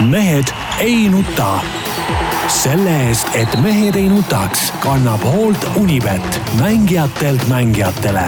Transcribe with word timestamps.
mehed 0.00 0.44
ei 0.80 1.08
nuta. 1.08 1.60
selle 2.48 2.90
eest, 3.08 3.28
et 3.34 3.48
mehed 3.62 3.96
ei 3.98 4.08
nutaks, 4.08 4.70
kannab 4.80 5.22
hoolt 5.26 5.66
Unibet, 5.76 6.40
mängijatelt 6.60 7.42
mängijatele. 7.48 8.22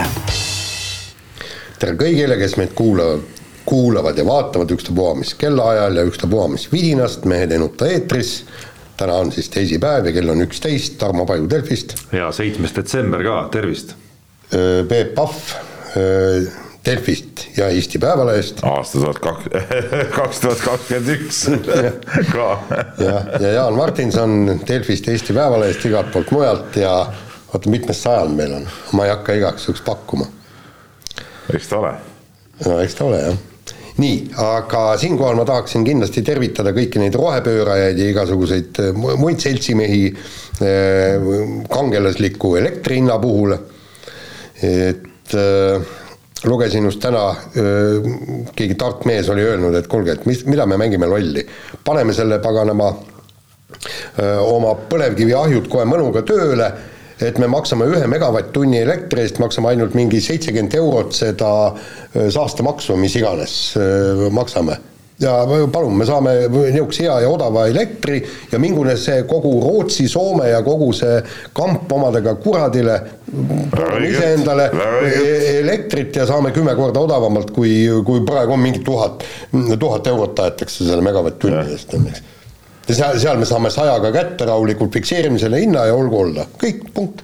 tere 1.79 1.95
kõigile, 1.95 2.35
kes 2.37 2.57
meid 2.59 2.73
kuulavad, 2.75 3.23
kuulavad 3.65 4.17
ja 4.17 4.25
vaatavad 4.25 4.71
ükstapuha 4.75 5.15
mis 5.21 5.33
kellaajal 5.33 5.95
ja 5.95 6.03
ükstapuha 6.03 6.47
mis 6.51 6.67
vidinast, 6.71 7.25
Mehed 7.25 7.51
ei 7.51 7.59
nuta 7.59 7.87
eetris. 7.87 8.45
täna 8.97 9.13
on 9.13 9.31
siis 9.31 9.49
teisipäev 9.49 10.05
ja 10.05 10.11
kell 10.11 10.29
on 10.29 10.41
üksteist, 10.41 10.97
Tarmo 10.97 11.25
Paju 11.25 11.49
Delfist. 11.49 11.95
ja 12.11 12.31
seitsmes 12.31 12.75
detsember 12.75 13.23
ka, 13.23 13.47
tervist. 13.51 13.95
Peep 14.87 15.15
Pahv 15.15 15.55
Delfist 16.85 17.57
ja 17.57 17.67
Eesti 17.69 17.99
Päevalehest. 17.99 18.63
aasta 18.63 18.99
tuhat 18.99 19.19
kaks, 19.19 19.43
kaks 20.17 20.39
tuhat 20.39 20.63
kakskümmend 20.65 21.11
üks 21.13 21.41
ka. 22.33 22.47
jah, 22.97 23.27
ja 23.39 23.51
Jaan 23.53 23.77
Martinson 23.77 24.59
Delfist, 24.67 25.07
Eesti 25.07 25.33
Päevalehest, 25.37 25.85
igalt 25.85 26.09
poolt 26.13 26.31
mujalt 26.33 26.79
ja 26.81 26.95
oota, 27.53 27.69
mitmes 27.69 28.01
sajand 28.01 28.33
meil 28.37 28.57
on, 28.57 28.65
ma 28.97 29.05
ei 29.05 29.13
hakka 29.13 29.37
igaks 29.37 29.69
juhuks 29.69 29.85
pakkuma. 29.85 30.25
eks 31.53 31.69
ta 31.69 31.79
ole. 31.83 31.93
no 32.65 32.81
eks 32.81 32.97
ta 32.97 33.05
ole 33.11 33.21
jah. 33.27 33.39
nii, 34.01 34.17
aga 34.41 34.83
siinkohal 34.97 35.37
ma 35.37 35.45
tahaksin 35.45 35.85
kindlasti 35.85 36.25
tervitada 36.25 36.73
kõiki 36.73 37.03
neid 37.03 37.13
rohepöörajaid 37.21 38.01
ja 38.01 38.09
igasuguseid 38.15 38.83
muid 38.97 39.37
seltsimehi 39.43 40.03
kangelasliku 41.69 42.55
elektri 42.57 43.03
hinna 43.03 43.21
puhul. 43.21 43.59
et 44.65 45.37
äh, 45.37 45.91
lugesin 46.45 46.85
just 46.85 47.01
täna, 47.03 47.35
keegi 48.55 48.75
tark 48.79 49.05
mees 49.05 49.29
oli 49.29 49.43
öelnud, 49.45 49.75
et 49.77 49.87
kuulge, 49.87 50.15
et 50.17 50.25
mis, 50.25 50.45
mida 50.49 50.65
me 50.65 50.77
mängime 50.77 51.09
lolli. 51.09 51.45
paneme 51.85 52.13
selle 52.13 52.39
paganama 52.39 52.91
oma 54.45 54.75
põlevkiviahjud 54.89 55.69
kohe 55.69 55.85
mõnuga 55.85 56.23
tööle, 56.27 56.71
et 57.21 57.37
me 57.37 57.47
maksame 57.47 57.85
ühe 57.85 58.07
megavatt-tunni 58.09 58.81
elektri 58.81 59.21
eest, 59.21 59.39
maksame 59.39 59.69
ainult 59.73 59.93
mingi 59.97 60.21
seitsekümmend 60.21 60.73
eurot 60.75 61.13
seda 61.13 61.51
saastemaksu, 62.13 62.97
mis 62.97 63.15
iganes 63.21 63.57
maksame 64.33 64.79
ja 65.21 65.33
palun, 65.71 65.97
me 65.97 66.05
saame 66.05 66.33
niisuguse 66.49 67.05
hea 67.05 67.19
ja 67.23 67.29
odava 67.29 67.65
elektri 67.69 68.21
ja 68.51 68.59
mingune 68.59 68.95
see 68.97 69.23
kogu 69.29 69.53
Rootsi, 69.61 70.07
Soome 70.09 70.49
ja 70.49 70.61
kogu 70.65 70.91
see 70.97 71.19
kamp 71.53 71.91
omadega 71.91 72.35
kuradile, 72.41 72.97
iseendale 74.07 74.69
e-, 75.07 75.59
elektrit 75.59 76.15
ja 76.15 76.25
saame 76.29 76.53
kümme 76.55 76.75
korda 76.75 77.03
odavamalt, 77.05 77.51
kui, 77.55 77.73
kui 78.05 78.25
praegu 78.27 78.55
on 78.57 78.63
mingi 78.63 78.81
tuhat, 78.85 79.25
tuhat 79.79 80.09
eurot 80.11 80.45
aetakse 80.45 80.85
selle 80.87 81.05
megavatt-tunni 81.05 81.75
eest, 81.75 81.93
õnneks. 81.97 82.23
ja 82.89 82.95
seal, 82.95 83.21
seal 83.21 83.41
me 83.41 83.49
saame 83.49 83.73
sajaga 83.73 84.13
kätte 84.15 84.49
rahulikult, 84.49 84.93
fikseerime 84.97 85.39
selle 85.41 85.61
hinna 85.61 85.85
ja 85.91 85.97
olgu 85.97 86.23
olla, 86.25 86.49
kõik, 86.61 86.87
punkt 86.95 87.23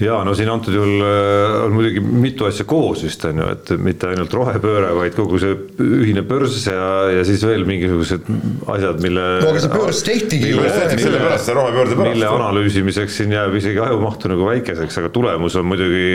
ja 0.00 0.18
no 0.24 0.34
siin 0.36 0.50
antud 0.52 0.74
juhul 0.76 1.00
äh, 1.00 1.54
on 1.64 1.74
muidugi 1.76 2.02
mitu 2.04 2.44
asja 2.48 2.66
koos 2.68 3.00
vist 3.06 3.22
on 3.24 3.40
ju, 3.40 3.46
et 3.54 3.70
mitte 3.80 4.10
ainult 4.10 4.34
rohepööre, 4.36 4.90
vaid 4.98 5.14
kogu 5.16 5.40
see 5.40 5.54
ühine 5.80 6.24
börs 6.26 6.58
ja, 6.68 6.88
ja 7.14 7.22
siis 7.24 7.44
veel 7.46 7.64
mingisugused 7.68 8.28
asjad, 8.74 9.00
mille. 9.04 9.24
no 9.40 9.52
aga 9.52 9.62
see 9.64 9.72
börs 9.72 10.02
tehtigi 10.06 10.50
ju. 10.52 10.64
sellepärast 10.66 11.48
see 11.48 11.56
rohepöörde 11.56 11.96
pärast. 11.96 12.12
mille 12.12 12.32
analüüsimiseks 12.32 13.20
siin 13.22 13.32
jääb 13.36 13.56
isegi 13.56 13.80
ajumahtu 13.86 14.32
nagu 14.32 14.50
väikeseks, 14.50 15.00
aga 15.00 15.12
tulemus 15.14 15.56
on 15.56 15.70
muidugi, 15.70 16.10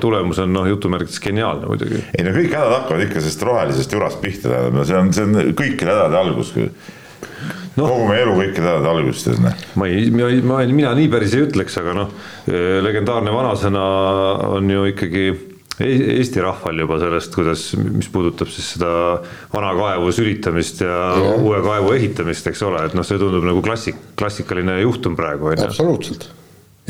tulemus 0.00 0.40
on 0.40 0.56
noh, 0.56 0.70
jutumärkides 0.72 1.20
geniaalne 1.24 1.68
muidugi. 1.68 2.00
ei 2.16 2.24
no 2.24 2.32
kõik 2.36 2.56
hädad 2.56 2.78
hakkavad 2.78 3.04
ikka 3.08 3.20
sellest 3.20 3.44
rohelisest 3.50 3.98
jurast 3.98 4.24
pihta, 4.24 4.48
tähendab, 4.48 4.88
see 4.88 5.02
on, 5.02 5.12
see 5.12 5.28
on 5.28 5.52
kõikide 5.60 5.92
hädade 5.92 6.20
algus 6.24 6.54
küll 6.56 6.72
no, 7.76 7.84
kogu 7.84 8.08
meie 8.08 8.24
elu 8.24 8.34
kõikide 8.38 8.66
hädade 8.66 8.90
algustes. 8.94 9.38
ma 9.40 9.88
ei, 9.90 10.08
ma, 10.14 10.32
ma, 10.52 10.64
mina 10.70 10.94
nii 10.96 11.12
päris 11.12 11.36
ei 11.36 11.46
ütleks, 11.46 11.78
aga 11.80 11.94
noh, 11.96 12.10
legendaarne 12.86 13.34
vanasõna 13.34 13.84
on 14.56 14.72
ju 14.74 14.88
ikkagi 14.90 15.24
e-, 15.30 15.92
Eesti 16.16 16.42
rahval 16.44 16.82
juba 16.84 16.98
sellest, 17.02 17.34
kuidas, 17.36 17.68
mis 17.84 18.10
puudutab 18.12 18.50
siis 18.52 18.74
seda 18.74 18.90
vana 19.54 19.72
kaevu 19.78 20.12
sülitamist 20.16 20.84
ja, 20.86 20.98
ja 21.20 21.38
uue 21.38 21.62
kaevu 21.64 21.94
ehitamist, 21.96 22.50
eks 22.50 22.66
ole, 22.68 22.84
et 22.90 22.98
noh, 22.98 23.06
see 23.06 23.20
tundub 23.22 23.46
nagu 23.46 23.62
klassik, 23.64 23.98
klassikaline 24.18 24.80
juhtum 24.82 25.18
praegu. 25.18 25.52
absoluutselt 25.56 26.30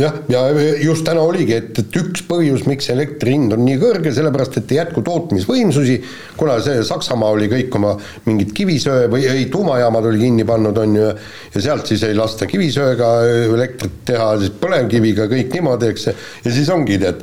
jah, 0.00 0.16
ja 0.32 0.42
just 0.82 1.04
täna 1.06 1.22
oligi, 1.26 1.56
et, 1.56 1.78
et 1.82 1.98
üks 2.00 2.22
põhjus, 2.28 2.64
miks 2.68 2.88
elektri 2.92 3.34
hind 3.36 3.54
on 3.56 3.64
nii 3.66 3.78
kõrge, 3.80 4.12
sellepärast 4.16 4.60
et 4.60 4.72
ei 4.74 4.80
jätku 4.80 5.04
tootmisvõimsusi, 5.06 5.98
kuna 6.40 6.56
see 6.64 6.84
Saksamaa 6.86 7.34
oli 7.36 7.50
kõik 7.52 7.76
oma 7.78 7.96
mingid 8.28 8.54
kivisöe 8.56 9.10
või 9.12 9.26
ei, 9.28 9.48
tuumajaamad 9.52 10.08
oli 10.10 10.22
kinni 10.24 10.46
pannud, 10.48 10.80
on 10.84 10.96
ju, 10.98 11.10
ja 11.56 11.64
sealt 11.66 11.90
siis 11.90 12.06
ei 12.08 12.16
lasta 12.18 12.48
kivisöega 12.50 13.12
elektrit 13.50 14.00
teha, 14.12 14.32
siis 14.40 14.56
põlevkiviga 14.62 15.28
kõik 15.30 15.54
niimoodi, 15.58 15.92
eks, 15.94 16.08
ja 16.46 16.54
siis 16.54 16.72
ongi, 16.72 16.98
tead, 17.02 17.22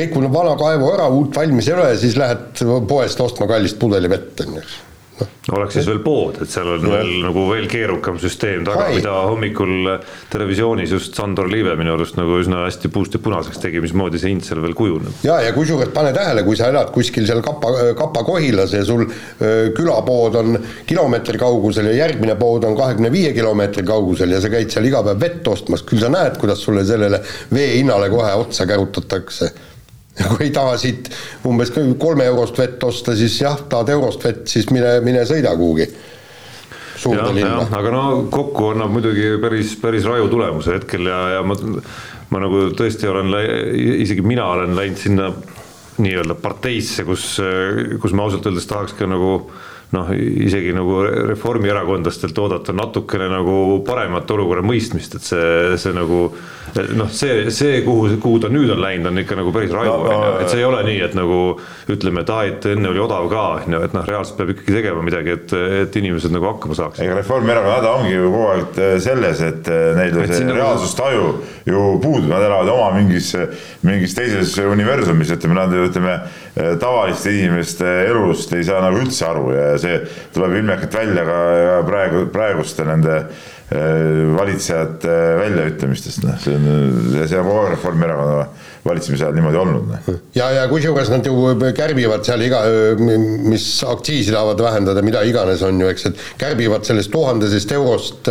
rikun 0.00 0.30
vana 0.32 0.56
kaevu 0.60 0.90
ära, 0.94 1.10
uut 1.12 1.36
valmis 1.36 1.68
ei 1.68 1.76
ole, 1.76 1.92
siis 2.00 2.18
lähed 2.20 2.64
poest 2.88 3.20
ostma 3.20 3.50
kallist 3.50 3.80
pudelivett, 3.82 4.46
on 4.46 4.60
ju 4.60 4.66
no.. 5.20 5.26
oleks 5.58 5.76
siis 5.78 5.88
veel 5.88 6.00
pood, 6.04 6.38
et 6.42 6.50
seal 6.50 6.68
on 6.74 6.86
ja. 6.86 6.92
veel 6.96 7.10
nagu 7.24 7.44
veel 7.50 7.66
keerukam 7.70 8.18
süsteem 8.22 8.64
taga, 8.66 8.88
mida 8.94 9.14
hommikul 9.28 9.90
televisioonis 10.32 10.94
just 10.94 11.18
Sandor 11.18 11.50
Liive 11.50 11.76
minu 11.80 11.94
arust 11.96 12.18
nagu 12.18 12.38
üsna 12.40 12.64
hästi 12.64 12.90
puust 12.94 13.16
ja 13.16 13.22
punaseks 13.24 13.60
tegi, 13.62 13.82
mismoodi 13.84 14.20
see 14.20 14.32
hind 14.32 14.46
seal 14.46 14.62
veel 14.64 14.76
kujuneb. 14.78 15.24
ja, 15.26 15.40
ja 15.44 15.52
kusjuures 15.56 15.92
pane 15.94 16.14
tähele, 16.16 16.44
kui 16.46 16.58
sa 16.58 16.70
elad 16.72 16.92
kuskil 16.94 17.28
seal 17.28 17.42
Kapa, 17.44 17.72
Kapa-Kohilas 17.98 18.74
ja 18.76 18.84
sul 18.86 19.04
külapood 19.76 20.40
on 20.40 20.58
kilomeetri 20.88 21.40
kaugusel 21.40 21.90
ja 21.92 21.98
järgmine 22.04 22.38
pood 22.40 22.64
on 22.68 22.78
kahekümne 22.78 23.12
viie 23.14 23.34
kilomeetri 23.36 23.86
kaugusel 23.86 24.34
ja 24.34 24.42
sa 24.42 24.52
käid 24.52 24.72
seal 24.72 24.88
iga 24.88 25.04
päev 25.06 25.20
vett 25.20 25.52
ostmas, 25.52 25.84
küll 25.86 26.02
sa 26.02 26.10
näed, 26.12 26.38
kuidas 26.40 26.64
sulle 26.64 26.84
sellele 26.88 27.20
vee 27.54 27.76
hinnale 27.78 28.10
kohe 28.12 28.34
otsa 28.44 28.66
kärutatakse 28.68 29.52
kui 30.30 30.48
ei 30.48 30.54
taha 30.54 30.76
siit 30.80 31.10
umbes 31.48 31.72
kolme 31.74 32.26
eurost 32.30 32.58
vett 32.58 32.82
osta, 32.86 33.16
siis 33.18 33.40
jah, 33.40 33.64
tahad 33.68 33.90
eurost 33.94 34.24
vett, 34.24 34.44
siis 34.50 34.68
mine, 34.70 34.98
mine 35.04 35.24
sõida 35.28 35.54
kuhugi 35.58 35.88
suurde 37.04 37.32
linna. 37.34 37.66
aga 37.74 37.92
no 37.92 38.04
kokku 38.32 38.70
annab 38.72 38.94
muidugi 38.94 39.34
päris, 39.42 39.74
päris 39.80 40.06
raju 40.08 40.28
tulemuse 40.32 40.78
hetkel 40.78 41.10
ja, 41.10 41.20
ja 41.36 41.42
ma, 41.46 41.56
ma 42.30 42.44
nagu 42.46 42.68
tõesti 42.78 43.10
olen, 43.10 43.34
isegi 44.04 44.24
mina 44.24 44.46
olen 44.54 44.76
läinud 44.78 45.00
sinna 45.00 45.30
nii-öelda 46.02 46.34
parteisse, 46.42 47.04
kus, 47.06 47.36
kus 48.02 48.14
ma 48.16 48.26
ausalt 48.26 48.46
öeldes 48.50 48.66
tahaks 48.70 48.96
ka 48.98 49.06
nagu 49.06 49.36
noh, 49.94 50.10
isegi 50.14 50.74
nagu 50.74 51.00
reformierakondlastelt 51.30 52.38
oodata 52.42 52.74
natukene 52.76 53.28
nagu 53.32 53.56
paremat 53.86 54.30
olukorra 54.34 54.64
mõistmist, 54.66 55.18
et 55.18 55.26
see, 55.26 55.78
see 55.80 55.94
nagu 55.96 56.26
noh, 56.98 57.10
see, 57.14 57.50
see, 57.54 57.82
kuhu, 57.86 58.16
kuhu 58.22 58.40
ta 58.42 58.50
nüüd 58.52 58.72
on 58.74 58.80
läinud, 58.82 59.10
on 59.12 59.22
ikka 59.22 59.38
nagu 59.38 59.52
päris 59.54 59.72
raju 59.74 59.94
on 59.94 60.10
ju, 60.10 60.32
et 60.42 60.50
see 60.50 60.62
ei 60.62 60.66
ole 60.66 60.80
nii, 60.88 61.00
et 61.06 61.14
nagu 61.18 61.38
ütleme, 61.94 62.24
et 62.24 62.32
aa, 62.34 62.46
et 62.50 62.68
enne 62.72 62.90
oli 62.90 63.02
odav 63.04 63.28
ka, 63.30 63.44
on 63.62 63.76
ju, 63.76 63.82
et 63.86 63.94
noh, 63.96 64.06
reaalselt 64.08 64.38
peab 64.40 64.54
ikkagi 64.54 64.78
tegema 64.80 65.04
midagi, 65.06 65.36
et, 65.38 65.54
et 65.84 65.98
inimesed 66.00 66.34
nagu 66.34 66.48
hakkama 66.50 66.78
saaksid. 66.78 67.04
ega 67.06 67.18
Reformierakonna 67.20 67.76
häda 67.78 67.92
ongi 68.00 68.14
ju 68.14 68.30
kogu 68.32 68.48
aeg 68.54 68.80
selles, 69.04 69.44
et 69.46 69.70
neil 70.00 70.18
et 70.24 70.34
see 70.34 70.48
nagu- 70.48 70.58
reaalsustaju 70.58 71.28
ju 71.68 71.84
puudub, 72.02 72.28
nad 72.32 72.44
elavad 72.44 72.72
oma 72.74 72.90
mingis, 72.98 73.30
mingis 73.86 74.16
teises 74.16 74.56
universumis, 74.64 75.30
ütleme, 75.36 75.58
nad 75.58 75.72
ju 75.72 75.86
ütleme, 75.88 76.18
tavaliste 76.80 77.32
inimeste 77.34 77.88
elust 78.08 78.52
ei 78.54 78.66
saa 78.66 78.82
nagu 78.84 79.00
üldse 79.02 79.26
aru 79.28 79.54
ja 79.54 79.70
see 79.84 79.98
tuleb 80.34 80.58
ilmekalt 80.60 81.00
välja 81.00 81.26
ka 81.28 81.40
praegu, 81.88 82.26
praeguste 82.32 82.88
nende 82.88 83.18
Äh, 83.74 84.36
valitsejate 84.36 85.12
väljaütlemistest, 85.40 86.20
noh, 86.22 86.34
see 86.36 86.52
on, 86.52 86.66
see 87.24 87.38
on 87.40 87.46
kogu 87.46 87.62
aeg 87.62 87.70
Reformierakonna 87.72 88.42
valitsemise 88.84 89.24
ajal 89.24 89.36
niimoodi 89.38 89.60
olnud. 89.60 89.90
Noh. 89.90 90.18
ja, 90.36 90.48
ja 90.52 90.64
kusjuures 90.68 91.10
nad 91.12 91.26
ju 91.26 91.54
kärbivad 91.76 92.24
seal 92.26 92.42
iga, 92.44 92.60
mis 93.00 93.66
aktsiisi 93.88 94.32
tahavad 94.34 94.60
vähendada, 94.66 95.02
mida 95.06 95.22
iganes 95.26 95.62
on 95.66 95.80
ju, 95.80 95.90
eks, 95.92 96.08
et 96.10 96.24
kärbivad 96.40 96.86
sellest 96.86 97.12
tuhandesest 97.14 97.72
eurost 97.76 98.30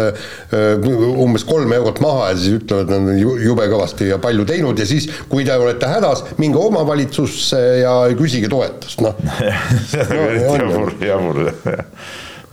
umbes 1.24 1.46
kolm 1.50 1.74
eurot 1.78 2.02
maha 2.04 2.32
ja 2.32 2.38
siis 2.40 2.60
ütlevad, 2.60 2.92
nad 2.94 3.14
on 3.14 3.40
jube 3.48 3.70
kõvasti 3.72 4.12
ja 4.12 4.20
palju 4.22 4.46
teinud 4.50 4.80
ja 4.80 4.88
siis, 4.90 5.10
kui 5.32 5.48
te 5.48 5.58
olete 5.58 5.90
hädas, 5.90 6.26
minge 6.42 6.62
omavalitsusse 6.62 7.64
ja 7.84 7.96
küsige 8.20 8.52
toetust, 8.52 9.02
noh. 9.06 9.18
see 9.92 10.06
on 10.22 10.70
jabur, 10.70 10.94
jabur 11.02 11.44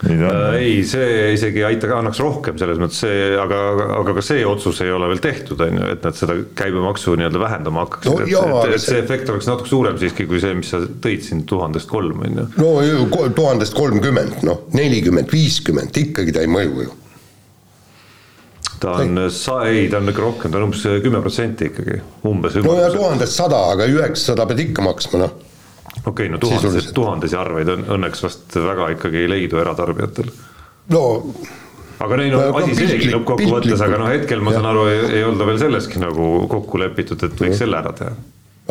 Äh, 0.01 0.55
ei, 0.57 0.77
see 0.89 1.35
isegi 1.35 1.61
aita, 1.67 1.91
annaks 1.93 2.23
rohkem 2.25 2.57
selles 2.61 2.79
mõttes 2.81 3.03
see, 3.03 3.35
aga, 3.37 3.59
aga 3.99 4.15
ka 4.17 4.23
see 4.25 4.47
otsus 4.49 4.79
ei 4.81 4.93
ole 4.97 5.11
veel 5.11 5.21
tehtud, 5.21 5.61
on 5.61 5.77
ju, 5.77 5.89
et 5.93 6.07
nad 6.07 6.17
seda 6.17 6.39
käibemaksu 6.57 7.19
nii-öelda 7.21 7.43
vähendama 7.43 7.85
hakkaksid. 7.85 8.23
No,, 8.33 8.63
et, 8.63 8.71
et, 8.71 8.79
et 8.79 8.85
see 8.87 9.03
efekt 9.03 9.29
oleks 9.29 9.51
natuke 9.51 9.69
suurem 9.69 9.99
siiski 10.01 10.25
kui 10.31 10.41
see, 10.41 10.55
mis 10.57 10.73
sa 10.73 10.81
tõid 10.89 11.27
siin 11.27 11.45
tuhandest 11.49 11.91
kolm, 11.91 12.25
on 12.25 12.41
ju. 12.41 12.47
no 12.63 13.29
tuhandest 13.37 13.77
kolmkümmend, 13.77 14.41
noh, 14.49 14.65
nelikümmend, 14.79 15.29
viiskümmend, 15.33 15.93
ikkagi 16.07 16.33
ta 16.33 16.47
ei 16.47 16.51
mõju 16.51 16.87
ju. 16.87 16.97
Ta 18.81 18.97
on, 19.03 19.27
sa 19.37 19.59
ei, 19.69 19.85
ta 19.93 20.01
on 20.01 20.09
ikka 20.09 20.25
rohkem, 20.25 20.49
ta 20.49 20.57
on 20.57 20.71
umbes 20.71 20.87
kümme 21.05 21.21
protsenti 21.21 21.69
ikkagi, 21.69 22.01
umbes. 22.31 22.57
no 22.65 22.79
ja 22.81 22.89
tuhandest 22.95 23.37
sada, 23.37 23.67
aga 23.75 23.85
üheksasada 23.93 24.49
pead 24.49 24.65
ikka 24.71 24.89
maksma, 24.89 25.27
noh 25.27 25.50
okei 26.05 26.13
okay,, 26.13 26.29
no 26.33 26.39
tuhandes, 26.43 26.93
tuhandesi 26.97 27.37
arveid 27.37 27.69
on 27.73 27.87
õnneks 27.97 28.23
vast 28.25 28.57
väga 28.57 28.91
ikkagi 28.97 29.25
ei 29.25 29.31
leidu 29.31 29.61
eratarbijatel. 29.61 30.31
no 30.95 31.05
aga 32.01 32.21
neil 32.21 32.37
on 32.39 32.61
asi 32.63 32.77
seegi 32.79 33.11
lõppkokkuvõttes, 33.13 33.83
aga 33.85 34.01
noh, 34.01 34.11
hetkel 34.13 34.43
ma 34.45 34.55
ja. 34.55 34.61
saan 34.61 34.71
aru, 34.73 34.85
ei 34.91 35.25
olda 35.27 35.49
veel 35.49 35.61
selleski 35.61 36.03
nagu 36.03 36.29
kokku 36.51 36.81
lepitud, 36.81 37.23
et 37.27 37.43
võiks 37.45 37.61
selle 37.61 37.77
ära 37.81 37.93
teha. 37.97 38.15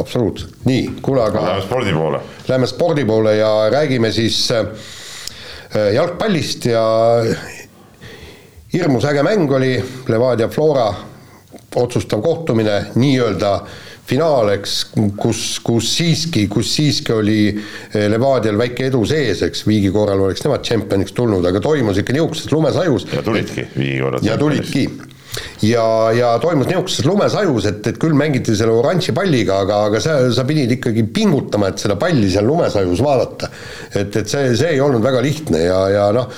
absoluutselt, 0.01 0.57
nii, 0.69 0.87
kuule 1.05 1.25
aga. 1.27 1.43
Läheme 1.51 1.65
spordi 1.67 1.93
poole. 1.93 2.23
Läheme 2.47 2.71
spordi 2.71 3.05
poole 3.05 3.35
ja 3.37 3.51
räägime 3.73 4.11
siis 4.15 4.41
äh, 4.55 4.65
jalgpallist 5.93 6.65
ja 6.71 6.85
hirmus 8.73 9.05
äge 9.09 9.23
mäng 9.25 9.51
oli, 9.51 9.75
Levadia 10.07 10.49
Flora 10.49 10.89
otsustav 11.75 12.21
kohtumine, 12.21 12.85
nii-öelda 12.95 13.53
finaal, 14.09 14.53
eks, 14.55 14.75
kus, 15.19 15.43
kus 15.65 15.91
siiski, 15.97 16.47
kus 16.51 16.71
siiski 16.77 17.13
oli 17.15 17.39
eh, 17.51 18.07
Levadial 18.11 18.57
väike 18.59 18.89
edu 18.89 19.03
sees, 19.09 19.43
eks, 19.45 19.65
viigi 19.67 19.91
korral 19.93 20.25
oleks 20.27 20.43
nemad 20.45 20.65
tšempioniks 20.65 21.15
tulnud, 21.17 21.45
aga 21.45 21.61
toimus 21.63 22.01
ikka 22.01 22.15
niisuguses 22.17 22.51
lumesajus. 22.53 23.07
ja 23.13 23.23
tulidki 23.25 23.67
viigi 23.75 24.01
korral. 24.01 24.25
ja 24.25 24.37
tulidki 24.41 24.85
ja, 25.67 25.85
ja 26.15 26.31
toimus 26.41 26.69
niisuguses 26.69 27.05
lumesajus, 27.05 27.69
et, 27.69 27.91
et 27.91 27.99
küll 28.01 28.17
mängiti 28.17 28.55
selle 28.57 28.77
oranži 28.77 29.13
palliga, 29.15 29.61
aga, 29.65 29.83
aga 29.89 30.01
sa, 30.03 30.21
sa 30.33 30.45
pidid 30.47 30.73
ikkagi 30.79 31.05
pingutama, 31.13 31.69
et 31.69 31.83
seda 31.83 31.99
palli 31.99 32.31
seal 32.33 32.49
lumesajus 32.49 33.03
vaadata. 33.05 33.51
et, 33.93 34.09
et 34.09 34.25
see, 34.25 34.55
see 34.57 34.73
ei 34.75 34.81
olnud 34.83 35.05
väga 35.05 35.21
lihtne 35.25 35.67
ja, 35.67 35.83
ja 35.93 36.09
noh 36.15 36.31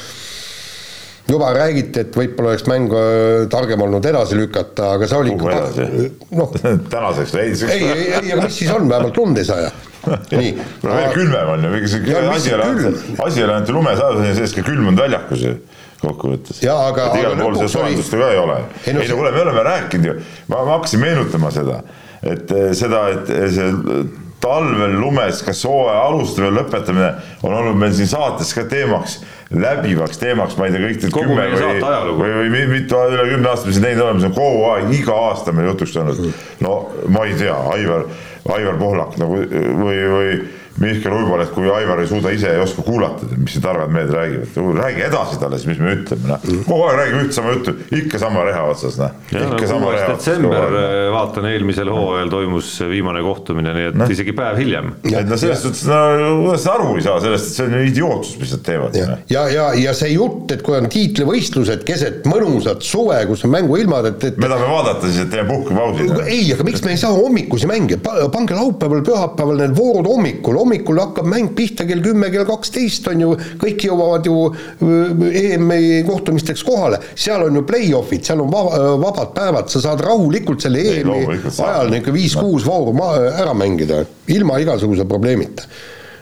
juba 1.32 1.52
räägiti, 1.56 2.04
et 2.06 2.18
võib-olla 2.18 2.54
oleks 2.54 2.66
mäng 2.70 2.96
äh, 2.96 3.46
targem 3.52 3.82
olnud 3.86 4.06
edasi 4.12 4.38
lükata, 4.40 4.94
aga 4.98 5.08
see 5.10 5.22
oli 5.22 5.36
Kuhu 5.36 5.52
ikka 5.52 5.88
noh 6.40 6.56
tänaseks 6.92 7.36
või 7.36 7.46
eilseks? 7.46 7.74
ei, 7.76 7.88
ei, 7.88 8.08
ei, 8.20 8.34
aga 8.36 8.48
mis 8.48 8.60
siis 8.62 8.74
on, 8.76 8.90
vähemalt 8.92 9.22
lund 9.22 9.42
ei 9.42 9.48
saja. 9.48 9.72
nii. 10.34 10.56
no 10.82 10.96
veel 10.98 11.12
külmem 11.14 11.54
on 11.56 11.68
ju, 11.68 11.76
mingi 11.76 11.92
see 11.92 12.18
asi 12.22 12.50
ei 12.52 12.58
ole, 12.58 12.72
asi 13.28 13.42
ei 13.42 13.46
ole 13.46 13.58
ainult 13.60 13.76
lumesaadus, 13.76 14.32
sees 14.40 14.56
ka 14.58 14.66
külmunud 14.66 15.04
väljakus 15.04 15.46
ju 15.46 15.56
kokkuvõttes. 16.02 16.62
et 16.62 17.20
igal 17.20 17.38
pool 17.38 17.60
seda 17.60 17.70
soojendust 17.70 18.16
ka 18.16 18.32
ei 18.32 18.40
ole. 18.42 18.58
ei 18.88 18.96
no 18.98 19.06
kuule, 19.12 19.32
me 19.36 19.44
oleme 19.46 19.66
rääkinud 19.68 20.10
ju, 20.10 20.16
ma, 20.48 20.64
ma 20.64 20.78
hakkasin 20.80 21.04
meenutama 21.04 21.52
seda, 21.54 21.82
et 22.24 22.52
eh, 22.58 22.72
seda, 22.78 23.06
et 23.14 23.30
eh, 23.36 23.48
see 23.54 23.70
talvel 24.42 24.96
lumes, 24.98 25.44
kas 25.46 25.62
hooaja 25.70 26.02
alustamine, 26.10 26.56
lõpetamine 26.58 27.12
on 27.46 27.54
olnud 27.54 27.78
meil 27.78 27.94
siin 27.94 28.10
saates 28.10 28.56
ka 28.58 28.66
teemaks 28.70 29.20
läbivaks 29.52 30.18
teemaks, 30.22 30.56
ma 30.58 30.68
ei 30.68 30.76
tea, 30.76 30.82
kõik 30.86 31.02
need 31.04 31.16
kümme 31.16 31.48
või, 31.52 32.32
või, 32.38 32.50
või 32.54 32.64
mitu, 32.72 33.00
üle 33.12 33.28
kümne 33.34 33.52
aasta 33.52 33.68
me 33.68 33.76
siin 33.76 33.86
teinud 33.88 34.06
oleme, 34.06 34.24
see 34.24 34.32
on 34.32 34.38
kogu 34.38 34.64
aeg, 34.70 34.94
iga 34.96 35.18
aasta 35.28 35.54
meil 35.56 35.72
jutuks 35.72 35.96
olnud. 36.00 36.42
no 36.64 36.76
ma 37.12 37.26
ei 37.28 37.36
tea, 37.40 37.58
Aivar, 37.74 38.06
Aivar 38.56 38.80
Pohlak 38.80 39.18
nagu 39.20 39.42
või, 39.42 39.98
või 40.16 40.36
Mihkel 40.80 41.14
Uibo, 41.14 41.36
et 41.42 41.52
kui 41.54 41.68
Aivar 41.72 42.00
ei 42.02 42.08
suuda 42.10 42.32
ise, 42.34 42.54
ei 42.56 42.62
oska 42.64 42.84
kuulata, 42.86 43.28
mis 43.36 43.56
see 43.56 43.64
targad 43.64 43.92
mehed 43.94 44.12
räägivad, 44.16 44.78
räägi 44.78 45.04
edasi 45.06 45.40
talle 45.42 45.60
siis, 45.60 45.68
mis 45.74 45.82
me 45.84 45.96
ütleme, 45.98 46.30
noh. 46.32 46.46
kogu 46.68 46.86
aeg 46.88 47.00
räägime 47.00 47.26
üht 47.26 47.36
sama 47.36 47.56
juttu, 47.56 47.74
ikka 47.98 48.22
sama 48.22 48.46
reha 48.48 48.64
otsas, 48.72 48.98
noh. 49.02 49.18
ikka 49.30 49.68
sama 49.70 49.92
reha 49.92 50.08
otsas. 50.14 50.30
detsember, 50.32 50.78
eh, 50.80 51.08
vaatan 51.14 51.50
eelmisel 51.52 51.92
hooajal 51.92 52.32
toimus 52.32 52.72
viimane 52.90 53.24
kohtumine, 53.26 53.74
nii 53.78 53.90
et 53.92 54.00
no. 54.00 54.08
isegi 54.16 54.36
päev 54.38 54.62
hiljem. 54.62 54.94
et 55.12 55.30
no 55.30 55.40
selles 55.42 55.62
suhtes, 55.66 55.84
no 55.90 56.00
kuidas 56.46 56.66
sa 56.66 56.78
aru 56.78 56.96
ei 56.96 57.06
saa 57.06 57.20
sellest, 57.26 57.52
et 57.52 57.60
see 57.60 57.68
on 57.68 57.78
ju 57.78 57.84
idiootsus, 57.92 58.40
mis 58.42 58.56
nad 58.56 58.66
teevad. 58.70 58.98
ja, 59.02 59.10
noh. 59.12 59.26
ja, 59.36 59.46
ja, 59.52 59.68
ja 59.82 59.96
see 59.98 60.14
jutt, 60.16 60.56
et 60.56 60.64
kui 60.66 60.78
on 60.80 60.90
tiitlivõistlused 60.92 61.86
keset 61.88 62.26
mõnusat 62.32 62.88
suve, 62.88 63.20
kus 63.30 63.46
on 63.48 63.54
mänguilmad, 63.58 64.10
et, 64.14 64.30
et. 64.32 64.42
me 64.42 64.50
tahame 64.50 64.72
vaadata 64.72 65.12
siis, 65.12 65.26
et 65.26 65.34
teeme 65.36 65.52
puhkepausi. 65.52 66.10
ei, 66.26 66.48
aga 66.56 66.66
miks 66.68 66.86
me 66.88 66.96
ei 66.96 67.02
saa 67.02 67.12
hommikusi 67.18 67.70
mänge, 67.70 68.00
pange 68.02 68.58
laupäeval, 68.58 69.04
pühapäeval 69.06 69.62
need 69.66 69.78
voorud 69.78 70.08
hommikul 70.08 70.61
hommikul 70.62 71.02
hakkab 71.02 71.30
mäng 71.30 71.54
pihta 71.58 71.86
kell 71.90 72.04
kümme, 72.06 72.32
kell 72.34 72.48
kaksteist 72.48 73.10
on 73.12 73.26
ju, 73.26 73.32
kõik 73.62 73.86
jõuavad 73.88 74.28
ju 74.30 74.38
äh, 74.50 75.24
EM-i 75.44 76.02
kohtumisteks 76.08 76.66
kohale, 76.68 77.02
seal 77.16 77.48
on 77.48 77.62
ju 77.62 77.66
play-off'id, 77.68 78.26
seal 78.28 78.44
on 78.46 78.52
vaba, 78.54 78.76
äh, 78.78 78.92
vabad 79.02 79.34
päevad, 79.38 79.72
sa 79.74 79.84
saad 79.84 80.04
rahulikult 80.06 80.64
selle 80.64 80.84
EM-i 80.96 81.24
ajal 81.52 81.92
niisugune 81.92 82.18
viis-kuus 82.18 82.68
vooru 82.68 82.94
ära 83.32 83.54
mängida, 83.58 84.04
ilma 84.32 84.60
igasuguse 84.62 85.08
probleemita 85.10 85.68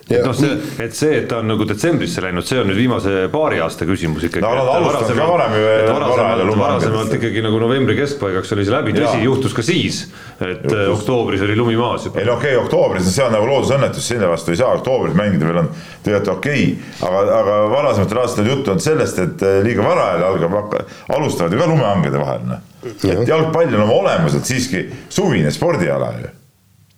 et 0.09 0.25
noh, 0.25 0.33
see, 0.33 0.55
et 0.81 0.95
see, 0.95 1.11
et 1.21 1.27
ta 1.29 1.39
on 1.43 1.49
nagu 1.51 1.65
detsembrisse 1.69 2.21
läinud, 2.23 2.45
see 2.47 2.57
on 2.61 2.69
nüüd 2.71 2.79
viimase 2.79 3.27
paari 3.33 3.59
aasta 3.61 3.85
küsimus 3.85 4.25
ikkagi. 4.25 4.41
no 4.41 4.53
nad 4.57 4.69
alustavad 4.73 5.19
ka 5.19 5.27
varem 5.29 5.53
ju. 5.57 5.67
varasemalt, 5.89 6.55
varasemalt 6.61 7.13
ikkagi 7.19 7.43
nagu 7.45 7.59
novembri 7.61 7.97
keskpaigaks 7.99 8.55
oli 8.55 8.65
see 8.65 8.73
läbi, 8.73 8.95
tõsi, 8.97 9.21
juhtus 9.25 9.53
ka 9.57 9.65
siis, 9.65 10.01
et 10.39 10.65
juhtus. 10.65 10.77
Äh, 10.79 10.89
oktoobris 10.95 11.45
oli 11.45 11.57
lumi 11.59 11.77
maas 11.79 12.07
juba. 12.09 12.23
ei 12.23 12.29
no 12.29 12.39
okei 12.39 12.55
okay,, 12.55 12.63
oktoobris, 12.63 13.11
see 13.13 13.25
on 13.27 13.37
nagu 13.37 13.51
loodusõnnetus, 13.51 14.09
sinna 14.13 14.31
vastu 14.31 14.55
ei 14.55 14.61
saa 14.63 14.73
oktoobris 14.79 15.17
mängida, 15.19 15.49
veel 15.49 15.61
on 15.63 15.69
tegelikult 15.75 16.33
okei 16.37 16.65
okay., 16.71 17.11
aga, 17.11 17.21
aga 17.43 17.59
varasematel 17.75 18.23
aastatel 18.23 18.51
juttu 18.55 18.73
olnud 18.73 18.87
sellest, 18.87 19.21
et 19.27 19.45
äh, 19.45 19.61
liiga 19.67 19.85
vara 19.85 20.09
jälle 20.15 20.33
algab, 20.33 20.75
alustavad 21.19 21.53
ju 21.53 21.61
ka 21.61 21.69
lumehangede 21.69 22.25
vahel, 22.25 22.49
noh. 22.49 22.65
et 22.89 23.07
jalgpall 23.29 23.77
on 23.77 23.85
oma 23.85 24.01
olemuselt 24.01 24.49
siiski 24.49 24.87
suvine 25.13 25.53
spordiala 25.53 26.13
ju 26.17 26.38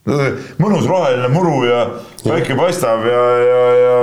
mõnus 0.05 0.87
roheline 0.89 1.27
muru 1.29 1.59
ja 1.67 1.81
päike 2.23 2.55
paistab 2.57 3.05
ja, 3.05 3.25
ja, 3.45 3.59
ja 3.77 3.97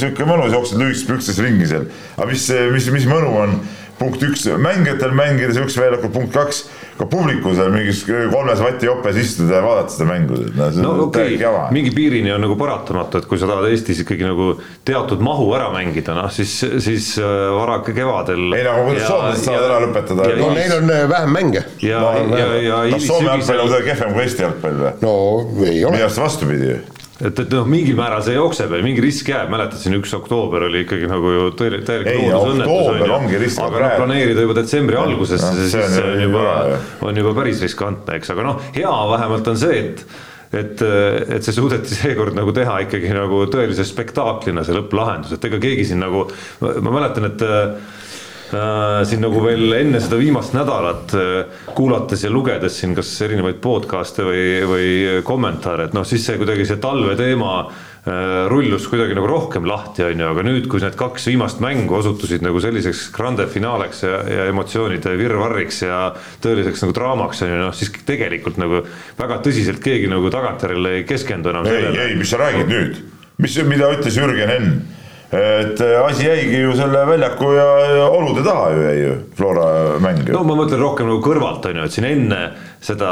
sihuke 0.00 0.24
mõnus, 0.28 0.54
jooksed 0.56 0.80
lühikestes 0.80 1.08
pükstes 1.08 1.42
ringi 1.44 1.68
seal. 1.68 1.84
aga 2.16 2.30
mis, 2.30 2.46
mis, 2.72 2.88
mis 2.94 3.08
mõnu 3.10 3.34
on 3.36 3.58
punkt 3.98 4.22
üks, 4.22 4.46
mängijatel 4.62 5.14
mängida 5.16 5.54
siukse 5.56 5.80
väljakul, 5.82 6.12
punkt 6.14 6.34
kaks, 6.34 6.62
ka 6.98 7.06
publikul 7.10 7.54
seal 7.56 7.70
mingis 7.72 8.02
kolmes 8.06 8.60
vati 8.62 8.88
jopes 8.88 9.18
istuda 9.20 9.58
ja 9.58 9.62
vaadata 9.62 9.94
seda 9.94 10.08
mängu. 10.08 10.38
no, 10.56 10.68
no 10.82 10.92
okei 11.06 11.36
okay., 11.36 11.54
mingi 11.74 11.92
piirini 11.94 12.32
on 12.34 12.42
nagu 12.46 12.56
paratamatu, 12.58 13.22
et 13.22 13.28
kui 13.30 13.40
sa 13.40 13.48
tahad 13.50 13.68
Eestis 13.70 14.02
ikkagi 14.04 14.26
nagu 14.26 14.50
teatud 14.88 15.22
mahu 15.24 15.48
ära 15.58 15.70
mängida, 15.74 16.16
noh 16.18 16.30
siis, 16.34 16.58
siis 16.84 17.10
äh, 17.22 17.32
varake 17.54 17.94
kevadel. 17.96 18.46
ei 18.52 18.66
no 18.66 18.74
aga 18.74 18.86
kuidas 18.90 19.08
soomlased 19.10 19.48
saavad 19.48 19.66
ära 19.70 19.80
lõpetada? 19.86 20.30
no 20.42 20.52
neil 20.58 20.76
on 20.78 20.94
äh, 20.94 21.04
vähem 21.14 21.34
mänge. 21.38 21.64
ja, 21.84 22.04
ja, 22.34 22.52
ja. 22.66 22.84
kas 22.94 23.08
Soome 23.08 23.34
jalgpall 23.34 23.66
on 23.66 23.90
kehvem 23.90 24.14
kui 24.14 24.26
Eesti 24.26 24.46
jalgpall 24.46 24.80
või? 24.84 24.94
no 25.02 25.16
ei 25.66 25.82
ole. 25.84 25.96
minu 25.96 26.06
arust 26.06 26.22
vastupidi 26.22 26.78
et, 27.18 27.40
et 27.42 27.54
noh, 27.54 27.66
mingil 27.68 27.96
määral 27.98 28.22
see 28.26 28.36
jookseb 28.36 28.72
ja 28.76 28.84
mingi 28.84 29.02
risk 29.02 29.28
jääb, 29.32 29.50
mäletad 29.52 29.80
siin 29.80 29.96
üks 29.98 30.14
oktoober 30.18 30.68
oli 30.68 30.84
ikkagi 30.84 31.10
nagu 31.10 31.34
ju 31.34 31.50
täielik 31.58 31.84
loodusõnnetus 31.88 32.88
on 32.92 33.28
ju, 33.34 33.50
aga 33.66 33.82
noh, 33.82 33.92
planeerida 33.98 34.46
juba 34.46 34.56
detsembri 34.60 35.00
algusesse 35.00 35.50
no,, 35.50 35.66
siis 35.66 35.76
see 35.96 36.06
on 36.06 36.24
juba, 36.28 36.46
on 37.10 37.22
juba 37.22 37.34
päris 37.40 37.62
riskantne, 37.66 38.18
eks, 38.20 38.34
aga 38.34 38.46
noh, 38.46 38.64
hea 38.76 38.96
vähemalt 39.14 39.54
on 39.54 39.62
see, 39.66 39.84
et 39.84 40.08
et, 40.48 40.80
et 40.80 41.44
see 41.44 41.52
suudeti 41.52 41.92
seekord 41.92 42.32
nagu 42.32 42.54
teha 42.56 42.78
ikkagi 42.86 43.10
nagu 43.12 43.42
tõelise 43.52 43.84
spektaaklina, 43.84 44.62
see 44.64 44.76
lõpplahendus, 44.78 45.34
et 45.36 45.44
ega 45.44 45.58
keegi 45.60 45.90
siin 45.90 46.00
nagu, 46.00 46.22
ma 46.62 46.94
mäletan, 46.94 47.28
et 47.28 47.44
siin 48.48 49.20
nagu 49.20 49.42
veel 49.44 49.74
enne 49.76 50.00
seda 50.00 50.16
viimast 50.20 50.54
nädalat 50.56 51.12
äh, 51.16 51.58
kuulates 51.76 52.24
ja 52.24 52.30
lugedes 52.32 52.78
siin 52.80 52.94
kas 52.96 53.10
erinevaid 53.26 53.60
podcast'e 53.64 54.24
või, 54.24 54.42
või 54.68 54.88
kommentaare, 55.26 55.88
et 55.88 55.96
noh, 55.96 56.06
siis 56.08 56.24
see 56.24 56.38
kuidagi 56.40 56.64
see 56.68 56.80
talve 56.80 57.12
teema 57.18 57.58
äh, 57.66 58.46
rullus 58.48 58.88
kuidagi 58.88 59.16
nagu 59.18 59.28
rohkem 59.28 59.68
lahti, 59.68 60.06
on 60.06 60.24
ju, 60.24 60.30
aga 60.32 60.46
nüüd, 60.48 60.68
kui 60.72 60.80
need 60.80 60.96
kaks 60.98 61.28
viimast 61.28 61.60
mängu 61.64 61.98
osutusid 61.98 62.44
nagu 62.46 62.62
selliseks 62.64 63.08
grande 63.14 63.48
finaaleks 63.52 64.04
ja, 64.06 64.22
ja 64.32 64.48
emotsioonide 64.52 65.12
virvarriks 65.20 65.84
ja 65.84 66.02
tõeliseks 66.44 66.86
nagu 66.86 66.96
draamaks 66.96 67.44
on 67.44 67.52
ju, 67.52 67.62
noh 67.66 67.76
siis 67.76 67.92
tegelikult 68.08 68.60
nagu 68.60 68.80
väga 69.18 69.42
tõsiselt 69.44 69.84
keegi 69.84 70.08
nagu 70.08 70.32
tagantjärele 70.32 71.00
ei 71.00 71.08
keskendu 71.08 71.52
enam 71.52 71.68
ei, 71.68 71.92
ei, 71.92 72.16
mis 72.16 72.32
sa 72.32 72.40
räägid 72.40 72.72
nüüd, 72.72 73.02
mis, 73.44 73.60
mida 73.68 73.92
ütles 73.92 74.16
Jürgen 74.16 74.56
Enn 74.56 74.78
et 75.32 75.80
äh, 75.80 76.06
asi 76.06 76.24
jäigi 76.24 76.62
ju 76.62 76.72
selle 76.76 77.02
väljaku 77.04 77.50
ja, 77.52 77.66
olude 78.08 78.44
taha 78.46 78.70
ju 78.72 78.82
jäi 78.82 78.96
ju 79.02 79.16
Flora 79.36 79.98
mäng 80.00 80.22
ju. 80.24 80.32
no 80.32 80.40
ma 80.48 80.56
mõtlen 80.56 80.80
rohkem 80.80 81.10
nagu 81.10 81.20
kõrvalt 81.20 81.68
on 81.68 81.76
ju, 81.76 81.84
et 81.84 81.92
siin 81.92 82.06
enne 82.08 82.38
seda 82.80 83.10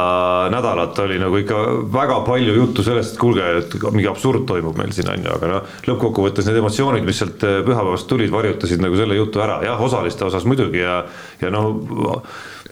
nädalat 0.54 0.96
oli 1.04 1.18
nagu 1.20 1.36
ikka 1.42 1.60
väga 1.92 2.22
palju 2.24 2.56
juttu 2.56 2.86
sellest, 2.86 3.14
et 3.14 3.20
kuulge, 3.20 3.44
et 3.60 3.76
mingi 3.90 4.08
absurd 4.08 4.46
toimub 4.48 4.80
meil 4.80 4.96
siin 4.96 5.12
on 5.12 5.28
ju, 5.28 5.36
aga 5.36 5.52
noh, 5.52 5.78
lõppkokkuvõttes 5.90 6.48
need 6.48 6.60
emotsioonid, 6.62 7.04
mis 7.04 7.20
sealt 7.20 7.44
äh, 7.44 7.60
pühapäevast 7.66 8.08
tulid, 8.08 8.32
varjutasid 8.32 8.80
nagu 8.80 8.96
selle 8.96 9.20
jutu 9.20 9.44
ära, 9.44 9.60
jah, 9.66 9.82
osaliste 9.82 10.24
osas 10.24 10.48
muidugi 10.48 10.86
ja, 10.86 11.02
ja 11.44 11.52
noh 11.52 12.24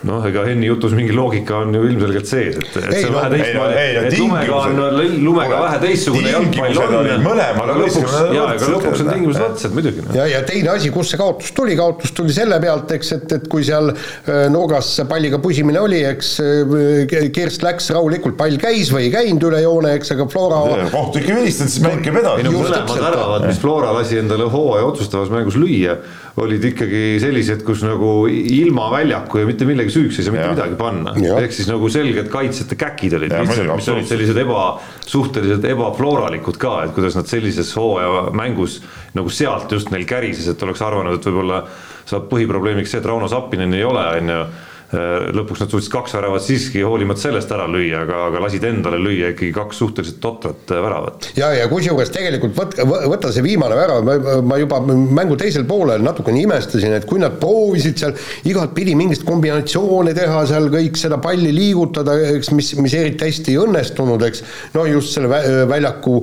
noh, 0.05 0.25
ega 0.29 0.45
Henni 0.49 0.69
jutus 0.69 0.93
mingi 0.97 1.15
loogika 1.17 1.61
on 1.65 1.75
ju 1.75 1.83
ilmselgelt 1.89 2.29
sees, 2.29 2.59
et, 2.61 2.77
et 2.81 2.97
see 2.99 3.09
on 3.09 3.17
vähe 3.17 3.31
teistmoodi, 3.33 3.85
et 4.01 4.17
lumega 4.19 4.59
on, 4.59 4.81
lumega 5.25 5.61
vähe 5.65 5.79
teistsugune 5.85 6.33
jalgpall 6.35 6.81
on. 6.85 7.41
aga 7.45 7.77
lõpuks, 7.79 8.17
jaa, 8.37 8.49
aga 8.53 8.71
lõpuks 8.75 9.05
on 9.05 9.11
tingimused 9.13 9.45
võrdsed 9.45 9.77
muidugi. 9.79 10.05
ja, 10.19 10.27
ja 10.31 10.43
teine 10.47 10.75
asi, 10.75 10.93
kust 10.95 11.15
see 11.15 11.21
kaotus 11.21 11.55
tuli, 11.57 11.77
kaotus 11.79 12.13
tuli 12.17 12.37
selle 12.37 12.59
pealt, 12.63 12.93
eks, 12.99 13.13
et, 13.17 13.37
et 13.39 13.49
kui 13.53 13.65
seal 13.67 13.93
äh, 13.95 14.45
nurgas 14.53 14.93
palliga 15.09 15.41
pusimine 15.43 15.81
oli, 15.81 16.03
eks 16.11 16.35
äh, 16.45 17.25
Kirst 17.35 17.65
läks 17.65 17.89
rahulikult, 17.95 18.37
pall 18.39 18.59
käis 18.61 18.93
või 18.95 19.09
ei 19.09 19.15
käinud 19.15 19.49
üle 19.49 19.63
joone, 19.65 19.95
eks, 19.99 20.13
aga 20.17 20.29
Flora. 20.31 20.61
kohtunik 20.93 21.31
ei 21.31 21.39
vilistanud, 21.41 21.73
siis 21.73 21.85
mäng 21.87 22.05
käib 22.05 22.21
edasi. 22.21 22.47
mõlemad 22.51 22.95
väravad, 23.07 23.49
mis 23.49 23.63
Flora 23.63 23.97
lasi 23.97 24.21
endale 24.21 24.51
hooaja 24.53 24.93
otsustavas 24.93 25.33
mängus 25.33 25.57
lüüa, 25.61 25.97
olid 26.43 26.65
ikkagi 26.67 27.03
sellised, 27.23 27.61
kus 27.67 27.85
nagu 27.87 28.27
ilma 28.27 28.89
väljaku 28.91 29.39
ja 29.39 29.47
mitte 29.47 29.67
millegi 29.69 29.93
süüks 29.95 30.19
ei 30.19 30.27
saa 30.27 30.35
mitte 30.35 30.51
midagi 30.51 30.79
panna, 30.79 31.13
ehk 31.39 31.55
siis 31.55 31.69
nagu 31.71 31.91
selged 31.93 32.27
kaitsjate 32.33 32.79
käkid 32.81 33.15
olid 33.21 33.35
mis 33.39 33.89
olid 33.93 34.11
sellised 34.11 34.41
eba, 34.43 34.65
suhteliselt 35.07 35.67
ebaflooralikud 35.71 36.59
ka, 36.59 36.75
et 36.89 36.95
kuidas 36.97 37.15
nad 37.19 37.31
sellises 37.31 37.71
hooaja 37.79 38.29
mängus 38.35 38.81
nagu 39.15 39.31
sealt 39.31 39.71
just 39.73 39.95
neil 39.95 40.07
kärises, 40.11 40.51
et 40.51 40.67
oleks 40.67 40.83
arvanud, 40.83 41.21
et 41.21 41.31
võib-olla 41.31 41.63
saab 42.05 42.27
põhiprobleemiks 42.33 42.91
see, 42.91 43.03
et 43.03 43.07
Rauno 43.09 43.31
Sappinen 43.31 43.75
ei 43.79 43.87
ole, 43.87 44.03
on 44.19 44.35
ju 44.35 44.45
lõpuks 44.93 45.63
nad 45.63 45.73
suutsid 45.73 45.93
kaks 45.93 46.15
väravat 46.17 46.45
siiski 46.45 46.83
hoolimata 46.85 47.23
sellest 47.23 47.51
ära 47.55 47.67
lüüa, 47.71 48.05
aga, 48.05 48.19
aga 48.29 48.43
lasid 48.45 48.65
endale 48.69 48.99
lüüa 49.01 49.33
ikkagi 49.33 49.53
kaks 49.57 49.81
suhteliselt 49.81 50.21
totrat 50.23 50.71
äh, 50.75 50.83
väravat. 50.85 51.29
ja, 51.39 51.51
ja 51.57 51.67
kusjuures 51.71 52.13
tegelikult 52.15 52.55
võt-, 52.59 52.77
võta 53.11 53.33
see 53.35 53.45
viimane 53.47 53.79
värav, 53.79 54.05
ma 54.47 54.59
juba 54.61 54.81
mängu 54.85 55.39
teisel 55.41 55.67
poolel 55.69 56.05
natukene 56.05 56.43
imestasin, 56.45 56.95
et 56.99 57.09
kui 57.09 57.23
nad 57.23 57.39
proovisid 57.41 58.01
seal 58.03 58.15
igatpidi 58.51 58.97
mingit 58.99 59.25
kombinatsioone 59.27 60.15
teha 60.17 60.45
seal, 60.51 60.71
kõik 60.73 61.01
seda 61.01 61.19
palli 61.23 61.53
liigutada, 61.55 62.17
eks, 62.37 62.53
mis, 62.55 62.75
mis 62.81 62.97
eriti 62.99 63.29
hästi 63.29 63.55
ei 63.55 63.63
õnnestunud, 63.65 64.27
eks, 64.29 64.45
no 64.77 64.87
just 64.89 65.17
selle 65.17 65.43
väljaku 65.71 66.21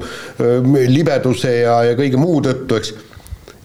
libeduse 0.91 1.61
ja, 1.63 1.81
ja 1.89 1.97
kõige 1.97 2.19
muu 2.21 2.41
tõttu, 2.45 2.77
eks 2.77 2.93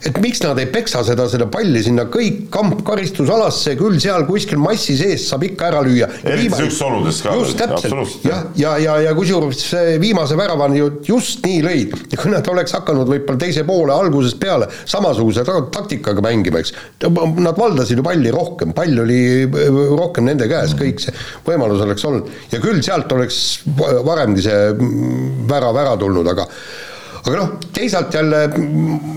et 0.05 0.17
miks 0.21 0.43
nad 0.43 0.59
ei 0.61 0.67
peksa 0.69 1.01
seda, 1.05 1.25
seda 1.29 1.47
palli 1.49 1.79
sinna 1.81 2.05
kõik 2.13 2.47
kamp 2.53 2.83
karistusalasse, 2.85 3.73
küll 3.79 3.97
seal 4.01 4.27
kuskil 4.27 4.59
massi 4.61 4.93
sees 4.99 5.25
saab 5.31 5.47
ikka 5.47 5.71
ära 5.71 5.81
lüüa. 5.85 6.09
eriti 6.21 6.51
niisugustes 6.51 6.81
oludes 6.85 7.21
ka. 7.25 7.33
just 7.39 7.57
täpselt, 7.57 7.93
jah, 8.27 8.43
ja, 8.53 8.75
ja, 8.77 8.77
ja, 8.83 8.97
ja 9.07 9.15
kusjuures 9.17 9.63
viimase 10.03 10.37
värava 10.37 10.69
ju 10.75 10.91
just 11.07 11.41
nii 11.45 11.63
lõid 11.65 11.95
kui 12.21 12.33
nad 12.33 12.45
oleks 12.53 12.75
hakanud 12.77 13.09
võib-olla 13.09 13.41
teise 13.41 13.65
poole 13.67 13.95
algusest 13.95 14.37
peale 14.41 14.69
samasuguse 14.85 15.45
taktikaga 15.73 16.21
mängima, 16.21 16.61
eks, 16.61 16.75
nad 17.07 17.57
valdasid 17.57 17.97
ju 17.97 18.05
palli 18.05 18.33
rohkem, 18.33 18.75
pall 18.77 19.01
oli 19.01 19.21
rohkem 19.47 20.29
nende 20.29 20.49
käes, 20.51 20.75
mm. 20.75 20.83
kõik 20.83 21.01
see 21.07 21.15
võimalus 21.47 21.81
oleks 21.85 22.05
olnud 22.05 22.53
ja 22.53 22.61
küll 22.61 22.83
sealt 22.85 23.11
oleks 23.17 23.41
varemgi 24.05 24.45
see 24.45 24.61
värav 25.49 25.81
ära 25.81 25.97
tulnud, 25.97 26.29
aga 26.35 26.45
aga 27.27 27.41
noh, 27.41 27.57
teisalt 27.75 28.13
jälle 28.15 28.45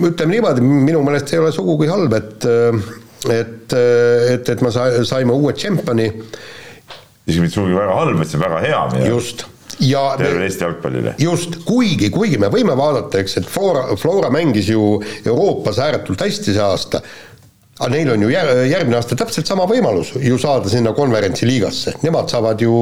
ütleme 0.08 0.34
niimoodi, 0.34 0.64
minu 0.64 1.04
meelest 1.06 1.30
ei 1.34 1.42
ole 1.42 1.52
sugugi 1.54 1.90
halb, 1.90 2.16
et 2.18 2.48
et, 3.30 3.74
et, 3.76 4.48
et 4.48 4.62
me 4.64 4.72
saime 4.72 5.36
uue 5.36 5.52
tšempioni. 5.52 6.10
isegi 7.28 7.42
mitte 7.44 7.58
sugugi 7.58 7.76
väga 7.76 7.96
halb, 8.00 8.18
vaid 8.18 8.30
see 8.30 8.40
on 8.40 8.46
väga 8.48 8.60
hea. 8.66 9.08
just 9.10 9.46
ja 9.80 10.14
terve 10.18 10.44
Eesti 10.44 10.64
jalgpallile. 10.64 11.14
just, 11.18 11.56
kuigi, 11.64 12.10
kuigi 12.12 12.38
me 12.40 12.50
võime 12.52 12.76
vaadata, 12.76 13.20
eks, 13.22 13.38
et 13.40 13.48
Flora, 13.48 13.86
Flora 13.96 14.30
mängis 14.32 14.68
ju 14.68 15.00
Euroopas 15.24 15.80
ääretult 15.80 16.20
hästi 16.20 16.56
see 16.56 16.64
aasta 16.64 17.00
aga 17.80 17.90
neil 17.94 18.10
on 18.12 18.22
ju 18.26 18.28
järgmine 18.30 18.98
aasta 18.98 19.16
täpselt 19.16 19.48
sama 19.48 19.64
võimalus 19.68 20.12
ju 20.20 20.36
saada 20.40 20.68
sinna 20.68 20.92
konverentsiliigasse, 20.96 21.94
nemad 22.04 22.28
saavad 22.32 22.60
ju 22.60 22.74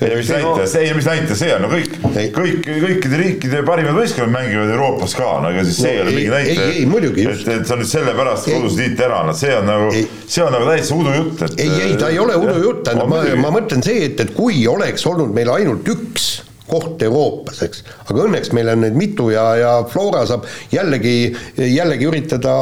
ei, 0.00 0.14
mis 0.16 0.30
näitas, 0.32 0.76
ei, 0.80 0.94
mis 0.96 1.08
näitas, 1.08 1.36
see 1.42 1.52
on 1.52 1.66
no 1.66 1.70
kõik, 1.72 1.98
kõik, 2.32 2.62
kõikide 2.64 3.20
riikide 3.20 3.62
parimad 3.68 3.98
võistkonnad 3.98 4.32
mängivad 4.32 4.72
Euroopas 4.72 5.16
ka, 5.18 5.28
no 5.44 5.52
ega 5.52 5.66
siis 5.68 5.82
see 5.82 5.92
ei 5.92 6.02
ole 6.04 6.16
mingi 6.16 6.32
näitaja. 6.32 6.64
ei, 6.64 6.80
ei 6.80 6.88
muidugi 6.88 7.28
just. 7.28 7.44
et, 7.44 7.60
et 7.60 7.68
sa 7.68 7.76
nüüd 7.76 7.92
sellepärast 7.92 8.48
kodusid 8.48 8.84
liit 8.86 9.04
ära 9.04 9.22
annad, 9.26 9.40
see 9.40 9.52
on 9.58 9.68
nagu, 9.68 9.92
see 10.24 10.44
on 10.46 10.56
nagu 10.56 10.72
täitsa 10.72 10.96
udujutt, 10.96 11.46
et 11.50 11.64
ei, 11.66 11.74
ei 11.90 12.00
ta 12.00 12.12
ei 12.14 12.20
ole 12.24 12.40
udujutt, 12.40 12.84
tähendab, 12.88 13.12
ma, 13.12 13.24
ma 13.44 13.54
mõtlen 13.60 13.84
see, 13.84 14.08
et, 14.08 14.24
et 14.24 14.32
kui 14.36 14.64
oleks 14.70 15.04
olnud 15.12 15.36
meil 15.36 15.52
ainult 15.58 15.92
üks 15.92 16.30
koht 16.68 17.02
Euroopas, 17.06 17.62
eks. 17.66 17.82
aga 18.04 18.24
õnneks 18.26 18.52
meil 18.56 18.70
on 18.72 18.84
neid 18.84 18.98
mitu 18.98 19.30
ja, 19.32 19.46
ja 19.58 19.72
Flora 19.88 20.24
saab 20.28 20.46
jällegi, 20.72 21.32
jällegi 21.56 22.08
üritada 22.08 22.54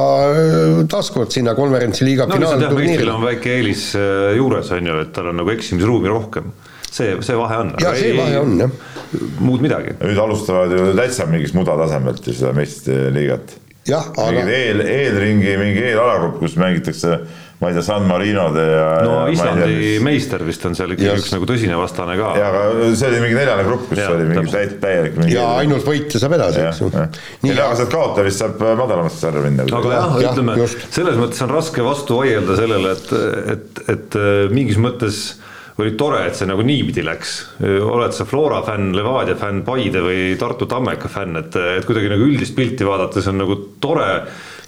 taaskord 0.90 1.34
sinna 1.34 1.56
konverentsiliiga 1.58 2.28
no, 2.28 2.38
finaalturniirile. 2.38 3.12
on 3.12 3.26
väike 3.26 3.56
eelis 3.58 3.88
juures, 4.36 4.72
on 4.76 4.92
ju, 4.92 5.02
et 5.02 5.12
tal 5.16 5.32
on 5.32 5.40
nagu 5.42 5.52
eksimisruumi 5.54 6.12
rohkem. 6.12 6.50
see, 6.90 7.16
see 7.26 7.38
vahe 7.38 7.60
on. 7.64 7.74
jaa, 7.82 7.94
see 7.98 8.14
vahe 8.16 8.40
on, 8.40 8.58
jah. 8.64 8.76
muud 9.42 9.64
midagi. 9.64 9.96
nüüd 10.02 10.22
alustavad 10.22 10.74
ju 10.76 10.90
täitsa 10.98 11.28
mingist 11.30 11.58
muda 11.58 11.78
tasemelt 11.82 12.26
ju 12.26 12.36
seda 12.36 12.54
meistrite 12.56 13.10
liigat. 13.16 13.56
jah, 13.90 14.06
aga. 14.22 14.46
eel, 14.46 14.84
eelringi 14.86 15.58
mingi 15.62 15.84
eelalagrupp, 15.90 16.40
kus 16.44 16.56
mängitakse 16.60 17.20
ma 17.58 17.70
ei 17.70 17.76
tea, 17.76 17.82
San 17.86 18.04
Marinode 18.04 18.64
ja. 18.68 18.88
no 19.06 19.14
Islandi 19.32 19.96
meister 20.04 20.42
vist 20.44 20.64
on 20.68 20.76
seal 20.76 20.92
ikkagi 20.92 21.22
üks 21.22 21.32
nagu 21.32 21.48
tõsine 21.48 21.78
vastane 21.80 22.16
ka. 22.20 22.32
ja, 22.36 22.50
aga 22.50 22.90
see 22.92 23.08
oli 23.08 23.22
mingi 23.22 23.38
neljane 23.38 23.64
grupp, 23.64 23.86
kus 23.88 24.02
ja, 24.02 24.10
oli 24.12 24.26
mingi 24.28 24.52
täit, 24.52 24.74
täielik 24.82 25.16
mingi. 25.16 25.32
ja 25.38 25.46
ainult 25.62 25.88
võitja 25.88 26.20
saab 26.20 26.36
edasi, 26.36 26.60
eks 26.66 26.82
ju. 26.84 26.90
nii, 27.46 27.56
aga 27.56 27.72
sealt 27.80 27.94
kaotaja 27.94 28.28
vist 28.28 28.44
saab 28.44 28.60
madalamasse 28.82 29.22
sarja 29.24 29.44
minna. 29.46 29.64
aga 29.80 29.96
jah, 29.96 30.20
ütleme 30.20 30.58
just. 30.60 30.84
selles 30.98 31.16
mõttes 31.20 31.40
on 31.46 31.56
raske 31.56 31.86
vastu 31.86 32.20
vaielda 32.20 32.60
sellele, 32.60 32.92
et, 32.98 33.16
et, 33.56 33.84
et 33.96 34.18
mingis 34.52 34.80
mõttes 34.82 35.24
oli 35.80 35.92
tore, 35.96 36.22
et 36.28 36.36
see 36.36 36.48
nagu 36.48 36.64
niipidi 36.64 37.04
läks. 37.04 37.32
oled 37.60 38.12
sa 38.16 38.24
Flora 38.28 38.62
fänn, 38.64 38.92
Levadia 38.96 39.36
fänn, 39.36 39.64
Paide 39.64 40.04
või 40.04 40.36
Tartu 40.40 40.68
Tammeka 40.68 41.08
fänn, 41.12 41.40
et, 41.40 41.56
et 41.56 41.88
kuidagi 41.88 42.12
nagu 42.12 42.28
üldist 42.28 42.56
pilti 42.56 42.84
vaadates 42.88 43.28
on 43.32 43.40
nagu 43.42 43.58
tore 43.80 44.08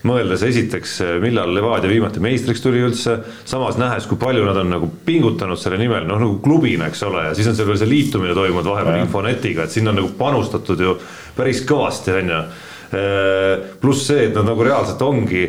mõeldes 0.08 0.42
esiteks, 0.48 0.96
millal 1.22 1.52
Levadia 1.54 1.90
viimati 1.90 2.22
meistriks 2.24 2.62
tuli 2.64 2.80
üldse, 2.84 3.18
samas 3.48 3.78
nähes, 3.80 4.08
kui 4.08 4.18
palju 4.20 4.46
nad 4.48 4.58
on 4.62 4.72
nagu 4.72 4.90
pingutanud 5.06 5.60
selle 5.60 5.78
nimel, 5.80 6.06
noh 6.08 6.20
nagu 6.22 6.40
klubina, 6.44 6.88
eks 6.88 7.04
ole, 7.08 7.28
ja 7.28 7.36
siis 7.36 7.50
on 7.50 7.58
seal 7.58 7.68
veel 7.68 7.80
see 7.80 7.90
liitumine 7.90 8.36
toimunud 8.36 8.72
vahepeal 8.72 9.02
Infonetiga, 9.02 9.66
et 9.66 9.74
sinna 9.74 9.92
on 9.94 10.00
nagu 10.02 10.12
panustatud 10.18 10.82
ju 10.82 10.98
päris 11.36 11.62
kõvasti, 11.68 12.16
on 12.22 12.34
ju. 12.34 12.42
pluss 13.82 14.06
see, 14.08 14.28
et 14.30 14.36
nad 14.38 14.48
nagu 14.48 14.64
reaalselt 14.64 15.02
ongi 15.04 15.42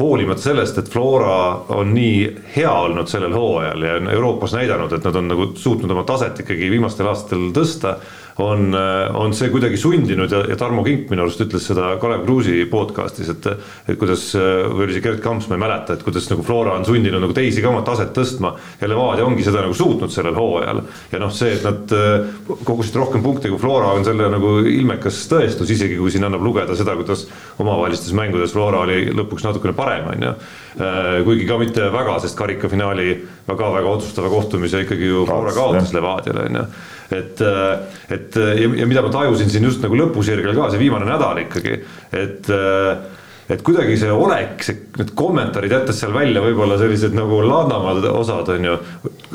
hoolimata 0.00 0.42
sellest, 0.42 0.78
et 0.80 0.88
Flora 0.88 1.66
on 1.76 1.92
nii 1.94 2.22
hea 2.54 2.72
olnud 2.72 3.08
sellel 3.10 3.34
hooajal 3.36 3.84
ja 3.84 3.98
on 3.98 4.08
Euroopas 4.10 4.54
näidanud, 4.56 4.92
et 4.96 5.04
nad 5.04 5.18
on 5.20 5.28
nagu 5.28 5.50
suutnud 5.60 5.92
oma 5.92 6.06
taset 6.08 6.40
ikkagi 6.40 6.70
viimastel 6.72 7.10
aastatel 7.10 7.50
tõsta 7.56 7.98
on, 8.44 8.74
on 9.14 9.34
see 9.36 9.50
kuidagi 9.52 9.78
sundinud 9.80 10.32
ja, 10.32 10.42
ja 10.50 10.56
Tarmo 10.60 10.84
Kink 10.86 11.10
minu 11.12 11.24
arust 11.24 11.42
ütles 11.44 11.66
seda 11.70 11.94
Kalev 12.02 12.24
Kruusi 12.26 12.64
podcast'is, 12.70 13.30
et 13.34 13.48
et 13.50 13.98
kuidas, 13.98 14.30
või 14.36 14.86
oli 14.86 14.96
see 14.96 15.04
Gerd 15.04 15.20
Kamps, 15.24 15.48
ma 15.50 15.56
ei 15.56 15.62
mäleta, 15.62 15.96
et 15.96 16.04
kuidas 16.06 16.28
nagu 16.30 16.44
Flora 16.46 16.76
on 16.78 16.84
sundinud 16.86 17.22
nagu 17.22 17.34
teisi 17.36 17.62
ka 17.62 17.70
oma 17.72 17.82
taset 17.86 18.12
tõstma 18.16 18.52
ja 18.80 18.88
Levadia 18.90 19.26
ongi 19.26 19.44
seda 19.46 19.64
nagu 19.64 19.74
suutnud 19.76 20.12
sellel 20.12 20.36
hooajal. 20.36 20.82
ja 21.12 21.20
noh, 21.22 21.32
see, 21.34 21.54
et 21.56 21.66
nad 21.66 21.94
äh, 21.96 22.28
kogusid 22.64 22.96
rohkem 22.98 23.24
punkte 23.24 23.50
kui 23.50 23.60
Flora, 23.60 23.92
on 23.96 24.06
selle 24.06 24.28
nagu 24.32 24.56
ilmekas 24.66 25.22
tõestus, 25.30 25.72
isegi 25.74 25.98
kui 26.00 26.12
siin 26.12 26.26
annab 26.28 26.44
lugeda 26.44 26.76
seda, 26.78 26.96
kuidas 26.98 27.26
omavahelistes 27.58 28.14
mängudes 28.16 28.54
Flora 28.56 28.84
oli 28.86 29.06
lõpuks 29.14 29.46
natukene 29.46 29.76
parem, 29.76 30.10
on 30.14 30.28
ju. 30.28 30.34
Äh, 30.78 31.24
kuigi 31.26 31.48
ka 31.48 31.56
mitte 31.58 31.88
väga, 31.90 32.20
sest 32.22 32.36
karikafinaali 32.38 33.14
väga-väga 33.48 33.90
otsustava 33.90 34.28
kohtumise 34.30 34.84
ikkagi 34.84 35.08
ju 35.08 35.24
Flora 35.26 35.50
kaotas 35.54 35.90
Levadiale, 35.96 36.44
on 36.46 36.58
ju. 36.60 36.66
Et, 37.10 37.40
äh, 37.42 38.12
et 38.14 38.36
ja, 38.38 38.68
ja 38.78 38.86
mida 38.86 39.02
ma 39.02 39.10
tajusin 39.10 39.50
siin 39.50 39.66
just 39.66 39.82
nagu 39.82 39.98
lõpusirgel 39.98 40.54
ka, 40.54 40.68
see 40.70 40.78
viimane 40.84 41.08
nädal 41.08 41.42
ikkagi, 41.42 41.80
et 42.14 42.52
äh, 42.54 43.02
et 43.50 43.62
kuidagi 43.66 43.96
see 43.98 44.10
olek, 44.14 44.62
see, 44.64 44.76
need 44.98 45.12
kommentaarid 45.18 45.72
jättes 45.74 45.98
seal 46.02 46.12
välja 46.14 46.42
võib-olla 46.44 46.76
sellised 46.80 47.14
nagu 47.16 47.40
ladnamad 47.42 48.04
osad 48.12 48.52
on 48.54 48.68
ju. 48.68 48.76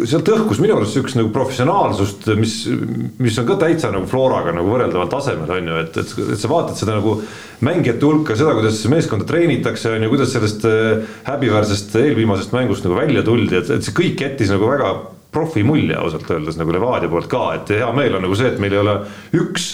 sealt 0.03 0.31
õhkus 0.31 0.61
minu 0.63 0.77
arust 0.77 0.95
sihukest 0.95 1.19
nagu 1.19 1.31
professionaalsust, 1.35 2.29
mis, 2.39 2.55
mis 3.21 3.39
on 3.41 3.49
ka 3.49 3.59
täitsa 3.65 3.91
nagu 3.93 4.07
Floraga 4.09 4.53
nagu 4.55 4.71
võrreldaval 4.71 5.11
tasemel 5.11 5.51
on 5.57 5.71
ju, 5.71 5.81
et, 5.83 5.99
et, 6.03 6.15
et 6.35 6.39
sa 6.39 6.51
vaatad 6.51 6.79
seda 6.79 6.99
nagu 6.99 7.17
mängijate 7.65 8.07
hulka, 8.07 8.37
seda, 8.39 8.55
kuidas 8.57 8.79
meeskonda 8.91 9.27
treenitakse, 9.27 9.91
on 9.95 10.07
ju, 10.07 10.13
kuidas 10.13 10.31
sellest 10.35 10.63
äh, 10.69 11.17
häbiväärsest 11.27 11.99
eelviimasest 11.99 12.55
mängust 12.55 12.87
nagu 12.87 12.99
välja 12.99 13.25
tuldi, 13.25 13.59
et, 13.59 13.75
et 13.77 13.85
see 13.85 13.95
kõik 13.95 14.25
jättis 14.25 14.53
nagu 14.53 14.69
väga 14.69 14.95
profi 15.35 15.63
mulje 15.67 15.97
ausalt 15.99 16.29
öeldes 16.31 16.55
nagu 16.59 16.71
Levadia 16.71 17.11
poolt 17.11 17.27
ka, 17.31 17.43
et 17.57 17.75
hea 17.75 17.87
meel 17.95 18.15
on 18.15 18.23
nagu 18.23 18.37
see, 18.39 18.53
et 18.53 18.61
meil 18.63 18.75
ei 18.75 18.79
ole 18.79 18.95
üks 19.35 19.65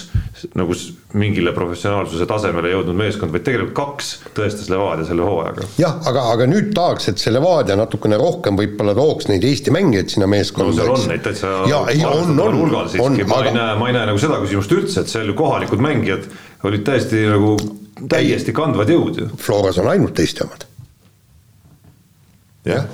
nagu 0.58 0.74
mingile 1.22 1.51
professionaalsuse 1.53 2.25
tasemele 2.25 2.72
jõudnud 2.72 2.98
meeskond, 2.98 3.34
vaid 3.34 3.44
tegelikult 3.46 3.75
kaks 3.77 4.12
tõestas 4.38 4.72
Levadia 4.74 5.06
selle 5.06 5.25
hooajaga. 5.27 5.68
jah, 5.82 6.00
aga, 6.10 6.24
aga 6.36 6.48
nüüd 6.50 6.72
tahaks, 6.77 7.12
et 7.12 7.22
see 7.22 7.34
Levadia 7.34 7.77
natukene 7.77 8.18
rohkem 8.22 8.58
võib-olla 8.58 8.96
tooks 8.98 9.30
neid 9.30 9.46
Eesti 9.46 9.74
mängijaid 9.75 10.15
sinna 10.15 10.30
meeskonda. 10.32 10.72
no 10.72 10.77
seal 10.80 10.96
on 10.96 11.06
neid 11.13 11.25
täitsa. 11.27 11.51
ja 11.70 11.84
ei, 11.94 12.01
on, 12.08 12.34
on, 12.34 12.58
hulgal 12.63 12.89
siiski, 12.89 13.27
ma 13.30 13.44
aga... 13.44 13.51
ei 13.51 13.58
näe, 13.60 13.75
ma 13.84 13.91
ei 13.91 13.98
näe 14.00 14.10
nagu 14.10 14.24
seda 14.24 14.41
küsimust 14.41 14.74
üldse, 14.77 15.06
et 15.06 15.13
seal 15.13 15.30
ju 15.30 15.38
kohalikud 15.38 15.84
mängijad 15.84 16.25
olid 16.65 16.88
täiesti 16.88 17.22
nagu 17.30 17.53
täiesti 18.10 18.53
kandvad 18.56 18.89
jõud 18.89 19.22
ju. 19.22 19.30
Floras 19.38 19.77
on 19.82 19.91
ainult 19.91 20.20
Eesti 20.25 20.48
omad. 20.48 20.65
jah 22.65 22.89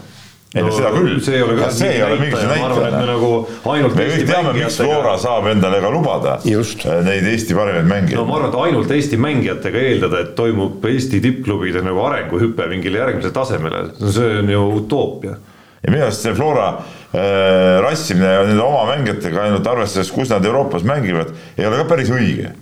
ei 0.58 0.66
no 0.66 0.74
seda 0.74 0.92
küll. 0.96 1.18
see 1.24 1.38
ei 1.38 1.44
ole 1.46 1.58
ka 1.60 1.70
see 1.74 1.90
ei 1.96 2.04
ole 2.04 2.18
mingisugune 2.22 2.60
näitaja. 2.60 2.92
me 2.98 3.08
nagu 3.10 3.32
ainult 3.74 3.98
me 3.98 4.08
kõik 4.12 4.26
teame, 4.30 4.54
miks 4.58 4.80
Flora 4.82 5.16
saab 5.22 5.50
endale 5.52 5.82
ka 5.84 5.92
lubada 5.94 6.38
Just. 6.48 6.86
Äh, 6.86 7.02
neid 7.06 7.28
Eesti 7.32 7.58
parimaid 7.58 7.90
mängijaid. 7.90 8.20
no 8.20 8.26
ma 8.30 8.40
arvan, 8.40 8.52
et 8.52 8.60
ainult 8.68 8.94
Eesti 8.98 9.20
mängijatega 9.22 9.84
eeldada, 9.92 10.24
et 10.26 10.36
toimub 10.40 10.86
Eesti 10.92 11.22
tippklubide 11.24 11.84
nagu 11.86 12.04
arenguhüpe 12.08 12.70
mingile 12.72 13.04
järgmisele 13.04 13.36
tasemele, 13.36 13.84
no 14.00 14.14
see 14.14 14.38
on 14.42 14.54
ju 14.54 14.68
utoopia. 14.82 15.40
ja 15.84 15.94
minu 15.94 16.08
arust 16.08 16.26
see 16.26 16.38
Flora 16.38 16.70
äh, 16.74 17.80
rassimine 17.86 18.34
nende 18.52 18.64
oma 18.66 18.86
mängijatega 18.92 19.48
ainult 19.48 19.74
arvestades, 19.74 20.12
kus 20.14 20.34
nad 20.34 20.46
Euroopas 20.46 20.88
mängivad, 20.88 21.36
ei 21.58 21.70
ole 21.70 21.84
ka 21.84 21.92
päris 21.96 22.14
õige 22.14 22.54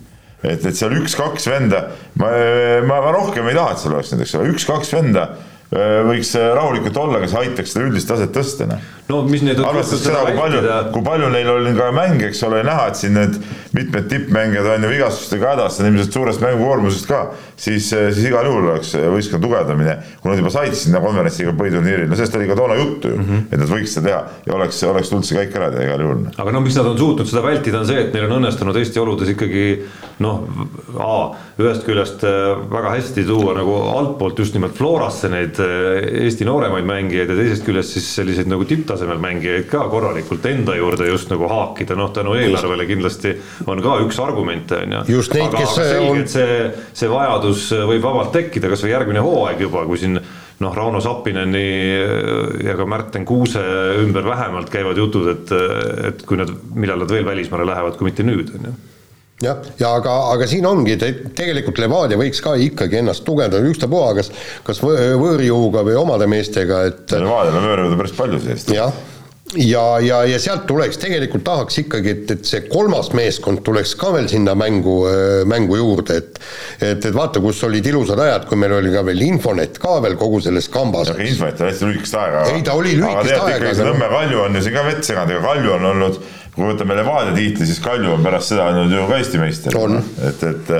et, 0.44 0.62
et 0.62 0.76
seal 0.76 0.94
üks-kaks 1.00 1.48
venda, 1.50 1.82
ma, 2.20 2.30
ma, 2.86 3.00
ma 3.08 3.12
rohkem 3.14 3.48
ei 3.50 3.56
taha, 3.56 3.74
et 3.74 3.82
seal 3.82 3.96
oleks 3.96 4.12
näiteks 4.12 4.34
üks-kaks 4.52 4.92
venda 4.96 5.30
võiks 6.06 6.34
äh, 6.38 6.52
rahulikult 6.54 6.96
olla, 7.02 7.20
kes 7.22 7.34
aitaks 7.40 7.74
seda 7.74 7.88
üldist 7.88 8.10
taset 8.10 8.32
tõsta, 8.34 8.68
noh. 8.70 8.82
No 9.08 9.22
mis 9.26 9.42
need 9.46 9.60
arvestades 9.62 10.04
seda, 10.04 10.22
kui 10.26 10.36
palju, 10.38 10.62
kui 10.94 11.04
palju 11.06 11.30
neil 11.32 11.50
oli 11.52 11.72
ka 11.76 11.88
mänge, 11.94 12.28
eks 12.30 12.42
ole, 12.48 12.62
näha, 12.66 12.88
et 12.90 13.00
siin 13.00 13.16
need 13.16 13.38
mitmed 13.76 14.08
tippmängijad 14.10 14.68
on 14.74 14.86
ju 14.86 14.90
vigastustega 14.92 15.52
hädas, 15.54 15.80
on 15.80 15.90
ilmselt 15.90 16.18
suurest 16.18 16.44
mängukoormusest 16.44 17.08
ka, 17.10 17.22
siis, 17.56 17.88
äh, 17.96 18.10
siis 18.14 18.30
igal 18.30 18.48
juhul 18.48 18.70
oleks 18.70 18.92
võistkonna 18.96 19.44
tugevdamine, 19.46 19.96
kui 20.20 20.32
nad 20.32 20.42
juba 20.42 20.52
said 20.54 20.76
sinna 20.78 21.02
konverentsiga 21.04 21.54
põhiturniiril, 21.56 22.08
no 22.10 22.18
sellest 22.18 22.38
oli 22.40 22.50
ka 22.50 22.58
toona 22.58 22.78
juttu 22.80 23.12
ju 23.12 23.20
mm, 23.20 23.28
-hmm. 23.30 23.46
et 23.50 23.62
nad 23.62 23.72
võiks 23.72 23.96
seda 23.96 24.08
teha 24.08 24.22
ja 24.46 24.56
oleks, 24.58 24.82
oleks 24.90 25.12
tulnud 25.12 25.28
see 25.28 25.38
käik 25.38 25.56
ära 25.56 25.70
teha 25.74 25.88
igal 25.88 26.06
juhul. 26.06 26.26
aga 26.36 26.52
no 26.52 26.60
miks 26.60 26.76
nad 26.76 26.90
on 26.92 26.98
suutnud 26.98 27.28
seda 27.30 27.42
vältida, 27.46 27.80
on 27.80 27.86
see, 27.86 28.00
et 28.06 28.14
neil 28.14 28.28
on 28.30 28.38
õnnestunud 28.40 28.76
Eesti 28.76 29.00
oludes 29.00 29.32
ikkagi 29.32 29.66
noh, 30.18 30.44
ühest 31.60 31.84
küljest 31.86 32.22
väga 32.70 32.90
hästi 32.96 33.24
tuua 33.28 33.54
nagu 33.56 33.74
altpoolt 33.96 34.38
just 34.38 34.54
nimelt 34.54 34.74
Florasse 34.76 35.28
neid 35.28 35.46
neid 35.46 36.22
Eesti 36.24 36.46
nooremaid 36.46 36.86
mängijaid 36.88 37.30
ja 37.30 37.36
teisest 37.38 37.64
küljest 37.66 37.96
siis 37.96 38.08
selliseid 38.18 38.48
nagu 38.50 38.66
tipptasemel 38.68 38.95
mängijaid 39.22 39.68
ka 39.70 39.84
korralikult 39.92 40.46
enda 40.46 40.76
juurde 40.76 41.08
just 41.10 41.30
nagu 41.32 41.48
haakida, 41.50 41.96
noh 41.98 42.10
tänu 42.14 42.34
eelarvele 42.38 42.86
kindlasti 42.88 43.34
on 43.66 43.82
ka 43.84 43.98
üks 44.06 44.18
argumente 44.22 44.80
on 44.82 44.96
ju. 44.96 45.20
aga, 45.42 45.46
aga 45.46 45.66
selge 45.74 46.10
on..., 46.10 46.24
see, 46.30 46.56
see 46.96 47.12
vajadus 47.12 47.68
võib 47.92 48.02
vabalt 48.02 48.32
tekkida, 48.36 48.72
kasvõi 48.72 48.92
järgmine 48.94 49.22
hooaeg 49.24 49.62
juba, 49.66 49.84
kui 49.88 50.00
siin 50.00 50.18
noh, 50.18 50.74
Rauno 50.74 51.00
Sappineni 51.04 51.68
ja 52.64 52.76
ka 52.78 52.88
Märten 52.88 53.24
Kuuse 53.28 53.62
ümber 54.02 54.24
vähemalt 54.24 54.72
käivad 54.72 54.98
jutud, 54.98 55.28
et, 55.34 55.56
et 56.10 56.26
kui 56.26 56.40
nad, 56.40 56.52
millal 56.74 57.04
nad 57.04 57.12
veel 57.12 57.26
välismaale 57.28 57.68
lähevad, 57.68 57.98
kui 57.98 58.10
mitte 58.10 58.26
nüüd, 58.26 58.54
on 58.56 58.70
ju 58.70 58.76
jah, 59.44 59.58
ja 59.80 59.90
aga, 59.98 60.14
aga 60.32 60.46
siin 60.48 60.66
ongi, 60.68 60.96
tegelikult 60.96 61.80
Levadia 61.82 62.20
võiks 62.20 62.40
ka 62.44 62.54
ikkagi 62.60 63.02
ennast 63.02 63.26
tugevdada, 63.26 63.64
ükstapuha, 63.68 64.14
kas, 64.20 64.32
kas 64.66 64.80
võõrjõuga 64.84 65.84
või 65.86 65.98
omade 66.00 66.30
meestega, 66.30 66.86
et 66.92 67.18
Levadial 67.18 67.60
on 67.60 67.68
võõrjõudu 67.68 68.00
päris 68.00 68.16
palju 68.16 68.40
sellist. 68.40 68.72
jah, 68.72 68.94
ja, 69.60 69.82
ja, 70.00 70.22
ja 70.24 70.38
sealt 70.40 70.64
tuleks, 70.68 70.96
tegelikult 71.02 71.44
tahaks 71.46 71.82
ikkagi, 71.84 72.14
et, 72.16 72.32
et 72.32 72.48
see 72.48 72.62
kolmas 72.70 73.12
meeskond 73.16 73.60
tuleks 73.66 73.92
ka 74.00 74.14
veel 74.16 74.30
sinna 74.30 74.56
mängu, 74.58 74.96
mängu 75.48 75.78
juurde, 75.82 76.16
et 76.22 76.40
et, 76.80 77.04
et 77.04 77.12
vaata, 77.14 77.40
kus 77.44 77.60
olid 77.68 77.86
ilusad 77.92 78.20
ajad, 78.20 78.48
kui 78.48 78.58
meil 78.60 78.78
oli 78.78 78.94
ka 78.94 79.04
veel 79.06 79.22
Infonet 79.26 79.76
ka 79.82 79.98
veel 80.04 80.16
kogu 80.20 80.40
selles 80.44 80.70
kambas. 80.72 81.12
Infonet 81.12 81.60
on 81.60 81.70
hästi 81.70 81.90
lühikest 81.90 82.18
aega. 82.20 82.46
ei, 82.54 82.64
ta 82.64 82.76
oli 82.78 82.96
lühikest 82.96 83.36
aega. 83.36 83.70
aga 83.74 83.92
Nõmme 83.92 84.10
Kalju 84.16 84.42
on 84.48 84.58
ju 84.58 84.64
siin 84.64 84.76
ka 84.76 84.88
vett 84.88 85.12
seganud, 85.12 85.36
ega 85.36 85.44
Kalju 85.44 85.76
on 85.76 85.88
olnud 85.92 86.20
kui 86.56 86.70
võtame 86.70 86.96
Levadia 86.96 87.36
tiitli, 87.36 87.68
siis 87.68 87.80
Kalju 87.84 88.14
on 88.16 88.24
pärast 88.24 88.54
seda 88.54 88.70
olnud 88.72 88.94
ju 88.94 89.06
ka 89.10 89.20
Eesti 89.20 89.40
meister. 89.40 89.76
et, 90.24 90.44
et, 90.50 90.70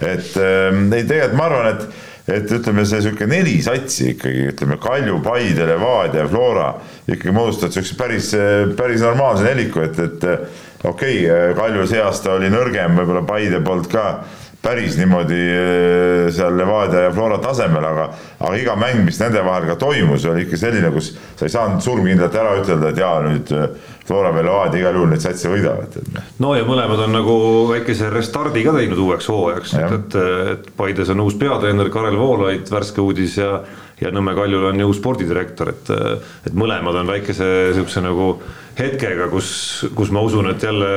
et 0.00 0.36
ähm, 0.42 0.86
ei, 0.96 1.04
tegelikult 1.04 1.36
ma 1.36 1.48
arvan, 1.50 1.68
et, 1.74 2.06
et 2.38 2.54
ütleme, 2.58 2.86
see 2.88 3.02
sihuke 3.04 3.28
neli 3.28 3.58
satsi 3.64 4.14
ikkagi, 4.14 4.48
ütleme 4.54 4.80
Kalju, 4.80 5.20
Paide, 5.24 5.68
Levadia, 5.68 6.24
Flora 6.32 6.72
ikkagi 7.04 7.36
moodustavad 7.36 7.76
siukse 7.76 8.00
päris, 8.00 8.32
päris 8.78 9.04
normaalse 9.04 9.44
neliku, 9.44 9.84
et, 9.84 10.00
et 10.00 10.28
okei 10.88 11.22
okay,, 11.28 11.54
Kalju 11.60 11.86
see 11.92 12.02
aasta 12.04 12.38
oli 12.38 12.48
nõrgem, 12.52 12.96
võib-olla 12.96 13.24
Paide 13.28 13.60
poolt 13.64 13.92
ka 13.92 14.10
päris 14.62 14.96
niimoodi 14.98 15.38
eh, 15.38 16.30
seal 16.34 16.56
Levadia 16.58 17.06
ja 17.06 17.12
Flora 17.14 17.38
tasemel, 17.42 17.84
aga, 17.84 18.08
aga 18.40 18.56
iga 18.58 18.74
mäng, 18.80 19.04
mis 19.06 19.20
nende 19.22 19.44
vahel 19.46 19.68
ka 19.70 19.78
toimus, 19.80 20.26
oli 20.26 20.46
ikka 20.46 20.58
selline, 20.58 20.90
kus 20.94 21.12
sa 21.38 21.46
ei 21.46 21.54
saanud 21.54 21.84
surmkindlalt 21.84 22.34
ära 22.40 22.56
ütelda, 22.58 22.90
et 22.90 23.00
jaa, 23.04 23.14
nüüd 23.28 23.52
Flora 24.08 24.32
Levadia 24.32 24.80
igal 24.80 24.96
juhul 24.96 25.10
neid 25.12 25.24
satse 25.24 25.50
võidavad. 25.52 25.98
Noh. 26.14 26.30
no 26.44 26.54
ja 26.56 26.64
mõlemad 26.68 27.02
on 27.04 27.12
nagu 27.18 27.34
väikese 27.72 28.08
restardi 28.12 28.64
ka 28.64 28.72
teinud 28.78 29.02
uueks 29.04 29.28
hooajaks, 29.28 29.74
et, 29.78 29.98
et, 29.98 30.16
et 30.54 30.70
Paides 30.78 31.12
on 31.12 31.26
uus 31.26 31.36
peatreener 31.40 31.92
Karel 31.92 32.16
Voolaid, 32.16 32.72
värske 32.72 33.04
uudis 33.04 33.36
ja 33.40 33.58
ja 33.98 34.12
Nõmme 34.14 34.34
Kaljul 34.36 34.68
on 34.68 34.80
ju 34.80 34.92
spordidirektor, 34.94 35.72
et, 35.72 35.88
et 36.46 36.54
mõlemad 36.54 37.00
on 37.00 37.08
väikese 37.10 37.46
niisuguse 37.72 38.02
nagu 38.04 38.28
hetkega, 38.78 39.26
kus, 39.32 39.50
kus 39.98 40.12
ma 40.14 40.22
usun, 40.22 40.50
et 40.52 40.62
jälle 40.62 40.90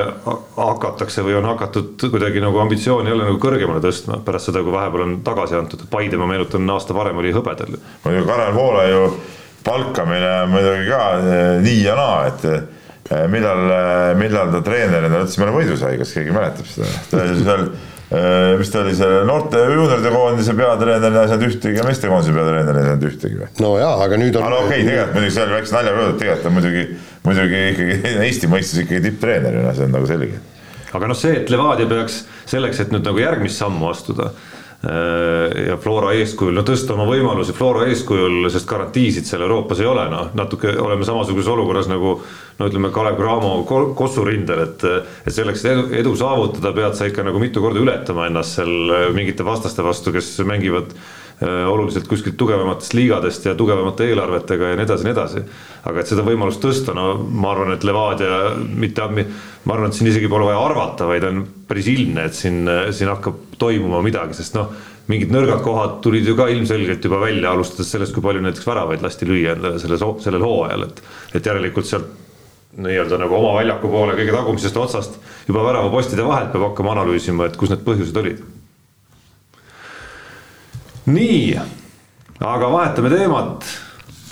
hakatakse 0.58 1.24
või 1.26 1.40
on 1.40 1.48
hakatud 1.50 2.06
kuidagi 2.14 2.44
nagu 2.44 2.62
ambitsiooni 2.62 3.10
jälle 3.10 3.26
nagu 3.26 3.42
kõrgemale 3.42 3.82
tõstma 3.82 4.20
pärast 4.26 4.52
seda, 4.52 4.62
kui 4.62 4.76
vahepeal 4.76 5.06
on 5.08 5.16
tagasi 5.26 5.58
antud, 5.58 5.88
Paide, 5.92 6.20
ma 6.22 6.30
meenutan, 6.30 6.70
aasta 6.76 6.94
varem 6.94 7.18
oli 7.24 7.34
hõbedal. 7.34 7.80
muidugi 8.06 8.28
Karel 8.30 8.54
Voolaiu 8.56 9.08
palkamine 9.66 10.36
muidugi 10.52 10.86
ka 10.90 11.02
eh, 11.18 11.58
nii 11.66 11.82
ja 11.88 11.98
naa, 11.98 12.30
et 12.30 12.46
millal, 13.32 13.64
eh, 13.78 14.12
millal 14.20 14.52
ta 14.54 14.62
treenerina 14.66 15.24
üldse 15.24 15.42
meile 15.42 15.56
võidu 15.56 15.80
sai, 15.80 15.98
kas 16.02 16.14
keegi 16.16 16.36
mäletab 16.36 16.70
seda? 16.70 16.92
ta 17.12 17.24
oli 17.26 17.40
seal 17.42 17.66
Äh, 18.12 18.58
mis 18.60 18.68
ta 18.68 18.82
oli, 18.82 18.92
see 18.92 19.20
noorte 19.24 19.60
juunioride 19.72 20.10
koondise 20.12 20.52
peatreener 20.52 21.14
ei 21.16 21.30
saanud 21.32 21.46
ühtegi 21.48 21.80
ja 21.80 21.86
meestekoondise 21.88 22.34
peatreener 22.36 22.80
ei 22.82 22.88
saanud 22.90 23.06
ühtegi 23.08 23.38
või? 23.40 23.48
no 23.64 23.70
jaa, 23.80 23.94
aga 24.04 24.18
nüüd 24.20 24.36
on. 24.36 24.50
no 24.52 24.58
okei 24.66 24.82
okay,, 24.82 24.88
tegelikult 24.90 25.16
muidugi 25.16 25.36
see 25.38 25.46
oli 25.46 25.56
väikse 25.56 25.76
naljaga 25.78 26.02
öeldud, 26.02 26.18
tegelikult 26.20 26.50
on 26.50 26.58
muidugi, 26.58 26.84
muidugi 27.24 27.62
ikkagi 27.70 27.96
Eesti 28.26 28.50
mõistes 28.52 28.82
ikkagi 28.84 29.00
tipptreenerina, 29.06 29.72
see 29.78 29.88
on 29.88 29.96
nagu 29.96 30.10
selge. 30.12 30.42
aga 30.92 31.12
noh, 31.14 31.20
see, 31.22 31.38
et 31.40 31.54
Levadia 31.56 31.88
peaks 31.88 32.20
selleks, 32.52 32.84
et 32.84 32.92
nüüd 32.92 33.08
nagu 33.08 33.24
järgmist 33.24 33.64
sammu 33.64 33.88
astuda 33.94 34.28
äh, 34.28 34.61
ja 34.82 35.76
Flora 35.78 36.16
eeskujul, 36.18 36.56
no 36.58 36.64
tõsta 36.66 36.96
oma 36.96 37.06
võimalusi 37.06 37.54
Flora 37.54 37.86
eeskujul, 37.92 38.48
sest 38.50 38.66
garantiisid 38.70 39.28
seal 39.30 39.44
Euroopas 39.46 39.84
ei 39.84 39.86
ole, 39.86 40.08
noh 40.10 40.32
natuke 40.38 40.74
oleme 40.82 41.06
samasuguses 41.06 41.52
olukorras 41.54 41.90
nagu 41.92 42.16
no 42.58 42.70
ütleme, 42.70 42.90
Kalev 42.94 43.20
Cramo 43.20 43.54
Kossu 43.98 44.26
rindel, 44.26 44.64
et, 44.66 44.86
et 45.26 45.34
selleks 45.36 45.66
edu, 45.70 45.86
edu 46.02 46.16
saavutada, 46.18 46.74
pead 46.74 46.98
sa 46.98 47.10
ikka 47.10 47.28
nagu 47.30 47.42
mitu 47.42 47.62
korda 47.62 47.82
ületama 47.84 48.26
ennast 48.32 48.58
seal 48.58 48.96
äh, 48.96 49.10
mingite 49.14 49.46
vastaste 49.46 49.86
vastu, 49.86 50.14
kes 50.18 50.34
mängivad 50.50 50.90
äh, 50.96 51.21
oluliselt 51.42 52.06
kuskilt 52.08 52.38
tugevamatest 52.38 52.94
liigadest 52.94 53.46
ja 53.46 53.56
tugevamate 53.58 54.06
eelarvetega 54.12 54.72
ja 54.72 54.78
nii 54.78 54.86
edasi, 54.86 55.08
nii 55.08 55.14
edasi. 55.16 55.44
aga 55.90 56.02
et 56.02 56.12
seda 56.12 56.26
võimalust 56.26 56.62
tõsta, 56.62 56.94
no 56.94 57.16
ma 57.18 57.56
arvan, 57.56 57.74
et 57.74 57.86
Levadia 57.88 58.54
mitte, 58.62 59.08
ma 59.66 59.74
arvan, 59.74 59.90
et 59.90 59.98
siin 59.98 60.12
isegi 60.12 60.30
pole 60.30 60.46
vaja 60.46 60.62
arvata, 60.62 61.10
vaid 61.10 61.26
on 61.26 61.42
päris 61.68 61.90
ilmne, 61.90 62.28
et 62.30 62.38
siin, 62.38 62.62
siin 62.94 63.10
hakkab 63.10 63.58
toimuma 63.62 64.04
midagi, 64.06 64.38
sest 64.38 64.58
noh, 64.60 64.70
mingid 65.10 65.34
nõrgad 65.34 65.64
kohad 65.66 66.00
tulid 66.06 66.28
ju 66.30 66.38
ka 66.38 66.48
ilmselgelt 66.54 67.04
juba 67.04 67.20
välja, 67.26 67.52
alustades 67.52 67.90
sellest, 67.90 68.14
kui 68.14 68.24
palju 68.24 68.44
näiteks 68.46 68.68
väravaid 68.68 69.02
lasti 69.02 69.28
lüüa 69.30 69.58
selles, 69.82 70.06
sellel 70.24 70.46
hooajal, 70.46 70.88
et 70.90 71.02
et 71.40 71.48
järelikult 71.48 71.88
sealt 71.88 72.20
nii-öelda 72.78 73.18
nagu 73.20 73.36
oma 73.36 73.58
väljaku 73.58 73.90
poole 73.92 74.16
kõige 74.16 74.32
tagumisest 74.36 74.78
otsast 74.80 75.18
juba 75.48 75.64
väravapostide 75.66 76.24
vahelt 76.24 76.54
peab 76.54 76.70
hakkama 76.70 76.96
analüüsima, 76.96 77.50
et 77.50 77.58
kus 77.60 77.72
need 77.74 77.84
põhjused 77.88 78.20
olid. 78.22 78.44
Nii, 81.14 81.60
aga 82.40 82.72
vahetame 82.72 83.10
teemat 83.14 83.66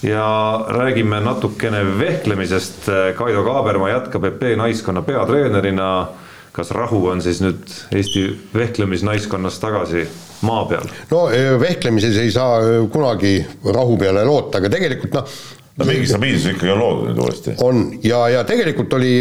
ja 0.04 0.66
räägime 0.68 1.20
natukene 1.20 1.84
vehklemisest. 2.00 2.90
Kaido 3.16 3.44
Kaaberma 3.44 3.90
jätkab 3.90 4.26
EP 4.32 4.42
naiskonna 4.58 5.02
peatreenerina. 5.02 6.08
kas 6.52 6.72
rahu 6.72 7.08
on 7.08 7.22
siis 7.22 7.38
nüüd 7.44 7.62
Eesti 7.96 8.24
vehklemisnaiskonnas 8.54 9.60
tagasi 9.62 10.08
maa 10.42 10.66
peal? 10.66 10.88
no 11.12 11.28
vehklemises 11.62 12.18
ei 12.18 12.32
saa 12.32 12.60
kunagi 12.92 13.46
rahu 13.64 13.98
peale 13.98 14.26
loota, 14.26 14.58
aga 14.58 14.72
tegelikult 14.74 15.14
noh, 15.14 15.30
no 15.78 15.88
mingi 15.88 16.10
stabiilsus 16.10 16.56
ikkagi 16.56 16.74
on 16.74 16.82
loodud 16.82 17.12
nüüd 17.12 17.22
uuesti. 17.24 17.54
on 17.64 17.86
ja, 18.04 18.24
ja 18.34 18.44
tegelikult 18.50 18.94
oli, 18.98 19.14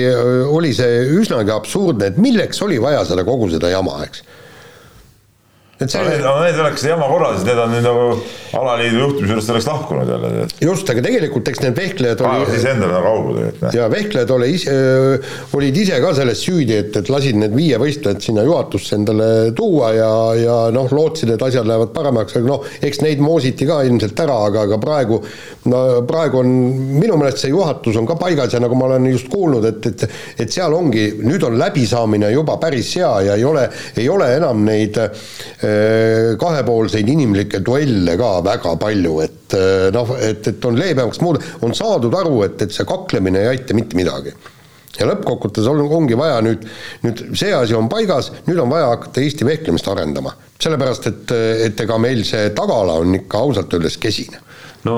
oli 0.49 0.73
see 0.75 1.05
üsnagi 1.21 1.53
absurdne, 1.55 2.11
et 2.11 2.19
milleks 2.19 2.63
oli 2.65 2.81
vaja 2.83 3.05
seda 3.07 3.27
kogu 3.29 3.51
seda 3.53 3.71
jama, 3.77 4.01
eks 4.09 4.25
et 5.79 5.93
see 5.93 6.03
no, 6.03 6.33
need, 6.43 6.59
oleks 6.59 6.85
jama 6.89 7.07
korraldasid, 7.11 7.47
need 7.47 7.61
on 7.63 7.73
nüüd 7.73 7.85
nagu 7.87 8.07
alaliidu 8.59 9.03
juhtimise 9.03 9.35
juurest 9.35 9.53
oleks 9.53 9.67
lahkunud 9.69 10.11
jälle. 10.11 10.47
just, 10.65 10.91
aga 10.91 11.05
tegelikult 11.05 11.51
eks 11.53 11.63
need 11.63 11.77
vehklejad 11.79 12.23
oli. 12.27 12.49
siis 12.51 12.67
endale 12.73 12.97
nagu 12.97 13.11
augu 13.13 13.35
tegelikult. 13.37 13.77
ja 13.79 13.87
vehklejad 13.93 14.33
oli 14.35 14.49
ise, 14.57 14.75
olid 15.59 15.79
ise 15.83 16.01
ka 16.03 16.11
selles 16.19 16.43
süüdi, 16.43 16.81
et, 16.83 16.99
et 16.99 17.13
lasid 17.13 17.39
need 17.39 17.55
viie 17.55 17.79
võistlejad 17.79 18.25
sinna 18.25 18.47
juhatusse 18.49 18.99
endale 18.99 19.29
tuua 19.59 19.93
ja, 19.95 20.11
ja 20.39 20.57
noh, 20.75 20.91
lootsid, 20.99 21.31
et 21.37 21.45
asjad 21.47 21.69
lähevad 21.69 21.95
paremaks, 21.95 22.39
aga 22.41 22.51
noh, 22.51 22.67
eks 22.83 23.03
neid 23.05 23.23
moositi 23.23 23.69
ka 23.69 23.79
ilmselt 23.87 24.25
ära, 24.27 24.41
aga, 24.49 24.67
aga 24.67 24.81
praegu, 24.83 25.21
no 25.71 25.85
praegu 26.09 26.43
on, 26.43 26.53
minu 26.99 27.21
meelest 27.21 27.45
see 27.45 27.53
juhatus 27.55 28.01
on 28.01 28.09
ka 28.09 28.19
paigas 28.19 28.57
ja 28.57 28.63
nagu 28.65 28.79
ma 28.79 28.91
olen 28.91 29.07
just 29.13 29.31
kuulnud, 29.31 29.71
et, 29.71 29.91
et 29.93 30.07
et 30.43 30.51
seal 30.53 30.75
ongi, 30.75 31.07
nüüd 31.23 31.43
on 31.47 31.55
läbisaamine 31.61 32.33
juba 32.33 32.57
päris 32.59 32.91
hea 32.99 33.15
ja 33.29 33.39
ei 33.39 33.47
ole, 33.47 33.69
ei 33.99 34.09
ole 34.11 34.33
enam 34.35 34.67
neid 34.67 34.99
Äh, 35.68 35.68
kahepoolseid 36.41 37.09
inimlikke 37.09 37.63
duelle 37.65 38.17
ka 38.21 38.39
väga 38.47 38.77
palju, 38.81 39.17
et 39.25 39.57
äh, 39.59 39.89
noh, 39.95 40.15
et, 40.21 40.47
et 40.53 40.69
on 40.69 40.79
leebemaks 40.79 41.23
muud, 41.25 41.43
on 41.63 41.75
saadud 41.77 42.15
aru, 42.21 42.43
et, 42.47 42.63
et 42.67 42.75
see 42.75 42.89
kaklemine 42.89 43.45
ei 43.45 43.53
aita 43.57 43.77
mitte 43.77 43.99
midagi 43.99 44.35
ja 44.99 45.07
lõppkokkuvõttes 45.09 45.69
on, 45.71 45.85
ongi 46.01 46.19
vaja 46.19 46.41
nüüd, 46.45 46.67
nüüd 47.05 47.23
see 47.39 47.53
asi 47.55 47.77
on 47.79 47.89
paigas, 47.91 48.33
nüüd 48.49 48.59
on 48.63 48.71
vaja 48.73 48.91
hakata 48.95 49.23
Eesti 49.23 49.47
vehklemist 49.47 49.89
arendama. 49.91 50.35
sellepärast, 50.59 51.07
et, 51.07 51.33
et 51.69 51.81
ega 51.81 51.99
meil 52.03 52.25
see 52.27 52.51
tagala 52.51 52.99
on 52.99 53.15
ikka 53.15 53.45
ausalt 53.47 53.75
öeldes 53.75 53.99
kesine. 54.03 54.41
no 54.85 54.97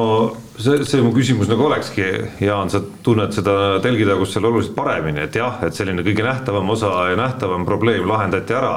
see, 0.56 0.85
see 0.88 1.02
mu 1.04 1.12
küsimus 1.16 1.50
nagu 1.50 1.66
olekski, 1.66 2.06
Jaan, 2.40 2.70
sa 2.72 2.80
tunned 3.02 3.35
seda 3.37 3.80
telgitagust 3.85 4.37
seal 4.37 4.48
oluliselt 4.48 4.76
paremini, 4.76 5.26
et 5.26 5.37
jah, 5.37 5.61
et 5.66 5.76
selline 5.76 6.04
kõige 6.06 6.24
nähtavam 6.24 6.76
osa 6.76 7.11
ja 7.11 7.20
nähtavam 7.20 7.66
probleem 7.68 8.09
lahendati 8.09 8.56
ära 8.56 8.74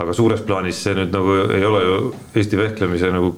aga 0.00 0.14
suures 0.16 0.44
plaanis 0.46 0.84
see 0.84 0.94
nüüd 0.98 1.14
nagu 1.14 1.40
ei 1.54 1.64
ole 1.64 1.82
ju 1.84 1.98
Eesti 2.34 2.58
vehklemise 2.60 3.12
nagu 3.14 3.34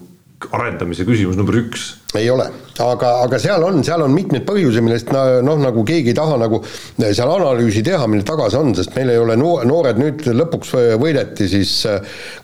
arendamise 0.52 1.04
küsimus 1.08 1.36
number 1.38 1.56
üks. 1.56 1.86
Ei 2.16 2.28
ole, 2.32 2.44
aga, 2.80 3.10
aga 3.24 3.38
seal 3.40 3.62
on, 3.64 3.80
seal 3.84 4.02
on 4.04 4.12
mitmeid 4.12 4.44
põhjusi, 4.48 4.82
millest 4.84 5.08
noh, 5.12 5.56
nagu 5.60 5.84
keegi 5.88 6.12
ei 6.12 6.16
taha 6.16 6.36
nagu 6.40 6.60
seal 6.66 7.32
analüüsi 7.32 7.82
teha, 7.84 8.04
mille 8.10 8.24
taga 8.26 8.50
see 8.52 8.60
on, 8.60 8.74
sest 8.76 8.92
meil 8.96 9.12
ei 9.14 9.20
ole 9.20 9.36
noor, 9.40 9.64
noored 9.68 10.00
nüüd 10.00 10.26
lõpuks 10.36 10.74
võideti 11.00 11.48
siis 11.50 11.72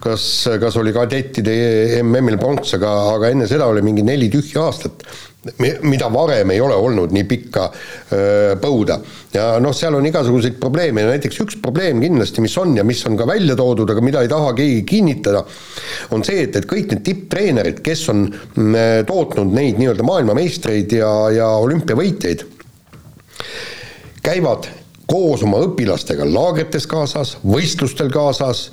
kas, 0.02 0.26
kas 0.60 0.78
oli 0.80 0.94
kadettide 0.96 1.56
MM-il 2.00 2.40
pronks, 2.40 2.76
aga, 2.80 2.94
aga 3.18 3.32
enne 3.32 3.48
seda 3.50 3.68
oli 3.72 3.84
mingi 3.84 4.04
neli 4.08 4.32
tühja 4.32 4.66
aastat 4.70 5.04
mida 5.82 6.06
varem 6.12 6.52
ei 6.54 6.60
ole 6.62 6.74
olnud 6.78 7.10
nii 7.14 7.24
pikka 7.26 7.64
öö, 8.12 8.54
põuda. 8.62 8.98
ja 9.34 9.46
noh, 9.62 9.74
seal 9.74 9.96
on 9.98 10.06
igasuguseid 10.06 10.58
probleeme 10.60 11.02
ja 11.02 11.08
näiteks 11.10 11.40
üks 11.42 11.56
probleem 11.62 11.98
kindlasti, 12.02 12.44
mis 12.44 12.54
on 12.62 12.76
ja 12.76 12.84
mis 12.86 13.00
on 13.08 13.16
ka 13.18 13.26
välja 13.26 13.56
toodud, 13.58 13.90
aga 13.90 14.04
mida 14.04 14.22
ei 14.22 14.30
taha 14.30 14.52
keegi 14.54 14.84
kinnitada, 14.86 15.42
on 16.14 16.22
see, 16.26 16.44
et, 16.46 16.56
et 16.60 16.68
kõik 16.70 16.92
need 16.92 17.02
tipptreenerid, 17.08 17.80
kes 17.82 18.04
on 18.12 18.28
m, 18.30 18.76
tootnud 19.08 19.50
neid 19.56 19.80
nii-öelda 19.82 20.06
maailmameistreid 20.06 20.94
ja, 20.94 21.10
ja 21.34 21.48
olümpiavõitjaid, 21.64 22.44
käivad 24.22 24.68
koos 25.10 25.42
oma 25.42 25.58
õpilastega 25.66 26.28
laagrites 26.28 26.86
kaasas, 26.86 27.34
võistlustel 27.42 28.14
kaasas, 28.14 28.68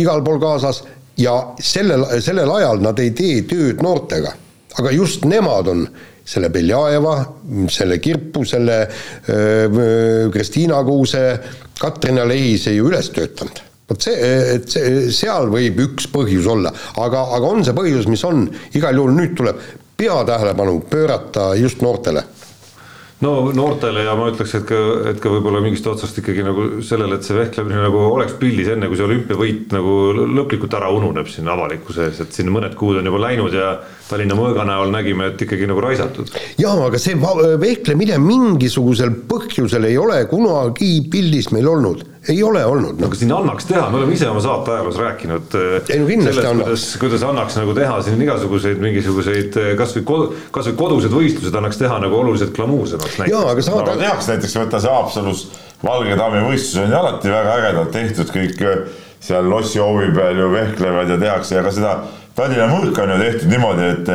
igal 0.00 0.24
pool 0.24 0.40
kaasas 0.40 0.80
ja 1.20 1.36
sellel, 1.60 2.06
sellel 2.24 2.48
ajal 2.56 2.80
nad 2.82 3.04
ei 3.04 3.12
tee 3.12 3.44
tööd 3.50 3.84
noortega 3.84 4.32
aga 4.78 4.90
just 4.94 5.24
nemad 5.28 5.68
on 5.70 5.86
selle 6.24 6.48
Beljajeva, 6.52 7.14
selle 7.72 7.98
Kirpu, 8.00 8.44
selle 8.48 8.78
Kristiina 10.32 10.80
Kuuse, 10.86 11.24
Katrina 11.80 12.24
Lehise 12.28 12.72
ju 12.74 12.88
üles 12.88 13.10
töötanud. 13.14 13.60
Vot 13.90 14.00
see, 14.00 14.16
et 14.56 14.70
see, 14.72 15.10
seal 15.12 15.50
võib 15.52 15.82
üks 15.84 16.06
põhjus 16.08 16.46
olla, 16.48 16.72
aga, 17.02 17.26
aga 17.36 17.50
on 17.52 17.64
see 17.66 17.76
põhjus, 17.76 18.08
mis 18.08 18.24
on, 18.24 18.46
igal 18.72 18.96
juhul 18.96 19.12
nüüd 19.12 19.34
tuleb 19.36 19.60
peatähelepanu 20.00 20.78
pöörata 20.90 21.50
just 21.60 21.84
noortele 21.84 22.24
no 23.24 23.32
noortele 23.56 24.04
ja 24.06 24.14
ma 24.18 24.28
ütleks, 24.32 24.54
et 24.58 24.66
ka, 24.68 24.80
et 25.10 25.20
ka 25.22 25.32
võib-olla 25.32 25.62
mingist 25.64 25.86
otsast 25.88 26.18
ikkagi 26.20 26.44
nagu 26.46 26.66
sellele, 26.84 27.18
et 27.18 27.26
see 27.26 27.36
vehklemine 27.38 27.82
nagu 27.86 28.02
oleks 28.10 28.36
pildis 28.40 28.70
enne, 28.74 28.88
kui 28.90 29.00
see 29.00 29.06
olümpiavõit 29.08 29.74
nagu 29.74 29.96
lõplikult 30.38 30.76
ära 30.78 30.90
ununeb 30.94 31.30
siin 31.32 31.48
avalikkuse 31.50 32.08
ees, 32.08 32.22
et 32.24 32.36
siin 32.36 32.52
mõned 32.54 32.76
kuud 32.78 33.00
on 33.00 33.10
juba 33.10 33.22
läinud 33.26 33.56
ja 33.56 33.74
Tallinna 34.04 34.36
mõõga 34.36 34.66
näol 34.68 34.92
nägime, 34.92 35.30
et 35.32 35.44
ikkagi 35.46 35.68
nagu 35.70 35.80
raisatud. 35.80 36.32
jaa, 36.60 36.76
aga 36.88 37.00
see 37.00 37.16
vehklemine 37.60 38.18
mingisugusel 38.22 39.14
põhjusel 39.30 39.88
ei 39.88 39.98
ole 40.00 40.20
kunagi 40.30 40.98
pildis 41.10 41.50
meil 41.54 41.70
olnud 41.72 42.13
ei 42.28 42.42
ole 42.42 42.64
olnud. 42.64 43.00
no 43.00 43.08
aga 43.08 43.18
siin 43.18 43.32
annaks 43.34 43.66
teha, 43.68 43.84
me 43.90 43.98
oleme 44.00 44.16
ise 44.16 44.28
oma 44.30 44.40
saate 44.44 44.72
ajaloos 44.74 44.98
rääkinud 45.00 45.56
äh, 45.58 45.90
ei, 45.92 46.00
no 46.00 46.32
sellest, 46.32 46.48
kuidas, 46.56 46.86
kuidas 47.02 47.26
annaks 47.28 47.58
nagu 47.60 47.74
teha 47.76 47.98
siin 48.06 48.22
igasuguseid 48.24 48.80
mingisuguseid 48.82 49.58
äh, 49.60 49.70
kasvõi 49.78 50.04
kod, 50.08 50.34
kasvõi 50.54 50.76
kodused 50.80 51.14
võistlused 51.14 51.58
annaks 51.60 51.80
teha 51.80 51.98
nagu 52.02 52.18
oluliselt 52.20 52.54
glamuursemaks. 52.56 53.20
jaa, 53.28 53.44
aga 53.52 53.66
saad 53.66 53.84
no, 53.84 53.96
tehakse 54.00 54.34
näiteks 54.34 54.58
võtta 54.62 54.82
see 54.82 54.94
Haapsalus 54.94 55.46
Valge 55.84 56.16
Tammi 56.16 56.44
võistlus 56.46 56.80
on 56.80 56.94
ju 56.94 57.00
alati 57.00 57.32
väga 57.34 57.58
ägedalt 57.58 57.92
tehtud, 57.92 58.32
kõik 58.32 58.64
äh, 58.64 59.02
seal 59.24 59.50
lossi 59.50 59.82
hoovi 59.82 60.08
peal 60.16 60.40
ju 60.40 60.52
vehklevad 60.52 61.12
ja 61.12 61.20
tehakse 61.20 61.58
ja 61.58 61.66
ka 61.66 61.74
seda 61.74 61.98
Tallinna 62.34 62.66
mõõka 62.72 63.04
on 63.04 63.14
ju 63.14 63.20
tehtud 63.20 63.52
niimoodi, 63.52 63.90
et 63.92 64.08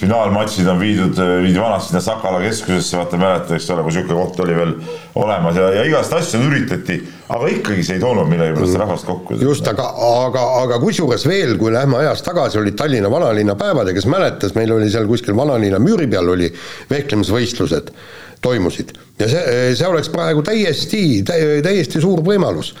finaalmatšid 0.00 0.68
on 0.68 0.78
viidud, 0.80 1.18
viidi 1.42 1.60
vanasti 1.60 1.92
sinna 1.92 2.00
Sakala 2.00 2.40
keskusesse, 2.40 2.96
vaata 2.96 3.18
mäletad, 3.20 3.52
eks 3.56 3.68
ole, 3.74 3.84
kui 3.84 3.94
sihuke 3.94 4.16
koht 4.16 4.40
oli 4.44 4.56
veel 4.56 4.72
olemas 5.20 5.58
ja, 5.60 5.66
ja 5.76 5.84
igast 5.88 6.14
asju 6.16 6.40
üritati, 6.46 6.96
aga 7.28 7.50
ikkagi 7.52 7.84
see 7.84 7.98
ei 7.98 8.04
toonud 8.04 8.30
millegipärast 8.30 8.72
mm. 8.72 8.84
rahvast 8.84 9.08
kokku. 9.08 9.36
just, 9.42 9.68
aga, 9.68 9.90
aga, 10.06 10.46
aga 10.62 10.80
kusjuures 10.82 11.26
veel, 11.28 11.56
kui 11.60 11.74
lähme 11.74 12.00
ajas 12.00 12.24
tagasi, 12.26 12.60
olid 12.62 12.78
Tallinna 12.80 13.12
vanalinna 13.12 13.58
päevad 13.60 13.92
ja 13.92 13.96
kes 13.96 14.08
mäletas, 14.10 14.56
meil 14.56 14.72
oli 14.78 14.88
seal 14.92 15.08
kuskil 15.10 15.36
vanalinna 15.36 15.82
müüri 15.82 16.08
peal 16.10 16.32
oli 16.32 16.48
vehklemisvõistlused 16.90 17.92
toimusid 18.40 18.94
ja 19.20 19.28
see, 19.28 19.60
see 19.76 19.88
oleks 19.88 20.08
praegu 20.12 20.42
täiesti, 20.46 21.04
täiesti 21.28 22.00
suur 22.00 22.24
võimalus 22.24 22.72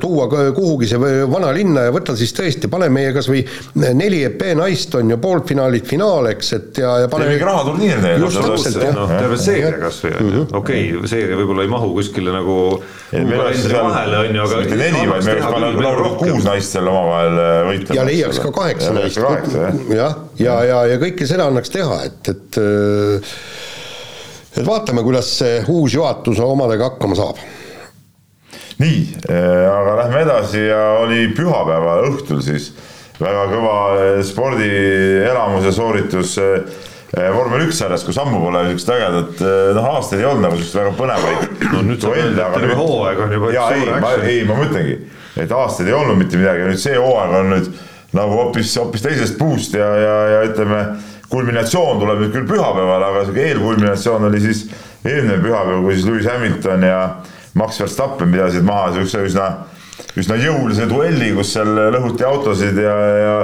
tuua 0.00 0.28
kuhugi 0.54 0.86
see 0.86 0.98
vanalinna 1.26 1.88
ja 1.88 1.92
võtta 1.94 2.14
siis 2.14 2.30
tõesti, 2.36 2.68
pane 2.70 2.86
meie 2.92 3.10
kas 3.16 3.26
või 3.26 3.40
neli 3.82 4.20
EP 4.28 4.44
naist 4.54 4.94
on 4.94 5.08
ju 5.10 5.16
pooltfinaalid, 5.18 5.88
finaal, 5.90 6.28
eks, 6.30 6.50
et 6.54 6.78
ja, 6.78 6.92
ja 7.02 7.08
pane 7.10 7.26
mingi 7.26 7.42
rahaturniir 7.48 7.98
täpselt, 8.04 8.78
jah. 8.78 8.94
noh, 8.94 9.10
terve 9.10 9.38
seeria 9.42 9.72
kas 9.80 9.98
või 10.04 10.12
on 10.12 10.28
ju, 10.28 10.44
mhm. 10.44 10.60
okei, 10.60 10.84
seeria 11.10 11.38
võib-olla 11.40 11.66
ei 11.66 11.72
mahu 11.72 11.90
kuskile 11.96 12.34
nagu 12.36 12.58
vahele 13.10 14.20
on 14.20 14.38
ju, 14.38 14.44
aga 14.46 14.62
neli, 14.70 15.02
vaid 15.10 15.26
me 15.26 15.34
võiks 15.34 15.50
panna 15.56 16.04
kuus 16.20 16.46
naist 16.46 16.78
seal 16.78 16.92
omavahel 16.92 17.42
äh, 17.42 17.58
võitlema. 17.72 17.98
ja 17.98 18.06
leiaks 18.12 18.40
ka 18.44 18.54
kaheksa 18.54 18.94
naist. 18.94 19.18
jah, 19.90 20.16
ja, 20.38 20.60
ja, 20.70 20.78
ja 20.92 21.02
kõike 21.02 21.26
seda 21.26 21.50
annaks 21.50 21.74
teha, 21.74 21.98
et, 22.06 22.30
et 22.30 22.62
äh, 22.62 23.34
et 24.54 24.62
vaatame, 24.62 25.02
kuidas 25.02 25.34
see 25.40 25.58
uus 25.74 25.98
juhatus 25.98 26.38
omadega 26.38 26.92
hakkama 26.92 27.18
saab 27.18 27.42
nii, 28.78 29.04
äh, 29.30 29.68
aga 29.70 29.96
lähme 30.02 30.24
edasi 30.24 30.66
ja 30.66 30.80
oli 31.02 31.28
pühapäeva 31.36 32.00
õhtul 32.08 32.42
siis. 32.44 32.72
Väga 33.20 33.44
kõva 33.52 33.76
äh, 33.94 34.18
spordielamuse 34.26 35.70
sooritus 35.74 36.34
äh, 36.42 36.80
vormel 37.34 37.68
üks 37.68 37.78
sarjas, 37.78 38.02
kus 38.06 38.18
ammu 38.18 38.40
pole 38.42 38.64
niisugust 38.64 38.90
ägedat, 38.90 39.42
noh 39.76 39.84
aastaid 39.92 40.24
ei 40.24 40.26
olnud 40.26 40.48
nagu 40.48 40.58
niisugust 40.58 40.80
väga 40.80 40.94
põnevaid 40.98 41.44
no 41.76 41.82
nüüd 41.86 42.02
duelle, 42.02 42.40
aga 42.42 42.58
terve 42.58 42.78
hooaeg 42.80 43.20
on 43.22 43.34
juba 43.36 43.52
jaa, 43.54 43.68
ei, 43.76 43.90
ma, 44.02 44.14
ei, 44.26 44.40
ma 44.48 44.56
mõtlengi, 44.58 44.96
et 45.44 45.54
aastaid 45.54 45.92
ei 45.92 45.94
olnud 45.94 46.18
mitte 46.18 46.40
midagi 46.40 46.66
nüüd 46.66 46.82
see 46.82 46.96
hooaeg 46.98 47.36
on 47.38 47.52
nüüd 47.54 47.70
nagu 48.18 48.34
hoopis, 48.38 48.72
hoopis 48.78 49.06
teisest 49.06 49.38
puust 49.38 49.78
ja, 49.78 49.86
ja, 49.98 50.16
ja 50.32 50.42
ütleme, 50.48 50.80
kulminatsioon 51.30 52.02
tuleb 52.02 52.24
nüüd 52.24 52.34
küll 52.34 52.50
pühapäeval, 52.50 53.06
aga 53.06 53.22
sihuke 53.28 53.46
eelkulminatsioon 53.46 54.28
oli 54.32 54.42
siis 54.42 54.66
eelmine 55.04 55.38
pühapäev, 55.42 55.82
kui 55.86 55.94
siis 55.94 56.06
Lewis 56.08 56.28
Hamilton 56.30 56.86
ja 56.86 57.00
Max 57.54 57.80
Verstappen 57.80 58.32
pidasid 58.34 58.66
maha 58.66 58.90
siukse 58.96 59.22
üsna, 59.28 59.48
üsna 60.18 60.38
jõulise 60.40 60.88
duelli, 60.90 61.30
kus 61.36 61.52
seal 61.54 61.70
lõhuti 61.94 62.26
autosid 62.26 62.78
ja, 62.82 62.94
ja 63.20 63.34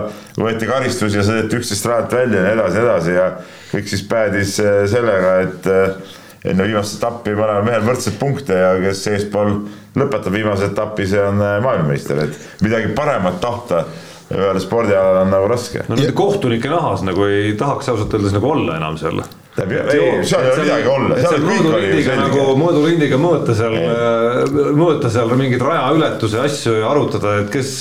võeti 0.40 0.66
karistus 0.70 1.14
ja 1.14 1.22
sõideti 1.26 1.60
üksteist 1.60 1.86
rajalt 1.86 2.16
välja 2.18 2.42
ja 2.42 2.48
nii 2.48 2.58
edasi 2.58 2.82
edasi. 2.82 3.14
Ja 3.14 3.28
kõik 3.70 3.92
siis 3.92 4.02
päädis 4.10 4.56
äh, 4.64 4.82
sellega, 4.90 5.36
et 5.46 5.70
äh, 5.70 6.16
enne 6.50 6.66
viimast 6.66 6.98
etappi 6.98 7.36
mõlemal 7.38 7.66
mehel 7.68 7.86
võrdseid 7.86 8.18
punkte 8.18 8.58
ja 8.58 8.74
kes 8.82 9.06
eespool 9.12 9.56
lõpetab 9.98 10.34
viimase 10.34 10.70
etapi, 10.70 11.06
see 11.10 11.22
on 11.22 11.42
äh, 11.44 11.58
maailmameister, 11.62 12.24
et 12.26 12.64
midagi 12.66 12.90
paremat 12.96 13.38
tahta 13.42 13.84
ühel 14.30 14.60
spordialal 14.62 15.24
on 15.24 15.32
nagu 15.34 15.46
raske. 15.50 15.84
no 15.88 15.98
nende 15.98 16.14
kohtunike 16.14 16.70
nahas 16.70 17.02
nagu 17.06 17.26
ei 17.26 17.54
tahaks 17.58 17.90
ausalt 17.90 18.14
öeldes 18.14 18.34
nagu 18.36 18.50
olla 18.50 18.76
enam 18.78 18.98
seal 18.98 19.22
ei, 19.64 20.24
seal 20.26 20.44
ei 20.44 20.50
ole 20.50 20.64
midagi 20.64 20.88
olla, 20.90 21.16
seal 21.20 21.44
kõik 21.44 21.68
oli 21.70 21.90
ju 21.90 22.02
selge. 22.04 22.16
nagu 22.20 22.56
mõõdurindiga 22.60 23.18
mõõta 23.20 23.56
seal, 23.58 23.76
mõõta 24.78 25.10
seal 25.12 25.32
mingeid 25.38 25.64
rajaületuse 25.64 26.40
asju 26.44 26.74
ja 26.78 26.90
arutada, 26.90 27.36
et 27.42 27.50
kes, 27.52 27.72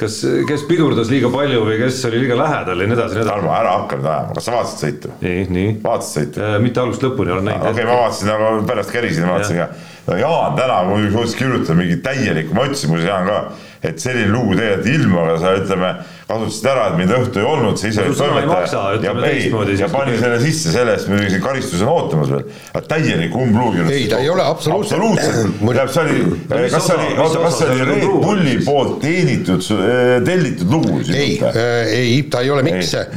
kas, 0.00 0.18
kes 0.48 0.64
pidurdas 0.68 1.10
liiga 1.12 1.30
palju 1.32 1.64
või 1.66 1.78
kes 1.82 2.00
oli 2.10 2.22
liiga 2.24 2.38
lähedal 2.40 2.82
ja 2.82 2.90
nii 2.90 2.98
edasi, 2.98 3.18
nii 3.18 3.24
edasi. 3.24 3.34
Tarmo, 3.36 3.52
ära 3.56 3.74
hakka 3.80 4.00
nüüd 4.00 4.10
ajama, 4.12 4.38
kas 4.38 4.48
sa 4.48 4.56
vaatasid 4.56 4.84
sõitu? 4.86 5.12
nii, 5.24 5.44
nii. 5.58 5.74
vaatasid 5.84 6.16
sõitu? 6.40 6.50
mitte 6.66 6.82
algusest 6.82 7.06
lõpuni 7.08 7.36
olen 7.36 7.50
näinud. 7.50 7.68
okei 7.70 7.84
okay,, 7.84 7.90
ma 7.90 8.00
vaatasin, 8.02 8.32
aga 8.36 8.50
pärast 8.72 8.94
kärisin 8.94 9.26
ja 9.26 9.32
vaatasin 9.34 9.62
ka. 9.62 9.68
no 10.06 10.20
Jaan 10.20 10.58
täna 10.58 10.82
muidugi 10.90 11.14
suutis 11.16 11.38
kirjutada 11.40 11.78
mingi 11.80 12.00
täielikku, 12.04 12.56
ma 12.56 12.68
ütlesin 12.68 12.92
muuseas 12.92 13.10
Jaan 13.10 13.30
ka, 13.30 13.40
et 13.86 14.02
selline 14.02 14.32
lugu 14.32 14.56
tegelikult 14.58 14.92
ilma, 14.96 15.24
aga 15.26 15.40
sa 15.42 15.56
ütleme 15.60 15.94
kasutasid 16.26 16.66
ära, 16.66 16.86
et 16.90 16.96
mind 16.98 17.12
õhtu 17.14 17.38
ei 17.38 17.46
olnud, 17.46 17.76
sa 17.78 17.86
ise 17.86 18.02
olid 18.02 18.16
toimetaja. 18.18 18.80
ja, 19.04 19.12
ei, 19.28 19.76
ja 19.78 19.88
pani 19.92 20.16
selle 20.18 20.38
sisse, 20.42 20.72
selle 20.74 20.96
eest 20.96 21.06
muidugi 21.10 21.38
karistus 21.42 21.84
on 21.86 21.90
ootamas 21.92 22.32
veel. 22.32 22.48
aga 22.72 22.82
täielik 22.90 23.36
umbluugi. 23.38 23.84
ei, 23.94 24.08
ta 24.10 24.18
ei 24.24 24.30
ole 24.32 24.42
absoluutselt. 24.42 24.98
absoluutselt, 24.98 25.60
tähendab, 25.70 25.92
see 25.94 26.02
oli, 26.02 26.70
kas 26.72 26.88
see 26.88 26.96
oli, 26.96 27.12
oota, 27.22 27.42
kas 27.44 27.58
see 27.60 27.68
oli 27.70 27.86
Red 27.90 28.06
Bulli 28.24 28.56
poolt 28.66 28.96
teenitud, 29.04 29.68
äh, 29.76 30.16
tellitud 30.26 30.74
lugu? 30.74 30.98
ei, 31.14 31.36
äh, 31.46 31.92
ei, 31.94 32.18
ta 32.32 32.42
ei 32.42 32.50
ole, 32.56 32.66
miks? 32.66 32.90
Äh, 32.98 33.14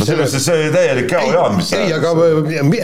selles 0.00 0.32
suhtes 0.32 0.48
see 0.48 0.56
oli 0.56 0.72
täielik 0.72 1.10
käojaan, 1.12 1.58
mis 1.60 1.74
ei, 1.76 1.92
aga, 1.98 2.14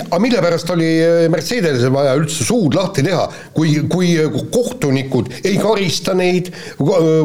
aga 0.05 0.21
mille 0.27 0.45
pärast 0.45 0.77
oli 0.77 0.91
Mercedesel 1.33 1.95
vaja 1.95 2.13
üldse 2.21 2.45
suud 2.45 2.77
lahti 2.77 3.07
teha, 3.09 3.25
kui, 3.57 3.79
kui 3.89 4.13
kohtunikud 4.53 5.33
ei 5.41 5.57
karista 5.57 6.13
neid, 6.21 6.53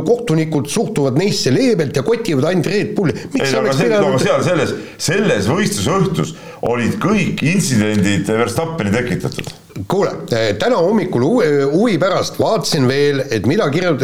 kohtunikud 0.06 0.70
suhtuvad 0.72 1.18
neisse 1.20 1.54
leebelt 1.54 1.96
ja 1.96 2.04
kotivad 2.06 2.50
ainult 2.52 2.70
Red 2.72 2.94
Bulli. 2.98 3.16
ei, 3.40 3.48
aga 3.60 3.74
see, 3.74 3.90
pidanud... 3.90 4.20
seal 4.22 4.44
selles, 4.46 4.74
selles 5.10 5.50
võistluse 5.50 5.98
õhtus 6.00 6.36
olid 6.70 6.96
kõik 7.02 7.44
intsidendid 7.44 8.30
Verstappeni 8.30 8.94
tekitatud 8.94 9.52
kuule, 9.90 10.12
eh, 10.32 10.54
täna 10.60 10.78
hommikul 10.78 11.24
huvi, 11.26 11.96
pärast 12.02 12.38
vaatasin 12.40 12.86
veel, 12.88 13.24
et 13.34 13.48
mida 13.50 13.66
kirjut-, 13.74 14.04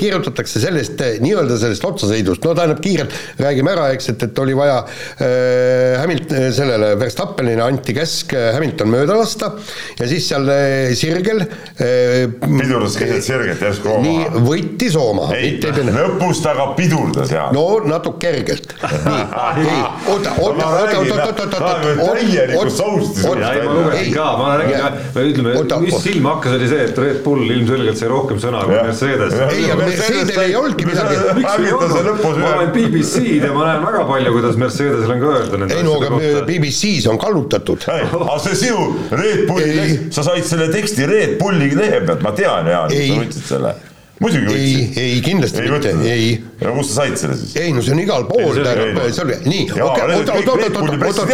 kirjutatakse 0.00 0.62
sellest 0.62 1.02
nii-öelda 1.24 1.58
sellest 1.60 1.84
otsasõidust, 1.84 2.44
no 2.44 2.54
tähendab 2.56 2.80
kiirelt 2.84 3.12
räägime 3.42 3.74
ära, 3.74 3.90
eks, 3.94 4.08
et, 4.14 4.24
et 4.28 4.40
oli 4.40 4.56
vaja 4.56 4.78
äh, 4.80 6.00
Hamilt-, 6.00 6.32
sellele 6.56 6.94
Verstappenile 7.00 7.64
anti 7.66 7.96
käsk 7.96 8.32
Hamilton 8.56 8.92
mööda 8.94 9.18
lasta 9.18 9.52
ja 9.98 10.08
siis 10.08 10.28
seal 10.30 10.48
sirgel 10.96 11.44
äh, 11.44 12.24
pidurdas 12.40 12.96
keset 13.00 13.26
sirget 13.26 13.64
järsku 13.64 13.92
oma. 13.98 14.08
nii, 14.08 14.44
võttis 14.48 14.96
oma. 15.00 15.28
ei, 15.36 15.58
lõpus 15.60 16.40
ta 16.44 16.56
ka 16.56 16.70
pidurdas 16.78 17.34
ja. 17.34 17.50
no 17.54 17.66
natuke 17.84 18.24
kergelt. 18.24 18.72
nii, 18.80 19.20
ei, 19.66 19.80
oota, 20.08 20.32
oota, 20.38 20.40
oota, 20.40 20.98
oota, 21.02 21.20
oota, 21.28 21.44
oota, 21.44 21.83
oota. 21.92 22.16
täielikust 22.18 22.80
saustis. 22.80 23.24
ei, 23.24 23.62
ma 23.64 23.76
lugesin 23.78 24.10
ka, 24.14 24.26
ma 24.40 24.50
räägin 24.60 25.30
ütleme, 25.30 25.54
mis 25.84 26.00
silma 26.04 26.34
hakkas, 26.36 26.56
oli 26.58 26.68
see, 26.72 26.88
et 26.88 27.00
Red 27.04 27.22
Bull 27.26 27.54
ilmselgelt 27.56 28.00
sai 28.00 28.10
rohkem 28.12 28.40
sõna 28.42 28.64
kui 28.66 28.76
Mercedes. 28.78 29.38
ei, 29.46 29.64
aga 29.70 29.78
Mercedesel 29.82 30.42
ei 30.44 30.58
olnudki 30.60 30.88
midagi. 30.90 31.20
miks 31.40 31.56
ei 31.58 31.72
olnud, 31.78 32.22
ma 32.24 32.34
loen 32.58 32.74
BBC-d 32.74 33.48
ja 33.48 33.54
ma 33.56 33.70
näen 33.70 33.86
väga 33.86 34.04
palju, 34.10 34.36
kuidas 34.38 34.60
Mercedesel 34.64 35.16
on 35.16 35.24
ka 35.24 35.32
öelda 35.38 35.62
nende 35.62 35.80
ei 35.80 35.86
no 35.86 35.96
aga 36.00 36.44
BBC-s 36.50 37.08
on 37.12 37.20
kallutatud. 37.22 37.88
aga 37.94 38.38
see 38.48 38.60
sinu 38.66 38.90
Red 39.14 39.46
Bulli 39.50 39.98
sa 40.14 40.26
said 40.26 40.46
selle 40.48 40.70
teksti 40.74 41.10
Red 41.10 41.36
Bulli 41.40 41.72
lehe 41.76 42.04
pealt, 42.04 42.22
ma 42.24 42.34
tean, 42.36 42.70
Jaan, 42.70 42.94
sa 42.94 43.18
võtsid 43.24 43.52
selle 43.54 43.74
muidugi 44.24 44.48
võtsid. 44.48 44.98
ei, 44.98 45.12
ei 45.14 45.20
kindlasti 45.24 45.62
ei 45.62 45.72
mitte, 45.72 45.92
ei. 46.08 46.28
ja 46.60 46.72
kust 46.76 46.92
sa 46.94 47.02
said 47.02 47.18
selle 47.20 47.36
siis? 47.38 47.54
ei 47.60 47.74
no 47.76 47.82
see 47.84 47.94
on 47.94 48.00
igal 48.02 48.26
pool, 48.28 48.56
tähendab, 48.56 49.00
see 49.14 49.24
oli, 49.24 49.36
nii, 49.44 49.66
okei, 49.74 49.82
oota, 49.84 50.06
oota, 50.14 50.36
oota, 50.38 50.54
oota, 50.54 51.26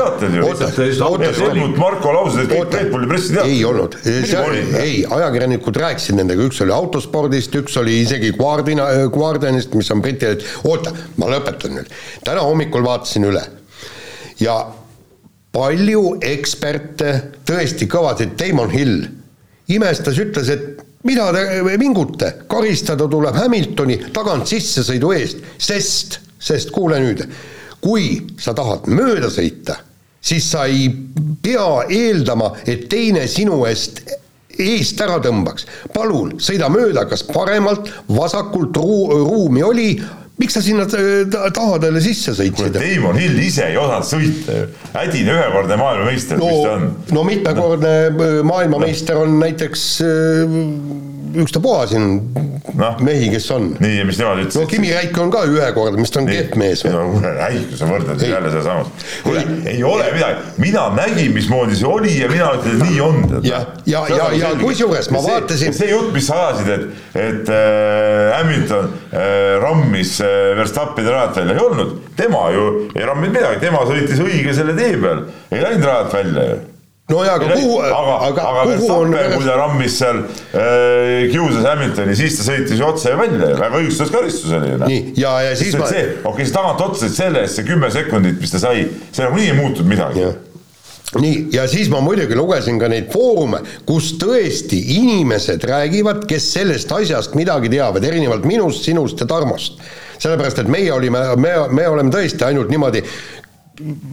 oota, 0.47 0.71
oota, 1.07 1.31
oota, 1.37 1.69
Marko 1.81 2.15
lauses, 2.17 2.43
et 2.45 2.53
kõik 2.53 2.77
Red 2.77 2.91
Bulli 2.93 3.11
pressiteated. 3.11 3.55
ei 3.55 3.63
olnud, 3.69 3.97
ei, 4.81 4.99
ajakirjanikud 5.19 5.81
rääkisid 5.85 6.19
nendega, 6.19 6.49
üks 6.51 6.61
oli 6.65 6.75
autospordist, 6.75 7.55
üks 7.63 7.79
oli 7.81 8.01
isegi 8.03 8.33
Guardina, 8.37 8.91
Guardianist, 9.13 9.75
mis 9.79 9.91
on 9.95 10.03
Briti, 10.05 10.35
oota, 10.69 10.93
ma 11.21 11.31
lõpetan 11.31 11.79
nüüd. 11.79 11.97
täna 12.27 12.45
hommikul 12.47 12.85
vaatasin 12.87 13.29
üle. 13.31 13.43
Ja 14.41 14.57
palju 15.53 16.17
eksperte, 16.25 17.15
tõesti 17.49 17.89
kõvasid, 17.91 18.37
Damon 18.41 18.71
Hill 18.73 19.09
imestas, 19.71 20.19
ütles, 20.23 20.51
et 20.51 20.90
mida 21.05 21.31
te 21.33 21.77
vingute, 21.81 22.33
karistada 22.51 23.09
tuleb 23.09 23.37
Hamiltoni 23.37 23.99
tagant 24.13 24.49
sissesõidu 24.51 25.13
eest, 25.17 25.45
sest, 25.59 26.21
sest 26.39 26.73
kuule 26.75 27.01
nüüd, 27.01 27.25
kui 27.81 28.19
sa 28.41 28.55
tahad 28.57 28.89
mööda 28.93 29.31
sõita, 29.33 29.79
siis 30.21 30.51
sa 30.53 30.67
ei 30.69 30.91
pea 31.43 31.87
eeldama, 31.89 32.53
et 32.69 32.89
teine 32.93 33.27
sinu 33.29 33.63
eest 33.69 34.03
eest 34.61 35.01
ära 35.01 35.17
tõmbaks. 35.23 35.67
palun, 35.95 36.35
sõida 36.43 36.69
mööda, 36.69 37.07
kas 37.09 37.23
paremalt, 37.25 37.89
vasakult 38.09 38.77
ruu-, 38.77 39.23
ruumi 39.25 39.63
oli, 39.65 39.91
miks 40.41 40.57
sa 40.57 40.63
sinna 40.65 40.87
tahadele 40.89 42.01
sisse 42.05 42.35
sõitsid? 42.37 42.77
Damon 42.77 43.19
Hill 43.21 43.39
ise 43.45 43.67
ei 43.69 43.79
osanud 43.81 44.09
sõita 44.09 44.57
ju, 44.57 44.69
hädine 44.95 45.37
ühekordne 45.37 45.77
maailmameister 45.81 46.41
no,, 46.41 46.49
mis 46.49 46.65
ta 46.65 46.77
on? 46.77 46.87
no 47.17 47.25
mitmekordne 47.29 47.95
maailmameister 48.49 49.21
on 49.21 49.37
näiteks 49.43 49.87
ükstapuha 51.35 51.87
siin 51.87 52.07
no. 52.75 52.91
mehi, 53.01 53.31
kes 53.31 53.51
on. 53.51 53.71
nii, 53.81 53.99
ja 53.99 54.05
mis 54.09 54.19
nemad 54.21 54.41
ütlesid? 54.43 54.61
no 54.61 54.71
Kimi 54.71 54.93
Räik 54.95 55.19
on 55.21 55.31
ka 55.33 55.43
ühekordne, 55.49 56.01
mis 56.01 56.13
ta 56.13 56.21
on 56.23 56.29
kehv 56.31 56.57
mees. 56.61 56.83
no 56.89 57.05
kuule, 57.13 57.33
Räik, 57.37 57.75
sa 57.79 57.89
võrdled 57.91 58.25
jälle 58.25 58.53
sedasamast. 58.53 59.05
kuule, 59.25 59.45
ei 59.71 59.83
ole 59.87 60.09
midagi, 60.15 60.47
mina 60.63 60.87
nägin, 60.97 61.35
mismoodi 61.37 61.79
see 61.79 61.89
oli 61.91 62.17
ja 62.19 62.31
mina 62.33 62.51
ütlen, 62.59 62.77
et 62.77 62.89
nii 62.89 63.01
on. 63.05 63.21
ja, 63.47 63.63
ja, 63.87 64.05
ja, 64.15 64.31
ja 64.39 64.53
kusjuures 64.61 65.11
ma 65.15 65.23
vaatasin. 65.27 65.77
see 65.77 65.93
jutt, 65.93 66.13
mis 66.17 66.31
sa 66.31 66.41
ajasid, 66.47 66.73
et, 66.77 67.23
et 67.27 67.55
äh, 67.55 68.27
Hamilton 68.39 68.91
äh, 69.13 69.55
rammis 69.63 70.19
äh, 70.25 70.57
Verstappeni 70.61 71.11
rajalt 71.11 71.41
välja, 71.43 71.57
ei 71.57 71.65
olnud. 71.69 71.97
tema 72.17 72.49
ju 72.55 72.67
ei 72.95 73.07
ramminud 73.07 73.39
midagi, 73.39 73.63
tema 73.63 73.87
sõitis 73.89 74.21
õige 74.25 74.57
selle 74.57 74.77
tee 74.79 74.97
peal, 75.01 75.25
ei 75.51 75.65
läinud 75.65 75.89
rajalt 75.89 76.21
välja 76.21 76.51
ju 76.53 76.61
no 77.11 77.23
jaa, 77.27 77.37
aga 77.39 77.55
kuhu, 77.55 77.79
aga, 77.85 78.17
aga, 78.29 78.45
aga 78.51 78.67
Verstappen, 78.71 79.33
kui 79.35 79.47
ta 79.49 79.57
rammis 79.61 79.97
seal 80.01 80.21
äh,, 80.25 81.31
kiusas 81.33 81.67
Hamiltoni, 81.69 82.19
siis 82.19 82.39
ta 82.39 82.47
sõitis 82.47 82.81
ju 82.81 82.87
otse 82.89 83.15
välja, 83.19 83.55
väga 83.61 83.81
õigustatud 83.81 84.19
karistus 84.19 84.53
oli 84.59 84.75
ju. 84.75 84.83
nii, 84.85 85.01
ja, 85.21 85.35
ja 85.49 85.57
siis 85.59 85.79
ma. 85.79 85.89
okei 85.89 86.21
okay,, 86.23 86.45
siis 86.45 86.55
tagant 86.57 86.85
otsa, 86.87 87.11
selle 87.15 87.45
eest 87.47 87.61
see 87.61 87.67
kümme 87.69 87.91
sekundit, 87.95 88.39
mis 88.43 88.55
ta 88.55 88.63
sai, 88.63 88.87
see 89.11 89.27
nagunii 89.27 89.51
ei 89.53 89.59
muutunud 89.59 89.91
midagi 89.91 90.31
nii, 91.19 91.49
ja 91.53 91.65
siis 91.69 91.89
ma 91.91 91.99
muidugi 92.05 92.37
lugesin 92.39 92.79
ka 92.79 92.89
neid 92.91 93.09
foorume, 93.11 93.63
kus 93.89 94.13
tõesti 94.21 94.79
inimesed 95.01 95.65
räägivad, 95.67 96.23
kes 96.31 96.47
sellest 96.55 96.93
asjast 96.95 97.35
midagi 97.39 97.73
teavad, 97.73 98.05
erinevalt 98.07 98.47
minust, 98.47 98.85
sinust 98.87 99.21
ja 99.21 99.27
Tarmost. 99.27 99.81
sellepärast, 100.21 100.59
et 100.61 100.69
meie 100.69 100.93
olime, 100.93 101.23
me, 101.41 101.55
me 101.73 101.89
oleme 101.89 102.13
tõesti 102.13 102.45
ainult 102.45 102.71
niimoodi 102.71 103.03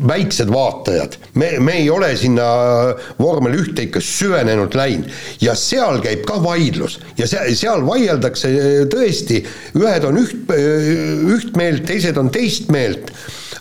väiksed 0.08 0.51
vaatajad, 0.51 1.17
me, 1.39 1.51
me 1.63 1.77
ei 1.82 1.89
ole 1.91 2.12
sinna 2.19 2.45
vormel 3.19 3.58
ühte 3.60 3.88
ikka 3.88 4.01
süvenenult 4.03 4.77
läinud. 4.77 5.12
Ja 5.43 5.56
seal 5.60 6.01
käib 6.03 6.23
ka 6.27 6.39
vaidlus. 6.43 6.99
Ja 7.19 7.27
seal, 7.30 7.51
seal 7.58 7.84
vaieldakse 7.88 8.51
tõesti, 8.91 9.41
ühed 9.77 10.08
on 10.08 10.21
üht, 10.21 10.53
üht 11.38 11.58
meelt, 11.60 11.86
teised 11.88 12.19
on 12.19 12.32
teist 12.34 12.71
meelt, 12.73 13.12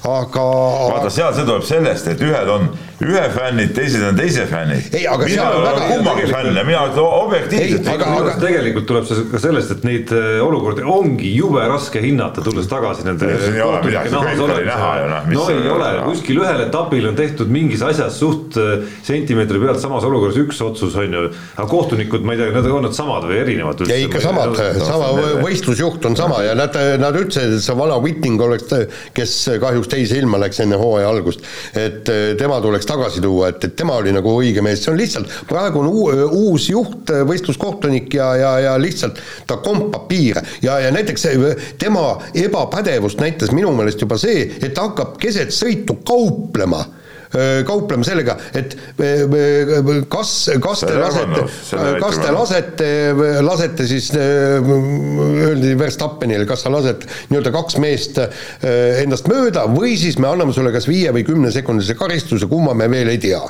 aga 0.06 0.44
vaata, 0.92 1.10
seal 1.12 1.34
see 1.34 1.46
tuleb 1.48 1.66
sellest, 1.66 2.10
et 2.12 2.22
ühed 2.22 2.52
on 2.52 2.70
ühe 3.04 3.24
fännid, 3.34 3.72
teised 3.76 4.02
on 4.06 4.16
teise 4.16 4.46
fännid. 4.48 4.88
ei, 4.94 5.04
aga 5.10 5.28
mina 5.28 5.48
on 5.52 5.64
väga 5.66 5.88
kummaga 5.90 6.28
fänn 6.30 6.56
ja 6.56 6.64
mina 6.64 6.84
ütlen 6.88 7.08
objektiivselt. 7.20 7.90
aga, 7.92 8.08
aga 8.20 8.34
tegelikult 8.40 8.86
tuleb 8.88 9.08
see 9.08 9.26
ka 9.32 9.40
sellest, 9.42 9.74
et 9.76 9.84
neid 9.84 10.12
äh, 10.16 10.38
olukordi 10.44 10.86
ongi 10.86 11.32
jube 11.36 11.64
raske 11.68 12.00
hinnata, 12.00 12.44
tulles 12.46 12.68
tagasi 12.70 13.04
nende. 13.06 13.28
Noh, 14.16 14.24
no 15.28 15.44
ei 15.52 15.68
ole, 15.72 15.90
kuskil 16.06 16.40
ühel 16.40 16.64
etapil 16.66 17.10
on 17.10 17.18
tehtud 17.18 17.52
mingis 17.52 17.84
asjas 17.84 18.16
suht 18.22 18.56
äh, 18.60 18.86
sentimeetri 19.06 19.60
pealt 19.60 19.82
samas 19.82 20.06
olukorras 20.08 20.38
üks 20.40 20.62
otsus 20.64 20.96
on 21.00 21.18
ju, 21.18 21.26
aga 21.56 21.68
kohtunikud, 21.70 22.24
ma 22.24 22.36
ei 22.36 22.40
tea, 22.40 22.54
nad 22.56 22.70
on 22.70 22.86
nad 22.86 22.96
samad 22.96 23.26
või 23.28 23.40
erinevad 23.42 23.82
üldse? 23.82 23.96
ei 23.96 24.06
ikka 24.08 24.22
samad, 24.24 24.56
sama 24.80 25.12
võistlusjuht 25.42 26.08
on 26.08 26.16
sama 26.18 26.40
ja 26.46 26.56
nad, 26.58 26.76
nad 27.02 27.18
ütlesid, 27.18 27.58
et 27.58 27.64
see 27.64 27.76
vana 27.78 27.98
Whitting 28.02 28.40
oleks, 28.42 28.72
kes 29.16 29.36
kahjuks 29.62 29.90
teise 29.92 30.18
ilma 30.20 30.40
läks 30.42 30.60
enne 30.64 30.78
hooaja 30.80 31.10
algust, 31.12 31.44
et 31.76 32.08
äh, 32.12 32.32
tema 32.40 32.60
tuleks 32.64 32.85
tuleks 32.86 32.94
tagasi 32.96 33.20
tuua, 33.20 33.48
et, 33.48 33.64
et 33.64 33.76
tema 33.76 33.96
oli 33.96 34.12
nagu 34.12 34.30
õige 34.38 34.62
mees, 34.62 34.82
see 34.82 34.92
on 34.92 34.98
lihtsalt, 34.98 35.30
praegu 35.48 35.80
on 35.80 35.88
uu, 35.90 36.10
uus 36.50 36.68
juht, 36.70 37.10
võistluskohtunik 37.26 38.14
ja, 38.14 38.34
ja, 38.36 38.52
ja 38.60 38.76
lihtsalt 38.78 39.18
ta 39.46 39.58
kompab 39.62 40.08
piire. 40.08 40.42
Ja, 40.62 40.78
ja 40.80 40.92
näiteks 40.94 41.26
tema 41.78 42.18
ebapädevust 42.34 43.20
näitas 43.20 43.52
minu 43.52 43.72
meelest 43.76 44.00
juba 44.00 44.18
see, 44.18 44.46
et 44.60 44.74
ta 44.74 44.88
hakkab 44.88 45.18
keset 45.18 45.54
sõitu 45.54 45.98
kauplema 46.06 46.84
kauplema 47.66 48.06
sellega, 48.06 48.36
et 48.56 48.76
kas, 50.12 50.32
kas 50.62 50.84
te 50.84 50.94
lasete, 50.98 51.46
kas 52.02 52.20
te 52.22 52.34
lasete, 52.34 52.90
lasete 53.46 53.88
siis, 53.88 54.10
öeldi 54.16 55.74
Verstappenile, 55.78 56.46
kas 56.48 56.66
sa 56.66 56.72
lased 56.72 57.08
nii-öelda 57.30 57.52
kaks 57.54 57.80
meest 57.82 58.20
endast 58.62 59.28
mööda 59.32 59.66
või 59.72 59.96
siis 60.00 60.20
me 60.22 60.30
anname 60.30 60.54
sulle 60.56 60.74
kas 60.74 60.88
viie 60.90 61.12
või 61.14 61.26
kümnesekundise 61.26 61.98
karistuse, 61.98 62.48
kumma 62.50 62.76
me 62.78 62.90
veel 62.92 63.14
ei 63.14 63.22
tea. 63.22 63.42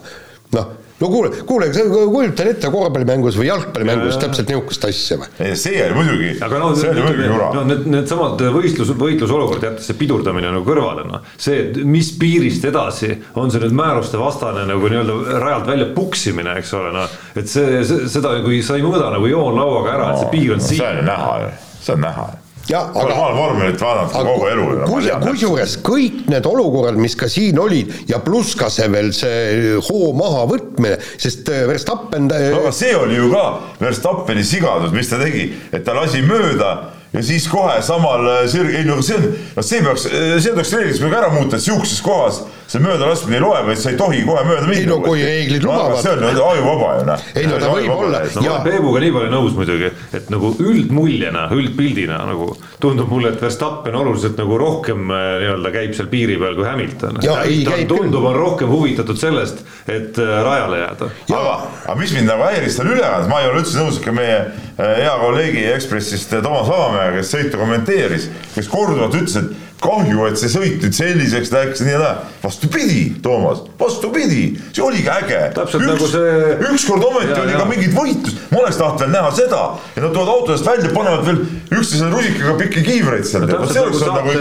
noh 0.56 0.85
no 1.00 1.08
kuule, 1.12 1.30
kuule, 1.46 1.68
kujutan 2.12 2.48
ette 2.50 2.70
korvpallimängus 2.72 3.36
või 3.36 3.50
jalgpallimängus 3.50 4.16
täpselt 4.20 4.48
niisugust 4.50 4.86
asja 4.88 5.18
või? 5.20 5.28
ei, 5.44 5.56
see 5.60 5.82
oli 5.84 5.96
muidugi, 5.98 6.30
no, 6.56 6.70
see 6.78 6.92
oli 6.92 7.04
muidugi 7.04 7.26
jura. 7.28 7.50
no 7.56 7.64
need, 7.68 7.82
needsamad 7.92 8.44
võistlus, 8.54 8.94
võitlusolukord, 9.00 9.66
jättes 9.68 9.90
see 9.90 9.98
pidurdamine 10.00 10.54
nagu 10.54 10.64
kõrvale, 10.66 11.04
noh. 11.10 11.26
see, 11.36 11.68
mis 11.84 12.12
piirist 12.20 12.64
edasi 12.70 13.12
on 13.36 13.52
see 13.52 13.60
nüüd 13.66 13.76
määruste 13.76 14.20
vastane 14.20 14.64
nagu 14.70 14.88
nii-öelda 14.92 15.42
rajalt 15.42 15.70
välja 15.74 15.90
puksimine, 15.96 16.56
eks 16.62 16.72
ole, 16.80 16.94
noh. 16.96 17.20
et 17.36 17.52
see, 17.52 17.84
see, 17.84 18.08
seda, 18.16 18.38
kui 18.46 18.62
sa 18.64 18.80
ei 18.80 18.86
mõõda 18.86 19.12
nagu 19.18 19.28
joonlauaga 19.30 19.94
ära 19.98 20.10
no,, 20.10 20.16
et 20.16 20.24
see 20.24 20.32
piir 20.32 20.56
on 20.56 20.64
siin. 20.64 20.80
see 20.80 20.90
on 20.96 21.08
näha 21.12 21.38
ju, 21.44 21.54
see 21.82 21.96
on 21.98 22.04
näha 22.08 22.28
ju 22.32 22.45
jah, 22.70 22.90
aga 22.90 23.14
ma 23.14 23.26
olen 23.26 23.38
vormelit 23.38 23.80
vaadanud 23.82 24.12
kogu 24.12 24.48
elu. 24.50 25.20
kusjuures 25.22 25.76
kõik 25.86 26.26
need 26.30 26.48
olukorrad, 26.48 26.98
mis 27.00 27.16
ka 27.18 27.28
siin 27.30 27.58
olid 27.62 27.92
ja 28.10 28.20
pluss 28.24 28.56
ka 28.58 28.70
see 28.72 28.88
veel 28.92 29.12
see 29.16 29.76
hoo 29.88 30.12
mahavõtmine, 30.18 30.98
sest 31.22 31.48
äh, 31.52 31.64
Verstappen 31.70 32.30
äh, 32.34 32.50
no 32.54 32.64
aga 32.64 32.74
see 32.74 32.92
oli 32.98 33.18
ju 33.20 33.30
ka 33.32 33.46
Verstappeni 33.80 34.44
sigadus, 34.46 34.94
mis 34.96 35.10
ta 35.10 35.20
tegi, 35.22 35.48
et 35.72 35.84
ta 35.86 35.96
lasi 35.96 36.22
mööda 36.26 36.72
ja 37.14 37.24
siis 37.24 37.46
kohe 37.50 37.78
samal 37.86 38.26
äh, 38.32 38.44
sirg-, 38.50 38.74
ei 38.80 38.86
no 38.88 39.00
see 39.04 39.20
no 39.56 39.64
see 39.64 39.82
peaks, 39.84 40.08
see 40.10 40.52
tuleks 40.52 40.76
reegliks 40.76 41.02
peaks 41.02 41.20
ära 41.22 41.32
muuta, 41.34 41.58
et 41.58 41.66
sihukeses 41.66 42.02
kohas 42.04 42.44
see 42.66 42.82
möödalaskmine 42.82 43.38
ei 43.38 43.42
loe, 43.42 43.60
vaid 43.66 43.78
sa 43.78 43.92
ei 43.92 43.98
tohi 43.98 44.22
kohe 44.26 44.42
mööda 44.46 44.66
minna. 44.66 44.80
ei 44.80 44.86
no 44.90 44.98
kui 45.04 45.22
reeglid 45.22 45.64
lubavad. 45.64 46.00
see 46.02 46.12
on 46.12 46.24
ajuvaba 46.26 46.88
ju 46.98 47.04
noh. 47.06 47.26
ei 47.34 47.46
no 47.46 47.60
ta 47.62 47.70
võib 47.70 47.92
olla. 47.94 48.22
no 48.34 48.42
ma 48.42 48.50
olen 48.50 48.64
Peebuga 48.66 49.02
nii 49.04 49.12
palju 49.14 49.30
nõus 49.30 49.54
muidugi, 49.54 49.90
et 50.18 50.32
nagu 50.34 50.50
üldmuljena, 50.64 51.46
üldpildina 51.54 52.18
nagu 52.26 52.48
tundub 52.82 53.12
mulle, 53.12 53.30
et 53.34 53.42
Verstappen 53.42 53.94
oluliselt 53.94 54.40
nagu 54.40 54.58
rohkem 54.58 55.12
äh, 55.14 55.26
nii-öelda 55.44 55.72
käib 55.76 55.94
seal 55.98 56.10
piiri 56.10 56.38
peal 56.42 56.58
kui 56.58 56.66
Hamilton. 56.66 57.20
ta 57.22 57.78
tundub, 57.88 58.26
on 58.32 58.34
rohkem 58.36 58.72
huvitatud 58.72 59.20
sellest, 59.20 59.62
et 59.86 60.18
äh, 60.18 60.34
rajale 60.46 60.82
jääda. 60.82 61.10
aga, 61.38 61.54
aga 61.84 61.98
mis 62.00 62.16
mind 62.18 62.32
nagu 62.32 62.48
häiris 62.48 62.80
seal 62.80 62.90
ülekandes, 62.90 63.30
ma 63.30 63.42
ei 63.44 63.50
ole 63.52 63.62
üldse 63.62 63.78
nõus 63.78 64.00
ikka 64.02 64.16
meie 64.16 64.40
äh, 64.42 64.96
hea 65.04 65.14
kolleegi 65.22 65.62
Ekspressist 65.76 66.34
Toomas 66.34 66.66
Vabamäega, 66.72 67.20
kes 67.20 67.32
sõitu 67.36 67.62
kommenteeris, 67.62 68.28
kes 68.56 68.74
korduvalt 68.74 69.14
ütles, 69.14 69.38
et 69.38 69.65
kahju, 69.82 70.24
et 70.30 70.40
see 70.40 70.50
sõit 70.50 70.80
nüüd 70.82 70.96
selliseks 70.96 71.52
läks 71.52 71.82
ja 71.82 71.86
nii 71.86 71.96
edasi. 71.98 72.34
vastupidi, 72.42 73.00
Toomas, 73.22 73.62
vastupidi, 73.80 74.44
see 74.72 74.84
oligi 74.84 75.10
äge. 75.12 75.40
üks, 75.52 75.76
nagu 75.82 76.08
see. 76.10 76.56
ükskord 76.70 77.04
ometi 77.04 77.32
ja, 77.32 77.42
oli 77.42 77.52
ja. 77.52 77.60
ka 77.60 77.66
mingit 77.68 77.94
võitlust, 77.96 78.40
ma 78.52 78.62
oleks 78.62 78.80
tahtnud 78.80 79.04
veel 79.04 79.12
näha 79.12 79.32
seda 79.36 79.62
ja 79.96 80.04
nad 80.04 80.14
tulevad 80.14 80.32
autodest 80.32 80.68
välja, 80.70 80.92
panevad 80.94 81.26
veel 81.26 81.40
üksteisele 81.76 82.10
rusikaga 82.14 82.54
pikki 82.62 82.84
kiivreid 82.86 83.28
seal. 83.28 83.46
täpselt 83.50 83.82
nagu 83.82 84.00
saate, 84.00 84.36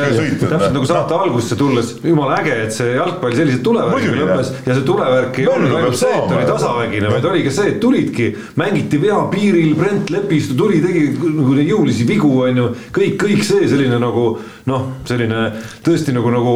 täpselt 0.46 0.78
nagu 0.78 0.90
saate 0.90 1.20
algusesse 1.20 1.60
tulles, 1.60 1.94
jumala 2.06 2.40
äge, 2.40 2.56
et 2.68 2.78
see 2.78 2.96
jalgpall 2.96 3.36
sellise 3.36 3.62
tulevärgiga 3.66 4.20
lõppes 4.22 4.54
ja 4.66 4.78
see 4.78 4.88
tulevärk 4.88 5.42
ei 5.42 5.50
olnud 5.52 5.78
ainult 5.82 6.00
see, 6.00 6.16
et 6.16 6.36
oli 6.38 6.50
tasavägine, 6.50 7.12
vaid 7.12 7.30
oli 7.32 7.44
ka 7.48 7.56
see, 7.60 7.74
et 7.74 7.80
tulidki, 7.84 8.32
mängiti 8.62 9.02
vea 9.02 9.20
piiril, 9.34 9.76
Brent 9.80 10.14
Lepistu 10.14 10.56
tuli, 10.60 10.82
tegi 10.86 11.08
nagu 11.36 11.58
jõulisi 11.60 12.08
vigu, 12.08 12.32
on 12.46 12.62
ju, 12.62 12.70
kõik, 12.96 13.18
kõik 13.26 13.44
see 13.48 13.68
selline 13.70 14.00
nagu 14.02 14.30
noh, 14.70 14.86
selline 15.06 15.25
tõesti 15.86 16.14
nagu, 16.16 16.32
nagu 16.34 16.56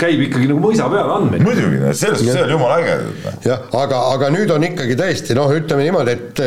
käib 0.00 0.26
ikkagi 0.26 0.50
nagu 0.50 0.60
mõisa 0.62 0.88
peale 0.92 1.16
andmeid. 1.18 1.44
muidugi, 1.46 1.80
sellest, 1.92 2.26
see 2.26 2.42
on 2.44 2.54
jumala 2.56 2.80
äge. 2.82 2.98
jah, 3.46 3.64
aga, 3.82 4.02
aga 4.16 4.32
nüüd 4.34 4.50
on 4.54 4.66
ikkagi 4.70 4.98
tõesti 4.98 5.36
noh, 5.38 5.52
ütleme 5.54 5.86
niimoodi, 5.86 6.16
et 6.18 6.44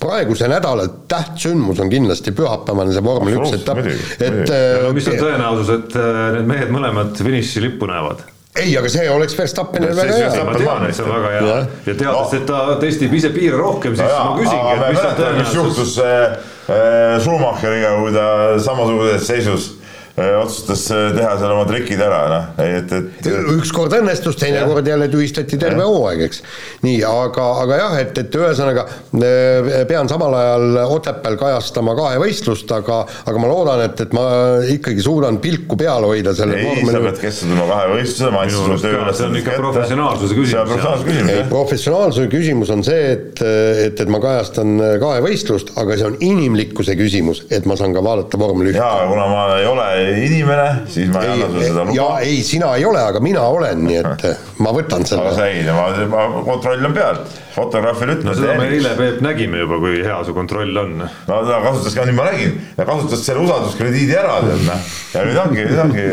praeguse 0.00 0.48
nädala 0.50 0.86
tähtsündmus 1.08 1.80
on 1.80 1.90
kindlasti 1.90 2.32
pühapäevane 2.36 2.94
see 2.94 3.04
vormel 3.04 3.36
üks 3.40 3.58
etapp, 3.60 3.84
et 3.86 4.50
no, 4.82 4.94
mis 4.96 5.06
on 5.10 5.20
tõenäosus, 5.20 5.70
et 5.76 6.00
eh, 6.00 6.22
need 6.38 6.50
mehed 6.50 6.74
mõlemad 6.74 7.14
finišilippu 7.20 7.88
näevad? 7.90 8.24
ei, 8.56 8.72
aga 8.80 8.88
see 8.90 9.06
oleks 9.12 9.36
Verstappenil 9.38 9.94
väga 9.96 10.18
hea. 10.18 10.44
ma 10.48 10.58
tean, 10.58 10.86
et 10.88 10.96
see 10.96 11.06
on 11.06 11.12
väga 11.12 11.32
hea 11.34 11.46
ja, 11.46 11.56
ja 11.86 11.94
teades 11.94 12.34
no., 12.34 12.40
et 12.40 12.46
ta 12.50 12.60
testib 12.82 13.16
ise 13.18 13.30
piire 13.34 13.58
rohkem, 13.60 13.96
siis 13.98 14.10
no, 14.10 14.20
ma 14.30 14.36
küsingi, 14.40 14.74
et 14.74 14.84
mis 14.88 15.02
on 15.02 15.18
tõenäosus. 15.20 15.42
mis 15.42 15.58
juhtus 15.60 15.98
äh, 16.02 17.18
Schumacheriga, 17.22 17.96
kui 18.00 18.14
ta 18.16 18.28
samasuguses 18.64 19.28
seisus 19.28 19.74
Äh, 19.76 19.85
otsustas 20.16 20.90
äh, 20.90 21.10
teha 21.12 21.34
seal 21.36 21.52
oma 21.52 21.64
trikid 21.68 22.00
ära, 22.00 22.20
noh, 22.32 22.60
et, 22.64 22.92
et. 22.96 23.26
ükskord 23.52 23.92
õnnestus, 23.98 24.38
teinekord 24.40 24.86
jälle 24.88 25.10
tühistati 25.12 25.58
terve 25.60 25.84
hooaeg, 25.84 26.22
eks. 26.24 26.40
nii, 26.86 27.02
aga, 27.04 27.48
aga 27.64 27.80
jah, 27.82 27.96
et, 28.00 28.20
et 28.22 28.38
ühesõnaga 28.40 28.86
äh, 28.88 29.82
pean 29.90 30.08
samal 30.08 30.36
ajal 30.38 30.78
Otepääl 30.96 31.36
kajastama 31.40 31.92
kahevõistlust, 31.98 32.72
aga, 32.72 33.02
aga 33.28 33.42
ma 33.42 33.50
loodan, 33.50 33.82
et, 33.84 34.00
et 34.06 34.14
ma 34.16 34.24
ikkagi 34.72 35.04
suudan 35.04 35.36
pilku 35.42 35.76
peal 35.76 36.08
hoida 36.08 36.32
selle. 36.36 36.62
ei, 36.64 36.86
sa 36.88 37.02
pead 37.04 37.20
keskenduma 37.20 37.68
kahevõistlusele, 37.74 38.32
ma 38.32 38.46
andsin 38.46 38.62
sulle 38.62 38.80
töö 38.80 39.02
üles. 39.02 39.20
see 39.20 39.28
on 39.28 39.38
ikka 39.42 39.58
professionaalsuse 39.60 40.38
küsimus. 40.40 41.28
ei, 41.34 41.44
professionaalsuse 41.52 42.26
küsimus 42.32 42.72
on 42.72 42.86
see, 42.88 43.12
et, 43.18 43.44
et, 43.84 44.00
et 44.00 44.14
ma 44.16 44.22
kajastan 44.24 44.80
kahevõistlust, 45.02 45.76
aga 45.76 46.00
see 46.00 46.08
on 46.08 46.18
inimlikkuse 46.24 46.96
küsimus, 46.96 47.44
et 47.52 47.68
ma 47.68 47.76
saan 47.76 47.92
ka 47.92 48.00
vaadata 48.04 48.40
vormel 48.40 48.72
ühte. 48.72 48.80
jaa, 48.80 49.04
kuna 49.12 49.28
ma 49.28 49.46
ei 49.60 49.68
ole 49.68 50.05
inimene, 50.26 50.66
siis 50.92 51.08
ma 51.12 51.22
ei, 51.22 51.28
ei 51.28 51.32
anna 51.34 51.48
sulle 51.50 51.64
seda 51.68 51.84
luba. 51.86 51.96
ja 51.96 52.06
ei, 52.26 52.42
sina 52.46 52.72
ei 52.76 52.84
ole, 52.88 53.00
aga 53.10 53.22
mina 53.24 53.46
olen, 53.52 53.82
nii 53.86 53.98
et 54.00 54.26
ma 54.64 54.72
võtan 54.76 55.06
selle. 55.08 55.24
aga 55.26 55.34
sa 55.38 55.48
ei, 55.50 55.64
ma, 55.70 55.88
ma 56.32 56.44
kontroll 56.46 56.88
on 56.88 56.96
peal, 56.96 57.20
fotograafil 57.54 58.14
ütleb 58.16 58.30
no,. 58.30 58.36
seda 58.38 58.58
me 58.60 58.68
eile, 58.70 58.94
Peep, 58.98 59.18
nägime 59.24 59.64
juba, 59.64 59.80
kui 59.82 60.00
hea 60.04 60.20
su 60.28 60.36
kontroll 60.36 60.82
on. 60.84 60.94
no 61.02 61.40
ta 61.48 61.60
kasutas 61.64 61.98
ka, 61.98 62.06
nüüd 62.08 62.18
ma 62.18 62.28
nägin, 62.30 62.56
ta 62.78 62.88
kasutas 62.88 63.26
selle 63.26 63.44
usalduskrediidi 63.46 64.16
ära, 64.22 64.38
tead 64.46 64.64
noh. 64.68 64.94
ja 65.16 65.26
nüüd 65.28 65.42
ongi, 65.46 65.66
nüüd 65.70 65.84
ongi 65.88 66.08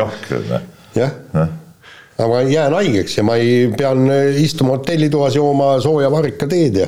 johk, 0.00 0.22
tead 0.30 0.48
noh. 0.52 0.70
jah 0.98 1.18
aga 2.22 2.28
ma 2.28 2.42
jään 2.46 2.74
haigeks 2.76 3.16
ja 3.18 3.24
ma 3.26 3.38
ei, 3.40 3.70
pean 3.76 4.04
istuma 4.38 4.76
hotellitoas 4.76 5.36
jooma 5.38 5.74
sooja 5.82 6.10
varrikateed 6.12 6.76
ja 6.82 6.86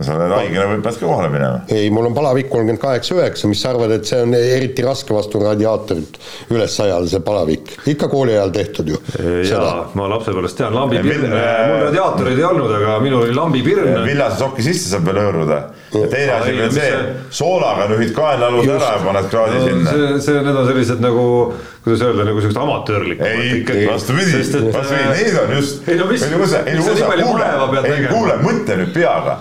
no 0.00 0.06
sa 0.06 0.16
oled 0.16 0.32
haigena 0.32 0.78
pead 0.80 0.96
ka 0.96 1.06
kohale 1.06 1.28
minema? 1.28 1.60
ei, 1.68 1.90
mul 1.92 2.08
on 2.08 2.14
palavik 2.16 2.48
kolmkümmend 2.48 2.80
kaheksa, 2.80 3.16
üheksa, 3.18 3.48
mis 3.50 3.60
sa 3.60 3.74
arvad, 3.74 3.92
et 3.98 4.08
see 4.08 4.20
on 4.24 4.32
eriti 4.36 4.84
raske 4.84 5.12
vastu 5.12 5.42
radiaatorit 5.42 6.16
üles 6.54 6.76
ajada, 6.84 7.08
see 7.10 7.20
palavik, 7.26 7.74
ikka 7.92 8.08
kooli 8.12 8.32
ajal 8.36 8.54
tehtud 8.54 8.88
ju. 8.94 9.00
jaa, 9.44 9.74
ma 9.98 10.08
lapsepõlvest 10.14 10.60
tean, 10.60 10.76
lambipirn, 10.76 11.26
mul 11.28 11.84
radiaatoreid 11.84 12.40
ei 12.40 12.46
olnud, 12.48 12.72
aga 12.78 12.96
minul 13.04 13.26
oli 13.26 13.36
lambipirn. 13.36 13.92
villase 14.06 14.40
soki 14.40 14.64
sisse 14.64 14.94
saab 14.94 15.10
veel 15.10 15.20
hõõruda. 15.26 15.60
ja 15.98 16.08
teine 16.14 16.38
asi 16.38 16.56
veel 16.56 16.72
see, 16.78 17.04
soolaga 17.42 17.90
nühid 17.92 18.16
kaenlaaluse 18.16 18.72
ära 18.78 18.94
ja 18.96 19.04
paned 19.04 19.30
kraadi 19.32 19.62
sinna. 19.66 19.92
see, 19.92 20.16
see, 20.24 20.40
need 20.46 20.62
on 20.62 20.68
sellised 20.70 21.04
nagu 21.04 21.28
kuidas 21.84 22.02
öelda, 22.04 22.24
nagu 22.28 22.40
siuksed 22.40 22.60
amatöörlikud. 22.60 23.24
ei, 23.26 23.86
vastupidi, 23.88 24.40
vastupidi, 24.72 25.06
need 25.12 25.38
on 25.44 25.56
just. 25.58 25.88
ei 25.88 25.96
no 26.00 26.08
mis, 26.08 26.24
mis 26.30 26.52
sa 26.52 26.64
nii 26.68 27.08
palju 27.08 27.32
vaeva 27.32 27.72
pead 27.72 27.88
tegema? 27.88 28.12
kuule, 28.14 28.36
mõtle 28.44 28.84
nüüd 28.84 28.94
peaga 28.96 29.40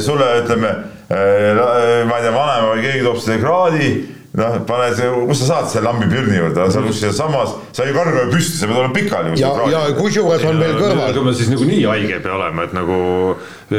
sulle 0.00 0.24
ütleme, 0.42 0.68
eh, 1.08 2.04
ma 2.04 2.18
ei 2.18 2.24
tea, 2.26 2.32
vanema 2.34 2.74
või 2.74 2.82
keegi 2.84 3.04
toob 3.06 3.20
selle 3.22 3.38
kraadi 3.40 3.92
noh, 4.32 4.58
pane 4.66 4.92
see, 4.96 5.08
kus 5.28 5.42
sa 5.42 5.48
saad 5.48 5.66
selle 5.72 5.90
lambipirni 5.90 6.38
juurde, 6.38 6.68
seal 6.72 6.86
kuskil 6.88 7.12
samas, 7.16 7.52
sa 7.76 7.84
ei 7.84 7.92
karga 7.92 8.24
ju 8.24 8.32
püsti, 8.32 8.56
sa 8.56 8.68
pead 8.68 8.78
olema 8.78 8.94
pikali. 8.96 9.34
ja, 9.40 9.50
ja 9.72 9.82
kusjuures 9.98 10.44
on 10.48 10.60
veel 10.62 10.78
kõrval. 10.78 11.10
ega 11.12 11.24
me 11.26 11.34
siis 11.36 11.50
nagu 11.52 11.66
nii 11.68 11.82
haige 11.90 12.16
ei 12.16 12.22
pea 12.24 12.36
olema, 12.38 12.64
et 12.64 12.72
nagu 12.76 13.00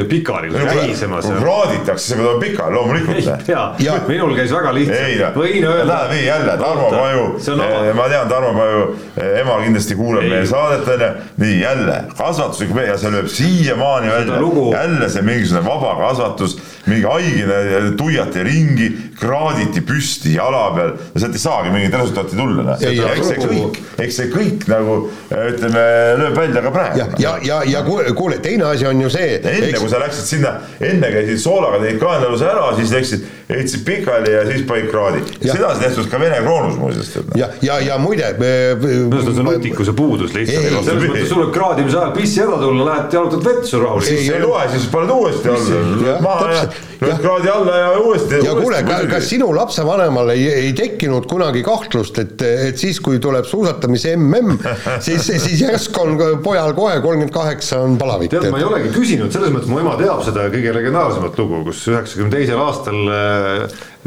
pikali 0.10 0.52
käisema 0.54 1.22
seal. 1.26 1.40
kraaditakse, 1.42 2.06
sa 2.12 2.20
pead 2.20 2.28
olema 2.28 2.44
pikali, 2.44 2.78
loomulikult. 2.78 3.50
minul 4.12 4.36
käis 4.38 4.54
väga 4.54 4.76
lihtsalt. 4.78 5.40
võin 5.42 5.66
öelda. 5.72 5.88
näed, 5.90 6.14
nii 6.14 6.28
jälle, 6.28 6.58
Tarmo 6.62 6.92
Paju, 6.94 7.26
eh, 7.56 7.90
ma 7.98 8.08
tean, 8.14 8.30
Tarmo 8.30 8.54
Paju 8.60 8.86
eh, 9.18 9.40
ema 9.42 9.58
kindlasti 9.64 9.98
kuuleb 9.98 10.30
meie 10.30 10.46
saadet, 10.50 10.86
onju. 10.94 11.10
nii 11.42 11.58
jälle, 11.64 11.98
kasvatuslik 12.14 12.76
mees 12.78 12.92
ja 12.94 13.00
see 13.02 13.14
lööb 13.18 13.34
siiamaani 13.34 14.14
välja, 14.14 14.40
jälle 14.78 15.10
see 15.10 15.26
mingisugune 15.26 15.66
vaba 15.66 15.98
kasvatus, 16.04 16.58
mingi 16.86 17.10
haigine 17.10 17.92
tuiati 17.98 18.46
ringi, 18.46 18.90
kraaditi 19.18 19.82
püsti 19.82 20.38
jala 20.44 20.64
peal 20.76 20.94
ja 21.14 21.24
sealt 21.24 21.38
ei 21.38 21.44
saagi 21.44 21.74
mingit 21.74 21.98
resultaati 21.98 22.40
tulla, 22.40 22.66
noh. 22.68 22.84
eks 22.84 23.30
see 23.30 23.40
kõik, 23.44 23.80
eks 24.06 24.20
see 24.20 24.30
kõik 24.34 24.68
nagu 24.72 24.98
ütleme, 25.30 25.86
lööb 26.22 26.38
välja 26.38 26.64
ka 26.66 26.74
praegu. 26.76 27.02
ja, 27.02 27.08
ja, 27.24 27.34
ja, 27.48 27.62
ja 27.74 27.84
kuule, 27.88 28.40
teine 28.44 28.70
asi 28.72 28.88
on 28.90 29.02
ju 29.02 29.12
see. 29.14 29.40
enne 29.40 29.72
eks... 29.72 29.80
kui 29.82 29.92
sa 29.92 30.02
läksid 30.04 30.30
sinna, 30.36 30.56
enne 30.84 31.12
käisid 31.14 31.42
soolaga, 31.44 31.82
tegid 31.84 32.02
kaenlaaluse 32.04 32.50
ära, 32.50 32.70
siis 32.80 32.94
läksid, 32.94 33.28
heitsid 33.50 33.84
pikali 33.86 34.32
ja 34.32 34.46
siis 34.46 34.64
panid 34.68 34.90
kraadi. 34.92 35.24
seda 35.42 35.68
on 35.68 35.80
tehtud 35.80 36.08
ka 36.12 36.20
Vene 36.20 36.40
kroonus 36.46 36.78
muuseas. 36.80 37.12
ja, 37.36 37.50
ja, 37.62 37.80
ja 37.80 37.98
muide. 37.98 38.32
arust 38.36 39.28
on 39.28 39.36
see 39.36 39.44
nutikuse 39.44 39.94
puudus 39.94 40.34
lihtsalt. 40.34 40.86
selles 40.86 41.10
mõttes 41.10 41.30
sul 41.30 41.44
võib 41.44 41.54
kraadimise 41.58 42.00
ajal 42.00 42.16
pissi 42.16 42.42
ära 42.46 42.60
tulla, 42.62 42.88
lähed 42.92 43.18
jalutad 43.20 43.46
vetsu 43.50 43.84
rahulikult. 43.84 44.10
siis 44.10 44.32
ei 44.32 44.42
loe, 44.42 44.66
siis 44.72 44.88
paned 44.94 45.16
uuesti 45.18 45.54
alla, 45.54 46.18
maha 46.24 46.52
ja 46.54 46.66
lööd 47.04 47.20
kraadi 47.24 47.52
alla 47.52 47.78
ja 47.78 47.92
uuesti. 48.00 48.40
ja 48.46 48.56
kuule, 48.56 48.82
kas 49.12 49.28
sinu 49.30 49.50
lapsevanemal 49.56 50.32
ei, 50.34 50.48
ei 50.54 50.74
tekkinud 50.78 51.28
kunagi 51.30 51.64
kahtlust, 51.66 52.20
et, 52.24 52.42
et 52.70 52.80
siis, 52.80 53.00
kui 53.04 53.20
tuleb 53.24 53.48
suusatamise 53.50 54.16
mm, 54.16 54.58
siis, 55.04 55.28
siis 55.28 55.62
järsku 55.66 56.04
on 56.04 56.18
pojal 56.44 56.74
kohe 56.78 57.00
kolmkümmend 57.04 57.34
kaheksa 57.36 57.82
on 57.84 57.98
palavik. 58.00 58.32
tead, 58.34 58.48
ma 58.54 58.62
ei 58.62 58.68
olegi 58.68 58.94
küsinud, 58.96 59.32
selles 59.36 59.52
mõttes 59.54 59.72
mu 59.72 59.82
ema 59.84 59.98
teab 60.00 60.24
seda 60.26 60.48
kõige 60.54 60.76
legendaarsemat 60.80 61.40
lugu, 61.44 61.64
kus 61.70 61.84
üheksakümne 61.92 62.34
teisel 62.34 62.62
aastal 62.64 63.02
äh, 63.12 63.33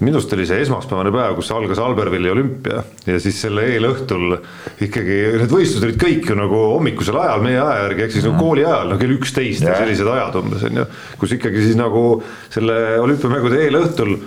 minu 0.03 0.19
arust 0.19 0.33
oli 0.37 0.47
see 0.49 0.61
esmaspäevane 0.65 1.13
päev, 1.15 1.37
kus 1.39 1.51
algas 1.55 1.81
Albervilli 1.81 2.33
olümpia 2.33 2.83
ja 3.09 3.21
siis 3.23 3.39
selle 3.47 3.65
eelõhtul 3.73 4.37
ikkagi 4.85 5.21
need 5.41 5.53
võistlused 5.53 5.87
olid 5.89 6.01
kõik 6.01 6.33
ju 6.33 6.37
nagu 6.39 6.63
hommikusel 6.75 7.17
ajal 7.23 7.45
meie 7.45 7.61
aja 7.63 7.87
järgi, 7.87 8.05
ehk 8.07 8.17
siis 8.17 8.27
nagu 8.29 8.41
kooli 8.41 8.67
ajal, 8.67 8.91
no 8.93 8.99
kell 9.01 9.17
üksteist 9.17 9.65
ja 9.65 9.79
sellised 9.81 10.11
ajad 10.17 10.37
umbes 10.43 10.67
on 10.69 10.83
ju, 10.83 10.91
kus 11.23 11.39
ikkagi 11.39 11.65
siis 11.65 11.79
nagu 11.81 12.03
selle 12.53 12.77
olümpiamängude 13.07 13.65
eelõhtul 13.69 14.19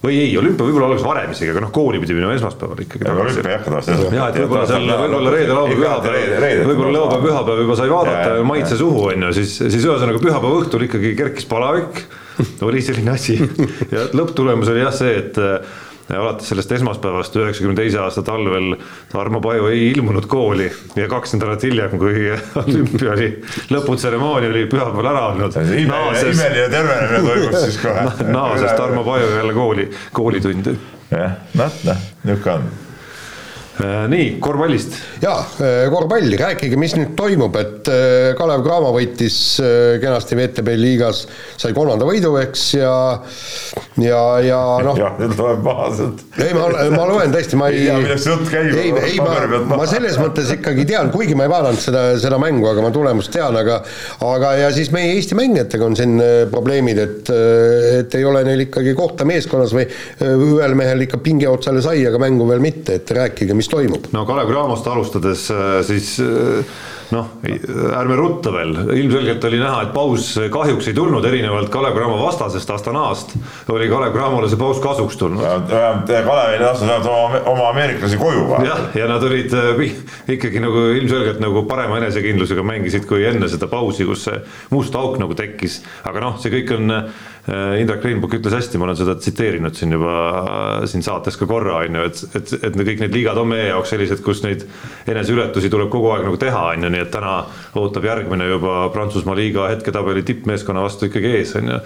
või 0.00 0.16
ei, 0.16 0.30
olümpia 0.40 0.64
võib-olla 0.64 0.88
algas 0.88 1.02
varem 1.04 1.34
isegi, 1.34 1.50
aga 1.52 1.66
noh, 1.66 1.72
kooli 1.74 1.98
pidi 2.00 2.14
minema 2.16 2.32
esmaspäeval 2.38 2.78
ikkagi. 2.86 3.10
olümpia 3.10 3.58
hakka 3.58 3.68
tavaliselt 3.68 3.98
esmaspäeval. 3.98 4.16
jah, 4.16 4.30
et 4.30 4.38
võib-olla 4.40 4.70
seal, 4.70 4.88
võib-olla 5.02 5.34
reede, 5.34 5.58
laupäev, 5.58 5.82
pühapäev, 5.82 6.64
võib-olla 6.70 6.94
laupäev, 6.96 7.26
pühapäev 7.26 7.62
juba 7.66 7.76
sai 7.82 7.92
vaadata 7.92 8.38
ja 8.38 8.46
maitse 8.48 8.80
suhu 8.80 9.04
on 9.10 9.28
ju, 9.28 9.36
siis, 9.42 9.58
siis 9.60 9.84
ühesõnaga 9.84 10.22
pühapäeva 10.22 10.62
õhtul 10.62 10.86
ikkagi 10.86 11.12
kerkis 11.18 11.50
palavik 11.50 12.04
oli 12.68 12.82
selline 12.82 13.14
asi 13.14 13.38
ja 13.90 14.08
lõpptulemus 14.16 14.72
oli 14.72 14.84
jah 14.84 14.94
see, 14.94 15.14
et 15.20 15.40
ja 16.10 16.20
alates 16.20 16.48
sellest 16.50 16.72
esmaspäevast 16.72 17.36
üheksakümne 17.38 17.76
teise 17.78 18.00
aasta 18.02 18.22
talvel 18.26 18.74
Tarmo 19.12 19.40
Paju 19.40 19.70
ei 19.70 19.90
ilmunud 19.92 20.26
kooli 20.30 20.66
ja 20.98 21.06
kaks 21.08 21.36
nädalat 21.36 21.62
hiljem, 21.62 21.96
kui 22.02 22.26
olümpia 22.64 23.14
oli, 23.14 23.30
lõputseremoonia 23.70 24.50
oli 24.50 24.66
pühapäeval 24.70 25.10
ära 25.12 25.24
olnud. 25.30 25.58
imeline 25.70 26.68
tervenemine 26.74 27.24
toimus 27.28 27.64
siis 27.64 27.80
kohe. 27.84 28.06
naases 28.26 28.76
Tarmo 28.76 29.06
Paju 29.06 29.32
jälle 29.36 29.54
kooli, 29.54 29.90
koolitunde. 30.12 30.78
jah, 31.10 31.42
noh, 31.54 31.82
noh, 31.84 32.06
niisugune 32.24 32.58
on 32.58 32.70
Äh, 32.70 32.89
nii, 34.10 34.36
korvpallist. 34.42 34.96
jaa, 35.22 35.38
äh, 35.60 35.84
korvpalli, 35.92 36.36
rääkige, 36.40 36.78
mis 36.80 36.94
nüüd 36.98 37.14
toimub, 37.18 37.56
et 37.60 37.90
äh, 37.90 38.32
Kalev 38.38 38.64
Cramo 38.66 38.92
võitis 38.94 39.36
kenasti 40.02 40.38
VTB 40.38 40.74
liigas, 40.78 41.24
sai 41.60 41.74
kolmanda 41.76 42.08
võidu, 42.08 42.34
eks, 42.42 42.66
ja 42.78 42.94
ja, 44.04 44.22
ja 44.44 44.60
noh 44.84 44.98
jah, 45.02 45.16
nüüd 45.20 45.36
loeb 45.38 45.64
maha 45.66 45.90
sealt. 45.98 46.24
ei, 46.40 46.54
ma, 46.56 46.68
ma 46.94 47.06
loen 47.10 47.34
tõesti, 47.34 47.58
ma 47.60 47.70
ei 47.70 47.80
ei 47.80 47.88
tea, 47.88 47.98
millest 48.04 48.30
jutt 48.30 48.46
käib. 48.52 48.74
ei, 48.74 48.94
ei, 49.10 49.18
ma, 49.22 49.76
ma 49.76 49.88
selles 49.90 50.18
mõttes 50.20 50.52
ikkagi 50.56 50.86
tean, 50.90 51.12
kuigi 51.14 51.36
ma 51.38 51.46
ei 51.46 51.52
vaadanud 51.52 51.82
seda, 51.82 52.04
seda 52.22 52.40
mängu, 52.42 52.68
aga 52.70 52.84
ma 52.84 52.92
tulemust 52.94 53.32
tean, 53.34 53.56
aga 53.60 53.80
aga 54.26 54.54
ja 54.64 54.70
siis 54.74 54.92
meie 54.94 55.14
Eesti 55.16 55.36
mängijatega 55.38 55.86
on 55.86 55.98
siin 55.98 56.16
probleemid, 56.52 57.00
et 57.04 57.32
et 58.00 58.14
ei 58.18 58.24
ole 58.26 58.42
neil 58.46 58.66
ikkagi 58.66 58.94
kohta 58.98 59.26
meeskonnas 59.28 59.74
või 59.76 59.86
ühel 60.20 60.76
mehel 60.78 61.06
ikka 61.06 61.20
pinge 61.24 61.48
otsale 61.50 61.82
sai, 61.84 62.02
aga 62.08 62.20
mängu 62.22 62.46
veel 62.48 62.62
mitte, 62.64 63.00
et 63.00 63.14
rääkige, 63.16 63.56
mis 63.56 63.68
toimub? 63.70 64.10
no 64.14 64.24
Kalev 64.28 64.50
Cramost 64.50 64.88
alustades 64.90 65.46
äh, 65.54 65.80
siis 65.86 66.16
äh, 66.24 66.64
noh, 67.14 67.30
ärme 67.98 68.16
rutta 68.18 68.52
veel, 68.54 68.74
ilmselgelt 68.94 69.44
oli 69.48 69.60
näha, 69.60 69.82
et 69.86 69.92
paus 69.94 70.32
kahjuks 70.52 70.90
ei 70.90 70.96
tulnud, 70.96 71.24
erinevalt 71.26 71.70
Kalev 71.72 71.96
Cramo 71.96 72.18
vastasest 72.20 72.70
Astanast 72.74 73.34
oli 73.72 73.88
Kalev 73.90 74.14
Cramole 74.14 74.50
see 74.50 74.60
paus 74.60 74.80
kasuks 74.82 75.18
tulnud. 75.20 75.42
Kalev 75.70 76.60
lastas 76.62 77.08
oma, 77.10 77.42
oma 77.50 77.68
ameeriklasi 77.72 78.20
koju. 78.20 78.46
jah, 78.66 78.84
ja 78.94 79.08
nad 79.10 79.24
olid 79.26 79.54
äh, 79.56 79.82
ikkagi 80.36 80.62
nagu 80.62 80.86
ilmselgelt 80.98 81.42
nagu 81.42 81.64
parema 81.70 81.98
enesekindlusega 82.00 82.64
mängisid 82.66 83.08
kui 83.10 83.26
enne 83.28 83.50
seda 83.50 83.70
pausi, 83.70 84.06
kus 84.08 84.28
see 84.28 84.40
must 84.74 84.94
auk 84.98 85.18
nagu 85.22 85.36
tekkis, 85.38 85.80
aga 86.08 86.24
noh, 86.26 86.40
see 86.42 86.52
kõik 86.54 86.74
on 86.78 86.98
Äh, 87.39 87.39
Indrek 87.48 88.02
Reinbuk 88.04 88.34
ütles 88.36 88.52
hästi, 88.52 88.76
ma 88.78 88.84
olen 88.84 88.98
seda 88.98 89.14
tsiteerinud 89.16 89.74
siin 89.76 89.94
juba 89.96 90.12
äh, 90.12 90.82
siin 90.90 91.02
saates 91.02 91.38
ka 91.40 91.46
korra, 91.48 91.78
on 91.80 91.96
ju, 91.96 92.02
et, 92.10 92.20
et, 92.36 92.52
et 92.68 92.76
kõik 92.76 93.00
need 93.00 93.16
liigad 93.16 93.38
on 93.40 93.48
meie 93.48 93.70
jaoks 93.70 93.94
sellised, 93.94 94.20
kus 94.24 94.42
neid 94.44 94.66
eneseületusi 95.08 95.70
tuleb 95.72 95.88
kogu 95.92 96.10
aeg 96.12 96.26
nagu 96.28 96.36
teha, 96.40 96.66
on 96.74 96.84
ju, 96.84 96.90
nii 96.92 97.00
et 97.06 97.12
täna 97.14 97.38
ootab 97.80 98.04
järgmine 98.04 98.50
juba 98.50 98.74
Prantsusmaa 98.92 99.38
liiga 99.38 99.70
hetketabeli 99.72 100.22
tippmeeskonna 100.28 100.84
vastu 100.84 101.08
ikkagi 101.08 101.32
ees, 101.38 101.54
on 101.56 101.72
ju. 101.72 101.78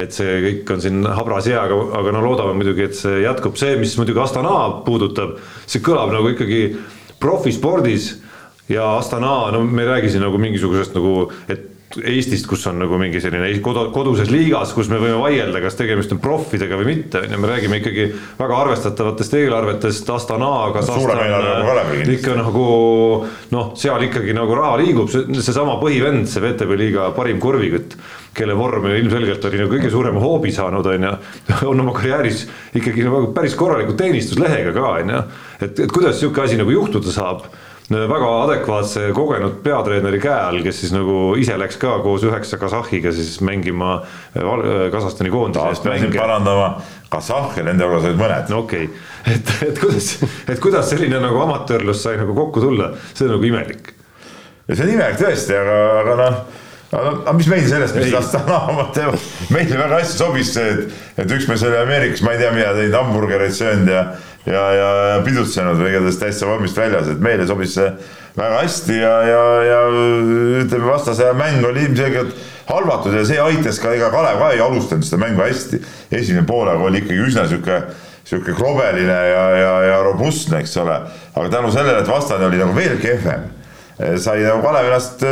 et 0.00 0.16
see 0.16 0.38
kõik 0.46 0.72
on 0.72 0.84
siin 0.86 1.04
habras 1.20 1.50
jää, 1.50 1.60
aga, 1.60 1.80
aga 2.00 2.16
no 2.16 2.24
loodame 2.24 2.56
muidugi, 2.56 2.88
et 2.88 2.96
see 2.96 3.20
jätkub, 3.26 3.60
see, 3.60 3.76
mis 3.80 3.92
muidugi 4.00 4.22
Astana 4.24 4.54
puudutab, 4.86 5.36
see 5.66 5.84
kõlab 5.84 6.14
nagu 6.16 6.32
ikkagi 6.32 6.62
profispordis 7.20 8.14
ja 8.72 8.94
Astana, 8.96 9.52
no 9.52 9.60
me 9.68 9.84
ei 9.84 9.92
räägi 9.92 10.14
siin 10.14 10.24
nagu 10.24 10.40
mingisugusest 10.40 10.96
nagu, 10.96 11.28
et 11.52 11.68
Eestist, 12.00 12.46
kus 12.48 12.64
on 12.70 12.78
nagu 12.80 12.96
mingi 13.00 13.20
selline 13.20 13.50
kodu, 13.64 13.84
koduses 13.92 14.30
liigas, 14.32 14.72
kus 14.76 14.88
me 14.92 14.98
võime 15.02 15.18
vaielda, 15.20 15.60
kas 15.64 15.76
tegemist 15.76 16.12
on 16.14 16.20
proffidega 16.22 16.78
või 16.80 16.88
mitte, 16.88 17.20
on 17.20 17.34
ju, 17.34 17.40
me 17.42 17.50
räägime 17.50 17.80
ikkagi 17.82 18.06
väga 18.38 18.60
arvestatavatest 18.64 19.36
eelarvetest, 19.40 20.12
Astana, 20.14 20.50
Kasahstan 20.76 21.20
ikka 22.14 22.36
nagu 22.38 22.66
noh, 23.52 23.72
seal 23.78 24.06
ikkagi 24.08 24.36
nagu 24.36 24.56
raha 24.56 24.78
liigub, 24.80 25.10
seesama 25.12 25.76
põhivend, 25.82 26.28
see 26.30 26.44
VTB 26.44 26.78
liiga 26.80 27.10
parim 27.16 27.40
korvikütt, 27.42 27.98
kelle 28.36 28.56
vorm 28.56 28.88
ilmselgelt 28.88 29.44
oli 29.50 29.60
nagu 29.60 29.74
kõige 29.74 29.90
suurema 29.92 30.22
hoobi 30.22 30.54
saanud, 30.54 30.88
on 30.94 31.08
ju, 31.08 31.16
on 31.72 31.84
oma 31.84 31.96
karjääris 31.98 32.46
ikkagi 32.78 33.04
nagu 33.04 33.26
päris 33.36 33.58
korraliku 33.58 33.98
teenistuslehega 33.98 34.72
ka, 34.76 34.94
on 35.02 35.12
ju, 35.16 35.26
et, 35.60 35.76
et 35.76 35.92
kuidas 35.92 36.16
niisugune 36.16 36.48
asi 36.48 36.62
nagu 36.62 36.72
juhtuda 36.72 37.12
saab 37.12 37.44
väga 37.90 38.28
adekvaatse 38.44 39.10
kogenud 39.14 39.58
peatreeneri 39.64 40.20
käe 40.22 40.38
all, 40.48 40.60
kes 40.64 40.80
siis 40.84 40.92
nagu 40.94 41.34
ise 41.40 41.56
läks 41.58 41.78
ka 41.82 41.98
koos 42.04 42.24
üheksa 42.26 42.58
Kasahhiga 42.60 43.12
siis 43.12 43.40
mängima 43.44 43.94
äh, 44.36 44.42
äh, 44.42 44.86
Kasahstani 44.92 45.30
koondise 45.30 45.66
eest 45.72 45.84
mänge. 45.88 46.12
parandama 46.14 46.76
Kasahhe, 47.12 47.64
nende 47.66 47.84
hulgas 47.84 48.08
olid 48.08 48.20
mõned. 48.20 48.48
no 48.52 48.62
okei 48.64 48.86
okay., 48.86 49.34
et, 49.34 49.54
et 49.68 49.82
kuidas, 49.82 50.14
et 50.48 50.62
kuidas 50.62 50.90
selline 50.90 51.20
nagu 51.22 51.42
amatöörlus 51.42 52.02
sai 52.02 52.16
nagu 52.20 52.34
kokku 52.34 52.62
tulla, 52.64 52.92
see 53.12 53.26
on 53.26 53.36
nagu 53.36 53.50
imelik. 53.50 53.94
ja 54.68 54.76
see 54.76 54.86
on 54.86 54.96
imelik 54.96 55.20
tõesti, 55.20 55.58
aga, 55.58 55.78
aga 56.02 56.18
noh 56.22 56.42
aga 56.92 57.32
mis 57.36 57.48
meil 57.48 57.64
sellest, 57.68 57.96
mis 57.96 58.12
Astana 58.16 58.86
teevad, 58.92 59.28
meile 59.52 59.78
väga 59.78 60.00
hästi 60.02 60.18
sobis 60.18 60.50
see, 60.52 60.74
et, 60.74 60.98
et 61.22 61.32
üks 61.38 61.48
mees 61.48 61.64
oli 61.64 61.78
Ameerikas, 61.80 62.20
ma 62.24 62.34
ei 62.34 62.42
tea, 62.42 62.50
mida 62.52 62.74
teinud, 62.76 62.96
hamburgereid 62.98 63.54
söönud 63.56 63.88
ja 63.88 64.02
ja, 64.46 64.62
ja 64.74 65.20
pidutsenud 65.24 65.78
või 65.80 65.92
igatahes 65.92 66.18
täitsa 66.20 66.48
vormist 66.48 66.78
väljas, 66.78 67.10
et 67.12 67.22
meile 67.22 67.46
sobis 67.46 67.76
see 67.76 67.88
väga 68.36 68.62
hästi 68.62 68.96
ja, 68.96 69.12
ja, 69.28 69.42
ja 69.68 69.80
ütleme, 70.62 70.86
vastase 70.88 71.32
mäng 71.36 71.64
oli 71.68 71.86
ilmselgelt 71.86 72.34
halvatud 72.70 73.14
ja 73.16 73.24
see 73.28 73.40
aitas 73.42 73.80
ka, 73.82 73.92
ega 73.96 74.10
Kalev 74.14 74.40
ka 74.40 74.52
ei 74.54 74.62
alustanud 74.64 75.06
seda 75.06 75.20
mängu 75.22 75.44
hästi. 75.44 75.82
esimene 76.10 76.46
poolaeg 76.48 76.80
oli 76.80 77.02
ikkagi 77.02 77.26
üsna 77.28 77.46
sihuke, 77.50 77.82
sihuke 78.24 78.54
krobeline 78.56 79.18
ja, 79.30 79.42
ja, 79.58 79.74
ja 79.90 79.98
robustne, 80.06 80.62
eks 80.62 80.76
ole. 80.80 80.96
aga 81.34 81.48
tänu 81.52 81.72
sellele, 81.72 82.00
et 82.00 82.08
vastane 82.08 82.46
oli 82.46 82.62
nagu 82.62 82.74
veel 82.76 82.96
kehvem, 83.02 83.50
sai 84.16 84.40
nagu 84.46 84.62
Kalev 84.64 84.88
ennast 84.88 85.26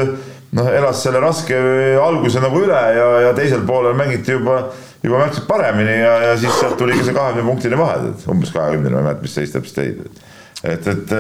noh, 0.59 0.71
elas 0.75 1.03
selle 1.03 1.23
raske 1.23 1.59
alguse 2.03 2.43
nagu 2.43 2.63
üle 2.65 2.81
ja, 2.97 3.11
ja 3.27 3.35
teisel 3.37 3.65
poolel 3.67 3.97
mängiti 3.99 4.37
juba 4.37 4.65
juba 5.03 5.23
märksa 5.23 5.47
paremini 5.49 5.97
ja, 6.01 6.13
ja 6.29 6.37
siis 6.39 6.61
sealt 6.61 6.77
tuli 6.79 6.99
ka 6.99 7.07
see 7.07 7.17
kahekümne 7.17 7.47
punktine 7.47 7.79
vahe, 7.81 8.13
umbes 8.33 8.53
kahekümnene, 8.55 8.95
ma 8.95 9.01
ei 9.01 9.09
mäleta, 9.09 9.25
mis 9.25 9.37
seis 9.39 9.55
täpselt 9.55 9.81
tõid. 9.81 10.23
et, 10.65 10.89
et 10.93 11.15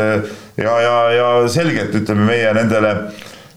ja, 0.61 0.75
ja, 0.85 0.97
ja 1.17 1.29
selgelt 1.49 1.95
ütleme 1.97 2.29
meie 2.29 2.53
nendele 2.57 2.95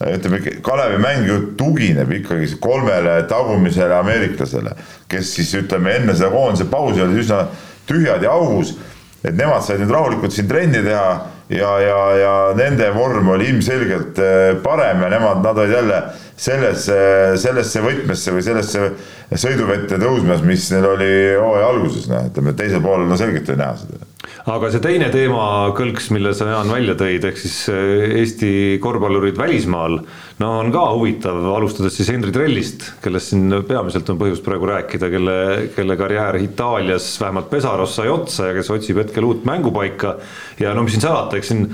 ütleme, 0.03 0.39
Kalevi 0.63 0.97
mäng 1.01 1.28
ju 1.28 1.38
tugineb 1.59 2.11
ikkagi 2.19 2.47
kolmele 2.59 3.21
tagumisele 3.30 3.95
ameeriklasele, 3.99 4.76
kes 5.11 5.36
siis 5.38 5.53
ütleme 5.59 5.97
enne 5.99 6.15
seda 6.15 6.32
koondise 6.34 6.67
pausi 6.71 7.03
olid 7.03 7.21
üsna 7.24 7.45
tühjad 7.88 8.24
ja 8.24 8.32
augus. 8.32 8.78
et 9.24 9.38
nemad 9.39 9.63
said 9.63 9.80
nüüd 9.80 9.91
rahulikult 9.93 10.34
siin 10.36 10.49
trenni 10.49 10.82
teha 10.84 11.11
ja, 11.49 11.69
ja, 11.80 11.99
ja 12.19 12.32
nende 12.57 12.89
vorm 12.91 13.30
oli 13.32 13.45
ilmselgelt 13.53 14.19
eh, 14.19 14.57
parem 14.63 15.05
ja 15.05 15.09
nemad, 15.13 15.39
nad 15.45 15.57
olid 15.57 15.71
jälle 15.71 16.01
sellesse, 16.36 16.96
sellesse 17.42 17.84
võtmesse 17.84 18.34
või 18.34 18.46
sellesse 18.46 18.88
sõiduvette 19.40 20.00
tõusmas, 20.02 20.42
mis 20.46 20.66
neil 20.74 20.88
oli 20.88 21.12
hooaja 21.38 21.70
alguses, 21.74 22.10
noh, 22.10 22.26
ütleme 22.30 22.56
teisel 22.58 22.82
poolel 22.84 23.08
no 23.10 23.18
selgelt 23.20 23.50
oli 23.50 23.62
näha 23.62 23.78
seda. 23.80 24.10
aga 24.54 24.70
see 24.74 24.84
teine 24.84 25.10
teema 25.14 25.46
kõlks, 25.78 26.10
mille 26.14 26.34
sa, 26.38 26.50
Jaan, 26.52 26.72
välja 26.74 26.98
tõid, 27.00 27.26
ehk 27.30 27.40
siis 27.40 27.58
eh, 27.72 28.18
Eesti 28.20 28.52
korvpallurid 28.84 29.38
välismaal, 29.40 30.00
no 30.42 30.52
on 30.60 30.74
ka 30.74 30.84
huvitav, 30.96 31.40
alustades 31.54 31.98
siis 31.98 32.12
Henri 32.14 32.34
Trellist, 32.36 32.90
kellest 33.04 33.34
siin 33.34 33.60
peamiselt 33.70 34.10
on 34.14 34.22
põhjust 34.22 34.46
praegu 34.46 34.70
rääkida, 34.74 35.10
kelle, 35.14 35.40
kelle 35.78 35.98
karjäär 36.00 36.42
Itaalias 36.44 37.14
vähemalt 37.22 37.50
Pesaros 37.54 37.98
sai 38.00 38.12
otsa 38.14 38.52
ja 38.52 38.60
kes 38.60 38.74
otsib 38.74 39.02
hetkel 39.04 39.30
uut 39.30 39.46
mängupaika 39.50 40.18
ja 40.62 40.74
no 40.74 40.86
mis 40.86 40.98
siin 40.98 41.08
salata, 41.08 41.40
eks 41.40 41.54
siin 41.54 41.68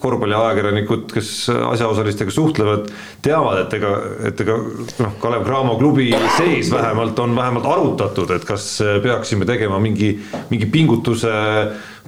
korvpalliajakirjanikud, 0.00 1.06
kes 1.14 1.30
asjaosalistega 1.50 2.32
suhtlevad, 2.34 2.90
teavad, 3.24 3.64
et 3.64 3.76
ega, 3.78 3.92
et 4.30 4.42
ega 4.44 4.56
noh, 4.56 5.14
Kalev 5.22 5.46
Cramo 5.46 5.76
klubi 5.80 6.10
sees 6.36 6.70
vähemalt 6.72 7.18
on 7.22 7.36
vähemalt 7.36 7.68
arutatud, 7.70 8.30
et 8.36 8.44
kas 8.48 8.72
peaksime 9.02 9.48
tegema 9.48 9.80
mingi, 9.82 10.12
mingi 10.50 10.68
pingutuse 10.70 11.32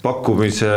pakkumise 0.03 0.69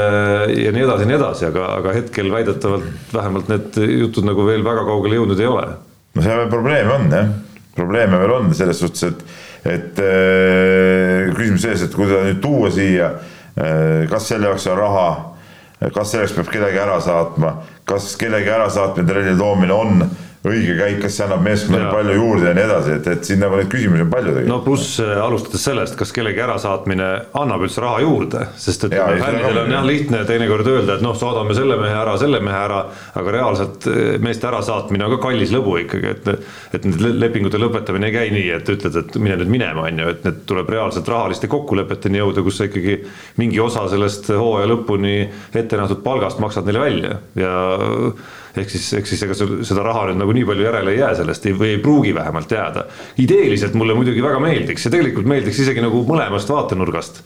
ja 0.58 0.72
nii 0.72 0.86
edasi 0.86 1.06
ja 1.06 1.10
nii 1.10 1.18
edasi, 1.18 1.48
aga, 1.50 1.66
aga 1.80 1.94
hetkel 1.98 2.30
väidetavalt 2.34 3.14
vähemalt 3.14 3.50
need 3.50 3.80
jutud 4.00 4.28
nagu 4.28 4.46
veel 4.48 4.66
väga 4.66 4.86
kaugele 4.86 5.20
jõudnud 5.20 5.42
ei 5.42 5.50
ole. 5.50 5.68
no 6.16 6.26
seal 6.26 6.50
probleeme 6.52 6.94
on 6.94 7.08
jah, 7.12 7.32
probleeme 7.76 8.20
veel 8.22 8.36
on 8.38 8.52
selles 8.58 8.82
suhtes, 8.84 9.08
et, 9.10 9.24
et 9.76 10.04
äh, 10.04 11.32
küsimus 11.36 11.66
selles, 11.66 11.88
et 11.88 11.96
kui 11.98 12.10
ta 12.10 12.22
nüüd 12.28 12.44
tuua 12.44 12.70
siia 12.74 13.14
äh,, 13.16 14.06
kas 14.12 14.30
selle 14.30 14.52
jaoks 14.52 14.70
on 14.70 14.80
raha 14.84 15.08
kas 15.80 16.12
selleks 16.12 16.36
peab 16.38 16.52
kedagi 16.54 16.80
ära 16.80 17.00
saatma, 17.04 17.52
kas 17.86 18.14
kellegi 18.20 18.52
ärasaatmine, 18.52 19.08
trellile 19.10 19.38
toomine 19.40 19.76
on 19.76 20.06
õige 20.50 20.76
käik, 20.78 21.00
kas 21.04 21.18
see 21.18 21.26
annab 21.26 21.44
meeskonnale 21.46 21.92
palju 21.94 22.16
juurde 22.18 22.50
ja 22.50 22.56
nii 22.58 22.66
edasi, 22.66 22.96
et, 23.00 23.10
et 23.16 23.30
siin 23.30 23.42
nagu 23.44 23.58
neid 23.60 23.70
küsimusi 23.72 24.06
on 24.06 24.12
palju 24.12 24.32
tegelikult. 24.32 24.52
no 24.52 24.60
pluss 24.66 25.00
äh, 25.04 25.14
alustades 25.24 25.66
sellest, 25.70 25.98
kas 26.00 26.14
kellegi 26.16 26.44
ärasaatmine 26.46 27.10
annab 27.42 27.66
üldse 27.68 27.84
raha 27.84 28.02
juurde, 28.04 28.46
sest 28.62 28.88
et 28.88 28.96
fännidel 28.96 29.62
on 29.64 29.74
jah 29.76 29.88
lihtne 29.88 30.22
teinekord 30.30 30.70
öelda, 30.72 30.98
et 30.98 31.06
noh, 31.06 31.16
saadame 31.18 31.58
selle 31.58 31.80
mehe 31.82 31.96
ära, 31.98 32.16
selle 32.22 32.42
mehe 32.46 32.62
ära, 32.68 32.82
aga 33.22 33.36
reaalselt 33.38 33.90
äh, 33.92 34.02
meeste 34.24 34.50
ärasaatmine 34.52 35.08
on 35.08 35.16
ka 35.18 35.22
kallis 35.30 35.54
lõbu 35.56 35.78
ikkagi, 35.84 36.14
et 36.16 36.32
et 36.76 36.86
need 36.88 37.20
lepingute 37.22 37.60
lõpetamine 37.62 38.10
ei 38.10 38.16
käi 38.16 38.32
nii, 38.34 38.48
et 38.58 38.70
ütled, 38.76 38.96
et 39.00 39.20
mine 39.22 39.38
nüüd 39.40 39.52
minema, 39.52 39.88
on 39.90 40.02
ju, 40.02 40.14
et 40.14 40.26
need 40.28 40.42
tuleb 40.50 40.70
reaalselt 40.74 41.10
rahaliste 41.10 41.50
kokkulepeteni 41.52 42.22
jõuda, 42.22 42.44
kus 42.46 42.60
sa 42.60 42.70
ikkagi 42.70 42.98
mingi 43.42 43.62
osa 43.64 43.86
sellest 43.92 44.30
hooaja 44.34 44.70
lõpuni 44.72 45.18
ette 45.56 45.80
nähtud 45.80 46.04
palgast 46.06 46.42
maksad 46.44 46.68
neile 46.68 46.84
välja. 46.84 47.20
Ja 47.40 47.54
ehk 48.58 48.70
siis, 48.72 48.88
ehk 49.00 49.10
siis 49.10 49.24
ega 49.26 49.36
seda 49.38 49.84
raha 49.86 50.08
nüüd 50.10 50.22
nagu 50.22 50.36
nii 50.36 50.46
palju 50.48 50.68
järele 50.68 50.94
ei 50.94 51.00
jää 51.02 51.14
sellest 51.22 51.48
või 51.60 51.74
ei 51.74 51.82
pruugi 51.84 52.14
vähemalt 52.16 52.52
jääda. 52.52 52.86
ideeliselt 53.22 53.74
mulle 53.74 53.96
muidugi 53.98 54.24
väga 54.24 54.40
meeldiks 54.40 54.86
ja 54.86 54.92
tegelikult 54.94 55.28
meeldiks 55.30 55.60
isegi 55.60 55.84
nagu 55.84 56.04
mõlemast 56.08 56.50
vaatenurgast. 56.50 57.24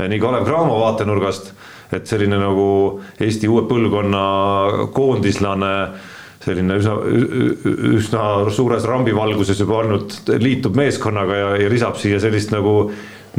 nii 0.00 0.20
Kalev 0.20 0.46
Cramo 0.46 0.78
vaatenurgast, 0.80 1.52
et 1.92 2.06
selline 2.06 2.38
nagu 2.38 3.00
Eesti 3.20 3.48
uue 3.48 3.66
põlvkonna 3.68 4.24
koondislane 4.94 5.74
selline 6.50 6.76
üsna, 6.80 6.98
üsna 7.94 8.26
suures 8.52 8.84
rambivalguses 8.90 9.62
juba 9.62 9.80
olnud, 9.84 10.18
liitub 10.42 10.76
meeskonnaga 10.78 11.38
ja, 11.38 11.50
ja 11.64 11.72
lisab 11.72 11.98
siia 12.00 12.20
sellist 12.22 12.52
nagu 12.54 12.90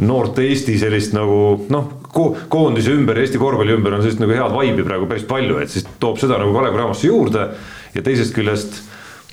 noort 0.02 0.38
Eesti 0.40 0.78
sellist 0.80 1.12
nagu 1.12 1.66
noh 1.72 1.90
ko, 2.12 2.30
koondise 2.52 2.94
ümber, 2.96 3.20
Eesti 3.20 3.40
korvpalli 3.40 3.76
ümber 3.76 3.98
on 3.98 4.04
sellist 4.04 4.22
nagu 4.22 4.32
head 4.36 4.54
vaibi 4.56 4.86
praegu 4.86 5.08
päris 5.10 5.26
palju, 5.28 5.58
et 5.60 5.72
siis 5.72 5.84
toob 6.00 6.20
seda 6.20 6.40
nagu 6.40 6.54
Kalev 6.56 6.76
Cramosse 6.76 7.10
juurde 7.10 7.50
ja 7.92 8.04
teisest 8.04 8.34
küljest 8.36 8.80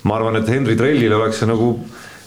ma 0.04 0.16
arvan, 0.16 0.38
et 0.40 0.48
Henri 0.48 0.76
Trellile 0.78 1.16
oleks 1.16 1.40
see 1.40 1.48
nagu 1.48 1.74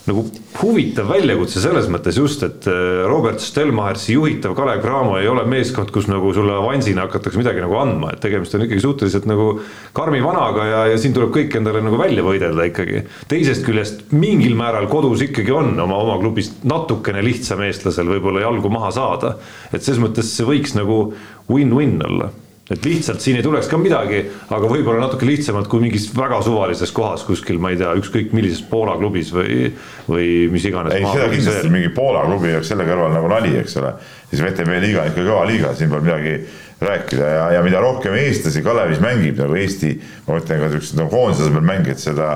nagu 0.10 0.24
huvitav 0.60 1.08
väljakutse 1.08 1.62
selles 1.64 1.88
mõttes 1.92 2.18
just, 2.20 2.44
et 2.44 2.68
äh, 2.68 3.04
Robert 3.08 3.40
Stelmachersi 3.44 4.18
juhitav 4.18 4.56
Kalev 4.58 4.82
Cramo 4.84 5.16
ei 5.20 5.30
ole 5.32 5.46
meeskond, 5.50 5.94
kus 5.96 6.10
nagu 6.12 6.34
sulle 6.36 6.58
avansina 6.58 7.06
hakatakse 7.08 7.40
midagi 7.40 7.64
nagu 7.64 7.78
andma, 7.80 8.12
et 8.14 8.22
tegemist 8.24 8.56
on 8.58 8.66
ikkagi 8.66 8.84
suhteliselt 8.84 9.28
nagu 9.30 9.48
karmi 9.96 10.20
vanaga 10.24 10.68
ja, 10.68 10.84
ja 10.92 11.00
siin 11.00 11.16
tuleb 11.16 11.32
kõik 11.36 11.56
endale 11.60 11.84
nagu 11.86 12.00
välja 12.00 12.26
võidelda 12.26 12.68
ikkagi. 12.68 13.06
teisest 13.32 13.64
küljest 13.68 14.06
mingil 14.12 14.58
määral 14.60 14.90
kodus 14.92 15.24
ikkagi 15.30 15.56
on 15.56 15.74
oma, 15.80 16.02
oma 16.04 16.20
klubist 16.22 16.66
natukene 16.68 17.24
lihtsam 17.24 17.64
eestlasel 17.64 18.12
võib-olla 18.12 18.44
jalgu 18.44 18.72
maha 18.74 18.92
saada. 18.92 19.38
et 19.72 19.82
selles 19.82 20.04
mõttes 20.04 20.36
see 20.36 20.48
võiks 20.48 20.76
nagu 20.76 21.14
win-win 21.48 22.02
olla 22.04 22.34
et 22.72 22.86
lihtsalt 22.88 23.20
siin 23.20 23.36
ei 23.36 23.44
tuleks 23.44 23.68
ka 23.68 23.78
midagi, 23.80 24.22
aga 24.56 24.68
võib-olla 24.72 25.04
natuke 25.04 25.28
lihtsamalt 25.28 25.68
kui 25.72 25.84
mingis 25.84 26.06
väga 26.16 26.40
suvalises 26.46 26.94
kohas 26.96 27.26
kuskil, 27.28 27.60
ma 27.60 27.74
ei 27.74 27.80
tea, 27.82 27.92
ükskõik 28.00 28.32
millises 28.36 28.64
Poola 28.70 28.96
klubis 29.02 29.34
või, 29.36 29.68
või 30.08 30.30
mis 30.54 30.68
iganes. 30.70 30.96
ei, 30.96 31.04
seda 31.04 31.28
kindlasti 31.34 31.74
mingi 31.74 31.92
Poola 31.96 32.24
klubi 32.30 32.54
oleks 32.54 32.72
selle 32.72 32.88
kõrval 32.88 33.12
nagu 33.18 33.32
nali, 33.32 33.52
eks 33.60 33.76
ole. 33.84 33.92
siis 34.32 34.46
VTB 34.46 34.80
liiga 34.86 35.04
on 35.04 35.12
ikka 35.12 35.28
kõva 35.28 35.44
liiga, 35.52 35.74
siin 35.76 35.92
pole 35.92 36.08
midagi 36.08 36.38
rääkida 36.84 37.36
ja, 37.36 37.44
ja 37.58 37.68
mida 37.68 37.84
rohkem 37.84 38.16
eestlasi 38.22 38.64
Kalevis 38.64 39.04
mängib 39.04 39.44
nagu 39.44 39.60
Eesti, 39.60 39.94
ma 40.24 40.40
mõtlen 40.40 40.64
ka 40.64 40.74
siuksed 40.74 41.00
nagu 41.04 41.12
koondise 41.12 41.44
tasemel 41.44 41.68
mängijad, 41.68 42.00
seda, 42.00 42.32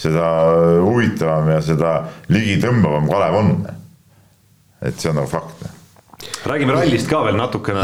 seda 0.00 0.30
huvitavam 0.84 1.52
ja 1.56 1.60
seda 1.64 1.98
ligitõmbavam 2.28 3.08
Kalev 3.08 3.42
on. 3.42 3.52
et 4.84 4.96
see 4.96 5.08
on 5.08 5.22
nagu 5.22 5.28
fakt 5.32 5.79
räägime 6.46 6.72
rallist 6.72 7.08
ka 7.10 7.24
veel 7.26 7.36
natukene, 7.36 7.82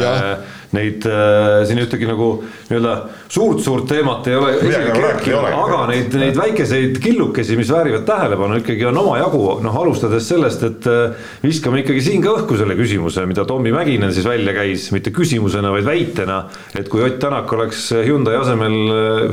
neid 0.75 1.05
äh, 1.09 1.63
siin 1.69 1.81
ühtegi 1.83 2.09
nagu 2.09 2.29
nii-öelda 2.69 2.95
suurt-suurt 3.33 3.87
teemat 3.91 4.27
ei 4.31 4.37
ole 4.39 4.55
kerkinud, 4.63 5.47
aga 5.47 5.83
neid, 5.91 6.15
neid 6.19 6.39
väikeseid 6.39 6.99
killukesi, 7.03 7.57
mis 7.59 7.71
väärivad 7.73 8.07
tähelepanu, 8.09 8.59
ikkagi 8.63 8.89
on 8.89 9.01
omajagu, 9.03 9.43
noh 9.65 9.79
alustades 9.83 10.27
sellest, 10.29 10.65
et 10.67 10.89
äh, 10.91 11.29
viskame 11.45 11.83
ikkagi 11.83 12.03
siin 12.09 12.25
ka 12.25 12.35
õhku 12.41 12.59
selle 12.59 12.77
küsimuse, 12.79 13.27
mida 13.29 13.47
Tommy 13.49 13.75
Mäkinen 13.77 14.15
siis 14.17 14.27
välja 14.29 14.57
käis, 14.57 14.89
mitte 14.95 15.13
küsimusena, 15.15 15.73
vaid 15.75 15.87
väitena, 15.89 16.43
et 16.77 16.91
kui 16.93 17.05
Ott 17.07 17.21
Tänak 17.23 17.53
oleks 17.57 17.89
Hyundai 17.95 18.37
asemel, 18.41 18.75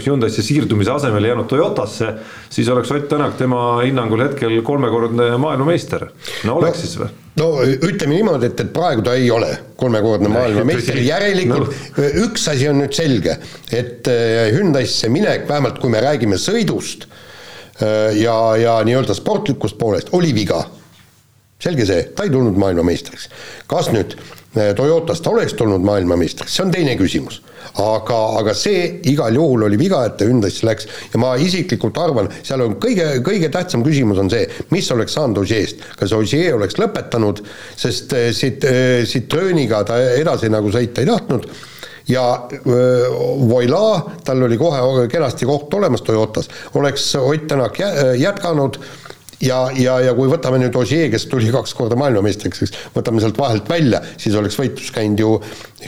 Hyundai'sse 0.03 0.45
siirdumise 0.45 0.93
asemel 0.93 1.31
jäänud 1.31 1.49
Toyotasse, 1.51 2.13
siis 2.53 2.69
oleks 2.73 2.93
Ott 2.93 3.09
Tänak 3.11 3.37
tema 3.39 3.81
hinnangul 3.81 4.27
hetkel 4.27 4.61
kolmekordne 4.65 5.33
maailmameister. 5.41 6.09
no 6.47 6.61
oleks 6.61 6.79
no. 6.79 6.85
siis 6.85 6.97
või? 7.01 7.22
No 7.39 7.47
ütleme 7.63 8.17
niimoodi, 8.17 8.49
et, 8.51 8.59
et 8.61 8.71
praegu 8.75 9.03
ta 9.05 9.15
ei 9.17 9.29
ole 9.33 9.49
kolmekordne 9.79 10.29
maailmameister, 10.31 10.99
järelikult 11.01 11.71
no. 11.97 12.11
üks 12.25 12.45
asi 12.51 12.69
on 12.69 12.81
nüüd 12.83 12.93
selge, 12.95 13.37
et 13.73 14.09
äh, 14.11 14.51
Hyundai'sse 14.53 15.09
minek, 15.13 15.47
vähemalt 15.49 15.81
kui 15.81 15.93
me 15.93 16.03
räägime 16.03 16.37
sõidust 16.41 17.07
äh, 17.07 18.13
ja, 18.19 18.37
ja 18.59 18.77
nii-öelda 18.85 19.17
sportlikust 19.17 19.79
poolest, 19.81 20.13
oli 20.13 20.33
viga. 20.35 20.61
selge 21.63 21.85
see, 21.87 22.07
ta 22.15 22.27
ei 22.27 22.33
tulnud 22.33 22.57
maailmameistriks. 22.59 23.29
kas 23.71 23.89
nüüd 23.93 24.17
Toyotast 24.53 25.27
oleks 25.27 25.55
tulnud 25.57 25.81
maailmameistriks, 25.85 26.53
see 26.53 26.65
on 26.65 26.71
teine 26.73 26.93
küsimus. 26.99 27.39
Aga, 27.79 28.17
aga 28.37 28.53
see 28.57 28.85
igal 29.09 29.33
juhul 29.33 29.65
oli 29.65 29.79
viga, 29.79 30.03
et 30.05 30.17
ta 30.19 30.27
Hyundai'sse 30.27 30.67
läks. 30.67 30.87
Ja 31.13 31.21
ma 31.21 31.33
isiklikult 31.41 31.97
arvan, 31.97 32.29
seal 32.45 32.61
on 32.61 32.75
kõige, 32.81 33.07
kõige 33.25 33.49
tähtsam 33.53 33.85
küsimus 33.85 34.21
on 34.21 34.29
see, 34.29 34.45
mis 34.73 34.89
oleks 34.93 35.17
saanud 35.17 35.41
Osieest. 35.41 35.81
kas 35.97 36.13
Osie 36.13 36.53
oleks 36.53 36.77
lõpetanud, 36.77 37.41
sest 37.79 38.13
eh, 38.13 38.29
siit, 38.35 38.65
eh, 38.69 39.05
Citrooniga 39.09 39.83
ta 39.87 39.97
edasi 40.19 40.51
nagu 40.53 40.69
sõita 40.73 41.01
ei 41.01 41.09
tahtnud. 41.09 41.47
Ja 42.07 42.23
Voila, 43.47 44.11
tal 44.27 44.43
oli 44.43 44.57
kohe 44.59 45.07
kenasti 45.07 45.47
koht 45.47 45.73
olemas 45.73 46.03
Toyotas, 46.03 46.49
oleks 46.75 47.13
Ott 47.15 47.47
Tänak 47.47 47.79
jätkanud 48.19 48.77
ja, 49.43 49.59
ja, 49.77 49.97
ja 50.07 50.15
kui 50.17 50.29
võtame 50.31 50.59
nüüd 50.61 50.75
Ogier, 50.79 51.09
kes 51.13 51.27
tuli 51.31 51.51
kaks 51.53 51.75
korda 51.77 51.97
maailmameistriks, 51.99 52.63
eks, 52.65 52.73
võtame 52.95 53.23
sealt 53.23 53.39
vahelt 53.39 53.69
välja, 53.69 54.01
siis 54.17 54.35
oleks 54.39 54.57
võitlus 54.59 54.91
käinud 54.95 55.23
ju 55.23 55.35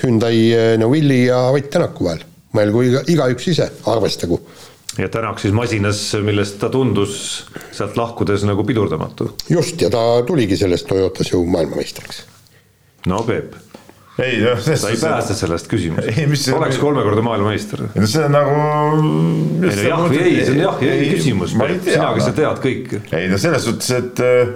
Hyundai 0.02 0.40
eh, 0.52 0.70
Neuvilli 0.82 1.26
ja 1.26 1.48
Ott 1.56 1.72
Tänaku 1.74 2.10
vahel. 2.10 2.24
mõelgu 2.56 2.86
iga, 2.88 3.02
igaüks 3.12 3.50
ise, 3.52 3.70
arvestagu. 3.92 4.40
ja 4.98 5.10
Tänak 5.12 5.40
siis 5.44 5.54
masinas, 5.54 6.02
millest 6.24 6.60
ta 6.60 6.70
tundus 6.70 7.18
sealt 7.72 7.98
lahkudes 7.98 8.44
nagu 8.48 8.64
pidurdamatu. 8.64 9.34
just, 9.50 9.82
ja 9.82 9.90
ta 9.90 10.24
tuligi 10.28 10.58
sellest 10.58 10.88
Toyotas 10.88 11.32
ju 11.32 11.46
maailmameistriks. 11.46 12.24
no 13.08 13.24
Peep 13.24 13.65
ei 14.24 14.38
noh, 14.40 14.60
sa 14.64 14.92
ei 14.92 15.00
pääse 15.00 15.36
sellest 15.36 15.68
küsimusest, 15.72 16.52
oleks 16.56 16.78
kolmekordne 16.80 17.24
maailmameister. 17.26 17.84
no 17.96 18.08
see 18.08 18.24
on 18.24 18.32
nagu. 18.32 18.54
ei 19.66 19.74
no 19.76 19.88
jah 19.90 20.06
või 20.06 20.22
ei, 20.22 20.38
see 20.40 20.54
on 20.54 20.62
jah 20.62 20.86
ja 20.86 20.94
ei 20.96 21.10
küsimus, 21.12 21.56
sina, 21.56 22.14
kes 22.16 22.30
sa 22.30 22.36
tead 22.38 22.62
kõike. 22.64 23.02
ei 23.18 23.28
no 23.32 23.40
selles 23.42 23.68
suhtes, 23.68 23.92
et 23.98 24.24
äh, 24.24 24.54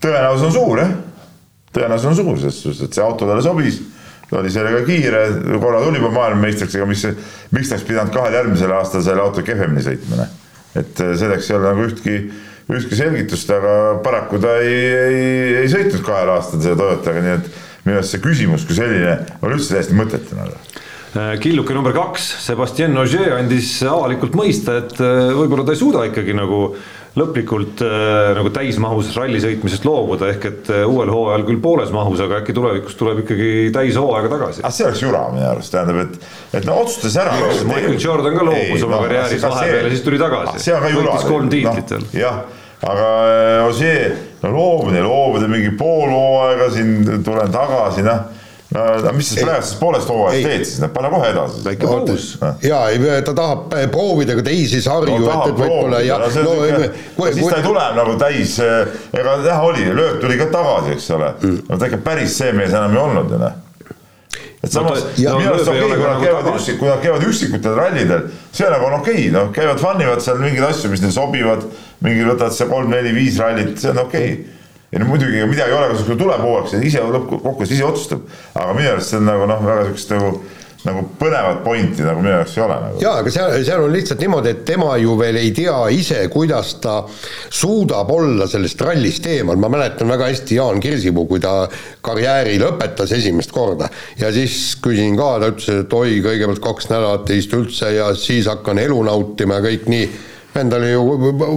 tõenäosus 0.00 0.46
on 0.48 0.56
suur 0.56 0.80
jah, 0.80 0.96
tõenäosus 1.76 2.10
on 2.12 2.18
suur, 2.22 2.40
selles 2.40 2.62
suhtes, 2.62 2.86
et 2.88 2.96
see 2.96 3.04
auto 3.04 3.28
talle 3.28 3.44
sobis 3.44 3.82
ta 4.30 4.40
oli 4.40 4.50
sellega 4.50 4.80
kiire, 4.88 5.20
korra 5.62 5.84
tuli 5.84 6.00
juba 6.00 6.10
maailmameistriks, 6.16 6.74
ega 6.80 6.88
mis, 6.88 7.04
miks 7.54 7.68
ta 7.68 7.76
oleks 7.76 7.86
pidanud 7.86 8.16
kahel 8.16 8.40
järgmisel 8.40 8.74
aastal 8.74 9.04
selle 9.06 9.22
auto 9.22 9.44
kehvemini 9.46 9.84
sõitma, 9.84 10.24
noh. 10.24 10.32
et 10.80 11.04
äh, 11.04 11.12
selleks 11.20 11.52
ei 11.52 11.60
ole 11.60 11.68
nagu 11.68 11.84
ühtki, 11.86 12.16
ühtki 12.72 12.98
selgitust, 12.98 13.52
aga 13.54 13.76
paraku 14.02 14.40
ta 14.42 14.56
ei, 14.64 14.82
ei, 15.04 15.22
ei 15.60 15.70
sõitnud 15.70 16.02
kahel 16.08 16.32
aastal 16.34 16.64
selle 16.64 16.80
Toyotaga, 16.80 17.22
nii 17.22 17.36
et 17.36 17.54
minu 17.86 18.00
arust 18.00 18.16
see 18.16 18.24
küsimus 18.24 18.66
kui 18.66 18.76
selline 18.76 19.20
on 19.40 19.54
üldse 19.54 19.76
täiesti 19.76 19.96
mõttetu 19.96 20.38
nagu 20.38 20.58
killuke 21.40 21.72
number 21.72 21.94
kaks, 21.96 22.26
Sebastian 22.44 22.96
Ogier 23.00 23.38
andis 23.38 23.78
avalikult 23.88 24.36
mõista, 24.36 24.80
et 24.82 24.98
äh, 25.00 25.32
võib-olla 25.36 25.64
ta 25.64 25.72
ei 25.72 25.80
suuda 25.80 26.04
ikkagi 26.10 26.34
nagu 26.36 26.60
lõplikult 27.16 27.80
äh, 27.86 28.34
nagu 28.36 28.50
täismahus 28.52 29.14
ralli 29.16 29.40
sõitmisest 29.40 29.86
loobuda, 29.88 30.28
ehk 30.34 30.44
et 30.50 30.68
uuel 30.84 31.12
hooajal 31.14 31.46
küll 31.48 31.62
pooles 31.64 31.94
mahus, 31.94 32.20
aga 32.20 32.42
äkki 32.42 32.56
tulevikus 32.56 32.98
tuleb 33.00 33.22
ikkagi 33.24 33.70
täishooaega 33.72 34.32
tagasi. 34.34 34.64
aga 34.64 34.74
see 34.76 34.88
oleks 34.90 35.06
jura 35.06 35.24
minu 35.32 35.48
arust, 35.54 35.72
tähendab, 35.72 36.02
et, 36.04 36.28
et 36.60 36.68
no 36.68 36.76
otsustas 36.82 37.16
ära. 37.22 37.38
Michael 37.70 37.96
Jordan 38.02 38.36
ka 38.36 38.46
loobus 38.50 38.84
oma 38.84 38.98
no, 38.98 39.02
karjääris 39.06 39.48
vahepeal 39.48 39.88
ja 39.88 39.96
siis 39.96 40.04
tuli 40.04 40.20
tagasi. 40.20 40.76
võitis 40.84 41.28
kolm 41.30 41.50
tiitlit 41.52 41.96
veel 41.96 42.08
no,. 42.10 42.14
jah 42.20 42.44
aga 42.82 43.10
äh, 43.26 43.66
Ossier, 43.68 44.16
no 44.42 44.52
loobuda, 44.52 45.02
loobuda 45.04 45.48
mingi 45.48 45.72
pool 45.78 46.10
hooaega 46.12 46.70
siin 46.74 47.22
tulen 47.24 47.52
tagasi, 47.52 48.04
noh. 48.06 48.26
No 48.74 49.12
mis 49.14 49.28
sa 49.30 49.44
praegusest 49.46 49.76
poolest 49.78 50.08
hooajast 50.10 50.42
teed 50.42 50.64
siis, 50.66 50.80
pane 50.92 51.08
kohe 51.12 51.28
edasi. 51.30 51.60
väike 51.64 51.86
paus. 51.86 52.24
ja 52.66 52.80
ta 53.24 53.34
tahab 53.38 53.76
proovida 53.94 54.34
ka 54.36 54.42
teisi 54.48 54.80
sarju 54.82 55.20
no,, 55.22 55.28
et, 55.30 55.52
et 55.52 55.60
võib-olla 55.60 56.00
ja 56.02 56.16
no, 56.18 56.26
no, 56.26 56.56
kui, 56.58 56.88
kui, 57.14 57.30
siis 57.36 57.46
ta 57.46 57.60
ei 57.60 57.68
tule 57.68 57.84
nagu 57.96 58.16
täis, 58.20 58.56
ega 58.58 59.36
näha 59.44 59.60
oli, 59.70 59.86
lööp 59.94 60.18
tuli 60.24 60.40
ka 60.42 60.50
tagasi, 60.50 60.96
eks 60.98 61.06
ole. 61.14 61.30
Mm., 61.38 61.62
no 61.70 61.78
ta 61.78 61.88
ikka 61.92 62.02
päris 62.10 62.34
see 62.42 62.50
mees 62.58 62.74
enam 62.74 62.98
ei 62.98 63.02
olnud 63.04 63.32
ju 63.36 63.40
noh 63.44 63.62
et 64.66 64.74
samas 64.74 65.04
no, 65.06 65.36
minu 65.38 65.52
arust 65.52 65.70
okei 65.70 65.84
okay,, 65.84 65.96
kui 65.96 66.08
nad 66.08 66.20
käivad 66.24 66.50
üksik, 66.52 66.78
kui 66.80 66.90
nad 66.90 67.00
käivad 67.04 67.24
üksikutel 67.28 67.78
rallidel, 67.78 68.26
see 68.56 68.68
nagu 68.72 68.88
on 68.88 68.98
okei 68.98 69.14
okay,, 69.20 69.30
noh, 69.36 69.48
käivad 69.54 69.80
fun 69.82 70.02
ivad 70.02 70.24
seal 70.24 70.42
mingeid 70.42 70.66
asju, 70.68 70.90
mis 70.92 71.04
neile 71.04 71.14
sobivad, 71.14 71.64
mingi 72.04 72.26
võtavad 72.26 72.56
seal 72.56 72.70
kolm-neli-viis 72.72 73.40
rallit, 73.42 73.74
see 73.80 73.92
on 73.94 74.02
okei 74.02 74.34
okay. 74.34 74.68
ja 74.92 75.02
no 75.02 75.08
muidugi 75.12 75.46
midagi 75.46 75.72
ei 75.72 75.78
ole, 75.78 75.90
kui 75.94 76.02
sul 76.02 76.20
tuleb 76.20 76.44
hooaeg, 76.44 76.76
ise 76.90 77.04
lõppkokkuvõttes 77.16 77.74
ise 77.78 77.86
otsustab, 77.86 78.26
aga 78.54 78.76
minu 78.76 78.92
arust 78.94 79.14
see 79.14 79.20
on 79.22 79.30
nagu 79.30 79.48
noh, 79.50 79.66
väga 79.70 79.88
siukest 79.90 80.16
nagu 80.16 80.32
nagu 80.84 81.02
põnevat 81.18 81.62
pointi 81.64 82.04
nagu 82.04 82.20
minu 82.20 82.32
jaoks 82.34 82.56
ei 82.56 82.62
ole 82.64 82.76
nagu. 82.82 83.00
jaa, 83.02 83.14
aga 83.22 83.32
seal, 83.32 83.54
seal 83.66 83.84
on 83.86 83.94
lihtsalt 83.94 84.22
niimoodi, 84.22 84.52
et 84.52 84.62
tema 84.68 84.92
ju 85.00 85.16
veel 85.18 85.40
ei 85.40 85.50
tea 85.56 85.76
ise, 85.94 86.20
kuidas 86.32 86.74
ta 86.84 86.98
suudab 87.08 88.10
olla 88.12 88.48
sellest 88.50 88.84
rallist 88.86 89.26
eemal, 89.30 89.58
ma 89.62 89.70
mäletan 89.72 90.10
väga 90.12 90.30
hästi 90.30 90.60
Jaan 90.60 90.82
Kirsipuu, 90.84 91.26
kui 91.30 91.42
ta 91.42 91.56
karjääri 92.06 92.58
lõpetas 92.62 93.12
esimest 93.16 93.52
korda. 93.54 93.88
Ja 94.20 94.30
siis 94.34 94.76
küsin 94.82 95.16
ka, 95.18 95.36
ta 95.42 95.50
ütles, 95.54 95.82
et 95.82 95.98
oi, 95.98 96.20
kõigepealt 96.24 96.62
kaks 96.64 96.90
nädalat 96.92 97.34
ei 97.34 97.42
istu 97.42 97.62
üldse 97.64 97.92
ja 97.96 98.12
siis 98.18 98.48
hakkan 98.50 98.78
elu 98.82 99.02
nautima 99.06 99.60
ja 99.60 99.68
kõik 99.70 99.90
nii 99.90 100.08
endal 100.60 100.84
ju 100.88 101.02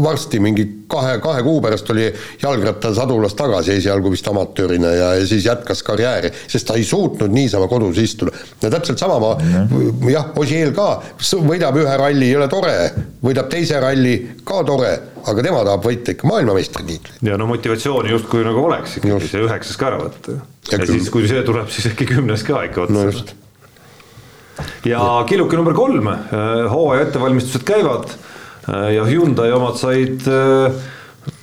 varsti 0.04 0.40
mingi 0.40 0.66
kahe, 0.90 1.18
kahe 1.24 1.44
kuu 1.46 1.62
pärast 1.62 1.90
oli 1.94 2.08
jalgrattasadulas 2.42 3.36
tagasi 3.38 3.76
esialgu 3.78 4.12
vist 4.14 4.28
amatöörina 4.28 4.92
ja, 4.96 5.10
ja 5.20 5.28
siis 5.28 5.46
jätkas 5.46 5.84
karjääri, 5.88 6.32
sest 6.48 6.68
ta 6.68 6.78
ei 6.80 6.84
suutnud 6.88 7.34
niisama 7.34 7.68
kodus 7.72 7.98
istuda. 8.02 8.32
ja 8.62 8.70
täpselt 8.70 9.00
sama 9.00 9.20
ma 9.20 9.34
mm 9.36 9.68
-hmm. 9.68 10.10
jah, 10.10 10.30
Ossiel 10.36 10.72
ka 10.74 11.02
võidab 11.48 11.78
ühe 11.82 11.98
ralli, 11.98 12.30
ei 12.30 12.36
ole 12.36 12.48
tore, 12.48 12.76
võidab 13.24 13.50
teise 13.50 13.80
ralli, 13.80 14.16
ka 14.44 14.64
tore, 14.64 14.94
aga 15.26 15.44
tema 15.44 15.64
tahab 15.64 15.86
võita 15.86 16.12
ikka 16.12 16.28
maailmameistritiitlit. 16.28 17.20
ja 17.22 17.38
no 17.38 17.48
motivatsiooni 17.48 18.10
justkui 18.10 18.44
nagu 18.44 18.66
oleks 18.66 18.98
ikkagi 18.98 19.28
see 19.28 19.44
üheksas 19.44 19.78
ka 19.78 19.92
ära 19.92 20.00
võtta. 20.06 20.40
ja, 20.72 20.78
ja 20.78 20.86
siis, 20.86 21.10
kui 21.10 21.28
see 21.28 21.44
tuleb, 21.44 21.70
siis 21.70 21.92
äkki 21.94 22.06
kümnes 22.06 22.44
ka 22.44 22.64
ikka 22.64 22.82
otsa 22.82 22.94
no. 22.94 23.12
ja 24.86 25.24
killuke 25.28 25.56
number 25.56 25.74
kolm, 25.74 26.10
hooaja 26.70 27.08
ettevalmistused 27.08 27.64
käivad 27.64 28.10
ja 28.96 29.06
Hyundai 29.08 29.52
omad 29.56 29.78
said 29.80 30.26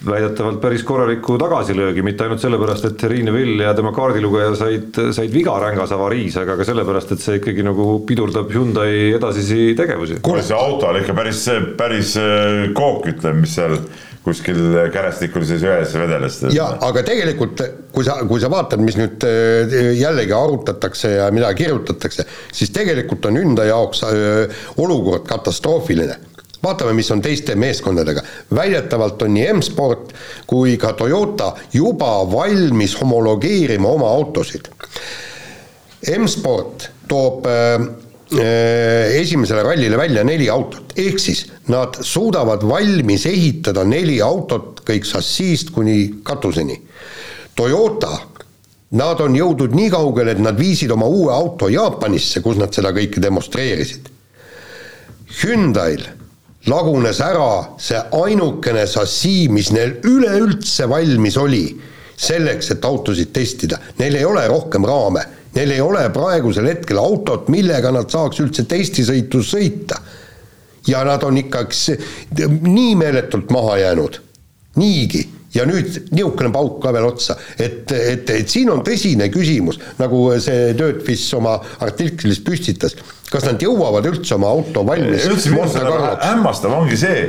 väidetavalt 0.07 0.61
päris 0.61 0.83
korraliku 0.87 1.37
tagasilöögi, 1.39 2.03
mitte 2.03 2.25
ainult 2.25 2.43
sellepärast, 2.43 2.89
et 2.89 3.05
Riine 3.11 3.33
Vill 3.35 3.61
ja 3.63 3.75
tema 3.77 3.93
kaardilugeja 3.97 4.55
said, 4.59 4.99
said 5.15 5.33
viga 5.35 5.57
rängas 5.63 5.93
avariis, 5.95 6.37
aga 6.41 6.57
ka 6.59 6.67
sellepärast, 6.69 7.15
et 7.15 7.23
see 7.23 7.39
ikkagi 7.41 7.65
nagu 7.67 7.89
pidurdab 8.09 8.51
Hyundai 8.55 9.13
edasisi 9.17 9.75
tegevusi. 9.79 10.21
kuule, 10.27 10.43
see 10.47 10.59
auto 10.59 10.91
oli 10.91 11.05
ikka 11.05 11.17
päris, 11.17 11.47
päris 11.79 12.17
äh, 12.21 12.67
kook, 12.77 13.09
ütleme, 13.13 13.45
mis 13.45 13.57
seal 13.59 13.79
kuskil 14.27 14.59
kärestikulises 14.91 15.63
jões 15.63 15.93
vedeles. 16.01 16.41
ja 16.55 16.71
aga 16.83 17.05
tegelikult, 17.07 17.63
kui 17.95 18.07
sa, 18.07 18.19
kui 18.27 18.43
sa 18.43 18.51
vaatad, 18.53 18.83
mis 18.83 18.99
nüüd 18.99 19.27
äh, 19.29 19.77
jällegi 19.99 20.35
arutatakse 20.37 21.17
ja 21.19 21.29
mida 21.35 21.53
kirjutatakse, 21.59 22.27
siis 22.53 22.75
tegelikult 22.75 23.29
on 23.31 23.43
Hyundai 23.43 23.71
jaoks 23.71 24.07
äh, 24.09 24.65
olukord 24.83 25.29
katastroofiline 25.29 26.19
vaatame, 26.67 26.95
mis 26.97 27.11
on 27.15 27.23
teiste 27.23 27.55
meeskondadega. 27.59 28.23
väidetavalt 28.55 29.23
on 29.23 29.35
nii 29.35 29.47
M-Sport 29.53 30.13
kui 30.47 30.77
ka 30.77 30.93
Toyota 30.93 31.53
juba 31.73 32.19
valmis 32.33 32.97
homologeerima 33.01 33.89
oma 33.89 34.11
autosid. 34.11 34.69
M-Sport 36.19 36.91
toob 37.09 37.47
äh, 37.47 37.75
äh, 38.39 39.17
esimesele 39.21 39.63
rallile 39.63 39.99
välja 39.99 40.25
neli 40.25 40.51
autot, 40.51 40.95
ehk 40.97 41.19
siis 41.19 41.47
nad 41.73 41.99
suudavad 42.01 42.63
valmis 42.69 43.27
ehitada 43.27 43.85
neli 43.85 44.21
autot 44.23 44.83
kõik 44.87 45.07
šassiist 45.07 45.75
kuni 45.75 46.23
katuseni. 46.23 46.83
Toyota 47.57 48.19
Nad 48.95 49.19
on 49.19 49.35
jõudnud 49.35 49.73
nii 49.75 49.89
kaugele, 49.91 50.37
et 50.37 50.43
nad 50.43 50.55
viisid 50.59 50.93
oma 50.95 51.09
uue 51.11 51.33
auto 51.35 51.67
Jaapanisse, 51.73 52.39
kus 52.45 52.59
nad 52.61 52.75
seda 52.75 52.93
kõike 52.95 53.19
demonstreerisid. 53.23 54.13
Hyundai'l 55.41 56.05
lagunes 56.71 57.21
ära 57.23 57.77
see 57.79 57.99
ainukene 58.19 58.87
šassii, 58.91 59.47
mis 59.55 59.71
neil 59.75 59.97
üleüldse 60.07 60.89
valmis 60.91 61.39
oli 61.39 61.67
selleks, 62.17 62.73
et 62.73 62.85
autosid 62.89 63.33
testida. 63.35 63.79
Neil 64.01 64.17
ei 64.19 64.25
ole 64.25 64.47
rohkem 64.51 64.87
raame, 64.89 65.23
neil 65.57 65.75
ei 65.77 65.83
ole 65.85 66.07
praegusel 66.15 66.69
hetkel 66.71 67.01
autot, 67.01 67.51
millega 67.53 67.93
nad 67.95 68.11
saaks 68.13 68.41
üldse 68.45 68.67
testisõitu 68.69 69.43
sõita. 69.45 70.01
ja 70.87 71.01
nad 71.03 71.25
on 71.27 71.35
ikkagi 71.35 71.97
nii 72.63 72.93
meeletult 72.95 73.51
maha 73.51 73.79
jäänud, 73.81 74.21
niigi. 74.79 75.25
Ja 75.55 75.65
nüüd 75.67 75.89
niisugune 76.13 76.53
pauk 76.53 76.77
ka 76.83 76.93
veel 76.93 77.07
otsa, 77.09 77.35
et, 77.59 77.91
et, 77.91 78.31
et 78.31 78.49
siin 78.49 78.69
on 78.71 78.85
tõsine 78.85 79.31
küsimus, 79.33 79.81
nagu 79.99 80.21
see 80.43 80.75
Dirtfish 80.77 81.35
oma 81.35 81.57
artiklis 81.81 82.43
püstitas, 82.45 82.95
kas 83.33 83.47
nad 83.49 83.63
jõuavad 83.63 84.07
üldse 84.13 84.37
oma 84.39 84.53
auto 84.55 84.87
valmis 84.87 85.27
hämmastav 86.23 86.75
ongi 86.77 86.99
see, 87.01 87.27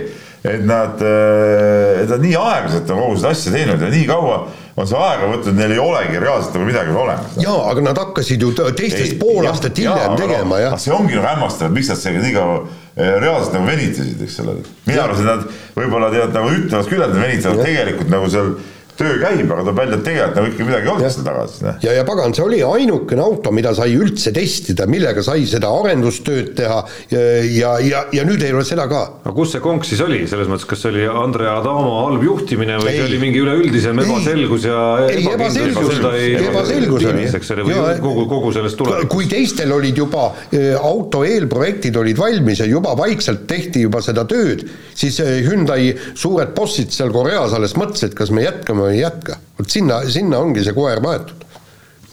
et 0.48 0.64
nad, 0.68 1.02
äh, 1.02 2.04
et 2.04 2.12
nad 2.12 2.24
nii 2.24 2.38
aeglaselt 2.38 2.93
on 2.93 3.04
kogu 3.04 3.20
seda 3.20 3.34
asja 3.34 3.54
teinud 3.56 3.82
ja 3.82 3.89
nii 3.91 4.08
kaua 4.10 4.39
on 4.78 4.86
see 4.89 5.00
aega 5.02 5.30
võtnud, 5.32 5.58
neil 5.58 5.74
ei 5.74 5.82
olegi 5.82 6.20
reaalselt 6.22 6.54
nagu 6.58 6.68
midagi 6.70 6.93
olemas. 6.93 7.38
jaa, 7.41 7.58
aga 7.72 7.84
nad 7.88 7.98
hakkasid 7.98 8.45
ju 8.45 8.52
teistest 8.78 9.18
pool 9.22 9.48
aastat 9.50 9.80
hiljem 9.82 10.18
tegema, 10.20 10.60
jah. 10.62 10.78
see 10.82 10.93
ongi 10.93 11.18
nagu 11.18 11.26
hämmastav, 11.32 11.72
et 11.72 11.78
miks 11.80 11.89
nad 11.89 12.02
sellega 12.02 12.26
nii 12.28 12.36
kaua 12.36 12.60
eh, 12.62 13.14
reaalselt 13.24 13.58
nagu 13.58 13.70
venitasid, 13.72 14.22
eks 14.28 14.39
ole. 14.45 14.58
mina 14.86 15.04
arvasin, 15.08 15.26
et 15.26 15.32
nad 15.34 15.80
võib-olla 15.82 16.12
tead 16.14 16.38
nagu 16.38 16.54
ütlevad 16.60 16.91
küll, 16.93 17.06
et 17.08 17.16
nad 17.16 17.26
venitavad, 17.26 17.64
tegelikult 17.66 18.14
nagu 18.14 18.30
seal 18.36 18.54
töö 18.98 19.18
käib, 19.22 19.45
aga 19.45 19.64
tuleb 19.64 19.78
välja, 19.78 19.98
et 20.00 20.06
tegelikult 20.08 20.38
nagu 20.39 20.52
ikka 20.52 20.68
midagi 20.68 20.88
ei 20.88 20.91
olnud 20.93 21.14
seal 21.14 21.28
taga 21.28 21.45
siis. 21.52 21.84
ja, 21.86 21.93
ja 22.00 22.06
pagan, 22.08 22.34
see 22.38 22.45
oli 22.45 22.62
ainukene 22.66 23.24
auto, 23.24 23.54
mida 23.54 23.74
sai 23.78 23.93
üldse 23.98 24.34
testida, 24.36 24.88
millega 24.89 25.24
sai 25.26 25.45
seda 25.50 25.70
arendustööd 25.82 26.54
teha 26.58 26.80
ja, 27.14 27.22
ja, 27.45 27.74
ja, 27.84 28.04
ja 28.16 28.26
nüüd 28.28 28.43
ei 28.45 28.56
ole 28.56 28.66
seda 28.68 28.88
ka. 28.89 29.04
aga 29.24 29.34
kus 29.36 29.54
see 29.56 29.64
konks 29.64 29.93
siis 29.93 30.02
oli, 30.06 30.24
selles 30.30 30.50
mõttes, 30.50 30.68
kas 30.70 30.82
see 30.84 30.93
oli 30.93 31.06
Andrea 31.08 31.58
Adamo 31.62 31.93
halb 32.08 32.26
juhtimine 32.26 32.80
või 32.82 32.93
ei. 32.93 33.00
see 33.02 33.08
oli 33.12 33.22
mingi 33.22 33.43
üleüldisem 33.43 34.02
ebaselgus 34.04 34.68
ja 34.68 34.82
ei, 35.06 35.28
ebaselgus, 35.34 35.93
ebaselgus 36.41 37.08
oli. 37.14 37.28
ole, 37.68 37.68
või 37.70 38.02
kogu, 38.08 38.26
kogu 38.34 38.54
sellest 38.58 38.80
tuleb. 38.82 39.06
kui 39.14 39.30
teistel 39.30 39.74
olid 39.78 40.02
juba 40.04 40.32
e, 40.50 40.72
auto 40.74 41.24
eelprojektid 41.28 42.02
olid 42.02 42.18
valmis 42.18 42.64
ja 42.64 42.70
juba 42.70 42.95
vaikselt 42.98 43.45
tehti 43.50 43.86
juba 43.86 44.02
seda 44.06 44.26
tööd, 44.30 44.66
siis 44.98 45.22
e, 45.22 45.30
Hyundai 45.45 45.91
suured 46.18 46.54
bossid 46.58 46.93
seal 46.95 47.14
Koreas 47.14 47.54
alles 47.58 47.78
mõtlesid, 47.78 48.18
kas 48.18 48.34
me 48.34 48.45
jätkame 48.45 48.87
ei 48.92 49.02
jätka. 49.02 49.38
vot 49.60 49.70
sinna, 49.70 50.02
sinna 50.10 50.40
ongi 50.40 50.64
see 50.64 50.76
koer 50.78 51.02
maetud. 51.04 51.46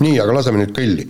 nii, 0.00 0.18
aga 0.20 0.40
laseme 0.40 0.62
nüüd 0.62 0.74
kõlli. 0.76 1.08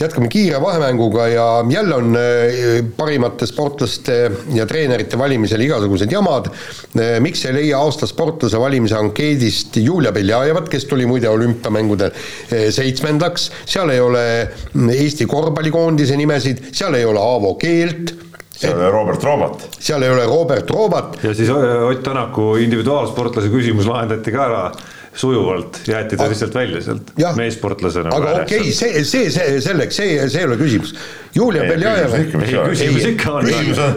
jätkame 0.00 0.28
kiire 0.32 0.60
vahemänguga 0.62 1.28
ja 1.28 1.64
jälle 1.68 1.94
on 1.94 2.16
eh, 2.16 2.84
parimate 2.96 3.46
sportlaste 3.46 4.30
ja 4.54 4.66
treenerite 4.66 5.18
valimisel 5.18 5.60
igasugused 5.60 6.12
jamad. 6.12 6.48
Eh, 6.96 7.18
miks 7.20 7.44
ei 7.44 7.54
leia 7.54 7.82
aasta 7.84 8.08
sportlase 8.08 8.60
valimise 8.60 8.96
ankeedist 8.96 9.76
Julia 9.76 10.12
Beljajevat, 10.12 10.68
kes 10.72 10.88
tuli 10.88 11.06
muide 11.06 11.28
olümpiamängudel 11.28 12.14
eh, 12.16 12.70
seitsmendaks, 12.72 13.50
seal 13.66 13.92
ei 13.92 14.00
ole 14.00 14.24
mm, 14.72 14.88
Eesti 14.96 15.28
korvpallikoondise 15.28 16.16
nimesid, 16.16 16.64
seal 16.72 16.96
ei 16.96 17.04
ole 17.04 17.20
Aavo 17.20 17.54
Keelt 17.60 18.16
seal 18.60 18.76
ei 18.76 18.84
ole 18.84 18.90
Robert 18.92 19.24
Roobat. 19.24 19.68
seal 19.80 20.02
ei 20.02 20.10
ole 20.10 20.24
Robert 20.28 20.70
Roobat. 20.70 21.18
ja 21.24 21.34
siis 21.34 21.50
Ott 21.50 22.02
Tänaku 22.02 22.54
individuaalsportlase 22.60 23.48
küsimus 23.48 23.88
lahendati 23.88 24.32
ka 24.32 24.46
ära 24.46 24.64
sujuvalt, 25.14 25.80
jäeti 25.86 26.16
ta 26.16 26.28
lihtsalt 26.30 26.54
välja 26.54 26.80
sealt 26.82 27.10
meessportlasena. 27.36 28.12
aga 28.14 28.30
okei 28.42 28.60
okay,, 28.60 28.72
see, 28.72 29.04
see, 29.04 29.30
see 29.30 29.60
selleks, 29.60 29.96
see, 29.96 30.28
see 30.30 30.44
ei 30.44 30.46
ole 30.46 30.56
küsimus. 30.60 30.94
Julia 31.34 31.66
Beljajev. 31.66 32.14
küsimus 32.68 33.06
ikka 33.10 33.32
on, 33.40 33.48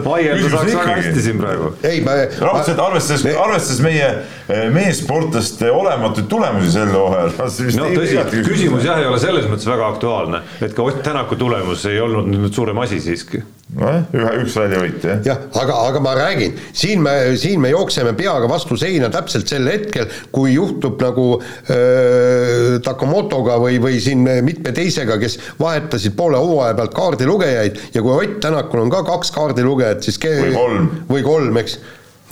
vaielda 0.04 0.50
saaks 0.50 0.74
väga 0.74 0.96
hästi 0.98 1.24
siin 1.28 1.38
praegu. 1.38 1.72
ei, 1.86 2.00
ma. 2.06 2.16
raudselt 2.40 2.82
arvestades, 2.82 3.26
arvestades 3.30 3.82
meie 3.84 4.08
eh, 4.10 4.64
meessportlaste 4.74 5.70
olematuid 5.70 6.30
tulemusi 6.30 6.72
sel 6.74 6.94
hooajal. 6.94 7.34
no 7.80 7.90
tõsi, 7.94 8.22
küsimus 8.50 8.88
jah, 8.88 9.02
ei 9.02 9.10
ole 9.10 9.20
selles 9.22 9.46
mõttes 9.50 9.70
väga 9.70 9.92
aktuaalne, 9.94 10.42
et 10.60 10.74
ka 10.74 10.88
Ott 10.88 11.04
Tänaku 11.06 11.38
tulemus 11.38 11.86
ei 11.90 12.00
olnud 12.02 12.26
nüüd 12.32 12.54
suurem 12.54 12.82
asi 12.82 13.00
siiski 13.04 13.44
nojah, 13.72 14.04
ühe, 14.14 14.32
üks 14.42 14.56
väljavõit 14.58 15.06
jah. 15.08 15.20
jah, 15.24 15.40
aga, 15.60 15.76
aga 15.88 16.02
ma 16.04 16.12
räägin, 16.18 16.58
siin 16.76 17.02
me, 17.04 17.14
siin 17.40 17.62
me 17.62 17.70
jookseme 17.72 18.12
peaga 18.18 18.48
vastu 18.50 18.76
seina 18.80 19.08
täpselt 19.12 19.50
sel 19.50 19.66
hetkel, 19.70 20.10
kui 20.34 20.54
juhtub 20.54 21.00
nagu 21.02 21.26
äh, 21.40 22.76
Takamotoga 22.84 23.56
või, 23.62 23.80
või 23.82 23.98
siin 24.04 24.24
mitme 24.46 24.74
teisega, 24.76 25.18
kes 25.22 25.38
vahetasid 25.60 26.16
poole 26.18 26.40
hooaja 26.40 26.76
pealt 26.78 26.96
kaardilugejaid 26.96 27.82
ja 27.96 28.04
kui 28.04 28.14
Ott 28.14 28.38
Tänakul 28.44 28.84
on 28.84 28.92
ka 28.92 29.02
kaks 29.06 29.32
kaardilugejat, 29.34 30.04
siis 30.04 30.20
ke-. 30.20 30.36
või 30.42 30.56
kolm. 30.56 30.88
või 31.10 31.26
kolm, 31.26 31.60
eks. 31.64 31.78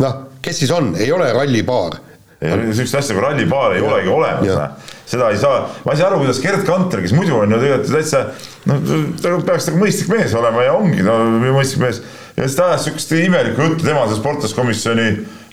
noh, 0.05 0.25
kes 0.45 0.65
siis 0.65 0.73
on, 0.75 0.93
ei 1.01 1.13
ole 1.13 1.33
rallipaar. 1.33 2.01
niisugust 2.43 3.01
asja 3.01 3.17
kui 3.17 3.25
rallipaar 3.25 3.79
ei 3.79 3.83
ja. 3.83 3.89
olegi 3.89 4.19
olemas, 4.21 4.51
noh 4.53 4.99
seda 5.13 5.29
ei 5.33 5.39
saa, 5.41 5.67
ma 5.85 5.95
ei 5.95 6.01
saa 6.01 6.09
aru, 6.11 6.23
kuidas 6.23 6.41
Gerd 6.43 6.65
Kanter, 6.69 7.03
kes 7.05 7.15
muidu 7.17 7.37
on 7.39 7.53
ju 7.53 7.61
tegelikult 7.61 7.95
täitsa 7.99 8.25
noh, 8.71 8.83
ta 9.21 9.37
peaks 9.51 9.69
nagu 9.69 9.83
mõistlik 9.85 10.11
mees 10.13 10.35
olema 10.39 10.65
ja 10.67 10.75
ongi 10.79 11.05
no 11.07 11.19
mõistlik 11.53 11.85
mees. 11.85 12.03
Ja 12.37 12.47
siis 12.47 12.57
ta 12.57 12.71
ajas 12.71 12.87
sihukest 12.87 13.13
imelikku 13.19 13.67
juttu, 13.67 13.85
tema 13.85 14.07
see 14.09 14.21
sportlaskomisjoni 14.21 15.09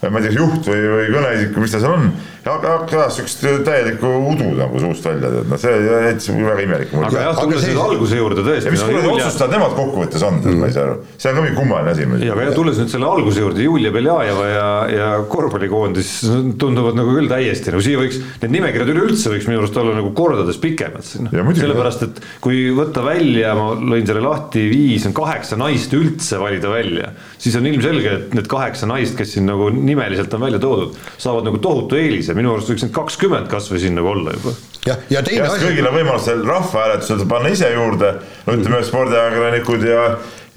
ma 0.08 0.22
ei 0.22 0.30
tea, 0.30 0.36
juht 0.38 0.68
või, 0.70 0.80
või 0.94 1.08
kõneisik 1.12 1.56
või 1.58 1.66
mis 1.66 1.74
ta 1.76 1.82
seal 1.84 1.96
on 1.98 2.06
hakkas 2.54 3.18
siukest 3.18 3.44
täielikku 3.66 4.10
udu 4.32 4.50
nagu 4.58 4.82
suust 4.82 5.06
välja, 5.06 5.32
tead, 5.34 5.48
noh, 5.52 5.60
see 5.62 5.76
jättis 5.86 6.30
väga 6.34 6.66
imelik 6.66 6.94
mulje. 6.96 7.10
aga 7.10 7.26
jah, 7.26 7.40
tulles 7.40 7.66
nüüd 7.68 7.82
alguse 7.84 8.20
juurde 8.20 8.46
tõesti. 8.46 8.74
mis 8.74 8.84
kuradi 8.86 9.12
otsustajad 9.14 9.56
nemad 9.56 9.76
kokkuvõttes 9.78 10.26
on, 10.28 10.40
ma 10.60 10.70
ei 10.70 10.76
saa 10.76 10.86
aru, 10.88 10.98
see 11.16 11.32
on 11.32 11.40
ka 11.40 11.46
mingi 11.46 11.58
kummaline 11.60 11.94
asi. 11.94 12.08
ja, 12.26 12.36
aga 12.36 12.48
jah, 12.48 12.56
tulles 12.58 12.82
nüüd 12.82 12.94
selle 12.94 13.10
alguse 13.10 13.44
juurde, 13.44 13.64
Julia 13.66 13.94
Beljajeva 13.96 14.48
ja, 14.50 14.68
ja 14.94 15.10
korvpallikoondis 15.32 16.14
tunduvad 16.62 16.98
nagu 17.00 17.16
küll 17.18 17.32
täiesti 17.32 17.74
nagu 17.74 17.84
siia 17.86 18.02
võiks, 18.02 18.20
need 18.44 18.56
nimekirjad 18.58 18.94
üleüldse 18.94 19.34
võiks 19.34 19.50
minu 19.50 19.62
arust 19.64 19.80
olla 19.80 19.96
nagu 19.98 20.14
kordades 20.18 20.60
pikemad 20.62 21.06
siin. 21.06 21.30
sellepärast, 21.30 22.08
et 22.08 22.22
kui 22.44 22.70
võtta 22.76 23.04
välja, 23.06 23.54
ma 23.58 23.72
lõin 23.78 24.08
selle 24.08 24.24
lahti, 24.26 24.66
viis 24.72 25.06
on 25.10 25.16
kaheksa 25.18 25.60
naist 25.60 25.94
üldse 25.98 26.40
valida 26.42 26.72
välja, 26.72 27.14
siis 27.38 27.58
on 27.60 27.68
ilmselge, 27.70 28.16
et 28.16 28.38
need 28.38 28.50
kaheksa 28.52 28.90
naist, 28.90 29.18
kes 29.20 29.36
siin 29.36 29.48
nagu 29.50 29.70
nimeliselt 29.74 30.34
on 30.36 30.46
välja 30.46 30.62
toodud, 30.62 30.98
saavad 31.20 31.48
nagu 31.48 31.62
tohutu 31.64 32.00
eelise 32.00 32.36
minu 32.40 32.56
arust 32.56 32.72
võiks 32.72 32.86
need 32.86 32.96
kakskümmend 32.96 33.52
kasvõi 33.52 33.84
siin 33.84 33.98
nagu 34.00 34.12
olla 34.14 34.34
juba. 34.38 34.56
jah, 34.88 35.06
ja 35.12 35.24
teine 35.26 35.48
asi. 35.48 35.64
kõigil 35.66 35.88
on 35.90 35.98
võimalus 36.00 36.28
seal 36.30 36.44
rahvahääletusel 36.48 37.26
panna 37.30 37.54
ise 37.56 37.72
juurde, 37.74 38.14
no 38.48 38.58
ütleme 38.58 38.84
spordiajakirjanikud 38.88 39.88
ja 39.88 40.04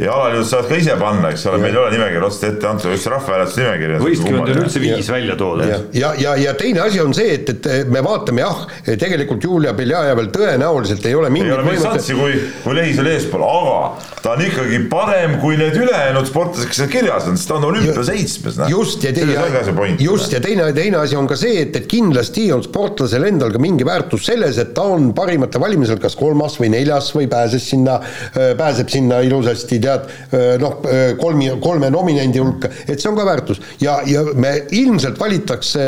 ja 0.02 0.12
alaliidud 0.12 0.48
saavad 0.48 0.68
ka 0.70 0.78
ise 0.80 0.96
panna, 1.00 1.30
eks 1.32 1.44
ole, 1.50 1.60
meil 1.62 1.76
ei 1.76 1.80
ole 1.82 1.90
nimekirja 1.94 2.26
otseselt 2.26 2.56
ette 2.56 2.68
antud, 2.68 2.94
just 2.94 3.08
rahvahääletuse 3.12 3.62
nimekiri. 3.62 3.98
võistkond 4.02 4.40
on 4.42 4.62
üldse 4.64 4.82
viis 4.82 5.08
ja. 5.08 5.14
välja 5.14 5.36
toodud. 5.38 5.68
ja, 5.68 5.78
ja, 5.94 6.12
ja, 6.18 6.34
ja 6.46 6.54
teine 6.58 6.82
asi 6.86 7.00
on 7.02 7.14
see, 7.16 7.36
et, 7.38 7.52
et 7.52 7.90
me 7.92 8.02
vaatame 8.04 8.42
jah, 8.44 8.64
tegelikult 8.88 9.44
Julia 9.46 9.74
Beljajeval 9.76 10.30
tõenäoliselt 10.34 11.06
ei 11.08 11.16
ole 11.18 11.30
mingit 11.32 11.52
ei 11.52 11.56
ole 11.58 11.66
mingit 11.66 11.84
šanssi, 11.86 12.16
kui, 12.18 12.38
kui 12.64 12.76
Lehis 12.78 13.00
oli 13.02 13.14
eespool, 13.14 13.44
aga 13.46 14.18
ta 14.24 14.34
on 14.34 14.44
ikkagi 14.46 14.80
parem 14.92 15.36
kui 15.42 15.58
need 15.60 15.76
ülejäänud 15.78 16.28
sportlased, 16.30 16.70
kes 16.70 16.82
seal 16.82 16.92
kirjas 16.92 17.28
on, 17.30 17.38
sest 17.38 17.50
ta 17.52 17.58
on 17.60 17.68
olümpia 17.70 18.06
seitsmes. 18.06 18.58
just 18.72 19.06
ja 19.06 19.14
teine, 19.14 19.36
just 20.02 20.34
ja 20.34 20.42
teine, 20.42 20.70
teine 20.76 21.02
asi 21.02 21.18
on 21.18 21.30
ka 21.30 21.38
see, 21.38 21.62
et, 21.66 21.76
et 21.78 21.88
kindlasti 21.90 22.48
on 22.54 22.64
sportlasel 22.64 23.28
endal 23.28 23.54
ka 23.54 23.62
mingi 23.62 23.86
väärtus 23.86 24.26
selles, 24.30 24.58
et 24.62 24.74
ta 24.76 24.86
on 24.96 25.12
parimate 25.16 25.60
valimisel 25.62 26.00
kas 26.02 26.16
kolmas 26.18 26.58
või 26.60 26.72
neljas 26.74 27.12
või 27.16 27.28
pääses 27.30 27.68
sinna, 27.70 27.98
pääseb 28.58 28.90
sinna 28.92 29.20
ilusasti 29.26 29.78
tead, 29.82 29.91
noh, 30.62 30.78
kolmi, 31.20 31.50
kolme 31.62 31.90
nominendi 31.92 32.42
hulka, 32.42 32.70
et 32.86 33.00
see 33.00 33.10
on 33.10 33.18
ka 33.18 33.26
väärtus. 33.28 33.60
ja, 33.80 34.00
ja 34.06 34.24
me 34.34 34.54
ilmselt 34.70 35.20
valitakse 35.20 35.86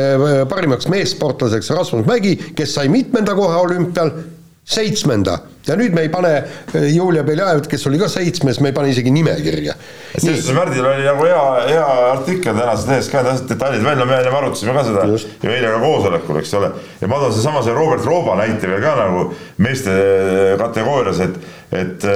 parimaks 0.51 0.89
meessportlaseks 0.93 1.71
Rasmus 1.75 2.07
Mägi, 2.09 2.37
kes 2.57 2.77
sai 2.79 2.89
mitmenda 2.93 3.35
koha 3.39 3.63
olümpial, 3.65 4.13
seitsmenda 4.65 5.39
ja 5.67 5.77
nüüd 5.81 5.95
me 5.97 6.05
ei 6.05 6.11
pane 6.13 6.33
Julia 6.93 7.25
Beljajevat, 7.25 7.67
kes 7.71 7.87
oli 7.89 7.99
ka 8.01 8.09
seitsmes, 8.13 8.61
me 8.65 8.71
ei 8.71 8.77
pane 8.77 8.91
isegi 8.93 9.13
nimekirja. 9.15 9.75
selles 10.17 10.43
suhtes 10.43 10.57
Märdil 10.57 10.85
oli 10.85 11.07
nagu 11.07 11.25
hea, 11.25 11.43
hea 11.71 11.87
artikkel 12.11 12.57
tänases 12.59 12.87
lehes 12.89 13.11
ka, 13.13 13.25
täpselt 13.27 13.53
detailid 13.55 13.85
välja, 13.85 14.07
me 14.09 14.19
ennem 14.21 14.39
arutasime 14.41 14.77
ka 14.77 14.85
seda 14.89 15.07
Just. 15.11 15.33
ju 15.43 15.53
eile 15.53 15.73
ka 15.73 15.81
koosolekul, 15.85 16.41
eks 16.43 16.55
ole. 16.61 16.71
ja 17.01 17.11
ma 17.11 17.21
toon 17.23 17.37
seesama 17.37 17.65
see 17.65 17.77
Robert 17.77 18.05
Rooba 18.09 18.37
näite 18.41 18.71
veel 18.71 18.85
ka 18.85 18.95
nagu 19.01 19.27
meeste 19.65 19.99
kategoorias, 20.61 21.21
et, 21.25 21.37
et, 21.73 22.09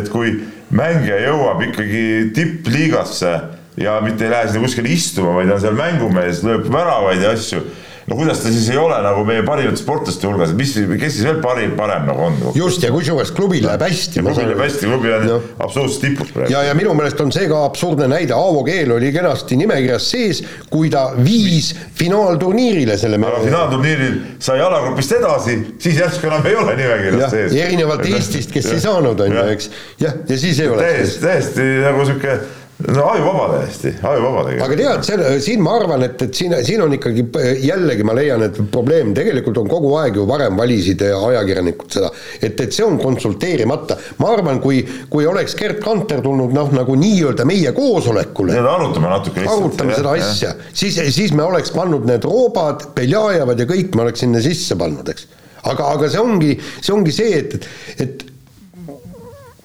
et 0.00 0.12
kui 0.12 0.36
mängija 0.74 1.20
jõuab 1.28 1.62
ikkagi 1.68 2.04
tippliigasse 2.34 3.34
ja 3.80 3.98
mitte 4.02 4.26
ei 4.26 4.32
lähe 4.32 4.48
sinna 4.48 4.64
kuskile 4.64 4.90
istuma, 4.94 5.34
vaid 5.38 5.50
on 5.54 5.62
seal 5.62 5.76
mängumees, 5.78 6.42
lööb 6.46 6.68
väravaid 6.72 7.22
ja 7.22 7.34
asju 7.34 7.62
no 8.06 8.16
kuidas 8.16 8.42
ta 8.42 8.52
siis 8.52 8.68
ei 8.72 8.78
ole 8.80 8.96
nagu 9.04 9.24
meie 9.28 9.42
parimate 9.46 9.80
sportlaste 9.80 10.28
hulgas, 10.28 10.52
mis, 10.56 10.74
kes 11.00 11.16
siis 11.16 11.26
veel 11.26 11.40
parim, 11.44 11.74
parem 11.78 12.06
nagu 12.08 12.26
on? 12.26 12.38
just, 12.56 12.82
ja 12.84 12.90
kusjuures 12.92 13.32
klubil 13.36 13.64
läheb 13.66 13.84
hästi. 13.86 14.20
klubil 14.20 14.48
läheb 14.50 14.62
hästi, 14.64 14.88
klubi 14.90 15.12
on 15.14 15.26
no. 15.28 15.38
absoluutselt 15.64 16.04
tipus 16.08 16.32
praegu. 16.34 16.52
ja, 16.52 16.64
ja 16.68 16.74
minu 16.76 16.94
meelest 16.96 17.20
on 17.24 17.32
see 17.34 17.48
ka 17.50 17.64
absurdne 17.68 18.08
näide, 18.12 18.36
Aavo 18.36 18.64
Keel 18.66 18.92
oli 18.96 19.12
kenasti 19.14 19.58
nimekirjas 19.60 20.08
sees, 20.14 20.42
kui 20.70 20.90
ta 20.92 21.06
viis 21.16 21.72
finaalturniirile 22.00 22.98
selle 23.00 23.20
aga 23.24 23.40
finaalturniiril 23.44 24.18
sai 24.42 24.60
alagrupist 24.64 25.16
edasi, 25.20 25.56
siis 25.82 26.02
järsku 26.02 26.28
enam 26.28 26.50
ei 26.50 26.58
ole 26.60 26.76
nimekirjas 26.80 27.32
sees. 27.32 27.56
erinevalt 27.64 28.04
Eestist, 28.10 28.52
kes 28.52 28.68
ja. 28.68 28.76
ei 28.76 28.84
saanud, 28.84 29.24
on 29.24 29.38
ju, 29.38 29.46
eks. 29.54 29.70
jah, 30.02 30.20
ja 30.28 30.38
siis 30.38 30.60
ei 30.60 30.68
ole. 30.68 30.84
täiesti, 30.84 31.24
täiesti 31.24 31.70
nagu 31.86 32.04
sihuke 32.08 32.38
no 32.78 33.04
ajuvaba 33.08 33.44
täiesti, 33.52 33.92
ajuvaba 34.02 34.42
tegelikult. 34.48 34.64
aga 34.66 34.78
tead, 34.78 35.04
see, 35.06 35.34
siin 35.44 35.62
ma 35.62 35.76
arvan, 35.78 36.02
et, 36.06 36.22
et 36.26 36.34
siin, 36.34 36.54
siin 36.66 36.82
on 36.82 36.94
ikkagi 36.96 37.22
jällegi 37.62 38.06
ma 38.06 38.16
leian, 38.18 38.42
et 38.48 38.58
probleem 38.72 39.12
tegelikult 39.14 39.60
on 39.62 39.70
kogu 39.70 39.92
aeg 40.00 40.18
ju 40.18 40.26
varem 40.28 40.58
valisid 40.58 41.04
ajakirjanikud 41.06 41.94
seda, 41.94 42.10
et, 42.40 42.58
et 42.58 42.74
see 42.74 42.86
on 42.86 42.98
konsulteerimata. 43.02 43.96
ma 44.18 44.32
arvan, 44.34 44.58
kui, 44.64 44.82
kui 45.10 45.26
oleks 45.30 45.54
Gerd 45.58 45.80
Kanter 45.84 46.22
tulnud 46.24 46.54
noh, 46.56 46.74
nagu 46.74 46.98
nii-öelda 46.98 47.46
meie 47.48 47.72
koosolekule. 47.76 48.58
arutame 48.58 49.12
natuke 49.12 49.44
lihtsalt. 49.44 49.62
arutame 49.62 49.96
seda 50.00 50.18
asja, 50.18 50.52
siis, 50.72 50.98
siis 51.14 51.32
me 51.32 51.46
oleks 51.46 51.72
pannud 51.74 52.10
need 52.10 52.26
roobad, 52.26 52.90
Beljajevad 52.98 53.62
ja 53.62 53.70
kõik 53.70 53.94
me 53.94 54.08
oleks 54.08 54.26
sinna 54.26 54.42
sisse 54.42 54.76
pannud, 54.80 55.14
eks. 55.14 55.30
aga, 55.62 55.94
aga 55.94 56.10
see 56.10 56.22
ongi, 56.22 56.54
see 56.80 56.94
ongi 56.96 57.14
see, 57.14 57.42
et, 57.44 57.68
et 58.02 58.30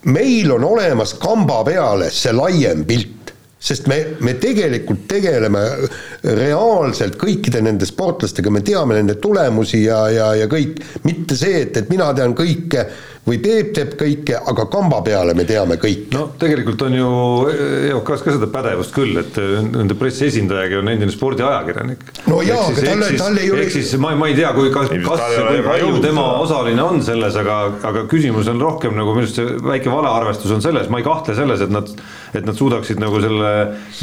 meil 0.04 0.52
on 0.52 0.64
olemas 0.64 1.14
kamba 1.20 1.64
peale 1.68 2.10
see 2.14 2.32
laiem 2.36 2.86
pilt, 2.88 3.34
sest 3.60 3.90
me, 3.92 3.98
me 4.24 4.38
tegelikult 4.40 5.04
tegeleme 5.12 5.62
reaalselt 6.24 7.18
kõikide 7.20 7.62
nende 7.66 7.88
sportlastega, 7.88 8.52
me 8.54 8.64
teame 8.64 8.96
nende 8.96 9.18
tulemusi 9.20 9.84
ja, 9.84 10.06
ja, 10.14 10.30
ja 10.40 10.48
kõik, 10.52 10.80
mitte 11.04 11.36
see, 11.40 11.66
et, 11.66 11.82
et 11.82 11.92
mina 11.92 12.14
tean 12.16 12.36
kõike 12.38 12.86
või 13.30 13.40
Peep 13.44 13.72
teeb 13.76 13.94
kõike, 14.00 14.38
aga 14.52 14.66
kamba 14.72 15.02
peale 15.06 15.36
me 15.38 15.46
teame 15.48 15.78
kõik. 15.82 16.10
no 16.16 16.26
tegelikult 16.40 16.82
on 16.88 16.96
ju 16.98 17.10
EOK-s 17.90 18.26
ka 18.26 18.36
seda 18.36 18.50
pädevust 18.52 18.94
küll, 18.96 19.18
et 19.22 19.38
nende 19.40 19.98
pressiesindajagi 20.00 20.80
on 20.80 20.92
endine 20.94 21.14
spordiajakirjanik. 21.14 22.04
no 22.28 22.42
jaa, 22.46 22.64
aga 22.72 22.86
talle, 22.86 23.12
talle 23.20 23.44
ei 23.46 23.52
ole. 23.54 23.66
ehk 23.68 23.76
siis 23.78 23.94
ma, 24.02 24.14
ma 24.20 24.30
ei 24.32 24.38
tea, 24.38 24.52
kui 24.58 24.72
kas, 24.74 24.92
kas 25.06 25.26
ja 25.36 25.46
kui 25.48 25.64
palju 25.66 26.02
tema 26.04 26.26
osaline 26.44 26.84
on 26.84 27.04
selles, 27.06 27.38
aga, 27.40 27.60
aga 27.92 28.06
küsimus 28.12 28.50
on 28.52 28.62
rohkem 28.64 28.98
nagu 28.98 29.14
minu 29.16 29.28
arust 29.28 29.40
see 29.40 29.58
väike 29.70 29.94
valearvestus 29.94 30.56
on 30.56 30.66
selles, 30.66 30.90
ma 30.90 31.02
ei 31.02 31.08
kahtle 31.08 31.38
selles, 31.38 31.64
et 31.66 31.74
nad, 31.74 31.92
et 32.34 32.48
nad 32.48 32.58
suudaksid 32.58 33.02
nagu 33.02 33.22
selle 33.24 33.54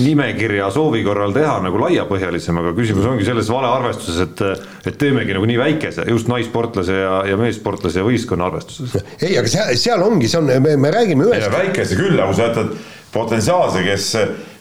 nimekirja 0.03 0.71
soovi 0.75 1.03
korral 1.07 1.35
teha 1.37 1.59
nagu 1.65 1.81
laiapõhjalisem, 1.83 2.63
aga 2.63 2.75
küsimus 2.79 3.09
ongi 3.11 3.27
selles 3.27 3.51
valearvestuses, 3.53 4.23
et, 4.27 4.45
et 4.87 5.01
teemegi 5.01 5.35
nagu 5.37 5.49
nii 5.49 5.59
väikese 5.61 6.07
just 6.11 6.31
naissportlase 6.31 7.01
ja, 7.01 7.19
ja 7.33 7.41
meessportlase 7.41 8.03
ja 8.03 8.07
võistkonna 8.07 8.51
arvestuses 8.51 8.97
ei, 9.21 9.37
aga 9.39 9.49
seal, 9.49 9.73
seal 9.81 10.05
ongi, 10.05 10.29
see 10.31 10.41
on, 10.41 10.51
me, 10.63 10.77
me 10.81 10.93
räägime 10.93 11.27
ühest. 11.27 11.49
väikese 11.53 11.97
küll, 11.99 12.19
aga 12.19 12.29
kui 12.31 12.39
sa 12.39 12.51
jätad 12.51 12.77
potentsiaalse, 13.15 13.83
kes, 13.87 14.07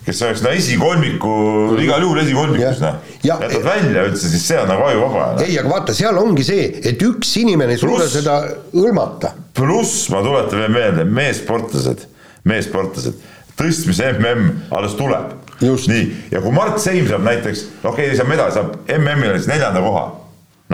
kes 0.05 0.21
oleks 0.27 0.43
no 0.45 0.53
esikolmiku 0.55 1.35
mm., 1.73 1.83
igal 1.83 2.05
juhul 2.05 2.21
esikolmikus 2.23 2.81
noh, 2.83 2.97
jätad 3.25 3.57
et, 3.57 3.65
välja 3.65 4.05
üldse, 4.09 4.31
siis 4.31 4.47
see 4.47 4.59
on 4.61 4.69
nagu 4.71 4.87
ajuvaba. 4.87 5.27
ei, 5.43 5.57
aga 5.59 5.71
vaata, 5.71 5.95
seal 5.97 6.19
ongi 6.21 6.47
see, 6.47 6.67
et 6.91 7.05
üks 7.05 7.35
inimene 7.41 7.75
ei 7.75 7.81
suuda 7.81 8.07
seda 8.11 8.39
hõlmata. 8.73 9.33
pluss 9.57 10.09
ma 10.13 10.23
tuletan 10.25 10.63
veel 10.63 10.75
meelde, 10.77 11.07
meessportlased, 11.19 12.05
meessportlased, 12.47 13.23
tõstmise 13.59 14.13
mm 14.19 14.51
alles 14.75 14.95
tuleb. 14.99 15.35
nii, 15.59 16.03
ja 16.31 16.43
kui 16.43 16.55
Mart 16.55 16.79
Seim 16.83 17.07
saab 17.11 17.27
näiteks, 17.27 17.67
okei 17.83 17.91
okay,, 17.91 18.11
ei 18.13 18.19
saa 18.19 18.29
medali, 18.29 18.55
saab 18.55 18.77
MM-il 18.99 19.49
neljanda 19.51 19.83
koha, 19.83 20.05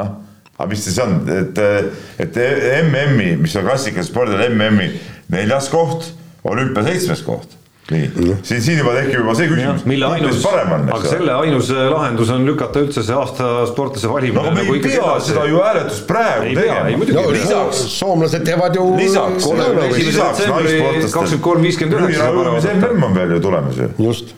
noh 0.01 0.17
aga 0.61 0.69
mis 0.69 0.83
see 0.85 1.03
on, 1.03 1.17
et, 1.33 1.63
et 2.21 2.43
MM-i, 2.85 3.33
mis 3.41 3.55
on 3.57 3.65
klassikalisel 3.65 4.11
spordil 4.11 4.45
MM-i 4.51 4.91
neljas 5.33 5.71
koht, 5.73 6.11
olümpia 6.47 6.85
seitsmes 6.87 7.25
koht 7.25 7.57
nii 7.91 8.35
siin, 8.43 8.61
siin 8.61 8.77
juba 8.79 8.93
tekib 8.95 9.19
juba 9.19 9.33
see 9.35 9.47
küsimus, 9.51 9.83
mille 9.89 10.07
ainus, 10.07 10.39
aga 10.45 11.01
selle 11.03 11.33
ainus 11.43 11.71
äh, 11.73 11.87
lahendus 11.91 12.31
on 12.33 12.45
lükata 12.47 12.83
üldse 12.85 13.03
see 13.03 13.15
aasta 13.17 13.49
sportlase 13.69 14.09
valimine. 14.11 14.37
no 14.37 14.45
aga 14.45 14.53
me 14.55 14.63
nagu 14.63 14.75
ei 14.77 14.83
pea 14.85 15.15
seda 15.25 15.45
ju 15.49 15.59
hääletust 15.59 16.05
praegu 16.09 16.47
ei 16.47 16.55
tegema. 16.55 17.07
No, 17.17 17.25
lisaks, 17.35 17.81
soomlased 17.97 18.45
teevad 18.47 18.77
ju. 18.77 18.85
lisaks, 18.99 19.47
lisaks 19.97 20.43
naissportlastele. 20.45 21.11
kakskümmend 21.15 21.45
kolm, 21.47 21.65
viiskümmend 21.67 22.11
üheksa. 22.11 22.77
MM 22.77 23.07
on 23.09 23.17
veel 23.17 23.35
ju 23.35 23.41
tulemas 23.47 23.81
ju. 23.81 23.89
just. 24.07 24.35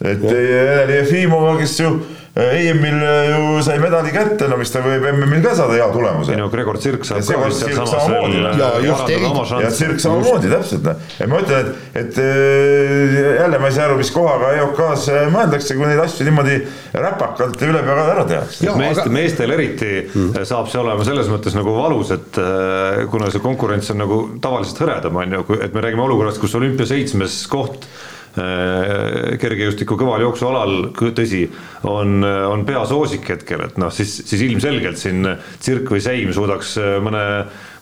et 0.00 0.24
Elen 0.32 0.94
Jefimova, 0.96 1.56
kes 1.60 1.78
ju 1.80 1.92
EM-il 2.38 3.00
ju 3.02 3.62
sai 3.66 3.78
medali 3.82 4.12
kätte, 4.14 4.46
no 4.50 4.56
mis 4.60 4.70
ta 4.70 4.78
võib 4.84 5.02
MM-il 5.10 5.42
ka 5.42 5.56
saada 5.58 5.74
hea 5.74 5.86
tulemuse. 5.90 6.34
ei 6.34 6.38
no 6.38 6.46
Gregor 6.52 6.78
Tsirk 6.78 7.06
saab 7.06 7.24
ka 7.26 7.38
vist 7.48 7.64
sealsamas 7.64 8.36
ja 8.60 8.68
just 8.84 9.10
ja 9.10 9.70
Tsirk 9.72 9.98
samamoodi 10.02 10.52
täpselt, 10.52 10.86
et 11.18 11.24
ma 11.30 11.40
ütlen, 11.42 11.72
et, 11.94 11.98
et 12.02 12.20
äh, 12.22 13.16
jälle 13.40 13.58
ma 13.58 13.70
ei 13.70 13.74
saa 13.74 13.88
aru, 13.88 13.96
mis 13.98 14.12
kohaga 14.14 14.52
EOK-s 14.60 15.08
mõeldakse, 15.34 15.74
kui 15.78 15.88
neid 15.90 16.02
asju 16.04 16.28
niimoodi 16.28 16.60
räpakalt 16.94 17.64
ja 17.64 17.70
ülepeakaela 17.72 18.14
ära 18.14 18.26
tehakse. 18.30 18.70
meest, 18.78 19.02
aga... 19.02 19.14
meestel 19.16 19.54
eriti 19.56 19.90
hmm. 20.04 20.44
saab 20.46 20.70
see 20.70 20.78
olema 20.82 21.06
selles 21.08 21.30
mõttes 21.32 21.58
nagu 21.58 21.74
valus, 21.74 22.12
et 22.14 22.38
äh, 22.42 23.02
kuna 23.10 23.32
see 23.34 23.42
konkurents 23.42 23.90
on 23.94 23.98
nagu 24.04 24.20
tavaliselt 24.44 24.84
hõredam, 24.84 25.18
on 25.24 25.40
ju, 25.40 25.58
et 25.58 25.74
me 25.74 25.82
räägime 25.82 26.06
olukorrast, 26.06 26.38
kus 26.42 26.54
olümpia 26.60 26.86
seitsmes 26.86 27.40
koht 27.50 27.90
Äh, 28.38 29.36
kergejõustiku 29.40 29.96
kõvaljooksualal, 29.98 30.90
tõsi, 31.16 31.40
on, 31.88 32.20
on 32.22 32.62
peasoosik 32.68 33.24
hetkel, 33.32 33.64
et 33.66 33.78
noh, 33.80 33.90
siis, 33.94 34.12
siis 34.28 34.44
ilmselgelt 34.46 35.00
siin 35.00 35.26
Tsirk 35.58 35.88
või 35.90 36.02
Seim 36.04 36.30
suudaks 36.36 36.74
äh, 36.78 36.98
mõne, 37.02 37.22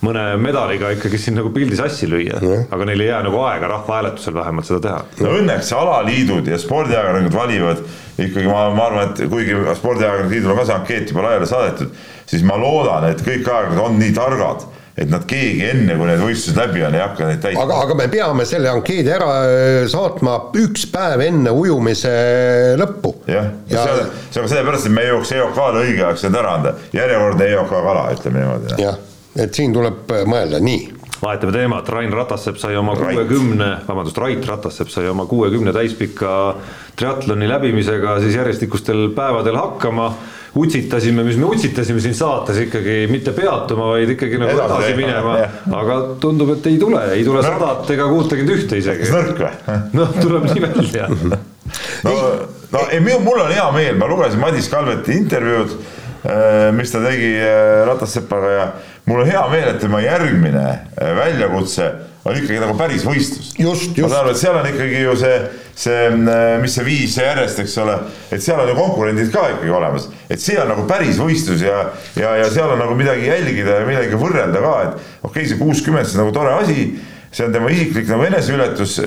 mõne 0.07 0.25
medaliga 0.41 0.93
ikkagi 0.95 1.21
siin 1.21 1.37
nagu 1.41 1.51
pildi 1.53 1.77
sassi 1.77 2.09
lüüa 2.09 2.41
mm., 2.41 2.69
aga 2.73 2.89
neil 2.89 3.05
ei 3.05 3.11
jää 3.11 3.21
nagu 3.27 3.43
aega 3.45 3.69
rahvahääletusel 3.75 4.37
vähemalt 4.39 4.71
seda 4.71 4.81
teha. 4.87 5.03
no 5.27 5.35
õnneks 5.41 5.73
alaliidud 5.77 6.49
ja 6.53 6.61
spordiajakirjanikud 6.63 7.37
valivad 7.37 7.83
ikkagi 8.17 8.47
ma, 8.49 8.63
ma 8.77 8.89
arvan, 8.89 9.13
et 9.13 9.27
kuigi 9.33 9.59
spordiajakirjanike 9.83 10.39
liidul 10.39 10.55
on 10.55 10.63
ka 10.63 10.69
see 10.71 10.79
ankeet 10.79 11.13
juba 11.13 11.27
laiali 11.27 11.51
saadetud, 11.51 12.01
siis 12.33 12.47
ma 12.49 12.57
loodan, 12.61 13.11
et 13.11 13.21
kõik 13.21 13.45
ajakirjanikud 13.45 13.85
on 13.91 14.01
nii 14.01 14.17
targad 14.17 14.69
et 14.97 15.11
nad 15.13 15.25
keegi 15.29 15.65
enne, 15.69 15.97
kui 15.99 16.09
need 16.09 16.23
võistlused 16.23 16.57
läbi 16.57 16.81
on, 16.87 16.95
ei 16.97 17.03
hakka 17.05 17.29
neid 17.29 17.43
täitma. 17.45 17.65
aga, 17.67 17.81
aga 17.85 17.97
me 17.99 18.07
peame 18.13 18.47
selle 18.49 18.71
ankeedi 18.73 19.13
ära 19.13 19.31
äh, 19.45 19.81
saatma 19.93 20.37
üks 20.57 20.87
päev 20.93 21.25
enne 21.27 21.53
ujumise 21.53 22.13
lõppu. 22.81 23.13
jah. 23.29 23.51
Ja, 23.69 23.85
see 23.85 23.97
on, 23.97 24.15
see 24.31 24.45
on 24.45 24.53
sellepärast, 24.55 24.89
et 24.89 24.97
me 24.97 25.05
ei 25.05 25.13
jõuaks 25.13 25.35
EOK-le 25.37 25.83
õigeaegselt 25.85 26.41
ära 26.41 26.55
anda, 26.57 26.77
järjekordne 26.97 27.51
EOK 27.53 27.75
kala, 27.75 28.07
ütleme 28.17 28.41
niimoodi. 28.41 28.79
jah, 28.81 28.97
et 29.37 29.61
siin 29.61 29.77
tuleb 29.77 30.17
äh, 30.17 30.25
mõelda, 30.29 30.63
nii. 30.65 30.93
Vahetame 31.17 31.53
teemat, 31.53 31.89
Rain 31.89 32.13
Ratassepp 32.13 32.59
sai 32.61 32.77
oma 32.77 32.93
kuuekümne, 32.97 33.69
vabandust, 33.87 34.19
Rait 34.21 34.49
Ratassepp 34.49 34.93
sai 34.93 35.09
oma 35.09 35.25
kuuekümne 35.29 35.73
täispika 35.73 36.33
triatloni 36.97 37.49
läbimisega 37.49 38.19
siis 38.21 38.37
järjestikustel 38.37 39.09
päevadel 39.17 39.57
hakkama 39.57 40.11
utsitasime, 40.57 41.25
mis 41.27 41.37
me 41.37 41.49
utsitasime 41.51 42.01
siin 42.01 42.15
saates 42.17 42.59
ikkagi 42.67 43.05
mitte 43.11 43.35
peatuma, 43.37 43.91
vaid 43.95 44.15
ikkagi 44.15 44.39
nagu 44.41 44.55
edasi, 44.57 44.79
edasi 44.79 44.97
minema, 44.99 45.37
aga 45.81 45.99
tundub, 46.23 46.55
et 46.57 46.71
ei 46.71 46.79
tule, 46.81 47.03
ei 47.17 47.27
tule 47.27 47.43
sadat 47.45 47.91
ega 47.93 48.09
kuutekümmet 48.13 48.57
ühte 48.57 48.81
isegi. 48.81 49.11
nõrk 49.13 49.43
või? 49.45 49.77
noh, 49.99 50.17
tuleb 50.23 50.49
nii 50.51 50.65
välja. 50.65 51.11
No, 52.07 52.13
no 52.71 52.81
ei, 52.95 53.01
mul 53.03 53.41
on 53.43 53.49
hea 53.51 53.65
meel, 53.75 53.97
ma 53.99 54.07
lugesin 54.07 54.39
Madis 54.39 54.69
Kalveti 54.71 55.17
intervjuud, 55.19 55.73
äh, 56.23 56.69
mis 56.77 56.93
ta 56.95 57.01
tegi 57.03 57.33
äh, 57.43 57.81
Ratassepaga 57.89 58.53
ja 58.53 58.67
mul 59.11 59.25
on 59.25 59.31
hea 59.33 59.43
meel, 59.51 59.73
et 59.73 59.81
tema 59.83 59.99
järgmine 60.05 60.63
äh, 60.63 61.11
väljakutse 61.19 61.89
on 62.27 62.37
ikkagi 62.37 62.61
nagu 62.63 62.75
päris 62.79 63.05
võistlus. 63.07 63.53
ma 64.03 64.11
saan 64.11 64.21
aru, 64.25 64.35
et 64.35 64.41
seal 64.41 64.59
on 64.59 64.69
ikkagi 64.71 65.03
ju 65.05 65.15
see, 65.21 65.35
see, 65.79 66.05
mis 66.63 66.77
see 66.77 66.87
viis 66.87 67.17
järjest, 67.21 67.63
eks 67.63 67.77
ole, 67.83 67.97
et 68.35 68.45
seal 68.45 68.63
on 68.63 68.71
ju 68.73 68.77
konkurendid 68.79 69.33
ka 69.35 69.47
ikkagi 69.55 69.75
olemas, 69.79 70.09
et 70.31 70.43
see 70.43 70.59
on 70.61 70.71
nagu 70.73 70.87
päris 70.91 71.21
võistlus 71.23 71.65
ja, 71.65 71.83
ja, 72.19 72.37
ja 72.43 72.49
seal 72.53 72.75
on 72.75 72.83
nagu 72.83 72.97
midagi 72.99 73.29
jälgida 73.31 73.81
ja 73.81 73.89
midagi 73.89 74.21
võrrelda 74.21 74.63
ka, 74.65 74.77
et 74.87 74.97
okei 74.97 75.31
okay,, 75.31 75.51
see 75.53 75.61
kuuskümmend, 75.61 76.09
see 76.11 76.19
on 76.19 76.27
nagu 76.27 76.37
tore 76.37 76.55
asi, 76.59 76.89
see 77.31 77.47
on 77.47 77.55
tema 77.55 77.73
isiklik 77.75 78.09
nagu 78.11 78.27
eneseületus, 78.27 78.99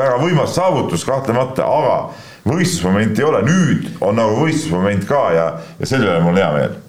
väga 0.00 0.18
võimas 0.22 0.56
saavutus 0.56 1.06
kahtlemata, 1.06 1.68
aga 1.68 1.98
võistlusmomenti 2.44 3.22
ei 3.22 3.28
ole, 3.28 3.44
nüüd 3.46 3.92
on 4.04 4.18
nagu 4.20 4.40
võistlusmoment 4.42 5.06
ka 5.08 5.28
ja, 5.36 5.46
ja 5.78 5.88
selle 5.88 6.10
üle 6.10 6.24
mul 6.24 6.42
hea 6.42 6.50
meel 6.56 6.80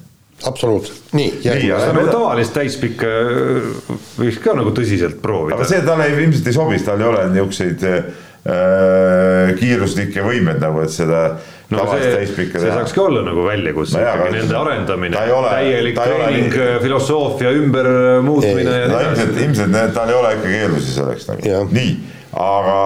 absoluutselt, 0.43 1.13
nii. 1.15 1.31
nii, 1.45 1.71
aga 1.71 1.91
nagu 1.95 2.11
tavalist 2.11 2.53
täispikka 2.55 3.07
äh, 3.07 3.73
võiks 4.19 4.39
ka 4.43 4.55
nagu 4.57 4.73
tõsiselt 4.75 5.21
proovida. 5.23 5.57
aga 5.57 5.67
see 5.69 5.81
talle 5.85 6.07
ilmselt 6.11 6.49
ei 6.51 6.57
sobi, 6.57 6.79
sest 6.79 6.89
tal 6.91 7.03
ei 7.03 7.09
ole 7.09 7.27
niisuguseid 7.31 7.85
äh, 7.89 9.53
kiiruslikke 9.59 10.25
võimeid 10.25 10.59
nagu, 10.61 10.81
et 10.83 10.93
seda 10.93 11.21
no 11.71 11.85
see, 11.93 12.25
see 12.27 12.65
saakski 12.65 13.01
olla 13.01 13.23
nagu 13.25 13.45
väljakutse 13.47 13.97
no, 13.97 14.03
ikkagi 14.03 14.41
nende 14.41 14.59
arendamine, 14.59 15.23
täielik 15.47 16.01
treening, 16.01 16.51
nii... 16.51 16.75
filosoofia 16.83 17.55
ümbermuutmine 17.61 18.75
ja 18.81 18.91
nii 18.91 18.99
edasi. 18.99 19.07
ilmselt, 19.07 19.39
ilmselt 19.47 19.95
tal 19.95 20.11
ei 20.11 20.19
ole 20.19 20.35
ikka 20.35 20.51
keerusi 20.51 20.99
selleks 20.99 21.31
nagu, 21.31 21.63
nii 21.73 21.95
aga 22.35 22.77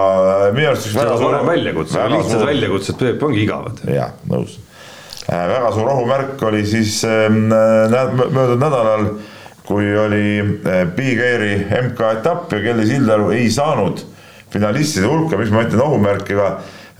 minu 0.54 0.70
arust 0.70 0.88
üks 0.88 0.96
väga 0.96 1.16
suur 1.18 1.36
väljakutse, 1.48 2.02
lihtsad 2.14 2.44
väljakutsed 2.46 2.98
Peep 3.00 3.24
ongi 3.26 3.42
igavad. 3.44 3.80
jah, 3.90 4.12
nõus. 4.30 4.58
Äh, 5.30 5.48
väga 5.48 5.72
suur 5.72 5.88
ohumärk 5.92 6.42
oli 6.42 6.64
siis 6.66 7.04
ähm, 7.04 7.44
möödunud 7.46 8.58
nädalal, 8.58 9.04
kui 9.62 9.92
oli 9.98 10.40
äh, 10.40 10.86
Big 10.96 11.20
Airi 11.22 11.52
MK-etapp 11.84 12.50
ja 12.52 12.58
Kelly 12.64 12.86
Sildaru 12.88 13.28
ei 13.30 13.46
saanud 13.50 14.02
finalistide 14.50 15.06
hulka, 15.06 15.38
miks 15.38 15.52
ma 15.54 15.62
ütlen 15.62 15.84
ohumärkiga, 15.84 16.48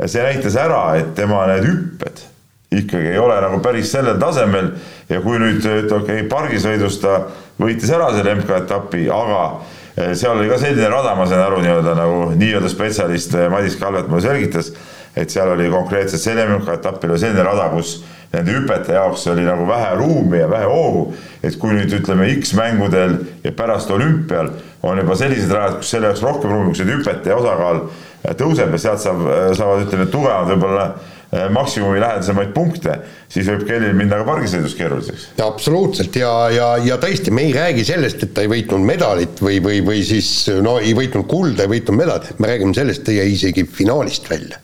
see 0.04 0.22
näitas 0.22 0.54
ära, 0.62 0.84
et 1.00 1.10
tema 1.18 1.42
need 1.50 1.66
hüpped 1.66 2.22
ikkagi 2.70 3.16
ei 3.16 3.18
ole 3.18 3.40
nagu 3.42 3.58
päris 3.64 3.90
sellel 3.90 4.20
tasemel. 4.22 4.68
Ja 5.10 5.18
kui 5.24 5.40
nüüd, 5.42 5.66
okei 5.66 5.90
okay,, 5.96 6.28
pargisõidus 6.30 7.00
ta 7.02 7.16
võitis 7.58 7.90
ära 7.90 8.12
selle 8.14 8.36
MK-etapi, 8.38 9.08
aga 9.10 10.14
seal 10.14 10.38
oli 10.38 10.46
ka 10.52 10.60
selline 10.62 10.86
rada, 10.92 11.16
ma 11.18 11.26
sain 11.26 11.42
aru, 11.42 11.58
nii-öelda 11.64 11.96
nagu 11.98 12.30
nii-öelda 12.38 12.70
spetsialist 12.70 13.34
Madis 13.50 13.74
Kalvet 13.80 14.06
mulle 14.06 14.22
selgitas, 14.22 14.70
et 15.18 15.34
seal 15.34 15.50
oli 15.50 15.66
konkreetselt 15.74 16.22
Selemüka 16.22 16.78
etapil 16.78 17.18
selline 17.18 17.42
rada, 17.42 17.66
kus 17.74 17.98
nende 18.34 18.56
hüpete 18.56 18.94
jaoks 18.94 19.26
oli 19.32 19.46
nagu 19.46 19.66
vähe 19.68 19.94
ruumi 19.98 20.42
ja 20.42 20.50
vähe 20.50 20.68
hoogu, 20.70 21.06
et 21.42 21.56
kui 21.58 21.74
nüüd 21.74 21.94
ütleme 22.00 22.28
X-mängudel 22.40 23.16
ja 23.44 23.54
pärast 23.56 23.90
olümpial 23.90 24.52
on 24.82 25.00
juba 25.02 25.16
sellised 25.18 25.52
rajad, 25.54 25.80
kus 25.80 25.94
selle 25.94 26.12
jaoks 26.12 26.22
rohkem 26.26 26.52
ruumi, 26.54 26.74
kus 26.74 26.84
need 26.84 26.98
hüpete 26.98 27.34
osakaal 27.34 27.86
eh, 27.86 28.34
tõuseb 28.34 28.76
ja 28.76 28.84
sealt 28.86 29.02
saab, 29.02 29.24
saavad, 29.58 29.88
ütleme, 29.88 30.10
tugevamad 30.12 30.54
võib-olla 30.54 30.86
Äh, 31.30 31.50
maksimumi 31.50 32.00
lähedasemaid 32.02 32.48
punkte, 32.50 32.96
siis 33.30 33.46
võib 33.46 33.60
Kellil 33.68 33.92
minna 33.94 34.16
ka 34.18 34.24
pargisõidus 34.26 34.72
keeruliseks. 34.74 35.28
absoluutselt. 35.44 36.16
Ja, 36.18 36.32
ja, 36.50 36.70
ja 36.82 36.96
tõesti, 36.98 37.30
me 37.30 37.44
ei 37.46 37.52
räägi 37.54 37.84
sellest, 37.86 38.24
et 38.26 38.32
ta 38.34 38.42
ei 38.42 38.50
võitnud 38.50 38.82
medalit 38.82 39.38
või, 39.38 39.60
või, 39.62 39.78
või 39.86 40.00
siis 40.02 40.48
no 40.58 40.80
ei 40.82 40.90
võitnud 40.98 41.28
kulda, 41.30 41.68
ei 41.68 41.70
võitnud 41.76 42.00
medalit, 42.00 42.34
me 42.42 42.50
räägime 42.50 42.74
sellest, 42.74 43.04
ta 43.06 43.14
jäi 43.14 43.28
isegi 43.36 43.62
finaalist 43.78 44.26
välja 44.32 44.58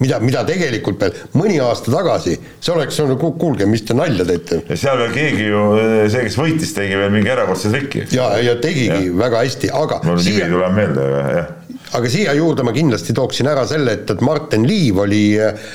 mida, 0.00 0.20
mida 0.24 0.44
tegelikult 0.48 1.04
veel 1.04 1.20
mõni 1.38 1.60
aasta 1.62 1.92
tagasi, 1.92 2.36
see 2.60 2.74
oleks 2.74 3.00
olnud, 3.04 3.20
kuulge, 3.40 3.68
mis 3.70 3.84
te 3.86 3.96
nalja 3.96 4.26
teete. 4.28 4.62
ja 4.68 4.80
seal 4.84 5.00
veel 5.04 5.14
keegi 5.16 5.48
ju, 5.50 5.64
see, 6.12 6.26
kes 6.28 6.40
võitis, 6.40 6.74
tegi 6.76 6.98
veel 7.00 7.14
mingi 7.14 7.32
erakordse 7.32 7.72
triki. 7.72 8.06
ja, 8.16 8.32
ja 8.42 8.56
tegigi 8.62 9.10
ja. 9.10 9.16
väga 9.24 9.46
hästi, 9.46 9.72
aga 9.82 10.02
mul 10.06 10.20
siia... 10.20 10.44
nimi 10.44 10.46
ei 10.48 10.54
tule 10.56 10.74
meelde, 10.76 11.08
jah 11.36 11.56
aga 11.96 12.10
siia 12.10 12.34
juurde 12.38 12.62
ma 12.66 12.72
kindlasti 12.74 13.14
tooksin 13.16 13.48
ära 13.50 13.64
selle, 13.68 13.96
et, 13.98 14.10
et 14.12 14.22
Martin 14.22 14.66
Liiv 14.68 15.00
oli 15.02 15.24
äh,, 15.42 15.70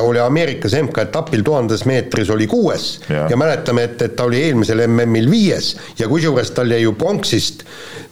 oli 0.00 0.20
Ameerikas 0.22 0.76
MK-etapil 0.80 1.44
tuhandes 1.44 1.84
meetris 1.88 2.30
oli 2.32 2.46
kuues 2.48 2.88
ja, 3.08 3.26
ja 3.28 3.36
mäletame, 3.40 3.84
et, 3.90 4.02
et 4.06 4.16
ta 4.16 4.28
oli 4.28 4.40
eelmisel 4.46 4.86
MM-il 4.86 5.28
viies 5.30 5.74
ja 6.00 6.08
kusjuures 6.08 6.54
tal 6.56 6.72
jäi 6.72 6.84
ju 6.86 6.94
pronksist 6.98 7.66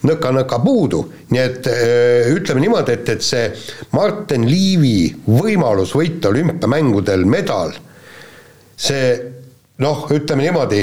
nõka-nõka 0.07 0.59
puudu, 0.63 1.01
nii 1.33 1.41
et 1.41 1.69
äh, 1.71 2.29
ütleme 2.35 2.63
niimoodi, 2.63 2.99
et, 2.99 3.09
et 3.17 3.25
see 3.25 3.49
Martin 3.97 4.45
Liivi 4.47 5.09
võimalus 5.57 5.97
võita 5.97 6.31
olümpiamängudel 6.31 7.25
medal, 7.29 7.75
see 8.77 9.17
noh, 9.81 10.07
ütleme 10.13 10.45
niimoodi 10.45 10.83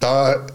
ta, 0.00 0.12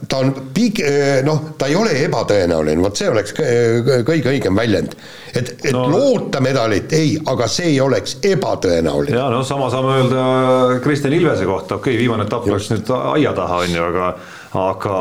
ta 0.10 0.20
on 0.22 0.32
pig-, 0.54 0.82
noh, 1.26 1.42
ta 1.58 1.70
ei 1.70 1.78
ole 1.78 1.96
ebatõenäoline, 2.06 2.82
vot 2.82 2.98
see 2.98 3.10
oleks 3.10 3.34
kõige 3.36 4.32
õigem 4.34 4.58
väljend. 4.58 4.96
et, 5.34 5.52
et 5.66 5.74
no, 5.74 5.88
loota 5.90 6.42
medalit, 6.42 6.94
ei, 6.94 7.18
aga 7.26 7.50
see 7.52 7.74
ei 7.74 7.82
oleks 7.82 8.20
ebatõenäoline. 8.26 9.18
jaa, 9.18 9.30
noh, 9.34 9.46
sama 9.46 9.70
saame 9.74 10.00
öelda 10.00 10.80
Kristjan 10.86 11.14
Ilvese 11.18 11.46
kohta, 11.50 11.80
okei 11.82 11.96
okay,, 11.96 12.02
viimane 12.06 12.26
etapp 12.30 12.50
läks 12.50 12.72
nüüd 12.74 12.96
aia 13.02 13.34
taha, 13.38 13.64
on 13.66 13.78
ju, 13.80 13.86
aga 13.94 14.16
aga, 14.56 14.96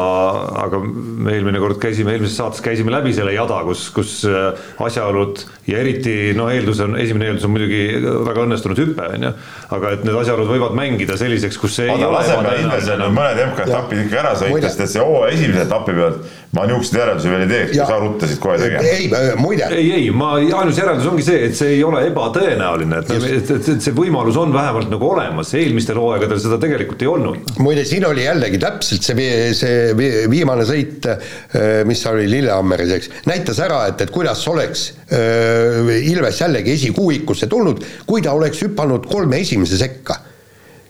aga 0.64 0.80
me 0.82 1.34
eelmine 1.34 1.60
kord 1.62 1.78
käisime, 1.82 2.14
eelmises 2.14 2.36
saates 2.40 2.62
käisime 2.64 2.92
läbi 2.94 3.14
selle 3.16 3.34
jada, 3.36 3.60
kus, 3.66 3.86
kus 3.94 4.14
äh, 4.28 4.52
asjaolud 4.84 5.42
ja 5.70 5.80
eriti 5.82 6.34
noh, 6.36 6.50
eeldus 6.52 6.82
on, 6.84 6.96
esimene 7.00 7.30
eeldus 7.30 7.46
on 7.48 7.54
muidugi 7.54 7.82
väga 8.28 8.46
õnnestunud 8.46 8.82
hüpe, 8.84 9.08
on 9.16 9.28
ju, 9.28 9.34
aga 9.78 9.94
et 9.96 10.06
need 10.06 10.20
asjaolud 10.22 10.50
võivad 10.50 10.78
mängida 10.78 11.18
selliseks, 11.20 11.58
kus 11.60 11.78
see 11.80 11.90
aga 11.92 12.10
laseme 12.18 12.56
Ilvesel 12.64 13.04
mõned 13.08 13.44
MK-etapid 13.50 14.06
ikka 14.06 14.22
ära 14.24 14.34
sõita, 14.38 14.64
sest 14.68 14.86
et 14.86 14.94
see 14.96 15.04
hooaja 15.04 15.36
esimese 15.38 15.66
etapi 15.68 15.98
pealt 16.00 16.32
ma 16.54 16.64
niisuguseid 16.68 17.00
järeldusi 17.00 17.30
veel 17.32 17.44
ei 17.44 17.50
teeks, 17.50 17.72
kui 17.74 17.86
sa 17.88 17.96
ruttasid 17.98 18.40
kohe 18.42 18.58
tegema. 18.60 18.82
ei, 18.86 19.08
muide. 19.40 19.68
ei, 19.74 19.88
ei, 19.96 20.10
ma, 20.14 20.34
ainus 20.38 20.78
järeldus 20.78 21.08
ongi 21.10 21.24
see, 21.26 21.40
et 21.48 21.58
see 21.58 21.72
ei 21.76 21.82
ole 21.86 22.04
ebatõenäoline, 22.08 23.00
et, 23.02 23.10
et, 23.16 23.50
et, 23.56 23.70
et 23.74 23.86
see 23.86 23.96
võimalus 23.96 24.38
on 24.40 24.54
vähemalt 24.54 24.92
nagu 24.92 25.08
olemas, 25.10 25.50
eelmistel 25.58 25.98
hooaegadel 25.98 26.40
seda 26.42 26.58
tegelikult 26.62 27.02
ei 27.02 27.10
olnud. 27.10 27.54
muide, 27.64 27.86
siin 27.88 28.06
oli 28.06 28.26
jällegi 28.26 28.60
täpselt 28.62 29.06
see, 29.06 29.18
see 29.56 29.92
viimane 30.30 30.66
sõit, 30.68 31.08
äh, 31.10 31.82
mis 31.88 32.04
oli 32.10 32.28
Lillehammeris, 32.30 32.92
eks, 32.98 33.10
näitas 33.30 33.60
ära, 33.64 33.84
et, 33.90 34.04
et 34.04 34.12
kuidas 34.14 34.44
oleks 34.50 34.90
äh, 35.12 35.90
Ilves 36.10 36.40
jällegi 36.40 36.74
esikuuikusse 36.78 37.50
tulnud, 37.50 37.84
kui 38.06 38.24
ta 38.24 38.32
oleks 38.36 38.64
hüpanud 38.64 39.10
kolme 39.10 39.42
esimese 39.44 39.80
sekka 39.80 40.20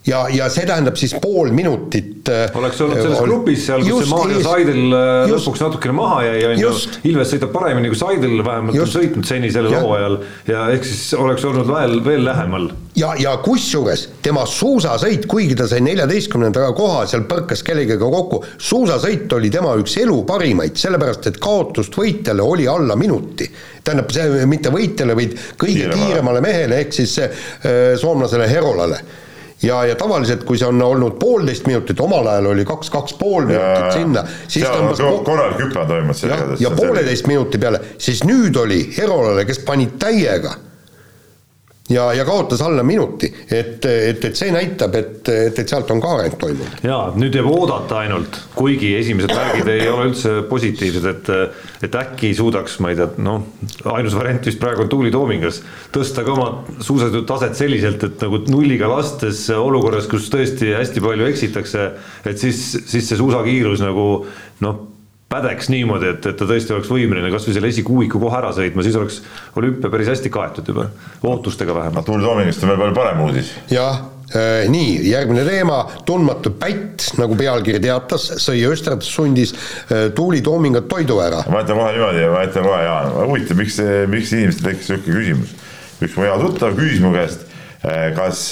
ja, 0.06 0.24
ja 0.32 0.48
see 0.52 0.66
tähendab 0.68 0.98
siis 1.00 1.14
pool 1.20 1.52
minutit. 1.56 2.28
Äh, 2.28 2.52
oleks 2.58 2.80
olnud 2.84 3.00
selles 3.00 3.20
ol... 3.20 3.28
grupis 3.28 3.66
seal, 3.68 3.84
kus 3.84 4.04
see 4.04 4.12
Maarja 4.12 4.40
Saidel 4.44 4.96
äh, 4.96 5.32
lõpuks 5.32 5.62
natukene 5.64 5.96
maha 5.96 6.20
jäi, 6.26 6.38
on 6.50 6.60
ju. 6.60 6.72
Ilves 7.10 7.34
sõidab 7.34 7.52
paremini 7.54 7.92
kui 7.92 8.00
Saidel 8.00 8.38
vähemalt 8.44 8.76
just, 8.76 8.94
on 8.94 9.02
sõitnud 9.02 9.28
seni 9.28 9.52
sellel 9.54 9.76
hooajal 9.78 10.18
ja 10.50 10.66
ehk 10.74 10.88
siis 10.88 11.06
oleks 11.18 11.44
olnud 11.48 11.68
veel, 11.68 11.98
veel 12.04 12.24
lähemal. 12.26 12.68
ja, 13.00 13.14
ja 13.20 13.34
kusjuures 13.44 14.06
tema 14.24 14.44
suusasõit, 14.48 15.28
kuigi 15.30 15.56
ta 15.58 15.68
sai 15.70 15.80
neljateistkümnenda 15.86 16.68
koha, 16.76 17.04
seal 17.10 17.26
põrkas 17.30 17.64
kellegagi 17.66 18.00
kokku, 18.00 18.42
suusasõit 18.58 19.32
oli 19.36 19.52
tema 19.52 19.74
üks 19.80 19.96
elu 20.04 20.20
parimaid, 20.28 20.76
sellepärast 20.80 21.32
et 21.32 21.40
kaotust 21.42 21.96
võitjale 21.96 22.44
oli 22.44 22.68
alla 22.68 22.96
minuti. 22.96 23.48
tähendab, 23.84 24.12
see 24.12 24.46
mitte 24.48 24.72
võitjale, 24.72 25.16
vaid 25.16 25.36
kõige 25.60 25.92
kiiremale 25.92 26.40
mehele 26.44 26.80
ehk 26.84 26.96
siis 26.96 27.18
äh, 27.20 27.44
soomlasele 28.00 28.48
Herolale 28.48 29.04
ja, 29.62 29.84
ja 29.86 29.94
tavaliselt, 29.96 30.44
kui 30.44 30.58
see 30.58 30.68
on 30.68 30.82
olnud 30.82 31.18
poolteist 31.20 31.66
minutit, 31.66 32.00
omal 32.00 32.26
ajal 32.32 32.50
oli 32.52 32.64
kaks, 32.68 32.90
kaks 32.90 33.16
pool 33.20 33.48
minutit 33.48 33.96
sinna, 33.96 34.24
siis 34.48 34.66
tõmbas 34.66 35.02
korralik 35.24 35.64
hüpe 35.66 35.86
toimus 35.88 36.24
ja, 36.26 36.38
ja 36.60 36.74
pooleteist 36.74 37.30
minuti 37.30 37.60
peale, 37.62 37.80
siis 37.98 38.24
nüüd 38.28 38.56
oli 38.60 38.82
Herolale, 38.98 39.46
kes 39.48 39.62
pani 39.66 39.90
täiega 39.98 40.56
ja, 41.90 42.12
ja 42.12 42.24
kaotas 42.24 42.62
alla 42.62 42.82
minuti, 42.82 43.28
et, 43.50 43.84
et, 43.84 44.24
et 44.24 44.36
see 44.36 44.52
näitab, 44.54 44.94
et, 44.96 45.28
et, 45.28 45.58
et 45.58 45.68
sealt 45.68 45.90
on 45.92 46.00
ka 46.00 46.14
areng 46.16 46.36
toimunud. 46.40 46.78
jaa, 46.86 47.10
nüüd 47.18 47.36
jääb 47.36 47.48
oodata 47.50 47.98
ainult, 48.00 48.38
kuigi 48.56 48.94
esimesed 48.96 49.34
märgid 49.34 49.68
ei 49.74 49.88
ole 49.92 50.08
üldse 50.10 50.38
positiivsed, 50.48 51.10
et 51.12 51.32
et 51.84 51.96
äkki 52.00 52.30
suudaks, 52.36 52.78
ma 52.80 52.94
ei 52.94 52.96
tea, 52.96 53.10
noh, 53.20 53.44
ainus 53.92 54.16
variant 54.16 54.46
vist 54.48 54.60
praegu 54.62 54.86
on 54.86 54.88
Tuuli 54.88 55.12
Toomingas, 55.12 55.60
tõsta 55.92 56.24
ka 56.24 56.32
oma 56.32 56.48
suusasõidu 56.78 57.26
taset 57.28 57.58
selliselt, 57.58 58.06
et 58.08 58.24
nagu 58.24 58.40
nulliga 58.48 58.88
lastes 58.88 59.44
olukorras, 59.52 60.08
kus 60.08 60.30
tõesti 60.32 60.72
hästi 60.72 61.04
palju 61.04 61.28
eksitakse, 61.28 61.86
et 62.24 62.40
siis, 62.40 62.64
siis 62.88 63.04
see 63.10 63.20
suusakiirus 63.20 63.84
nagu 63.84 64.08
noh, 64.64 64.82
pädeks 65.34 65.70
niimoodi, 65.74 66.14
et, 66.14 66.30
et 66.32 66.40
ta 66.40 66.48
tõesti 66.48 66.76
oleks 66.76 66.90
võimeline 66.94 67.34
kasvõi 67.34 67.58
selle 67.58 67.74
esikuuiku 67.74 68.22
kohe 68.22 68.40
ära 68.40 68.54
sõitma, 68.56 68.86
siis 68.86 68.98
oleks 69.00 69.20
olümpia 69.58 69.92
päris 69.92 70.14
hästi 70.14 70.32
kaetud 70.32 70.72
juba, 70.72 70.88
ootustega 71.26 71.76
vähemalt. 71.76 72.08
Tuul 72.08 72.24
Toomingist 72.24 72.64
on 72.64 72.74
veel 72.74 72.84
palju 72.84 72.98
parem 73.02 73.24
uudis. 73.26 73.54
jah, 73.72 74.02
Äh, 74.34 74.64
nii, 74.72 75.10
järgmine 75.10 75.44
teema, 75.44 75.82
tundmatu 76.08 76.54
pätt, 76.58 77.10
nagu 77.20 77.36
pealkiri 77.38 77.78
teatas, 77.84 78.24
sõi 78.40 78.62
Österdssundis 78.66 79.52
äh, 79.52 80.06
Tuuli 80.16 80.40
Toomingat 80.42 80.88
toidu 80.88 81.18
ära. 81.22 81.42
ma 81.52 81.60
ütlen 81.60 81.78
kohe 81.78 81.92
niimoodi, 81.92 82.24
ma 82.32 82.40
ütlen 82.48 82.64
kohe, 82.66 82.80
Jaan, 82.82 83.10
huvitav, 83.28 83.60
miks, 83.60 83.76
miks 84.10 84.32
inimestel 84.32 84.70
tekkis 84.70 84.90
niisugune 84.90 85.20
küsimus. 85.20 85.52
üks 86.00 86.16
mu 86.16 86.24
hea 86.24 86.40
tuttav 86.40 86.74
küsis 86.80 87.04
mu 87.04 87.12
käest, 87.14 87.44
äh, 87.84 88.08
kas 88.16 88.46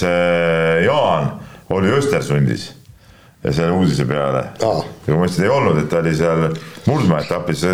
Jaan 0.85 1.33
oli 1.73 1.97
Östersundis 1.97 2.69
ja 3.45 3.53
selle 3.53 3.73
uudise 3.75 4.05
peale. 4.07 4.45
ja 5.07 5.17
ma 5.17 5.27
ütlesin, 5.27 5.45
ei 5.49 5.51
olnud, 5.51 5.83
et 5.83 5.91
ta 5.91 5.99
oli 5.99 6.15
seal 6.15 6.47
Murdmaa 6.87 7.21
etapis, 7.23 7.65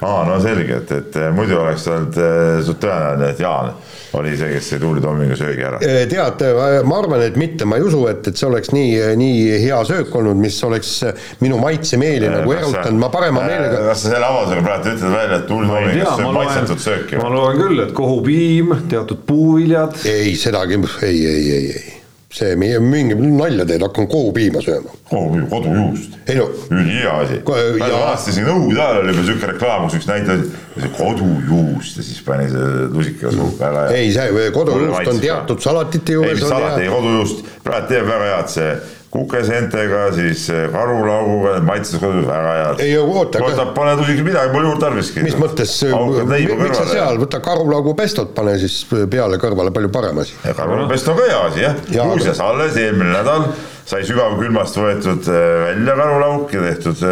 aa, 0.00 0.24
no 0.26 0.38
selge, 0.42 0.82
et, 0.82 0.92
et 0.98 1.18
muidu 1.34 1.58
oleks 1.58 1.86
olnud 1.90 2.18
suht 2.66 2.82
tõenäoline, 2.82 3.30
et 3.30 3.42
Jaan 3.42 3.72
oli 4.18 4.34
see, 4.36 4.50
kes 4.52 4.72
sai 4.72 4.80
Tuuli 4.82 5.00
Toomingu 5.02 5.36
söögi 5.38 5.64
ära? 5.66 5.78
tead, 6.10 6.42
ma 6.88 6.98
arvan, 6.98 7.22
et 7.26 7.38
mitte, 7.40 7.66
ma 7.68 7.78
ei 7.78 7.86
usu, 7.86 8.02
et, 8.10 8.26
et 8.28 8.38
see 8.38 8.48
oleks 8.48 8.74
nii, 8.74 8.98
nii 9.18 9.62
hea 9.62 9.78
söök 9.88 10.12
olnud, 10.18 10.42
mis 10.42 10.58
oleks 10.66 10.92
minu 11.42 11.62
maitsemeeli 11.62 12.30
nagu 12.32 12.58
erutanud, 12.58 13.00
ma 13.02 13.10
parema 13.14 13.46
meelega. 13.46 13.86
kas 13.92 14.04
sa 14.04 14.16
selle 14.16 14.28
avaldusega 14.28 14.66
praegu 14.66 14.94
ütled 14.96 15.16
välja, 15.16 15.40
et 15.40 15.48
Tuuli 15.48 15.72
Toomingus 15.72 16.12
sööb 16.18 16.36
maitsetud 16.40 16.86
sööki? 16.88 17.22
ma 17.22 17.32
loen 17.32 17.62
küll, 17.62 17.86
et 17.86 17.96
kohupiim, 17.96 18.76
teatud 18.90 19.26
puuviljad. 19.30 20.02
ei, 20.10 20.36
sedagi, 20.38 20.82
ei, 21.06 21.18
ei, 21.26 21.50
ei, 21.56 21.74
ei 21.78 22.01
see 22.32 22.54
meie 22.56 22.78
mingi 22.80 23.16
nalja 23.18 23.66
teed, 23.68 23.82
hakkan 23.84 24.06
kohupiima 24.08 24.62
sööma. 24.64 24.94
kohupiim, 25.10 25.44
kodujuust. 25.50 26.16
ei 26.26 26.38
no. 26.38 26.48
ülihea 26.70 27.16
asi. 27.24 27.40
vanasti 27.44 28.32
siin 28.32 28.48
Nõukogude 28.48 28.80
ajal 28.80 29.00
oli 29.02 29.16
veel 29.18 29.28
siuke 29.28 29.50
reklaam, 29.52 29.84
kus 29.86 29.98
üks 30.00 30.08
näitaja 30.08 30.46
oli 30.78 30.90
kodujuust 30.96 32.00
ja 32.00 32.06
siis 32.06 32.22
pani 32.24 32.48
see 32.52 32.88
lusikaga 32.94 33.34
suhu 33.36 33.52
peale. 33.60 33.84
ei, 33.98 34.08
see 34.16 34.48
kodujuust 34.56 35.12
on 35.12 35.22
teatud 35.26 35.64
salatite 35.64 36.18
juures. 36.18 36.40
ei, 36.40 36.48
salat 36.48 36.80
ei, 36.80 36.90
kodujuust, 36.92 37.44
praegu 37.66 37.92
teeb 37.92 38.08
väga 38.08 38.32
head 38.32 38.52
see 38.56 38.74
kukeseentega, 39.12 40.06
siis 40.16 40.46
karulauguga, 40.72 41.58
maitses 41.66 42.00
kodus 42.00 42.24
väga 42.28 42.54
head. 42.58 42.84
ei 42.84 42.94
oota. 43.00 43.42
võtab, 43.44 43.74
pane 43.76 43.96
tusik 44.00 44.22
midagi, 44.24 44.52
pole 44.54 44.70
juurde 44.70 44.86
tarviski. 44.86 45.24
mis 45.26 45.36
mõttes, 45.40 45.74
miks 45.84 46.78
sa 46.80 46.86
seal, 46.88 47.20
võta 47.20 47.42
karulaugu 47.44 47.92
pestot, 47.98 48.32
pane 48.36 48.56
siis 48.62 48.80
peale 49.12 49.40
kõrvale, 49.42 49.74
palju 49.74 49.92
parem 49.92 50.22
asi. 50.24 50.38
karulaugupesto 50.46 51.12
on 51.12 51.20
ka 51.20 51.28
hea 51.28 51.44
asi 51.50 51.64
jah 51.66 51.78
ja,, 51.92 52.08
muuseas 52.08 52.40
alles 52.40 52.78
eelmine 52.80 53.12
nädal 53.12 53.50
sai 53.88 54.04
sügavkülmast 54.08 54.78
võetud 54.78 55.28
äh, 55.28 55.48
välja 55.66 55.96
karulauk 55.98 56.52
ja 56.54 56.64
tehtud 56.70 57.02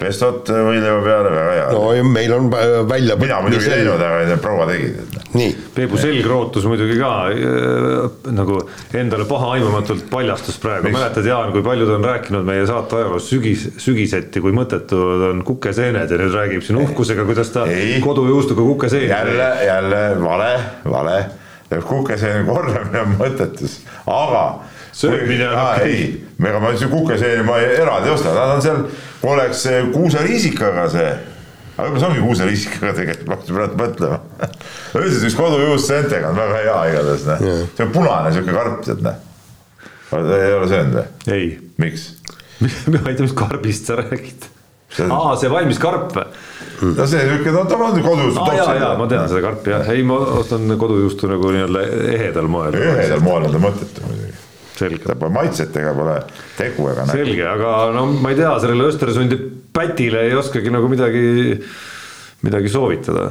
pestot 0.00 0.48
võileiva 0.48 1.00
peale, 1.04 1.30
väga 1.34 1.54
hea. 1.56 1.64
no 1.76 2.12
meil 2.14 2.32
on 2.32 2.48
äh, 2.56 2.74
välja 2.88 3.16
mina 3.20 3.40
muidugi 3.44 3.68
ei 3.68 3.82
teinud, 3.82 4.00
aga 4.04 4.38
proua 4.40 4.66
tegi. 4.70 4.88
nii. 5.36 5.50
Peebu 5.76 6.00
selgrootus 6.00 6.66
muidugi 6.70 6.96
ka 7.00 7.10
äh, 7.34 8.30
nagu 8.36 8.56
endale 8.96 9.26
pahaaimamatult 9.28 10.08
paljastus 10.12 10.56
praegu, 10.62 10.92
mäletad 10.94 11.28
Jaan, 11.28 11.52
kui 11.54 11.64
paljud 11.66 11.92
on 11.98 12.06
rääkinud 12.08 12.48
meie 12.48 12.64
saate 12.68 13.00
ajaloos 13.00 13.28
sügis, 13.30 13.66
sügiseti, 13.82 14.42
kui 14.44 14.56
mõttetud 14.56 15.26
on 15.28 15.44
kukeseened 15.46 16.10
ja 16.10 16.22
nüüd 16.22 16.34
räägib 16.36 16.64
siin 16.64 16.80
uhkusega, 16.80 17.28
kuidas 17.28 17.52
ta 17.54 17.66
ei. 17.68 18.00
kodujuustuga 18.04 18.64
kukeseeni. 18.72 19.12
jälle, 19.12 19.52
jälle 19.66 20.02
vale, 20.24 20.50
vale, 20.88 21.20
kukeseeni 21.86 22.48
korjamine 22.48 23.04
on 23.04 23.16
mõttetus, 23.20 23.82
aga 24.08 24.44
söömine 24.96 25.52
on 25.52 25.60
okei 25.60 26.02
okay.. 26.02 26.29
Ega 26.48 26.60
ma 26.60 26.70
ütlesin 26.72 26.90
kukeseeni 26.92 27.44
ma 27.44 27.58
eraldi 27.60 28.08
ei 28.08 28.14
osta, 28.14 28.32
nad 28.36 28.54
on 28.54 28.62
seal 28.64 28.80
kui 29.20 29.32
oleks 29.34 29.64
kuuseriisikaga 29.92 30.86
see, 30.92 31.08
aga 31.76 31.88
võib-olla 31.88 32.02
see 32.02 32.10
ongi 32.10 32.22
kuuseriisikaga 32.24 32.92
tegelikult, 32.98 33.26
ma 33.26 33.36
hakkasin 33.36 33.58
praegu 33.58 33.80
mõtlema. 33.80 34.20
üldiselt 35.00 35.26
üks 35.28 35.38
kodujuust 35.40 35.90
seentega 35.90 36.30
on 36.30 36.38
väga 36.40 36.62
hea 36.62 36.78
igatahes, 36.92 37.26
noh. 37.28 37.44
see 37.74 37.86
on 37.86 37.92
punane 37.96 38.32
sihuke 38.36 38.56
karp, 38.56 38.80
tead, 38.86 39.04
noh. 39.04 39.20
ei 40.38 40.54
ole 40.56 40.70
söönud 40.70 40.96
või? 41.00 41.36
ei. 41.36 41.50
miks? 41.82 42.08
ma 42.92 43.04
ei 43.04 43.14
tea, 43.18 43.26
mis 43.26 43.36
karbist 43.36 43.90
sa 43.90 44.00
räägid. 44.00 44.48
aa, 45.06 45.36
see 45.40 45.52
valmis 45.52 45.80
karp 45.82 46.16
või? 46.16 46.28
no 46.96 47.06
see 47.06 47.24
sihuke, 47.26 47.52
no 47.52 47.66
ta 47.68 47.76
on 47.76 48.00
kodujuust. 48.00 48.40
aa 48.40 48.54
jaa, 48.56 48.76
jaa, 48.80 48.92
ma 48.96 49.08
tean 49.10 49.28
seda 49.28 49.44
karpi 49.44 49.76
jah, 49.76 49.90
ei, 49.92 50.04
ma 50.08 50.16
ostan 50.40 50.78
kodujuustu 50.80 51.28
nagu 51.28 51.52
nii-öelda 51.52 51.84
ehedal 52.16 52.48
moel. 52.48 52.80
ehedal 52.80 53.24
moel 53.24 53.50
on 53.50 53.58
ta 53.58 53.68
mõttetu 53.68 54.08
muidugi 54.08 54.48
selge. 54.80 55.04
ta 55.06 55.16
pole 55.20 55.34
maitset 55.34 55.76
ega 55.82 55.94
pole 55.96 56.16
tegu 56.58 56.88
ega 56.92 57.06
nägu. 57.06 57.20
selge, 57.20 57.46
aga 57.54 57.76
no 57.96 58.06
ma 58.16 58.32
ei 58.32 58.40
tea, 58.40 58.52
sellele 58.64 58.88
Östersundi 58.90 59.38
pätile 59.74 60.26
ei 60.28 60.36
oskagi 60.38 60.72
nagu 60.74 60.90
midagi, 60.90 61.24
midagi 62.46 62.72
soovitada 62.72 63.30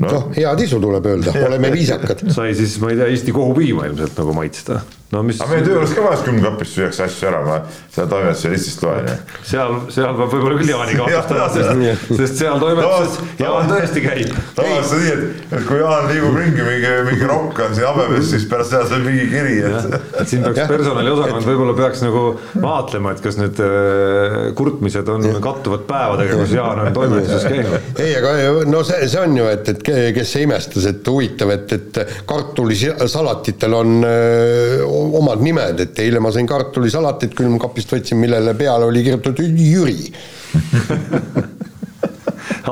noh 0.00 0.06
no, 0.06 0.12
no, 0.12 0.22
head 0.36 0.64
isu 0.64 0.80
tuleb 0.82 1.06
öelda, 1.10 1.34
oleme 1.48 1.72
viisakad. 1.74 2.24
sai 2.32 2.54
siis, 2.58 2.78
ma 2.82 2.92
ei 2.92 3.00
tea, 3.00 3.10
Eesti 3.12 3.34
kohupiima 3.36 3.88
ilmselt 3.90 4.18
nagu 4.20 4.36
maitsta 4.36 4.80
no 5.12 5.22
mis. 5.26 5.40
aga 5.42 5.50
meie 5.50 5.64
töö 5.66 5.74
juures 5.74 5.92
ka 5.94 6.02
vahest 6.04 6.26
külmkapist 6.26 6.76
süüakse 6.76 7.02
asju 7.06 7.28
ära, 7.30 7.40
ma 7.46 7.56
seda 7.90 8.06
toimetuse 8.12 8.50
listist 8.52 8.82
loen. 8.84 9.08
seal, 9.46 9.72
seal 9.90 10.14
peab 10.18 10.34
võib-olla 10.36 10.58
küll 10.60 10.70
Jaani 10.70 10.96
kaotustada, 11.00 11.48
sest, 11.54 12.12
sest 12.20 12.38
seal 12.38 12.60
toimetuses 12.62 13.16
Jaan 13.40 13.70
tõesti 13.72 14.04
käib. 14.04 14.36
tavaliselt 14.58 15.02
nii, 15.02 15.14
et, 15.14 15.48
et 15.58 15.66
kui 15.66 15.80
Jaan 15.80 16.06
liigub 16.12 16.38
ringi, 16.38 16.66
mingi, 16.66 16.92
mingi 17.08 17.30
rokk 17.30 17.62
on 17.66 17.74
siin 17.74 17.88
habemest, 17.88 18.28
siis 18.34 18.46
pärast 18.50 18.74
seda 18.74 18.86
saab 18.92 19.08
mingi 19.08 19.26
kiri, 19.32 19.56
et. 19.66 19.96
et 20.22 20.30
siin 20.30 20.46
peaks 20.46 20.70
personaliosakond 20.70 21.50
võib-olla 21.50 21.74
peaks 21.80 22.04
nagu 22.06 22.24
vaatlema, 22.62 23.16
et 23.16 23.24
kas 23.26 23.40
need 23.40 23.64
äh, 23.66 24.38
kurtmised 24.58 25.10
on 25.10 25.26
kattuvad 25.42 25.86
päevadega, 25.90 26.38
kus 26.44 26.54
Jaan 26.54 26.84
on 26.84 26.92
toimetuses 26.94 27.48
käinud. 27.50 27.90
ei, 27.98 28.14
aga 28.20 28.36
no 28.70 28.84
see, 28.86 29.10
see 29.10 29.24
on 29.26 29.36
ju, 29.42 29.50
et, 29.50 29.74
et 29.74 29.84
kes 30.20 30.38
imestas, 30.44 30.86
et 30.94 31.10
huvitav, 31.10 31.50
et, 31.56 31.76
et 31.80 32.02
kartulisalatitel 32.30 33.74
on 33.80 33.98
öö, 34.06 34.99
omad 35.20 35.42
nimed, 35.44 35.80
et 35.86 36.02
eile 36.04 36.20
ma 36.22 36.32
sõin 36.34 36.48
kartulisalatit 36.50 37.34
külmkapist 37.38 37.96
võtsin, 37.96 38.20
millele 38.20 38.54
peale 38.58 38.88
oli 38.90 39.04
kirjutatud 39.06 39.58
Jüri 39.60 40.10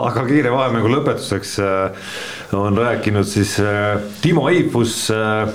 aga 0.08 0.24
kiire 0.28 0.52
vahemängu 0.52 0.90
lõpetuseks 0.92 1.54
äh, 1.64 2.14
on 2.56 2.78
rääkinud 2.78 3.26
siis 3.28 3.56
äh, 3.62 3.98
Timo 4.22 4.48
Eifus, 4.50 5.08
äh, 5.14 5.48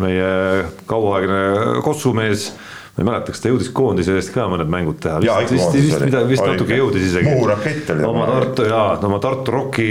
meie 0.00 0.66
kauaaegne 0.90 1.80
kossumees 1.84 2.50
ma 2.96 3.04
ei 3.04 3.08
mäleta, 3.08 3.32
kas 3.32 3.42
ta 3.42 3.50
jõudis 3.50 3.70
koondise 3.74 4.16
eest 4.18 4.32
ka 4.34 4.46
mõned 4.50 4.70
mängud 4.70 4.98
teha. 5.02 5.20
vist, 5.22 5.54
vist, 5.54 5.74
vist, 5.76 6.04
vist, 6.04 6.16
vist 6.34 6.46
natuke 6.46 6.76
jõudis 6.76 7.06
isegi. 7.06 7.30
Muhu 7.32 7.48
rakett 7.48 7.92
oli. 7.94 8.04
oma 8.06 8.26
Tartu 8.28 8.66
jaa, 8.68 8.88
oma 9.08 9.20
Tartu 9.22 9.54
Rocki 9.54 9.90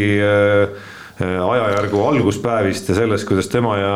ajajärgu 1.20 2.04
alguspäevist 2.06 2.92
ja 2.92 3.00
sellest, 3.00 3.28
kuidas 3.28 3.50
tema 3.52 3.78
ja 3.80 3.94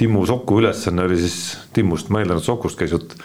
Timmu 0.00 0.24
Soku 0.26 0.62
ülesanne 0.62 1.04
oli 1.04 1.20
siis, 1.20 1.36
Timmust, 1.76 2.08
ma 2.08 2.22
eeldan, 2.22 2.40
et 2.40 2.46
Sokust 2.46 2.78
käis 2.80 2.96
jutt. 2.96 3.18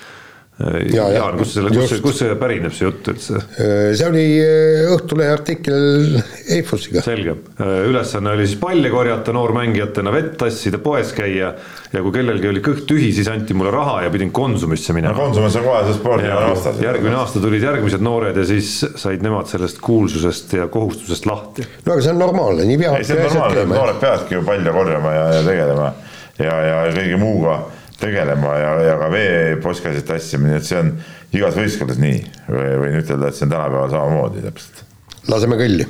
Jaan, 0.55 1.35
kus 1.35 1.49
selle, 1.51 1.67
kus 1.75 1.89
see, 1.91 1.99
kus 1.99 2.19
see 2.21 2.35
pärineb, 2.39 2.71
see 2.71 2.85
jutt 2.85 3.09
üldse? 3.11 3.41
see 3.59 4.05
oli 4.07 4.23
äh, 4.39 4.85
Õhtulehe 4.93 5.33
artikkel 5.35 6.15
Eifusiga. 6.55 7.01
selge, 7.03 7.33
äh, 7.59 7.81
ülesanne 7.89 8.31
oli 8.31 8.45
siis 8.47 8.61
palle 8.61 8.87
korjata 8.93 9.35
noormängijatena, 9.35 10.13
vett 10.15 10.37
tassida, 10.39 10.79
poes 10.79 11.11
käia 11.17 11.51
ja 11.91 12.05
kui 12.05 12.15
kellelgi 12.15 12.47
oli 12.53 12.63
kõht 12.63 12.85
tühi, 12.87 13.11
siis 13.17 13.27
anti 13.33 13.51
mulle 13.51 13.75
raha 13.75 14.05
ja 14.05 14.15
pidin 14.15 14.31
Konsumisse 14.35 14.95
minema 14.95 15.11
no,. 15.11 15.27
Konsumis 15.27 15.59
on 15.59 15.67
kohe 15.67 15.83
see 15.89 15.99
spordiala 15.99 16.47
vastas. 16.53 16.79
järgmine 16.87 17.19
aasta 17.19 17.43
tulid 17.43 17.67
järgmised 17.67 18.07
noored 18.07 18.39
ja 18.39 18.47
siis 18.47 18.77
said 18.95 19.27
nemad 19.27 19.51
sellest 19.51 19.83
kuulsusest 19.83 20.55
ja 20.61 20.71
kohustusest 20.71 21.27
lahti. 21.27 21.67
no 21.83 21.97
aga 21.97 22.07
see 22.07 22.15
on 22.15 22.23
normaalne, 22.23 22.71
nii 22.71 22.79
peabki 22.79 23.09
asjad 23.11 23.51
käima. 23.59 23.75
noored 23.75 23.99
peavadki 24.07 24.39
ju 24.39 24.47
palle 24.47 24.79
korjama 24.79 25.17
ja, 25.19 25.31
ja 25.35 25.47
tegelema 25.51 25.91
ja, 26.39 26.55
ja 26.67 26.77
kõige 26.93 27.19
muuga 27.21 27.59
tegelema 27.99 28.55
ja, 28.59 28.71
ja 28.89 28.95
ka 28.99 29.11
veeposkasid 29.11 30.07
tassimine, 30.07 30.59
et 30.59 30.67
see 30.67 30.79
on 30.79 30.95
igas 31.35 31.55
võistkonnas 31.57 31.99
nii 32.01 32.23
või 32.49 32.71
võin 32.83 32.97
ütelda, 33.01 33.29
et 33.29 33.37
see 33.37 33.47
on 33.47 33.53
tänapäeval 33.55 33.93
samamoodi 33.93 34.43
täpselt. 34.45 34.83
laseme 35.31 35.59
kõlli. 35.59 35.87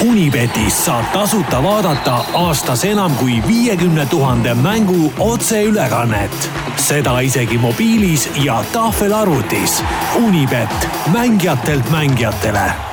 Unibetis 0.00 0.78
saab 0.86 1.10
tasuta 1.12 1.58
vaadata 1.62 2.14
aastas 2.40 2.86
enam 2.88 3.12
kui 3.20 3.36
viiekümne 3.46 4.06
tuhande 4.06 4.54
mängu 4.54 5.12
otseülekannet. 5.18 6.50
seda 6.76 7.20
isegi 7.20 7.58
mobiilis 7.58 8.30
ja 8.44 8.64
tahvelarvutis. 8.72 9.82
Unibet, 10.24 10.88
mängijatelt 11.12 11.90
mängijatele. 11.90 12.89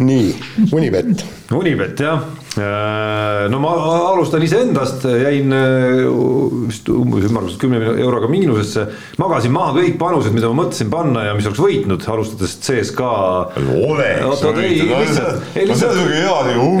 Nii, 0.00 0.34
Unibet. 0.72 1.24
Unibet 1.50 2.00
jah, 2.00 2.22
no 3.50 3.58
ma 3.62 3.70
alustan 4.10 4.42
iseendast, 4.42 5.04
jäin 5.06 5.52
äh, 5.54 6.00
vist 6.66 6.88
umbes 6.90 7.28
ümmarguselt 7.28 7.60
kümne 7.62 7.78
euroga 7.92 8.26
miinusesse. 8.30 8.88
magasin 9.22 9.52
maha 9.54 9.76
kõik 9.76 9.94
panused, 10.00 10.34
mida 10.34 10.50
ma 10.50 10.64
mõtlesin 10.64 10.90
panna 10.90 11.28
ja 11.28 11.36
mis 11.38 11.46
oleks 11.46 11.62
võitnud, 11.62 12.06
alustades 12.10 12.56
CSKA. 12.64 13.12
oleks 14.26 14.42
võitnud, 14.42 14.58
ei 14.66 14.80
lihtsalt. 14.82 15.44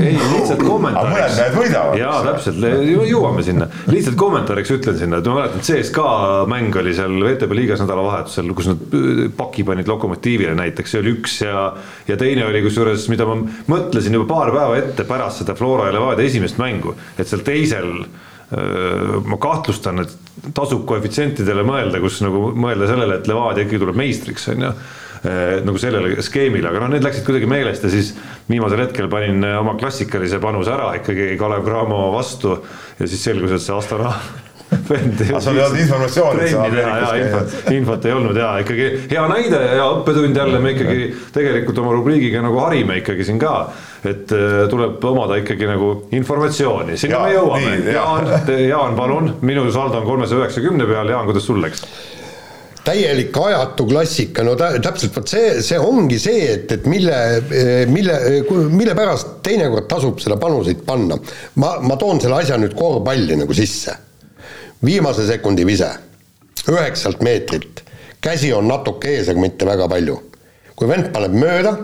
ei 0.02 0.16
lihtsalt 0.16 0.64
kommentaariks. 0.64 1.14
mõned 1.14 1.38
mehed 1.38 1.54
võidavad. 1.60 2.00
jaa, 2.02 2.18
täpselt, 2.26 2.66
jõuame 3.12 3.46
sinna. 3.46 3.70
lihtsalt 3.94 4.18
kommentaariks 4.18 4.74
ütlen 4.74 4.98
sinna, 4.98 5.22
et 5.22 5.30
ma 5.30 5.38
mäletan, 5.38 5.62
CSKA 5.70 6.10
mäng 6.50 6.80
oli 6.82 6.96
seal 6.98 7.14
VTB 7.14 7.60
liigas 7.60 7.84
nädalavahetusel, 7.84 8.50
kus 8.58 8.72
nad 8.72 8.98
äh, 8.98 9.22
paki 9.38 9.68
panid 9.70 9.86
Lokomotiivile 9.90 10.58
näiteks, 10.58 10.96
see 10.96 11.04
oli 11.04 11.14
üks 11.20 11.38
ja, 11.46 11.70
ja 12.10 12.18
teine 12.18 12.48
oli 12.50 12.66
kusjuures, 12.66 13.06
mida 13.12 13.30
ma 13.30 13.38
mõtlesin 13.70 14.18
juba 14.18 14.26
paar 14.34 14.50
päeva 14.54 14.82
ette 14.82 15.06
pärast 15.06 15.44
seda 15.44 15.59
Flora 15.60 15.90
ja 15.90 15.94
Levadia 15.98 16.26
esimest 16.26 16.58
mängu, 16.60 16.96
et 17.18 17.28
seal 17.28 17.44
teisel 17.46 17.94
ma 18.50 19.36
kahtlustan, 19.38 20.02
et 20.02 20.50
tasub 20.56 20.82
koefitsientidele 20.88 21.62
mõelda, 21.62 22.00
kus 22.02 22.16
nagu 22.24 22.48
mõelda 22.58 22.88
sellele, 22.90 23.20
et 23.20 23.30
Levadia 23.30 23.62
ikkagi 23.62 23.78
tuleb 23.78 24.00
meistriks, 24.00 24.48
on 24.50 24.66
ju 24.66 24.72
nagu 25.68 25.78
sellele 25.78 26.22
skeemile, 26.24 26.70
aga 26.70 26.80
noh, 26.80 26.90
need 26.94 27.04
läksid 27.04 27.26
kuidagi 27.26 27.46
meelest 27.50 27.84
ja 27.84 27.92
siis 27.92 28.14
viimasel 28.48 28.86
hetkel 28.86 29.08
panin 29.12 29.44
oma 29.58 29.76
klassikalise 29.78 30.40
panuse 30.42 30.72
ära 30.72 30.94
ikkagi 30.96 31.34
Kalev 31.38 31.66
Cramo 31.66 32.06
vastu 32.14 32.54
ja 32.98 33.06
siis 33.06 33.22
selgus, 33.28 33.52
et 33.52 33.62
see 33.62 33.76
Astana 33.76 34.14
vend. 34.88 35.20
sul 35.40 35.56
ei 35.56 35.64
olnud 35.64 35.80
informatsiooni. 35.80 36.48
infot, 37.20 37.54
infot 37.74 38.04
ei 38.06 38.12
olnud 38.16 38.36
ja 38.38 38.50
ikkagi 38.62 38.88
hea 39.10 39.24
näide 39.30 39.60
ja 39.76 39.86
õppetund 39.96 40.36
jälle 40.36 40.60
me 40.62 40.74
ikkagi 40.76 41.08
tegelikult 41.34 41.82
oma 41.82 41.94
rubriigiga 41.98 42.42
nagu 42.44 42.60
harime 42.64 43.00
ikkagi 43.02 43.26
siin 43.26 43.40
ka. 43.42 43.54
Et 44.04 44.32
äh, 44.32 44.62
tuleb 44.70 45.02
omada 45.04 45.36
ikkagi 45.40 45.68
nagu 45.68 45.90
informatsiooni, 46.16 46.96
sinna 47.00 47.18
ja, 47.18 47.26
me 47.26 47.34
jõuame. 47.36 47.74
Jaan, 47.94 48.30
Jaan, 48.68 48.96
palun, 48.98 49.34
minu 49.46 49.66
saldo 49.72 50.00
on 50.00 50.08
kolmesaja 50.08 50.44
üheksakümne 50.44 50.88
peal, 50.88 51.12
Jaan, 51.12 51.28
kuidas 51.30 51.46
sul 51.50 51.62
läks? 51.62 51.84
täielik 52.80 53.36
ajatu 53.36 53.84
klassika, 53.86 54.42
no 54.42 54.54
tä-, 54.56 54.78
täpselt 54.82 55.12
vot 55.12 55.28
see, 55.28 55.58
see 55.62 55.76
ongi 55.78 56.16
see, 56.18 56.46
et, 56.54 56.72
et 56.72 56.86
mille, 56.88 57.16
mille, 57.92 58.14
mille 58.72 58.94
pärast 58.96 59.36
teinekord 59.44 59.84
tasub 59.86 60.22
seda 60.24 60.40
panuseid 60.40 60.80
panna. 60.88 61.20
ma, 61.60 61.74
ma 61.84 61.98
toon 62.00 62.22
selle 62.24 62.40
asja 62.40 62.56
nüüd 62.58 62.72
korvpalli 62.78 63.36
nagu 63.36 63.54
sisse 63.54 63.98
viimase 64.84 65.26
sekundi 65.28 65.66
vise, 65.66 65.90
üheksalt 66.68 67.22
meetrit, 67.24 67.82
käsi 68.24 68.52
on 68.56 68.68
natuke 68.68 69.12
ees, 69.16 69.28
aga 69.28 69.40
mitte 69.40 69.68
väga 69.68 69.88
palju. 69.88 70.16
kui 70.76 70.88
vend 70.88 71.10
paneb 71.12 71.34
mööda, 71.36 71.74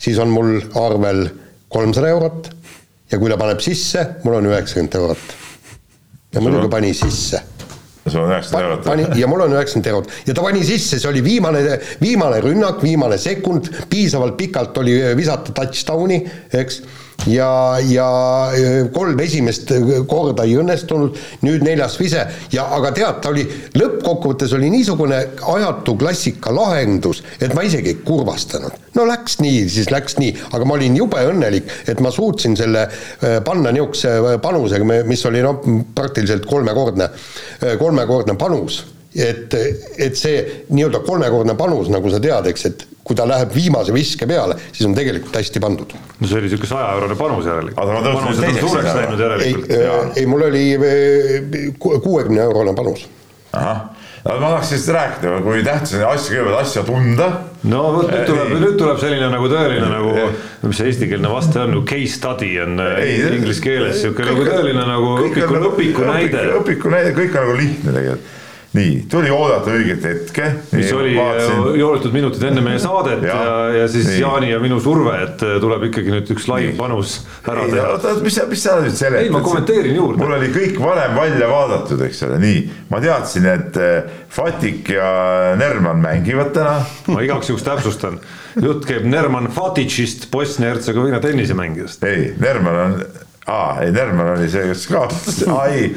siis 0.00 0.18
on 0.18 0.32
mul 0.32 0.58
arvel 0.80 1.26
kolmsada 1.70 2.10
eurot 2.10 2.50
ja 3.10 3.18
kui 3.18 3.30
ta 3.30 3.38
paneb 3.40 3.62
sisse, 3.64 4.06
mul 4.24 4.38
on 4.40 4.50
üheksakümmend 4.50 4.98
eurot. 5.00 5.32
ja 6.34 6.40
muidugi 6.40 6.70
pani 6.72 6.92
sisse 6.94 7.42
sul 8.06 8.22
on 8.22 8.32
üheksakümmend 8.32 8.70
eurot? 8.70 8.84
pani 8.84 9.20
ja 9.20 9.28
mul 9.30 9.44
on 9.44 9.54
üheksakümmend 9.56 9.90
eurot 9.92 10.14
ja 10.26 10.34
ta 10.34 10.46
pani 10.46 10.64
sisse, 10.64 10.98
see 10.98 11.10
oli 11.10 11.24
viimane, 11.24 11.62
viimane 12.00 12.40
rünnak, 12.44 12.82
viimane 12.82 13.18
sekund, 13.18 13.70
piisavalt 13.90 14.36
pikalt 14.40 14.78
oli 14.82 14.96
visata 15.18 15.52
touchdown'i, 15.56 16.22
eks 16.62 16.82
ja, 17.26 17.76
ja 17.84 18.08
kolm 18.94 19.20
esimest 19.20 19.72
korda 20.08 20.44
ei 20.48 20.56
õnnestunud, 20.60 21.18
nüüd 21.44 21.64
neljas 21.66 21.96
vise. 22.00 22.24
Ja 22.54 22.66
aga 22.76 22.92
tead, 22.96 23.20
ta 23.22 23.32
oli, 23.32 23.44
lõppkokkuvõttes 23.76 24.54
oli 24.56 24.70
niisugune 24.72 25.20
ajatu 25.54 25.96
klassika 26.00 26.54
lahendus, 26.54 27.22
et 27.40 27.54
ma 27.56 27.64
isegi 27.66 27.94
ei 27.94 27.98
kurvastanud. 28.04 28.78
no 28.94 29.06
läks 29.06 29.38
nii, 29.40 29.66
siis 29.70 29.90
läks 29.92 30.16
nii, 30.18 30.32
aga 30.52 30.66
ma 30.66 30.76
olin 30.78 30.96
jube 30.98 31.20
õnnelik, 31.32 31.68
et 31.88 32.00
ma 32.00 32.10
suutsin 32.14 32.56
selle 32.58 32.86
äh, 32.86 33.40
panna 33.44 33.72
niisuguse 33.74 34.14
äh, 34.16 34.38
panusega, 34.42 34.86
mis 35.06 35.26
oli 35.28 35.42
noh, 35.44 35.60
praktiliselt 35.94 36.46
kolmekordne, 36.48 37.10
kolmekordne 37.78 38.38
panus. 38.40 38.84
Et, 39.10 39.50
et 39.98 40.14
see 40.14 40.36
nii-öelda 40.70 41.00
kolmekordne 41.02 41.56
panus, 41.58 41.88
nagu 41.90 42.12
sa 42.12 42.20
tead, 42.22 42.46
eks, 42.46 42.66
et 42.68 42.84
kui 43.10 43.18
ta 43.18 43.26
läheb 43.26 43.50
viimase 43.50 43.94
viske 43.94 44.26
peale, 44.30 44.54
siis 44.70 44.86
on 44.86 44.94
tegelikult 44.94 45.34
hästi 45.34 45.62
pandud. 45.62 45.94
no 45.98 46.28
see 46.30 46.38
oli 46.38 46.46
niisugune 46.46 46.70
sajaeurone 46.70 47.16
panus 47.18 47.48
järelikult. 47.50 47.80
ei, 49.74 49.86
ei, 50.20 50.26
mul 50.30 50.46
oli 50.46 50.66
eh, 50.78 51.72
kuuekümne 51.80 52.44
eurone 52.46 52.76
panus. 52.78 53.08
ahah 53.52 53.88
no 54.20 54.34
ma 54.36 54.50
tahaks 54.52 54.70
sellest 54.70 54.92
rääkida, 54.94 55.36
kui 55.42 55.62
tähtis 55.66 55.94
on 55.96 56.06
asja, 56.06 56.36
kõigepealt 56.36 56.60
asja 56.60 56.82
tunda. 56.86 57.28
no 57.72 57.84
vot 57.96 58.10
nüüd 58.12 58.26
tuleb, 58.30 58.56
nüüd 58.62 58.76
tuleb 58.78 59.00
selline 59.02 59.30
nagu 59.32 59.50
tõeline 59.50 59.88
nagu, 59.90 60.16
mis 60.68 60.78
see 60.78 60.90
eestikeelne 60.92 61.32
vaste 61.32 61.64
on, 61.64 61.74
nagu 61.74 61.86
case 61.88 62.12
study 62.14 62.52
on 62.62 62.78
eh, 62.86 63.16
inglise 63.32 63.64
keeles 63.64 64.04
sihuke 64.04 64.28
nagu 64.28 64.44
tõeline 64.46 64.84
nagu 64.86 65.16
õpiku, 65.24 65.64
õpiku 65.72 66.06
näide. 66.12 66.44
õpiku 66.60 66.94
näide, 66.94 67.16
kõik 67.16 67.34
on 67.34 67.48
nagu 67.48 67.64
lihtne 67.64 67.96
tegelikult 67.96 68.36
nii, 68.72 69.06
tuli 69.10 69.30
oodata 69.34 69.72
õiget 69.74 70.04
hetke. 70.06 70.44
mis 70.76 70.92
oli 70.94 71.16
vaatasin... 71.16 71.78
joonitud 71.80 72.12
minutid 72.14 72.44
enne 72.46 72.62
meie 72.62 72.78
saadet 72.78 73.24
ja, 73.26 73.34
ja, 73.34 73.54
ja 73.80 73.86
siis 73.90 74.06
nii. 74.06 74.20
Jaani 74.20 74.50
ja 74.52 74.60
minu 74.62 74.78
surve, 74.82 75.14
et 75.24 75.42
äh, 75.42 75.56
tuleb 75.62 75.88
ikkagi 75.88 76.12
nüüd 76.14 76.30
üks 76.36 76.46
laim 76.50 76.76
panus 76.78 77.16
ära 77.50 77.64
ei, 77.66 77.72
teha. 77.74 77.86
oota, 77.96 78.12
mis 78.22 78.36
sa, 78.38 78.44
mis 78.50 78.62
sa 78.62 78.76
nüüd 78.78 78.94
seletad? 78.94 79.26
ei, 79.26 79.32
ma 79.34 79.40
kommenteerin 79.42 79.98
juurde. 79.98 80.22
mul 80.22 80.36
oli 80.36 80.52
kõik 80.54 80.78
varem 80.82 81.16
välja 81.18 81.48
vaadatud, 81.50 82.04
eks 82.06 82.22
ole, 82.28 82.38
nii. 82.44 82.60
ma 82.92 83.00
teadsin, 83.02 83.48
et 83.50 83.80
äh, 83.80 84.20
Fatik 84.30 84.92
ja 84.94 85.10
Nerman 85.58 85.98
mängivad 86.04 86.52
täna. 86.54 86.76
ma 87.10 87.24
igaks 87.26 87.50
juhuks 87.50 87.66
täpsustan, 87.66 88.20
jutt 88.62 88.86
käib 88.86 89.08
Nerman 89.10 89.50
Faticist, 89.56 90.28
Bosnia-Hertsegoviina 90.30 91.18
tennisemängijast. 91.24 92.06
ei, 92.06 92.30
Nerman 92.38 92.78
on, 92.84 92.94
aa, 93.50 93.80
ei 93.82 93.90
Nerman 93.98 94.36
oli 94.36 94.46
see, 94.52 94.70
kes 94.70 94.86
kaotas, 94.94 95.42
aa 95.50 95.66
ei 95.74 95.90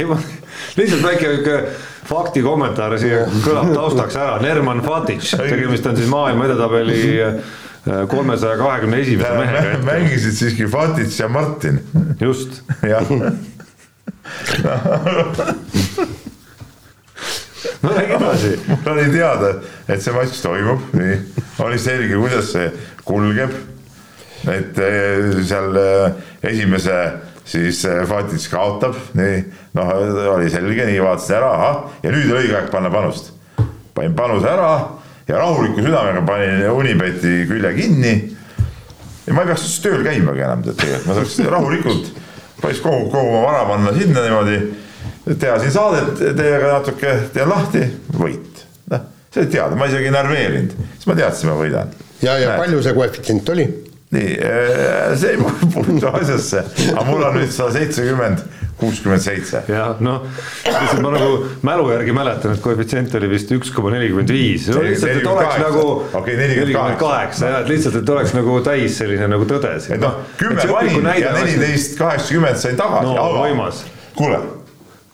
ei 0.00 0.08
ma, 0.08 0.16
lihtsalt 0.76 1.02
väike 1.04 1.32
sihuke 1.34 1.56
fakti 2.08 2.42
kommentaar 2.44 2.96
siia 3.00 3.24
kõlab 3.44 3.72
taustaks 3.74 4.16
ära, 4.18 4.38
Nerman 4.42 4.80
Fatic, 4.84 5.26
tegemist 5.36 5.86
on 5.90 5.98
siis 5.98 6.10
maailma 6.10 6.48
edetabeli 6.48 7.00
äh, 7.26 7.40
kolmesaja 8.10 8.56
kahekümne 8.60 9.00
esimese 9.04 9.36
mehega. 9.38 9.78
mängisid 9.84 10.38
siiski 10.38 10.68
Fatic 10.70 11.20
ja 11.20 11.28
Martin. 11.28 11.80
just. 12.20 12.62
jah 12.82 13.06
no 17.82 17.92
räägi 17.96 18.12
edasi. 18.12 18.60
mul 18.66 18.92
oli 18.92 19.08
teada, 19.12 19.54
et 19.88 20.02
see 20.02 20.14
matš 20.14 20.42
toimub, 20.44 20.92
nii, 20.96 21.16
oli 21.66 21.78
selge, 21.80 22.14
kuidas 22.16 22.52
see 22.54 22.70
kulgeb. 23.04 23.52
et 24.48 24.78
äh, 24.80 25.42
seal 25.44 25.76
äh, 25.76 26.12
esimese 26.52 27.00
siis 27.50 27.84
äh, 27.84 28.04
Fatic 28.08 28.46
kaotab, 28.50 28.96
nii, 29.18 29.42
noh, 29.78 29.92
oli 30.36 30.50
selge, 30.52 30.86
nii 30.86 31.02
vaatasin 31.02 31.36
ära, 31.40 31.50
ahah, 31.56 31.78
ja 32.04 32.12
nüüd 32.14 32.30
õige 32.30 32.56
aeg 32.58 32.70
panna 32.72 32.92
panust. 32.92 33.32
panin 33.94 34.14
panuse 34.14 34.46
ära 34.48 34.70
ja 35.28 35.38
rahuliku 35.38 35.82
südamega 35.82 36.22
panin 36.26 36.62
Unibeti 36.70 37.46
külje 37.48 37.72
kinni. 37.74 38.12
ja 39.26 39.34
ma 39.34 39.42
ei 39.42 39.50
peaks 39.50 39.80
tööl 39.82 40.04
käimagi 40.06 40.46
enam, 40.46 40.62
tead 40.66 40.78
tegelikult, 40.78 41.08
ma 41.10 41.18
saaks 41.18 41.38
rahulikult, 41.56 42.12
päris 42.62 42.80
kogu, 42.84 43.10
kogu 43.10 43.34
oma 43.34 43.42
vara 43.48 43.66
panna 43.68 43.92
sinna 43.98 44.24
niimoodi, 44.26 44.56
teha 45.34 45.58
siin 45.60 45.74
saadet 45.74 46.22
teiega 46.38 46.72
natuke, 46.78 47.18
teen 47.34 47.50
lahti, 47.50 47.84
võit. 48.16 48.64
noh, 48.94 49.06
see 49.30 49.44
oli 49.44 49.54
teada, 49.58 49.78
ma 49.78 49.90
isegi 49.90 50.10
ei 50.10 50.16
närveerinud, 50.16 50.74
siis 50.96 51.10
ma 51.10 51.18
teadsin, 51.18 51.50
ma 51.50 51.58
võidan. 51.58 51.94
ja, 52.22 52.38
ja 52.38 52.54
Näed. 52.54 52.58
palju 52.62 52.82
see 52.86 52.98
koefitsient 52.98 53.54
oli? 53.56 53.70
Nii, 54.10 54.38
äh, 54.42 55.18
see 55.18 55.30
ei 55.30 55.38
puutu 55.74 56.08
asjasse, 56.10 56.64
aga 56.90 57.04
mul 57.06 57.22
on 57.22 57.36
nüüd 57.38 57.52
sada 57.54 57.70
seitsekümmend, 57.76 58.42
kuuskümmend 58.80 59.22
seitse. 59.22 59.62
jah, 59.70 60.00
noh, 60.02 60.24
lihtsalt 60.66 61.02
ma 61.04 61.12
nagu 61.14 61.28
mälu 61.66 61.84
järgi 61.92 62.14
mäletan, 62.16 62.56
et 62.56 62.64
koefitsient 62.64 63.14
oli 63.20 63.28
vist 63.30 63.52
üks 63.54 63.70
koma 63.74 63.92
nelikümmend 63.94 64.32
viis. 64.34 64.66
lihtsalt, 64.74 65.20
et 65.20 65.28
oleks 65.30 65.60
nagu 65.62 65.84
nelikümmend 66.26 66.98
kaheksa 66.98 67.52
jah, 67.52 67.60
et 67.62 67.70
lihtsalt, 67.70 68.00
et 68.02 68.14
oleks 68.16 68.34
nagu 68.34 68.56
täis 68.66 68.98
selline 68.98 69.28
nagu 69.30 69.46
tõde 69.50 69.76
siin. 69.84 69.98
et 70.00 70.02
noh, 70.02 70.18
kümme 70.40 70.66
panin 70.72 71.06
ja 71.20 71.36
neliteist 71.36 71.94
kaheksakümmend 72.00 72.58
sain 72.64 72.80
tagasi. 72.80 73.12
no 73.14 73.28
võimas. 73.36 73.84
kuule, 74.18 74.42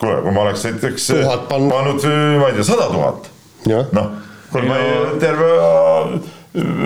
kuule, 0.01 0.23
kui 0.25 0.33
ma 0.39 0.47
oleks 0.47 0.65
näiteks 0.71 1.11
pannud, 1.53 2.09
ma 2.41 2.49
ei 2.49 2.57
tea, 2.57 2.71
sada 2.73 2.89
tuhat. 2.95 3.29
noh, 3.69 4.11
kui 4.55 4.65
ma 4.65 4.81
terve 5.21 5.53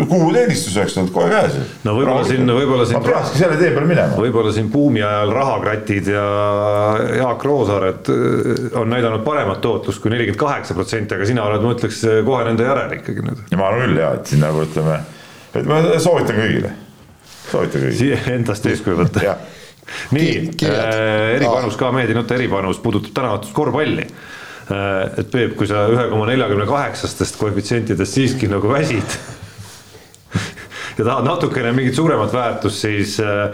kuuteenistus 0.08 0.76
oleks 0.76 0.96
olnud 0.98 1.12
kohe 1.14 1.28
käes. 1.30 1.58
no 1.84 1.94
võib-olla 1.94 2.24
siin, 2.26 2.48
võib-olla 2.48 2.86
siin. 2.88 2.98
ma 2.98 3.04
peakski 3.06 3.38
selle 3.42 3.58
tee 3.60 3.70
peale 3.74 3.86
minema. 3.86 4.18
võib-olla 4.18 4.52
siin 4.54 4.70
buumi 4.72 5.02
ajal 5.02 5.32
rahakratid 5.36 6.10
ja 6.10 6.24
Jaak 7.20 7.44
Roosaared 7.46 8.10
äh, 8.10 8.66
on 8.80 8.90
näidanud 8.90 9.22
paremat 9.26 9.62
tootlust 9.62 10.02
kui 10.02 10.12
nelikümmend 10.14 10.40
kaheksa 10.40 10.74
protsenti, 10.78 11.14
aga 11.14 11.28
sina 11.28 11.46
oled, 11.46 11.62
ma 11.64 11.76
ütleks 11.76 12.02
kohe 12.26 12.42
nende 12.48 12.66
järel 12.66 12.98
ikkagi 12.98 13.24
nüüd. 13.26 13.46
ja 13.50 13.60
ma 13.60 13.70
arvan 13.70 13.86
küll 13.86 14.02
ja, 14.02 14.12
et 14.18 14.34
siin 14.34 14.42
nagu 14.42 14.66
ütleme, 14.66 15.00
et 15.54 15.70
ma 15.70 15.80
soovitan 16.02 16.42
kõigile, 16.42 16.74
soovitan 17.46 17.86
kõigile. 17.86 18.20
Endast 18.34 18.70
eeskuju 18.70 19.02
võtta 19.04 19.38
nii, 20.16 20.36
äh, 20.66 21.34
eripanus 21.36 21.78
ka, 21.78 21.90
meedianute 21.94 22.34
eripanus 22.38 22.78
puudutab 22.82 23.14
tänavatust 23.16 23.54
korvpalli 23.54 24.06
äh, 24.06 25.18
et 25.20 25.30
Peep, 25.30 25.56
kui 25.58 25.70
sa 25.70 25.86
ühe 25.90 26.06
koma 26.10 26.28
neljakümne 26.30 26.66
kaheksastest 26.70 27.38
koefitsientidest 27.40 28.18
siiski 28.18 28.50
nagu 28.50 28.70
väsid 28.70 29.18
ja 31.00 31.04
tahad 31.04 31.24
natukene 31.24 31.72
mingit 31.72 31.94
suuremat 31.96 32.32
väärtust, 32.32 32.82
siis 32.84 33.16
äh, 33.20 33.44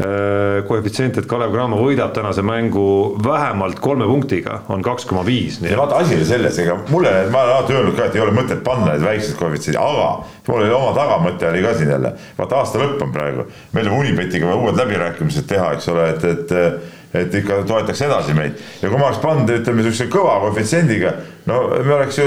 äh, 0.00 0.64
koefitsient, 0.68 1.18
et 1.20 1.28
Kalev 1.28 1.52
Cramo 1.52 1.78
võidab 1.82 2.14
tänase 2.16 2.42
mängu 2.42 2.86
vähemalt 3.24 3.80
kolme 3.84 4.08
punktiga, 4.08 4.62
on 4.72 4.82
kaks 4.84 5.04
koma 5.10 5.24
viis. 5.26 5.60
ja 5.62 5.76
vaata, 5.78 6.00
asi 6.00 6.16
oli 6.16 6.28
selles, 6.28 6.58
ega 6.64 6.78
mulle, 6.88 7.12
ma 7.32 7.44
olen 7.44 7.56
alati 7.58 7.76
öelnud 7.76 7.98
ka, 7.98 8.08
et 8.08 8.16
ei 8.16 8.24
ole 8.24 8.34
mõtet 8.36 8.64
panna 8.64 8.92
neid 8.92 9.04
väikseid 9.04 9.36
koefitsiente, 9.40 9.80
aga 9.80 10.08
mul 10.48 10.62
oli 10.62 10.74
oma 10.74 10.92
tagamõte 10.96 11.48
oli 11.50 11.62
ka 11.66 11.76
siin 11.78 11.94
jälle. 11.96 12.14
vaata, 12.38 12.62
aasta 12.62 12.82
lõpp 12.82 13.06
on 13.06 13.14
praegu, 13.14 13.48
meil 13.76 13.92
on 13.92 14.00
Unibetiga 14.00 14.56
uued 14.56 14.80
läbirääkimised 14.80 15.48
teha, 15.50 15.72
eks 15.76 15.92
ole, 15.92 16.10
et, 16.16 16.28
et 16.32 16.93
et 17.14 17.34
ikka 17.38 17.60
toetaks 17.68 18.00
edasi 18.02 18.34
meid. 18.34 18.58
ja 18.82 18.90
kui 18.90 18.98
ma 18.98 19.08
oleks 19.08 19.20
pannud, 19.22 19.50
ütleme 19.54 19.82
niisuguse 19.82 20.08
kõva 20.10 20.34
koefitsiendiga, 20.42 21.12
no 21.46 21.60
me 21.76 21.94
oleks 21.94 22.18
ju 22.18 22.24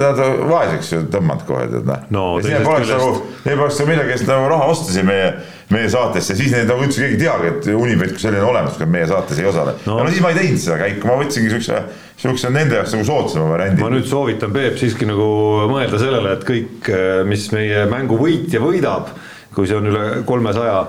nad 0.00 0.20
vaeseks 0.48 0.92
ju 0.94 1.00
tõmmanud 1.12 1.44
kohe, 1.48 1.66
tead 1.72 1.88
noh 1.88 2.06
no,. 2.14 2.22
Neil 2.44 2.64
poleks 2.64 2.92
nagu, 2.94 3.10
neil 3.44 3.60
poleks 3.60 3.80
nagu 3.82 3.90
millegi 3.90 4.14
eest 4.16 4.30
nagu 4.30 4.48
raha 4.54 4.70
osta 4.72 4.94
siin 4.94 5.06
meie, 5.08 5.28
meie 5.74 5.90
saatesse, 5.92 6.36
siis 6.38 6.54
neid 6.54 6.70
nagu 6.70 6.86
üldse 6.86 7.04
keegi 7.04 7.18
ei 7.18 7.22
teagi, 7.26 7.52
et 7.52 7.70
Unibet 7.76 8.16
kui 8.16 8.24
selline 8.24 8.48
olemas, 8.48 8.80
kui 8.80 8.88
meie 8.88 9.10
saates 9.10 9.42
ei 9.42 9.50
osale 9.52 9.76
no.. 9.84 10.00
no 10.00 10.08
siis 10.08 10.24
ma 10.24 10.32
ei 10.32 10.40
teinud 10.40 10.64
seda 10.64 10.80
käiku, 10.80 11.10
ma 11.10 11.20
võtsingi 11.20 11.52
siukse, 11.52 11.84
siukse 12.24 12.56
nende 12.56 12.80
jaoks 12.80 12.96
nagu 12.96 13.08
soodsama 13.12 13.52
variandi. 13.52 13.84
ma 13.84 13.92
nüüd 13.92 14.08
soovitan 14.08 14.56
Peep 14.56 14.80
siiski 14.80 15.08
nagu 15.12 15.28
mõelda 15.68 16.00
sellele, 16.00 16.38
et 16.38 16.48
kõik, 16.48 16.92
mis 17.28 17.48
meie 17.52 17.84
mängu 17.92 18.16
võitja 18.20 18.64
võidab, 18.64 19.12
kui 19.52 19.68
see 19.68 19.76
on 19.76 19.92
üle 19.92 20.06
kolmesaja 20.24 20.84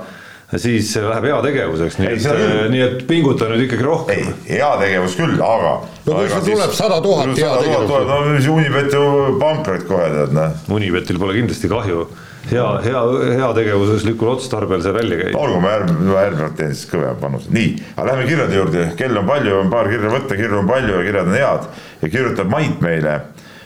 siis 0.61 0.91
läheb 1.01 1.30
heategevuseks, 1.30 1.99
nii 2.01 2.11
et, 2.13 2.27
nii 2.73 2.84
et 2.85 2.99
pinguta 3.09 3.47
nüüd 3.51 3.65
ikkagi 3.67 3.85
rohkem. 3.88 4.34
heategevus 4.49 5.15
küll, 5.17 5.39
aga. 5.39 5.77
no 6.07 6.19
kui 6.19 6.30
sul 6.30 6.45
tuleb 6.49 6.75
sada 6.77 6.99
tuhat 7.03 7.34
heategevust. 7.34 7.95
no 8.09 8.19
mis 8.30 8.51
Unibet 8.53 8.93
ju 8.93 9.07
pankrot 9.41 9.88
kohe 9.89 10.11
tead 10.13 10.35
noh. 10.35 10.61
Unibetil 10.73 11.19
pole 11.21 11.38
kindlasti 11.38 11.71
kahju 11.71 12.05
hea, 12.51 12.65
hea, 12.84 13.03
heategevuslikul 13.39 14.34
otstarbel 14.35 14.84
see 14.84 14.95
välja 14.95 15.19
käib. 15.21 15.38
olgu, 15.39 15.61
ma 15.63 15.77
järgmine, 15.77 16.17
järgmine 16.17 16.49
teen 16.59 16.75
siis 16.75 16.89
kõvema 16.91 17.15
panuse, 17.21 17.53
nii, 17.55 17.71
aga 17.95 18.09
lähme 18.11 18.27
kirjade 18.30 18.59
juurde, 18.59 18.89
kell 18.99 19.21
on 19.21 19.30
palju, 19.30 19.55
on 19.61 19.71
paar 19.73 19.89
kirja 19.91 20.11
võtta, 20.11 20.39
kirju 20.39 20.59
on 20.59 20.69
palju 20.69 20.99
ja 20.99 21.07
kirjad 21.07 21.31
on 21.31 21.39
head 21.39 21.71
ja 22.03 22.11
kirjutab 22.17 22.51
Mait 22.53 22.84
meile 22.84 23.21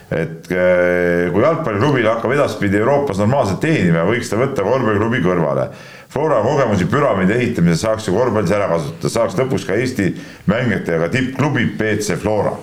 et 0.07 0.47
eh, 0.55 1.27
kui 1.33 1.43
jalgpalliklubil 1.43 2.05
hakkab 2.07 2.31
edaspidi 2.31 2.79
Euroopas 2.79 3.19
normaalselt 3.19 3.59
teenima, 3.59 4.05
võiks 4.07 4.29
ta 4.31 4.39
võtta 4.39 4.63
korvpalliklubi 4.63 5.19
kõrvale 5.25 5.67
Flora 6.17 6.39
kogemusi 6.41 6.85
püramiidi 6.89 7.35
ehitamisel 7.35 7.77
saaks 7.77 8.07
ju 8.07 8.15
korvpallis 8.15 8.53
ära 8.57 8.71
kasutada, 8.71 9.11
saaks 9.13 9.35
lõpuks 9.37 9.67
ka 9.69 9.75
Eesti 9.77 10.07
mängijatega 10.49 11.11
tippklubi 11.13 11.67
BC 11.77 12.17
Flora 12.23 12.55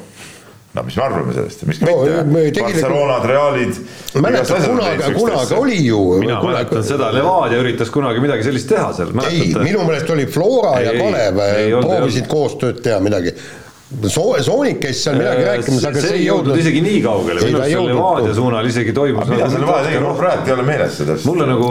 no 0.75 0.83
mis 0.83 0.97
me 0.99 1.05
arvame 1.05 1.35
sellest, 1.37 1.63
mis 1.69 1.79
no, 1.87 1.93
mitte, 2.27 2.65
Barcelonad, 2.65 3.29
Realid. 3.31 3.77
mäletad, 4.19 4.65
kunagi, 4.67 5.13
kunagi 5.15 5.55
oli 5.55 5.77
ju. 5.87 6.01
mina 6.19 6.41
kunagi... 6.41 6.65
mäletan 6.65 6.87
seda, 6.89 7.13
Levadia 7.15 7.61
üritas 7.63 7.95
kunagi 7.95 8.25
midagi 8.25 8.49
sellist 8.49 8.73
teha 8.73 8.89
seal. 8.97 9.15
ei, 9.31 9.53
minu 9.55 9.85
meelest 9.87 10.11
oli 10.11 10.27
Flora 10.27 10.75
ei, 10.81 10.89
ja 10.89 10.97
Kalev 10.99 11.39
proovisid 11.79 12.27
koostööd 12.27 12.83
teha 12.83 12.99
midagi 13.07 13.37
Soo-, 14.09 14.37
Soonik 14.43 14.81
käis 14.83 15.01
seal 15.05 15.19
midagi 15.19 15.43
äh, 15.45 15.49
rääkimas, 15.53 15.87
aga 15.89 16.03
see 16.03 16.19
ei 16.19 16.25
jõudnud 16.27 16.61
isegi 16.61 16.83
nii 16.85 17.01
kaugele, 17.05 17.43
minu 17.47 17.61
arust 17.61 17.75
seal 17.75 17.89
Levadia 17.89 18.37
suunal 18.37 18.69
isegi 18.71 18.95
toimus. 18.97 19.29
mida 19.31 19.49
seal 19.53 19.65
Levadia 19.65 19.91
tegi, 19.91 20.03
noh 20.05 20.17
praegu 20.19 20.51
ei 20.51 20.55
ole 20.57 20.67
meeles 20.69 20.97
seda. 21.01 21.19
mulle 21.29 21.49
nagu 21.51 21.69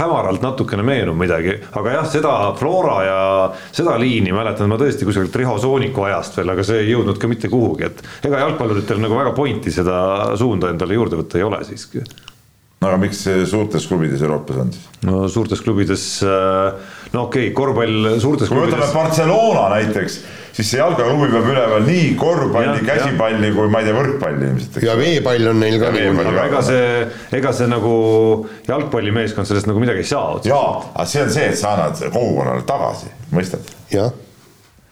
hämaralt 0.00 0.44
natukene 0.44 0.86
meenub 0.86 1.18
midagi, 1.20 1.56
aga 1.80 1.96
jah, 1.98 2.06
seda 2.16 2.36
Flora 2.60 2.98
ja 3.06 3.18
seda 3.70 3.96
liini 4.00 4.34
mäletan 4.36 4.70
ma 4.72 4.78
tõesti 4.80 5.08
kusagilt 5.08 5.40
Riho 5.42 5.58
Sooniku 5.62 6.06
ajast 6.08 6.40
veel, 6.40 6.54
aga 6.54 6.66
see 6.66 6.84
ei 6.84 6.92
jõudnud 6.94 7.20
ka 7.20 7.30
mitte 7.30 7.50
kuhugi, 7.52 7.90
et 7.90 8.30
ega 8.30 8.44
jalgpalluritel 8.46 9.02
nagu 9.02 9.18
väga 9.18 9.34
pointi 9.36 9.74
seda 9.74 9.98
suunda 10.38 10.72
endale 10.72 10.96
juurde 10.98 11.20
võtta 11.20 11.40
ei 11.40 11.46
ole 11.46 11.62
siiski 11.68 12.04
no 12.80 12.90
aga 12.90 12.98
miks 13.00 13.22
suurtes 13.50 13.86
klubides 13.88 14.22
Euroopas 14.22 14.58
on 14.62 14.72
siis? 14.74 14.88
no 15.08 15.26
suurtes 15.32 15.62
klubides, 15.64 16.06
äh, 16.26 16.96
no 17.14 17.26
okei 17.26 17.48
okay,, 17.48 17.54
korvpall 17.56 18.16
suurtes 18.22 18.50
kui 18.50 18.58
klubides. 18.58 18.76
võtame 18.76 18.98
Barcelona 19.00 19.68
näiteks 19.76 20.18
siis 20.56 20.70
see 20.72 20.80
jalgaklubi 20.80 21.28
peab 21.34 21.48
üleval 21.52 21.84
nii 21.84 22.12
korvpalli, 22.18 22.84
käsipalli 22.86 23.50
kui 23.54 23.72
ma 23.72 23.82
ei 23.82 23.88
tea, 23.88 23.96
võrkpalli 23.96 24.50
ilmselt. 24.50 24.78
ja 24.86 24.94
veepall 24.98 25.50
on 25.52 25.60
neil 25.60 25.76
ka. 25.82 25.90
aga 25.92 26.44
ega 26.46 26.62
see, 26.64 26.86
ega 27.40 27.52
see 27.56 27.68
nagu 27.70 27.96
jalgpallimeeskond 28.68 29.48
sellest 29.48 29.68
nagu 29.68 29.82
midagi 29.82 30.04
ei 30.04 30.08
saa. 30.08 30.38
jaa, 30.46 30.70
aga 30.94 31.08
see 31.10 31.26
on 31.26 31.34
see, 31.34 31.50
et 31.52 31.60
sa 31.60 31.74
annad 31.74 32.00
kogukonnale 32.06 32.64
tagasi, 32.68 33.12
mõistad? 33.36 33.74
jah, 33.92 34.14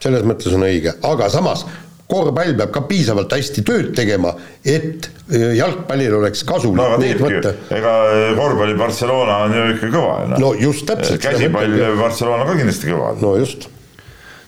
selles 0.05 0.27
mõttes 0.29 0.53
on 0.53 0.69
õige, 0.69 0.99
aga 1.09 1.31
samas 1.33 1.65
korvpall 2.13 2.53
peab 2.59 2.73
ka 2.75 2.83
piisavalt 2.85 3.33
hästi 3.33 3.65
tööd 3.65 3.95
tegema, 3.97 4.35
et 4.61 5.09
äh, 5.33 5.55
jalgpallil 5.57 6.19
oleks 6.19 6.45
kasulik 6.45 6.77
no, 6.77 6.99
neid 7.01 7.23
võtta. 7.25 7.55
ega 7.73 7.95
korvpalli 8.37 8.77
Barcelona 8.77 9.39
on 9.47 9.57
ju 9.57 9.69
ikka 9.79 9.89
kõva. 9.97 10.19
no, 10.35 10.43
no 10.45 10.53
just 10.61 10.85
täpselt. 10.91 11.23
käsipall 11.25 11.81
Barcelona 11.97 12.45
ka 12.45 12.59
kindlasti 12.61 12.93
kõva. 12.93 13.15
no 13.25 13.39
just 13.41 13.71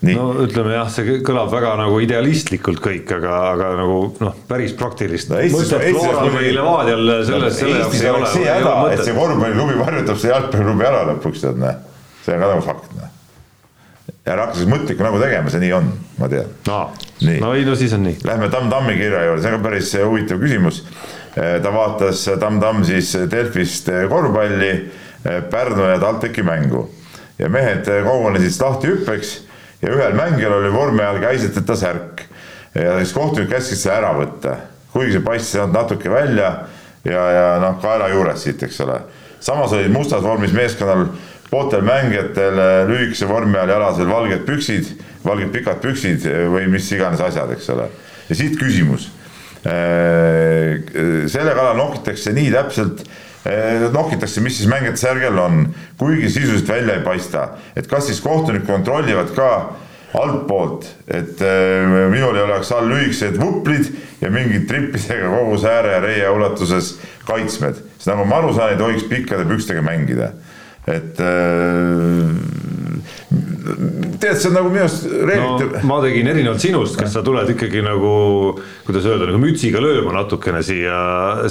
Nii. 0.05 0.13
no 0.13 0.43
ütleme 0.45 0.75
jah, 0.75 0.89
see 0.93 1.21
kõlab 1.25 1.49
väga 1.49 1.71
nagu 1.81 1.97
idealistlikult 2.05 2.83
kõik, 2.85 3.09
aga, 3.17 3.37
aga 3.55 3.69
nagu 3.79 4.01
noh, 4.21 4.35
päris 4.49 4.75
praktilist 4.77 5.31
no,. 5.33 5.39
Levadial 5.41 7.13
selles, 7.25 7.57
selle 7.57 7.79
jaoks 7.81 8.03
ei 8.03 8.11
ole. 8.13 8.29
see 8.35 8.45
häda, 8.51 8.75
et 8.93 9.05
see 9.07 9.15
korvpalliklubi 9.17 9.79
varjutab 9.81 10.21
see 10.21 10.33
jalgpalliklubi 10.35 10.89
ära 10.91 11.01
lõpuks 11.13 11.47
tead 11.47 11.63
näe, 11.63 11.79
see 12.27 12.37
on 12.37 12.45
ka 12.45 12.51
nagu 12.53 12.67
fakt 12.67 12.93
näe. 12.99 13.09
ära 14.35 14.45
hakka 14.45 14.61
siis 14.61 14.69
mõtlikku 14.75 15.07
nägu 15.07 15.23
tegema, 15.23 15.55
see 15.55 15.65
nii 15.65 15.73
on, 15.79 15.89
ma 16.21 16.29
tean 16.35 16.53
no.. 16.69 16.83
no 17.47 17.55
ei, 17.57 17.65
no 17.65 17.79
siis 17.81 17.97
on 17.97 18.05
nii. 18.05 18.21
Lähme 18.29 18.51
Tamm 18.53 18.69
Tammi 18.75 18.99
kirja 19.01 19.25
juurde, 19.31 19.47
see 19.47 19.55
on 19.55 19.57
ka 19.57 19.63
päris 19.71 19.95
huvitav 20.03 20.45
küsimus. 20.45 20.83
Eh, 21.41 21.57
ta 21.65 21.73
vaatas 21.73 22.27
Tamm 22.37 22.61
Tamm 22.61 22.85
siis 22.85 23.17
Delfist 23.33 23.89
eh, 23.89 24.05
korvpalli, 24.13 24.71
eh, 25.25 25.41
Pärnu 25.49 25.89
ja 25.89 25.97
TalTechi 26.05 26.45
mängu 26.45 26.85
ja 27.41 27.49
mehed 27.53 27.89
kogunesid 28.05 28.61
lahtihüppeks 28.61 29.37
ja 29.83 29.93
ühel 29.93 30.17
mängijal 30.17 30.57
oli 30.59 30.73
vormi 30.73 31.05
all 31.05 31.21
käiseteta 31.23 31.77
särk 31.77 32.25
ja 32.75 32.97
siis 32.99 33.13
kohtunik 33.17 33.51
käskis 33.51 33.83
selle 33.83 34.01
ära 34.01 34.13
võtta, 34.17 34.57
kuigi 34.93 35.17
see 35.17 35.25
paistis 35.25 35.61
natuke 35.73 36.11
välja 36.13 36.51
ja, 37.05 37.25
ja 37.33 37.47
noh, 37.63 37.79
kaela 37.83 38.09
juures 38.13 38.45
siit, 38.45 38.63
eks 38.63 38.81
ole. 38.85 39.01
samas 39.41 39.75
olid 39.77 39.93
mustas 39.93 40.25
vormis 40.25 40.55
meeskonnal 40.57 41.09
pooltel 41.51 41.85
mängijatel 41.87 42.59
lühikese 42.89 43.29
vormi 43.29 43.59
all 43.59 43.71
jalasel 43.71 44.09
valged 44.11 44.43
püksid, 44.49 44.97
valged 45.25 45.53
pikad 45.55 45.79
püksid 45.85 46.27
või 46.53 46.67
mis 46.73 46.91
iganes 46.93 47.23
asjad, 47.23 47.53
eks 47.55 47.71
ole. 47.75 47.87
ja 48.29 48.39
siit 48.39 48.59
küsimus. 48.59 49.11
Äh, 49.67 50.83
selle 51.31 51.55
kallal 51.55 51.79
nokitakse 51.79 52.33
nii 52.35 52.51
täpselt 52.55 53.01
äh, 53.03 53.26
nokitakse, 53.93 54.41
mis 54.41 54.57
siis 54.59 54.69
mängijate 54.71 55.01
särgel 55.01 55.39
on, 55.39 55.67
kuigi 55.99 56.31
sisuliselt 56.31 56.69
välja 56.69 56.97
ei 56.99 57.05
paista, 57.05 57.49
et 57.77 57.87
kas 57.91 58.09
siis 58.09 58.21
kohtunikud 58.25 58.67
kontrollivad 58.67 59.35
ka 59.37 59.51
altpoolt, 60.17 60.87
et 61.09 61.43
äh, 61.45 62.09
minul 62.11 62.37
ei 62.37 62.45
oleks 62.47 62.73
all 62.73 62.89
lühikesed 62.91 63.37
vuplid 63.41 63.91
ja 64.21 64.31
mingid 64.33 64.67
trippidega 64.71 65.31
kogu 65.33 65.59
sääre 65.61 65.93
ja 65.97 66.01
reie 66.05 66.31
ulatuses 66.33 66.95
kaitsmed, 67.29 67.81
sest 67.97 68.11
nagu 68.13 68.25
ma 68.29 68.41
aru 68.41 68.55
saan, 68.57 68.73
ei 68.73 68.81
tohiks 68.81 69.09
pikkade 69.11 69.45
pükstega 69.49 69.83
mängida. 69.85 70.33
Et 70.87 71.21
äh, 71.21 71.27
tead, 74.21 74.37
see 74.39 74.51
on 74.51 74.57
nagu 74.57 74.71
minu 74.71 74.85
arust 74.85 75.07
reeglite 75.11 75.67
no,. 75.69 75.83
ma 75.89 75.99
tegin 76.05 76.31
erinevalt 76.31 76.63
sinust, 76.63 76.99
kas 77.01 77.15
sa 77.17 77.23
tuled 77.27 77.51
ikkagi 77.55 77.83
nagu, 77.85 78.13
kuidas 78.87 79.09
öelda, 79.09 79.29
nagu 79.31 79.41
mütsiga 79.43 79.83
lööma 79.83 80.15
natukene 80.17 80.63
siia, 80.67 80.99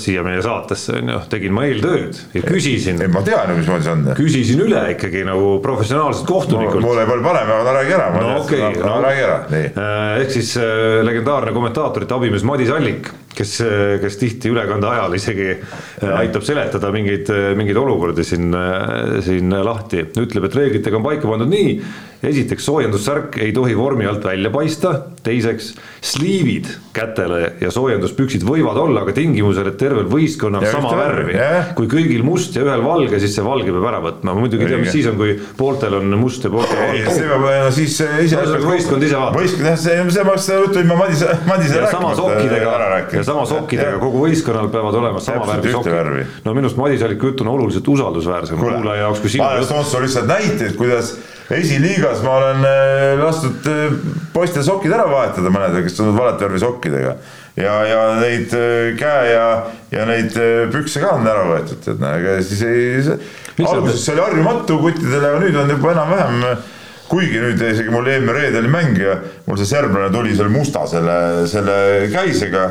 siia 0.01 0.23
meie 0.25 0.43
saatesse 0.45 0.99
on 1.01 1.13
ju, 1.13 1.19
tegin 1.31 1.55
ma 1.55 1.65
eeltööd 1.67 2.21
ja 2.37 2.45
küsisin. 2.45 3.01
ei, 3.03 3.11
ma 3.11 3.23
tean 3.25 3.53
ju, 3.53 3.59
mismoodi 3.61 3.87
see 3.87 3.95
on. 3.95 4.07
küsisin 4.17 4.63
üle 4.65 4.85
ikkagi 4.95 5.25
nagu 5.27 5.55
professionaalselt 5.65 6.29
kohtunikult 6.29 6.81
no,. 6.81 6.87
mul 6.89 7.03
ei 7.03 7.11
parem, 7.11 7.53
aga 7.59 7.77
räägi 7.79 7.97
ära. 7.99 8.09
no 8.15 8.39
okei 8.39 8.63
okay, 8.69 8.81
no, 8.81 8.95
räägi 9.05 9.27
ära, 9.27 9.37
nii. 9.51 9.69
Äh, 9.75 10.07
ehk 10.23 10.35
siis 10.39 10.55
äh, 10.61 11.03
legendaarne 11.05 11.55
kommentaatorite 11.55 12.17
abimees 12.17 12.47
Madis 12.47 12.73
Allik 12.73 13.13
kes, 13.35 13.55
kes 14.01 14.17
tihti 14.19 14.51
ülekande 14.53 14.89
ajal 14.89 15.15
isegi 15.17 15.47
äh, 15.53 16.15
aitab 16.19 16.45
seletada 16.47 16.91
mingeid, 16.95 17.29
mingeid 17.57 17.79
olukordi 17.79 18.25
siin, 18.27 18.51
äh, 18.55 19.19
siin 19.25 19.53
lahti, 19.65 20.05
ütleb, 20.21 20.47
et 20.47 20.57
reeglitega 20.59 20.99
on 20.99 21.05
paika 21.05 21.29
pandud 21.29 21.51
nii, 21.51 21.75
esiteks 22.25 22.65
soojendussärk 22.65 23.37
ei 23.43 23.51
tohi 23.53 23.75
vormi 23.77 24.05
alt 24.09 24.23
välja 24.25 24.49
paista, 24.53 24.93
teiseks 25.23 25.73
sliivid 26.05 26.69
kätele 26.95 27.53
ja 27.61 27.71
soojenduspüksid 27.73 28.45
võivad 28.47 28.77
olla, 28.79 29.03
aga 29.03 29.13
tingimusel, 29.15 29.67
et 29.71 29.77
tervel 29.79 30.07
võistkonnal 30.09 30.65
sama 30.71 30.93
värvi. 30.97 31.35
kui 31.77 31.89
kõigil 31.91 32.23
must 32.25 32.55
ja 32.55 32.63
ühel 32.65 32.83
valge, 32.85 33.19
siis 33.21 33.35
see 33.35 33.45
valge 33.45 33.73
peab 33.73 33.87
ära 33.91 34.01
võtma, 34.03 34.33
ma 34.33 34.45
muidugi 34.45 34.65
ei 34.65 34.73
tea, 34.73 34.81
mis 34.81 34.93
siis 34.95 35.09
on, 35.11 35.17
kui 35.19 35.35
pooltel 35.57 35.97
on 35.99 36.15
must 36.21 36.45
ja 36.45 36.53
pooltel 36.53 36.81
valge. 36.81 37.17
see 37.17 37.29
peab, 37.29 37.45
no 37.65 37.73
siis 37.75 37.99
ise. 38.25 38.41
võistkond 38.65 39.05
ise 39.07 39.19
vaatab. 39.19 39.39
võistkond 39.41 39.71
jah, 39.71 39.79
see, 39.85 39.99
see 40.15 40.27
peaks 40.29 40.49
juttu 40.53 40.81
ilma 40.81 40.99
Madise, 41.03 41.37
Madise 41.49 41.81
rääkima. 42.95 43.21
ja 43.21 43.27
sama 43.27 43.45
sokkidega 43.49 43.99
kogu 44.01 44.25
võistkonnal 44.25 44.71
peavad 44.73 44.99
olema 45.01 45.23
sama 45.23 45.47
värvi 45.51 45.75
sokid. 45.75 46.35
no 46.45 46.55
minu 46.55 46.69
arust 46.69 46.79
Madis 46.79 47.05
Alliku 47.05 47.31
jutt 47.31 47.43
on 47.45 47.53
oluliselt 47.55 47.87
usaldusväärsem 47.95 48.61
kuulaja 48.61 49.05
jaoks 49.05 49.23
kui 49.23 49.35
sinu 49.35 49.45
ma 49.45 49.83
toon 49.91 50.05
lihtsalt 50.05 50.29
näiteid, 50.29 50.75
kuidas 50.79 51.15
esiliigas 51.53 52.21
ma 52.25 52.37
olen 52.39 52.63
äh, 52.65 53.15
lastud 53.19 53.67
äh, 53.69 53.97
poiste 54.33 54.63
sokid 54.65 54.93
ära 54.95 55.05
vahetada 55.09 55.51
mõnedega, 55.53 55.85
kes 55.85 55.97
tulnud 55.99 56.17
valet 56.17 56.41
värvi 56.41 56.61
sokkidega. 56.63 57.15
Ja, 57.55 57.75
ja 57.87 57.99
neid 58.19 58.53
äh, 58.57 58.95
käe 58.99 59.27
ja, 59.31 59.49
ja 59.93 60.07
neid 60.09 60.33
pükse 60.73 61.03
ka 61.03 61.13
on 61.19 61.29
ära 61.29 61.45
võetud, 61.51 61.83
et 61.85 62.01
noh, 62.01 62.15
ega 62.17 62.39
siis 62.43 62.63
ei, 62.65 63.19
alguses 63.65 64.01
see 64.01 64.15
oli 64.15 64.25
harjumatu 64.25 64.79
kuttidele, 64.81 65.29
aga 65.29 65.43
nüüd 65.43 65.59
on 65.61 65.75
juba 65.75 65.93
enam-vähem 65.93 66.41
kuigi 67.05 67.37
nüüd 67.37 67.61
isegi 67.61 67.93
mul 67.93 68.09
eelmine 68.09 68.33
reede 68.33 68.59
oli 68.63 68.71
mäng 68.73 68.97
ja 68.97 69.19
mul 69.45 69.59
see 69.61 69.69
serblane 69.69 70.09
tuli 70.13 70.33
selle 70.33 70.49
musta 70.49 70.87
selle, 70.89 71.45
selle 71.49 71.75
käisega 72.09 72.65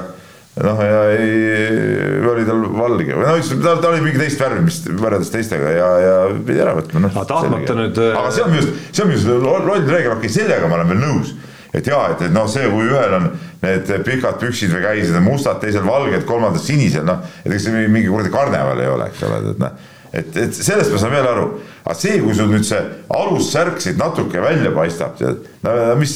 noh, 0.62 0.82
ja 0.86 1.00
ei, 1.14 2.20
oli 2.30 2.44
tal 2.46 2.60
valge 2.76 3.16
või 3.16 3.24
no 3.26 3.62
ta, 3.64 3.72
ta 3.82 3.90
oli 3.90 4.04
mingi 4.04 4.20
teist 4.22 4.42
värvi, 4.42 4.60
mis 4.68 4.82
võrreldes 4.86 5.32
teistega 5.34 5.72
ja, 5.74 5.88
ja 6.04 6.12
pidi 6.46 6.62
ära 6.62 6.76
võtma, 6.78 7.02
noh. 7.06 7.16
aga 7.16 7.26
tahtmata 7.32 7.78
nüüd. 7.78 7.98
aga 8.10 8.30
see 8.34 8.44
on 8.44 8.54
minu 8.54 8.62
arust, 8.62 8.84
see 8.90 9.04
on 9.04 9.10
minu 9.10 9.40
arust 9.40 9.68
loll 9.70 9.90
reegel, 9.90 10.14
okei, 10.14 10.30
sellega 10.36 10.70
ma 10.70 10.78
olen 10.78 10.92
veel 10.92 11.02
nõus 11.02 11.34
et 11.74 11.90
jaa, 11.90 12.04
et, 12.14 12.22
et 12.28 12.34
noh, 12.34 12.46
see, 12.50 12.68
kui 12.70 12.86
ühel 12.86 13.16
on 13.18 13.32
need 13.64 13.90
pikad 14.06 14.38
püksid 14.38 14.70
või 14.76 14.84
käised 14.84 15.18
on 15.18 15.26
mustad, 15.26 15.58
teisel 15.64 15.82
valged, 15.88 16.22
kolmandal 16.28 16.62
sinised, 16.62 17.02
noh, 17.08 17.24
et 17.42 17.50
ega 17.50 17.64
see 17.64 17.88
mingi 17.90 18.12
kuradi 18.12 18.30
karneval 18.30 18.84
ei 18.84 18.92
ole, 18.92 19.10
eks 19.10 19.26
ole, 19.26 19.42
et 19.56 19.60
noh 19.64 19.90
et, 20.14 20.36
et 20.38 20.54
sellest 20.54 20.92
ma 20.92 21.00
saan 21.00 21.14
veel 21.14 21.28
aru, 21.28 21.46
aga 21.84 21.94
see, 22.00 22.16
kui 22.22 22.32
sul 22.32 22.48
nüüd 22.48 22.64
see 22.64 22.78
alussärk 23.12 23.76
siit 23.84 23.98
natuke 24.00 24.40
välja 24.40 24.70
paistab, 24.72 25.18
tead, 25.18 25.42
no 25.66 25.74
mis, 26.00 26.14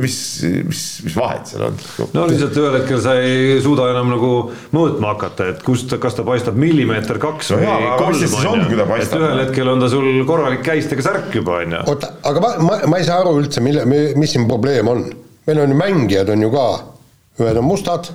mis, 0.00 0.16
mis, 0.64 0.84
mis 1.04 1.16
vahet 1.18 1.50
seal 1.50 1.66
on? 1.66 1.76
no 2.16 2.24
lihtsalt 2.30 2.56
ühel 2.56 2.78
hetkel 2.78 3.02
sa 3.04 3.18
ei 3.20 3.58
suuda 3.60 3.90
enam 3.92 4.08
nagu 4.14 4.30
mõõtma 4.72 5.12
hakata, 5.12 5.50
et 5.52 5.60
kust, 5.66 5.92
kas 6.00 6.16
ta 6.16 6.24
paistab 6.24 6.56
millimeeter 6.60 7.20
kaks 7.20 7.52
või 7.52 7.68
no 7.68 7.92
kolm, 8.00 8.24
on 8.54 8.64
ju, 8.72 8.80
et 8.96 9.14
ühel 9.20 9.44
hetkel 9.44 9.72
on 9.74 9.84
ta 9.84 9.92
sul 9.92 10.08
korralik 10.28 10.64
käistega 10.64 11.04
särk 11.10 11.36
juba, 11.36 11.60
on 11.66 11.76
ju. 11.76 11.84
oota, 11.92 12.14
aga 12.32 12.46
ma, 12.46 12.56
ma, 12.64 12.82
ma 12.88 13.04
ei 13.04 13.08
saa 13.10 13.20
aru 13.20 13.36
üldse, 13.42 13.60
mille, 13.64 13.84
mis 14.16 14.32
siin 14.32 14.48
probleem 14.48 14.88
on. 14.88 15.04
meil 15.50 15.64
on 15.66 15.74
ju 15.74 15.80
mängijad 15.84 16.32
on 16.32 16.48
ju 16.48 16.52
ka, 16.56 16.68
ühed 17.44 17.60
on 17.60 17.68
mustad, 17.68 18.08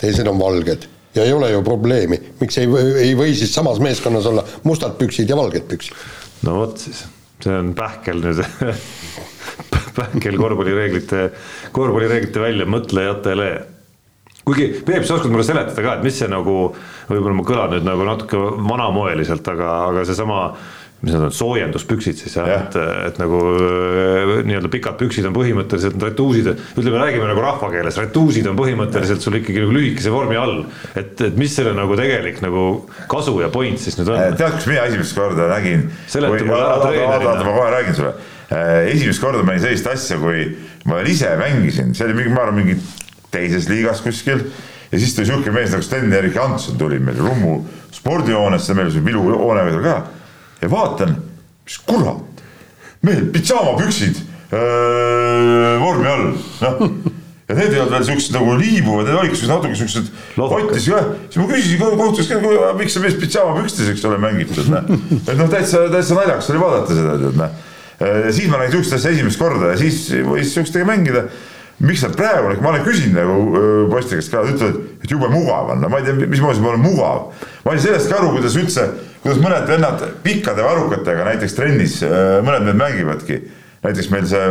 teised 0.00 0.28
on 0.32 0.40
valged 0.40 0.88
ja 1.16 1.24
ei 1.24 1.32
ole 1.36 1.50
ju 1.52 1.60
probleemi, 1.64 2.16
miks 2.40 2.56
ei, 2.60 2.68
ei 3.02 3.12
või 3.16 3.36
siis 3.36 3.52
samas 3.52 3.76
meeskonnas 3.80 4.28
olla 4.28 4.44
mustad 4.64 4.96
püksid 4.96 5.28
ja 5.28 5.36
valged 5.36 5.68
püksid? 5.68 6.24
No 6.46 6.60
vot 6.60 6.78
siis, 6.80 7.04
see 7.42 7.54
on 7.54 7.72
pähkel 7.76 8.22
nüüd 8.22 8.42
pähkel 9.96 10.36
korvpallireeglite, 10.38 11.30
korvpallireeglite 11.76 12.42
väljamõtlejatele. 12.42 13.48
kuigi 14.46 14.68
Peep, 14.86 15.04
sa 15.04 15.16
oskad 15.16 15.32
mulle 15.32 15.46
seletada 15.46 15.82
ka, 15.82 15.96
et 15.96 16.06
mis 16.06 16.18
see 16.20 16.28
nagu, 16.30 16.56
võib-olla 17.10 17.38
ma 17.38 17.46
kõlan 17.46 17.72
nüüd 17.74 17.86
nagu 17.88 18.06
natuke 18.06 18.40
vanamoeliselt, 18.70 19.48
aga, 19.54 19.72
aga 19.90 20.04
seesama 20.08 20.40
mis 21.04 21.12
need 21.12 21.26
on, 21.26 21.32
soojenduspüksid 21.34 22.16
siis 22.16 22.36
jah 22.38 22.46
ja., 22.48 22.60
et, 22.64 22.76
et 23.10 23.18
nagu 23.20 23.38
äh, 23.52 24.30
nii-öelda 24.48 24.70
pikad 24.72 24.96
püksid 25.00 25.26
on 25.28 25.34
põhimõtteliselt 25.36 26.00
retuusid, 26.00 26.48
ütleme, 26.72 27.00
räägime 27.02 27.28
nagu 27.28 27.42
rahvakeeles, 27.44 27.98
retuusid 28.00 28.48
on 28.48 28.56
põhimõtteliselt 28.56 29.24
sul 29.24 29.36
ikkagi 29.36 29.60
nagu 29.60 29.76
lühikese 29.76 30.14
vormi 30.14 30.38
all. 30.40 30.62
et, 30.94 31.12
et 31.28 31.36
mis 31.36 31.52
selle 31.52 31.74
nagu 31.76 31.98
tegelik 32.00 32.40
nagu 32.44 32.64
kasu 33.12 33.36
ja 33.42 33.50
point 33.52 33.82
siis 33.82 33.98
nüüd 34.00 34.08
on? 34.14 34.22
Äh, 34.22 34.32
tead, 34.40 34.56
kus 34.56 34.70
mina 34.72 34.88
esimest 34.88 35.18
korda 35.18 35.50
nägin? 35.52 35.84
seleta 36.08 36.40
mulle 36.48 36.62
ära 36.64 36.80
treenerina. 36.86 37.36
ma 37.44 37.56
kohe 37.60 37.70
räägin 37.76 38.00
sulle. 38.00 38.16
Äh, 38.48 38.74
esimest 38.96 39.20
korda 39.20 39.44
ma 39.44 39.52
nägin 39.52 39.66
sellist 39.68 39.92
asja, 39.92 40.20
kui 40.22 40.48
ma 40.88 41.04
ise 41.04 41.36
mängisin, 41.36 41.92
see 41.98 42.08
oli 42.08 42.22
mingi, 42.22 42.32
ma 42.32 42.46
arvan, 42.46 42.62
mingi 42.62 42.80
teises 43.34 43.68
liigas 43.68 44.00
kuskil 44.00 44.46
ja 44.88 44.98
siis 44.98 45.12
tuli 45.12 45.28
sihuke 45.28 45.52
mees 45.52 45.76
nagu 45.76 45.84
Sten-Erik 45.84 46.40
Hanson 46.40 46.80
tuli 46.80 47.02
meil 47.04 47.20
Rummu 47.20 47.58
spordihoonesse, 47.92 48.72
meil 48.72 48.88
oli 48.88 48.96
see 48.96 49.04
Vilu 49.04 49.28
hoone 49.28 49.66
veel 49.66 49.82
ka 49.84 49.98
ja 50.62 50.70
vaatan, 50.70 51.16
mis 51.66 51.78
kurat, 51.86 52.42
mehel 53.04 53.28
pidžaamapüksid 53.34 54.22
vormi 55.82 56.08
all, 56.10 56.26
noh. 56.62 56.82
ja 57.46 57.56
need 57.58 57.74
ei 57.74 57.80
olnud 57.80 57.94
veel 57.94 58.06
siuksed 58.08 58.34
nagu 58.34 58.54
liibuvad, 58.58 59.08
need 59.08 59.18
olid 59.20 59.34
siuksed 59.34 59.52
natuke 59.52 59.78
siuksed 59.78 60.12
kotis 60.36 60.88
jah, 60.90 61.10
siis 61.28 61.40
ma 61.40 61.48
küsisin 61.50 61.82
kohtus, 61.82 62.30
miks 62.78 62.96
see 62.96 63.04
mees 63.04 63.18
pidžaamapükstes, 63.20 63.90
eks 63.92 64.06
ole, 64.08 64.20
mängib, 64.22 64.52
tead 64.54 64.70
noh. 64.72 64.94
et 65.18 65.34
noh, 65.34 65.50
täitsa, 65.52 65.86
täitsa 65.92 66.18
naljakas 66.18 66.52
oli 66.54 66.62
vaadata 66.62 67.00
seda, 67.00 67.18
tead 67.24 67.42
noh. 67.42 67.60
siis 68.30 68.48
ma 68.52 68.62
nägin 68.62 68.78
siukest 68.78 68.98
asja 68.98 69.14
esimest 69.16 69.42
korda 69.42 69.74
ja 69.74 69.82
siis 69.82 70.00
võis 70.26 70.54
siukestega 70.54 70.88
mängida 70.88 71.26
miks 71.78 72.02
nad 72.06 72.16
praegu, 72.16 72.54
ma 72.64 72.70
olen 72.72 72.86
küsinud 72.86 73.18
nagu 73.18 73.90
poiste 73.92 74.16
käest 74.16 74.32
ka, 74.32 74.40
nad 74.44 74.54
ütlevad, 74.54 74.78
et 75.04 75.12
jube 75.12 75.28
mugav 75.32 75.74
on, 75.74 75.82
no 75.82 75.90
ma 75.92 76.00
ei 76.00 76.06
tea, 76.06 76.16
mismoodi 76.22 76.58
see 76.58 76.64
pole 76.64 76.80
mugav. 76.80 77.44
ma 77.64 77.74
ei 77.74 77.82
saa 77.82 77.90
sellest 77.90 78.12
ka 78.12 78.18
aru, 78.20 78.32
kuidas 78.38 78.56
üldse, 78.56 78.86
kuidas 79.24 79.42
mõned 79.42 79.68
vennad 79.68 80.06
pikkade 80.24 80.64
varrukatega 80.64 81.28
näiteks 81.28 81.56
trennis, 81.58 82.00
mõned 82.46 82.64
mehed 82.68 82.80
mängivadki. 82.80 83.40
näiteks 83.86 84.08
meil 84.10 84.24
see 84.26 84.46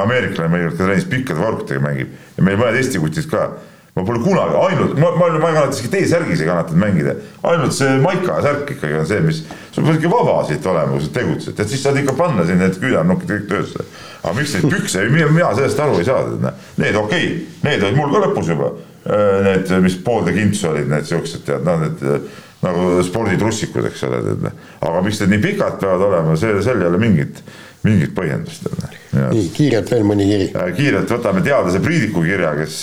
ameeriklane 0.00 0.50
meil 0.50 0.70
ka 0.70 0.80
trennis 0.80 1.04
pikkade 1.10 1.40
varrukatega 1.40 1.84
mängib 1.84 2.16
ja 2.38 2.46
meil 2.48 2.56
mõned 2.58 2.80
Eesti 2.80 3.02
kutid 3.02 3.28
ka 3.30 3.50
ma 3.94 4.02
pole 4.02 4.18
kunagi, 4.18 4.54
ainult, 4.58 4.96
ma, 4.98 5.10
ma, 5.14 5.28
ma 5.38 5.48
ei 5.48 5.54
kannata 5.54 5.76
isegi 5.76 5.90
T-särgis 5.92 6.40
ei 6.42 6.48
kannatanud 6.48 6.80
mängida. 6.82 7.12
ainult 7.46 7.74
see 7.76 7.92
maika 8.02 8.40
särk 8.42 8.72
ikkagi 8.74 8.96
on 8.98 9.04
see, 9.06 9.20
mis, 9.22 9.42
sul 9.70 9.84
peab 9.86 10.00
ikka 10.00 10.10
vaba 10.10 10.40
siit 10.48 10.64
olema, 10.66 10.96
kui 10.96 11.04
sa 11.04 11.12
tegutsed, 11.14 11.60
et 11.62 11.70
siis 11.70 11.84
saad 11.84 12.00
ikka 12.00 12.16
panna 12.18 12.46
siin 12.46 12.58
need 12.58 12.74
küünarnukid 12.82 13.30
kõik 13.30 13.44
töösse. 13.52 13.84
aga 14.24 14.32
miks 14.34 14.56
neid 14.56 14.66
pükse, 14.72 15.04
mina, 15.14 15.52
sellest 15.54 15.82
aru 15.84 16.00
ei 16.00 16.08
saa, 16.08 16.24
need 16.82 16.98
okei 16.98 17.28
okay,, 17.28 17.36
need 17.68 17.86
olid 17.86 18.00
mul 18.00 18.10
ka 18.16 18.24
lõpus 18.24 18.50
juba. 18.50 18.72
Äh, 19.04 19.36
need, 19.44 19.70
mis 19.84 19.98
poolde 20.02 20.34
kintsu 20.34 20.72
olid, 20.72 20.88
need 20.90 21.06
siuksed 21.06 21.44
tead, 21.46 21.62
noh, 21.66 21.76
need 21.84 22.02
äh, 22.08 22.40
nagu 22.64 22.96
sporditrussikud, 23.04 23.86
eks 23.92 24.02
ole, 24.08 24.22
tead. 24.26 24.48
aga 24.80 25.04
miks 25.04 25.20
need 25.22 25.36
nii 25.36 25.44
pikad 25.44 25.76
peavad 25.82 26.02
olema, 26.08 26.34
see, 26.40 26.56
sel 26.66 26.82
ei 26.82 26.88
ole 26.88 26.98
mingit 27.02 27.44
mingit 27.84 28.14
põhjendust. 28.16 28.64
nii, 29.12 29.46
kiirelt 29.54 29.92
veel 29.92 30.06
mõni 30.08 30.26
kiri. 30.26 30.50
Äh, 30.56 30.72
kiirelt 30.74 31.14
võtame 31.14 31.44
teadlase 31.44 31.84
Priidiku 31.84 32.24
kirja, 32.24 32.56
kes 32.58 32.80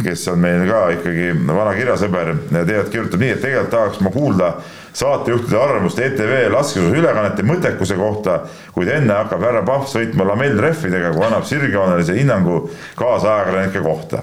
kes 0.00 0.28
on 0.32 0.38
meil 0.40 0.64
ka 0.68 0.86
ikkagi 0.94 1.32
vana 1.46 1.72
kirjasõber, 1.76 2.32
tead, 2.52 2.88
kirjutab 2.92 3.20
nii, 3.20 3.34
et 3.34 3.42
tegelikult 3.44 3.74
tahaks 3.74 4.00
ma 4.00 4.12
kuulda 4.14 4.48
saatejuhtide 4.96 5.58
arvamust 5.60 6.00
ETV 6.00 6.32
laskesuusaülekannete 6.52 7.44
mõttekuse 7.48 7.96
kohta, 8.00 8.38
kuid 8.72 8.88
enne 8.92 9.14
hakkab 9.22 9.44
härra 9.44 9.62
Pahv 9.68 9.86
sõitma 9.88 10.26
lamellrehvidega, 10.32 11.12
kui 11.14 11.26
annab 11.26 11.46
sirgjoonelise 11.48 12.16
hinnangu 12.16 12.58
kaasajakirjanike 13.00 13.84
kohta. 13.84 14.22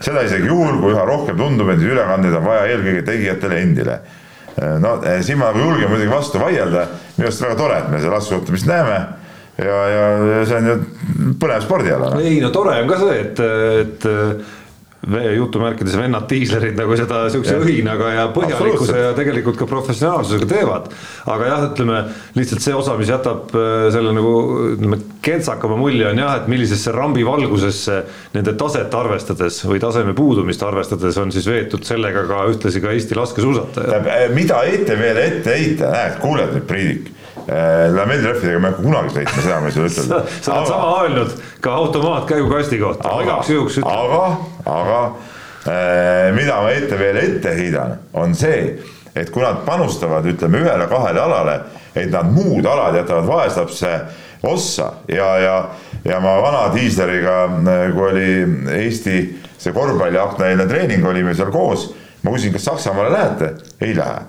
seda 0.00 0.24
isegi 0.26 0.48
juhul, 0.48 0.80
kui 0.82 0.92
üha 0.92 1.04
rohkem 1.06 1.36
tundub, 1.38 1.68
et 1.72 1.84
ülekandeid 1.84 2.34
on 2.34 2.44
vaja 2.44 2.66
eelkõige 2.72 3.04
tegijatele 3.06 3.60
endile. 3.62 4.00
no 4.80 4.98
eh, 5.06 5.22
siin 5.22 5.38
ma 5.38 5.52
nagu 5.52 5.64
julgen 5.64 5.88
muidugi 5.88 6.10
vastu 6.10 6.40
vaielda, 6.40 6.88
minu 7.16 7.28
arust 7.28 7.42
väga 7.42 7.56
tore, 7.56 7.78
et 7.78 7.90
me 7.90 8.00
seda 8.00 8.16
laskesuusatamist 8.16 8.66
näeme 8.66 8.98
ja, 9.58 9.76
ja 9.88 10.44
see 10.46 10.58
on 10.58 10.68
ju 10.70 10.76
põnev 11.40 11.62
spordiala. 11.64 12.12
ei 12.22 12.40
no 12.42 12.50
tore 12.54 12.76
on 12.82 12.88
ka 12.90 12.98
see, 13.02 13.20
et, 13.22 13.40
et 13.84 14.08
jutumärkides 15.06 15.94
vennad 15.96 16.26
diislerid 16.28 16.76
nagu 16.76 16.96
seda 16.98 17.20
siukse 17.30 17.54
õhinaga 17.62 18.08
ja 18.16 18.24
põhjalikkuse 18.34 18.96
ja 18.98 19.12
tegelikult 19.16 19.56
ka 19.60 19.68
professionaalsusega 19.70 20.48
teevad. 20.50 20.88
aga 21.26 21.46
jah, 21.46 21.66
ütleme 21.70 22.00
lihtsalt 22.34 22.64
see 22.64 22.74
osa, 22.74 22.96
mis 22.98 23.12
jätab 23.12 23.54
äh, 23.54 23.88
selle 23.94 24.12
nagu 24.16 24.32
ütleme 24.74 24.98
kentsakama 25.22 25.78
mulje 25.78 26.08
on 26.10 26.18
jah, 26.18 26.34
et 26.40 26.48
millisesse 26.50 26.92
rambi 26.92 27.24
valgusesse 27.26 28.00
nende 28.34 28.56
taset 28.58 28.94
arvestades 28.94 29.60
või 29.68 29.78
taseme 29.82 30.16
puudumist 30.18 30.62
arvestades 30.66 31.20
on 31.22 31.32
siis 31.32 31.46
veetud 31.46 31.86
sellega 31.86 32.26
ka 32.28 32.42
ühtlasi 32.50 32.82
ka 32.82 32.92
Eesti 32.96 33.18
laskesuusatajad. 33.18 34.34
mida 34.34 34.64
ETV-le 34.66 35.28
ette 35.30 35.54
heita, 35.54 35.92
näed, 35.94 36.18
kuuled 36.24 36.58
nüüd 36.58 36.66
Priidik 36.68 37.14
Äh, 37.48 37.94
lamellrehvidega 37.94 38.58
ma 38.60 38.68
ei 38.68 38.74
hakka 38.74 38.84
kunagi 38.84 39.14
sõitma, 39.14 39.42
seda 39.42 39.58
ma 39.62 39.70
ei 39.70 39.74
saa 39.74 39.88
ütelda. 39.90 40.20
sa 40.42 40.54
oled 40.58 40.68
sama 40.68 40.88
öelnud 41.02 41.34
ka 41.64 41.74
automaatkäigukasti 41.80 42.78
kohta, 42.82 43.14
igaks 43.24 43.50
juhuks 43.54 43.78
ütlen. 43.80 43.98
aga, 44.04 44.22
aga 44.74 45.00
äh, 45.64 46.28
mida 46.36 46.60
ma 46.60 46.74
ETV-le 46.76 47.24
ette 47.30 47.54
heidan, 47.56 47.96
on 48.12 48.36
see, 48.36 48.76
et 49.16 49.32
kui 49.32 49.44
nad 49.44 49.62
panustavad, 49.64 50.28
ütleme 50.28 50.60
ühele-kahele 50.60 51.24
alale, 51.24 51.58
et 51.96 52.12
nad 52.12 52.28
muud 52.32 52.68
alad 52.68 53.00
jätavad 53.00 53.28
vaeslapse 53.32 53.92
ossa 54.44 54.92
ja, 55.08 55.32
ja, 55.40 55.58
ja 56.04 56.20
ma 56.22 56.36
vana 56.44 56.66
diisleriga, 56.74 57.38
kui 57.96 58.10
oli 58.12 58.30
Eesti 58.76 59.20
see 59.58 59.72
korvpalliaknaeelne 59.74 60.68
treening, 60.68 61.06
olime 61.08 61.32
seal 61.34 61.50
koos, 61.54 61.90
ma 62.22 62.34
küsisin, 62.34 62.54
kas 62.54 62.68
Saksamaale 62.68 63.16
lähete? 63.16 63.54
ei 63.80 63.96
lähe 63.96 64.26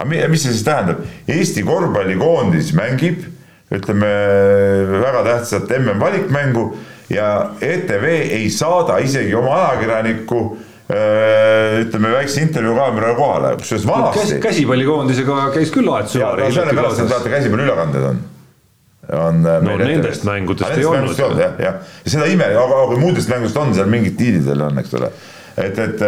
aga 0.00 0.28
mis 0.32 0.44
see 0.44 0.54
siis 0.54 0.64
tähendab, 0.66 1.02
Eesti 1.28 1.64
korvpallikoondis 1.66 2.72
mängib, 2.78 3.26
ütleme 3.70 4.08
väga 5.04 5.22
tähtsat 5.26 5.70
MM-valikmängu 5.76 6.64
ja 7.12 7.28
ETV 7.60 8.06
ei 8.08 8.50
saada 8.50 8.98
isegi 9.04 9.34
oma 9.38 9.54
ajakirjanikku 9.60 10.40
äh, 10.90 11.78
ütleme 11.84 12.12
väikse 12.16 12.42
intervjuu 12.46 12.74
kaamera 12.78 13.14
kohale, 13.18 13.54
kusjuures 13.60 13.86
vanasti 13.86 14.36
no,. 14.36 14.42
käsipallikoondisega 14.48 15.38
käis 15.54 15.72
küll 15.74 15.90
Aet 15.94 16.10
Süvar. 16.10 16.42
sellepärast, 16.48 17.04
et 17.04 17.14
vaata 17.14 17.34
käsipalliülekanded 17.36 18.10
on 18.10 18.22
on 19.10 19.46
äh, 19.46 19.58
no 19.62 19.76
nendest 19.80 20.24
mängudest 20.24 20.78
ei 20.78 20.84
olnud. 20.86 21.18
jah, 21.18 21.36
jah, 21.58 21.78
ja 22.04 22.10
seda 22.14 22.28
ime, 22.30 22.46
aga 22.62 22.86
kui 22.92 22.98
muudest 23.02 23.30
mängudest 23.32 23.58
on 23.58 23.74
seal 23.74 23.90
mingid 23.90 24.18
diilidel 24.18 24.66
on, 24.68 24.78
eks 24.82 24.94
ole 24.98 25.10
et, 25.56 25.78
et 25.78 26.02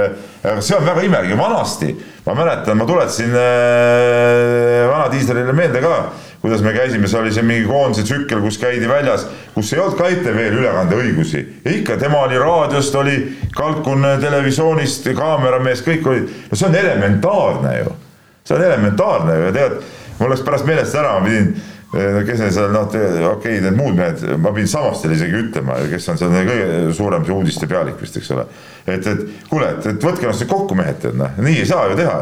see 0.60 0.76
on 0.76 0.86
väga 0.86 1.02
imelik 1.06 1.34
ja 1.34 1.38
vanasti 1.38 1.94
ma 2.26 2.34
mäletan, 2.34 2.78
ma 2.78 2.86
tuletasin 2.86 3.30
äh, 3.34 4.88
vana 4.90 5.08
diislerile 5.10 5.52
meelde 5.52 5.80
ka, 5.82 5.96
kuidas 6.42 6.62
me 6.62 6.72
käisime, 6.74 7.08
see 7.10 7.18
oli 7.18 7.32
see 7.34 7.42
mingi 7.46 7.66
koondise 7.66 8.04
tsükkel, 8.06 8.42
kus 8.44 8.58
käidi 8.62 8.88
väljas, 8.90 9.26
kus 9.54 9.72
ei 9.74 9.82
olnud 9.82 9.98
ka 9.98 10.10
ETV-l 10.10 10.60
ülekandeõigusi. 10.60 11.42
ikka 11.78 11.96
tema 11.98 12.22
oli 12.26 12.38
raadiost, 12.38 12.94
oli 12.94 13.16
Kalkun 13.56 14.06
televisioonist, 14.22 15.10
kaameramees, 15.18 15.82
kõik 15.86 16.06
olid, 16.06 16.30
no 16.50 16.58
see 16.58 16.68
on 16.68 16.78
elementaarne 16.78 17.74
ju. 17.80 17.96
see 18.44 18.56
on 18.56 18.64
elementaarne 18.70 19.36
ju 19.38 19.44
ja 19.48 19.52
tead, 19.58 19.76
mul 20.20 20.30
läks 20.30 20.46
pärast 20.46 20.66
meelest 20.66 20.94
ära, 20.98 21.18
ma 21.18 21.26
pidin 21.26 21.54
kes 21.92 22.40
need 22.40 22.54
seal 22.56 22.72
noh, 22.72 22.86
okei 22.88 23.28
okay,, 23.28 23.58
need 23.60 23.76
muud 23.76 23.98
mehed, 23.98 24.22
ma 24.40 24.52
pidin 24.56 24.70
Samastele 24.72 25.16
isegi 25.18 25.36
ütlema, 25.42 25.76
kes 25.90 26.08
on 26.08 26.20
seal 26.20 26.32
kõige 26.32 26.94
suurem 26.96 27.26
see 27.28 27.36
uudiste 27.36 27.68
pealik 27.68 28.00
vist, 28.00 28.16
eks 28.16 28.32
ole. 28.32 28.46
et, 28.86 29.06
et 29.12 29.22
kuule, 29.50 29.68
et, 29.74 29.88
et 29.92 30.08
võtke 30.08 30.24
ennast 30.24 30.46
kokku, 30.48 30.78
mehed, 30.78 31.02
tead 31.04 31.20
noh, 31.20 31.36
nii 31.44 31.60
ei 31.60 31.68
saa 31.68 31.90
ju 31.90 32.00
teha. 32.00 32.16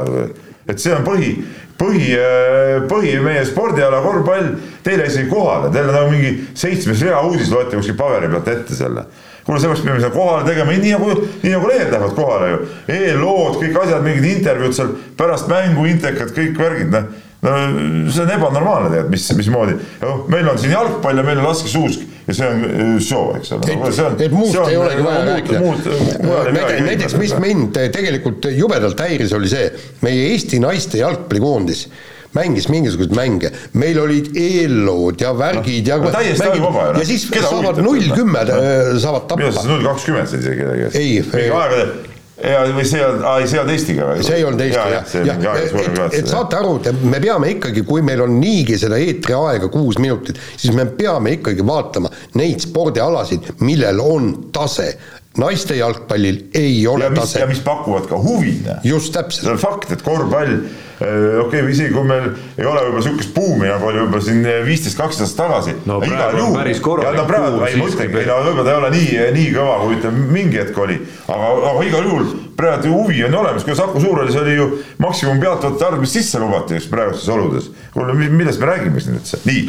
et 0.67 0.83
see 0.83 0.93
on 0.97 1.07
põhi, 1.07 1.31
põhi, 1.79 2.11
põhi 2.91 3.15
meie 3.23 3.47
spordiala 3.47 4.03
korvpall, 4.03 4.53
teile 4.87 5.07
isegi 5.07 5.31
kohale, 5.31 5.71
teil 5.75 5.89
on 5.93 5.99
nagu 6.01 6.13
mingi 6.17 6.35
seitsmes 6.59 7.07
rea 7.07 7.23
uudis, 7.29 7.55
loete 7.55 7.79
kuskil 7.79 7.99
paberi 7.99 8.31
pealt 8.33 8.51
ette 8.51 8.79
selle 8.79 9.07
kuule, 9.47 9.61
sellepärast 9.61 9.87
peame 9.87 10.03
seda 10.03 10.13
kohale 10.15 10.45
tegema, 10.47 10.75
nii 10.75 10.93
nagu, 10.95 11.15
nii 11.43 11.55
nagu 11.55 11.71
lehed 11.71 11.91
lähevad 11.95 12.15
kohale 12.19 12.51
ju. 12.51 12.61
eellood, 12.99 13.57
kõik 13.63 13.79
asjad, 13.83 14.05
mingid 14.05 14.29
intervjuud 14.35 14.77
seal 14.77 14.95
pärast 15.19 15.51
mängu, 15.51 15.87
intekad, 15.91 16.35
kõik 16.37 16.59
värgid, 16.59 16.93
noh. 16.95 17.11
No 17.43 18.11
see 18.13 18.25
on 18.25 18.31
ebanormaalne 18.35 18.91
tegelikult, 18.91 19.15
mis, 19.15 19.27
mismoodi, 19.39 19.77
meil 20.33 20.49
on 20.53 20.61
siin 20.61 20.75
jalgpall 20.75 21.23
ja 21.23 21.25
meil 21.25 21.41
on 21.41 21.49
laskesuusk 21.49 22.05
ja 22.29 22.37
see 22.37 22.51
on 22.53 22.65
äh, 22.69 22.93
show, 23.01 23.33
eks 23.39 23.55
ole. 23.57 23.75
et, 24.27 24.35
muust 24.35 24.61
ei 24.67 24.77
olegi 24.77 25.05
vaja 25.07 25.25
rääkida. 25.31 25.59
näiteks, 26.87 27.17
mis 27.21 27.35
mind 27.41 27.81
tegelikult 27.97 28.51
jubedalt 28.55 29.01
häiris, 29.01 29.35
oli 29.37 29.51
see, 29.53 29.71
meie 30.05 30.31
Eesti 30.35 30.61
naiste 30.63 31.01
jalgpallikoondis 31.01 31.89
mängis 32.37 32.69
mingisuguseid 32.71 33.17
mänge, 33.17 33.51
meil 33.75 33.99
olid 33.99 34.31
eellood 34.39 35.19
ja 35.19 35.33
värgid 35.35 35.89
ja 35.91 35.97
no, 35.99 36.13
mängid, 36.13 37.01
ja 37.01 37.09
siis 37.09 37.25
Keda 37.33 37.51
saavad 37.51 37.81
null 37.83 38.07
kümme 38.15 38.45
äh, 38.45 38.93
saavad 39.03 39.27
tappa. 39.27 39.41
minu 39.41 39.51
arust 39.51 39.73
null 39.73 39.89
kakskümmend 39.89 40.31
sai 40.31 40.45
isegi 40.45 40.69
ei, 40.93 41.19
ei 41.41 41.51
ja 42.45 42.63
või 42.73 42.85
see 42.89 43.03
on, 43.05 43.21
ei 43.41 43.49
see 43.49 43.59
ei 43.59 43.63
olnud 43.63 43.75
Eestiga 43.75 44.09
või? 44.09 44.25
see 44.25 44.39
ei 44.39 44.45
olnud 44.49 44.65
Eesti 44.65 44.79
jah, 44.79 45.15
jah, 45.27 45.43
ja, 45.45 45.55
et, 45.61 46.19
et 46.21 46.31
saate 46.31 46.59
aru, 46.61 46.75
et 46.91 47.05
me 47.05 47.21
peame 47.23 47.53
ikkagi, 47.57 47.85
kui 47.89 48.05
meil 48.07 48.25
on 48.25 48.39
niigi 48.41 48.79
seda 48.81 48.99
eetriaega 49.01 49.71
kuus 49.73 50.01
minutit, 50.03 50.41
siis 50.57 50.75
me 50.77 50.87
peame 50.87 51.37
ikkagi 51.39 51.67
vaatama 51.67 52.13
neid 52.41 52.65
spordialasid, 52.65 53.53
millel 53.67 54.01
on 54.05 54.33
tase 54.55 54.93
naiste 55.39 55.77
jalgpallil 55.79 56.41
ei 56.59 56.87
ole 56.91 57.07
ja 57.07 57.11
mis, 57.11 57.21
tase. 57.21 57.43
ja 57.43 57.47
mis 57.47 57.61
pakuvad 57.65 58.09
ka 58.11 58.19
huvi. 58.19 58.57
just 58.85 59.13
täpselt. 59.15 59.47
see 59.47 59.53
on 59.53 59.63
fakt, 59.63 59.93
et 59.93 60.03
korvpall 60.03 60.57
Äh, 61.01 61.41
okei 61.41 61.61
okay,, 61.63 61.73
isegi 61.73 61.95
kui 61.95 62.05
meil 62.05 62.27
ei 62.59 62.67
ole 62.69 62.83
võib-olla 62.85 63.01
sihukest 63.07 63.31
buumi 63.33 63.71
nagu 63.71 63.87
oli 63.89 64.03
võib-olla 64.03 64.25
siin 64.27 64.43
viisteist, 64.67 64.99
kaksteist 64.99 65.39
aastat 65.41 65.47
tagasi. 65.49 65.73
no 65.89 65.97
praegu 66.03 66.43
on 66.45 66.57
päris 66.59 66.83
korralik 66.85 67.23
buum. 67.25 67.63
ei, 67.65 67.79
ma 67.81 67.87
ütlengi, 67.89 68.25
no 68.29 68.37
võib-olla 68.45 68.67
ta 68.67 68.75
ei 68.75 68.81
ole 68.83 68.91
nii, 68.93 69.15
nii 69.39 69.47
kõva, 69.55 69.79
kui 69.81 69.97
ütleme 69.97 70.27
mingi 70.37 70.61
hetk 70.61 70.83
oli, 70.85 70.99
aga, 71.25 71.49
aga 71.71 71.87
igal 71.89 72.05
juhul 72.11 72.29
praegu 72.61 72.93
huvi 72.93 73.25
on 73.25 73.35
olemas, 73.41 73.65
kui 73.65 73.77
Saku 73.77 74.01
Suurhallis 74.03 74.37
oli 74.41 74.55
ju 74.55 74.69
maksimum 75.03 75.41
pealtvaatajate 75.41 75.87
arv, 75.87 76.03
mis 76.05 76.13
sisse 76.15 76.41
lubati 76.43 76.77
just 76.77 76.91
praegustes 76.93 77.29
oludes. 77.33 77.71
kuule, 77.95 78.15
millest 78.15 78.61
me 78.61 78.69
räägime 78.71 79.01
siin 79.03 79.17
üldse? 79.19 79.41
nii, 79.49 79.63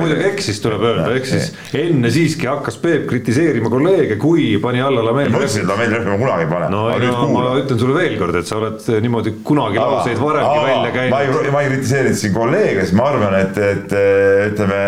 muidugi 0.00 0.26
eksis, 0.30 0.60
tuleb 0.64 0.84
öelda, 0.88 1.08
ehk 1.18 1.28
siis 1.28 1.50
enne 1.76 2.12
siiski 2.14 2.48
hakkas 2.50 2.80
Peep 2.80 3.06
kritiseerima 3.10 3.70
kolleege, 3.72 4.16
kui 4.20 4.54
pani 4.62 4.82
alla 4.84 5.04
Lamel 5.04 5.30
ma 5.32 5.42
ütlesin, 5.42 5.66
et 5.66 5.70
Lamel 5.70 5.94
Rehvi 5.94 6.12
ma 6.12 6.18
kunagi 6.22 6.46
ei 6.46 6.50
pane. 6.54 6.70
no 6.72 6.84
ei 6.94 7.04
no 7.06 7.28
ma 7.34 7.46
ütlen 7.60 7.82
sulle 7.82 7.96
veel 7.98 8.16
kord, 8.20 8.40
et 8.40 8.48
sa 8.48 8.58
oled 8.60 8.90
niimoodi 9.04 9.36
kunagi 9.44 9.80
lauseid 9.80 10.20
varemgi 10.20 10.66
välja 10.66 10.92
käinud. 10.96 11.52
ma 11.52 11.64
ei 11.64 11.72
kritiseerinud 11.74 12.20
siin 12.24 12.36
kolleege, 12.36 12.84
sest 12.86 12.98
ma 12.98 13.10
arvan, 13.12 13.38
et, 13.40 13.62
et 13.70 13.96
ütleme, 14.50 14.82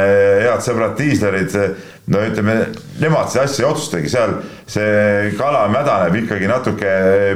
head 0.46 0.64
sõbrad 0.64 0.96
diislerid, 0.98 1.58
no 2.12 2.22
ütleme, 2.26 2.56
nemad 3.00 3.30
seda 3.32 3.46
asja 3.46 3.64
ei 3.64 3.68
otsustagi, 3.70 4.10
seal 4.12 4.34
see 4.70 5.32
kala 5.38 5.64
mädaneb 5.72 6.16
ikkagi 6.22 6.50
natuke 6.50 6.90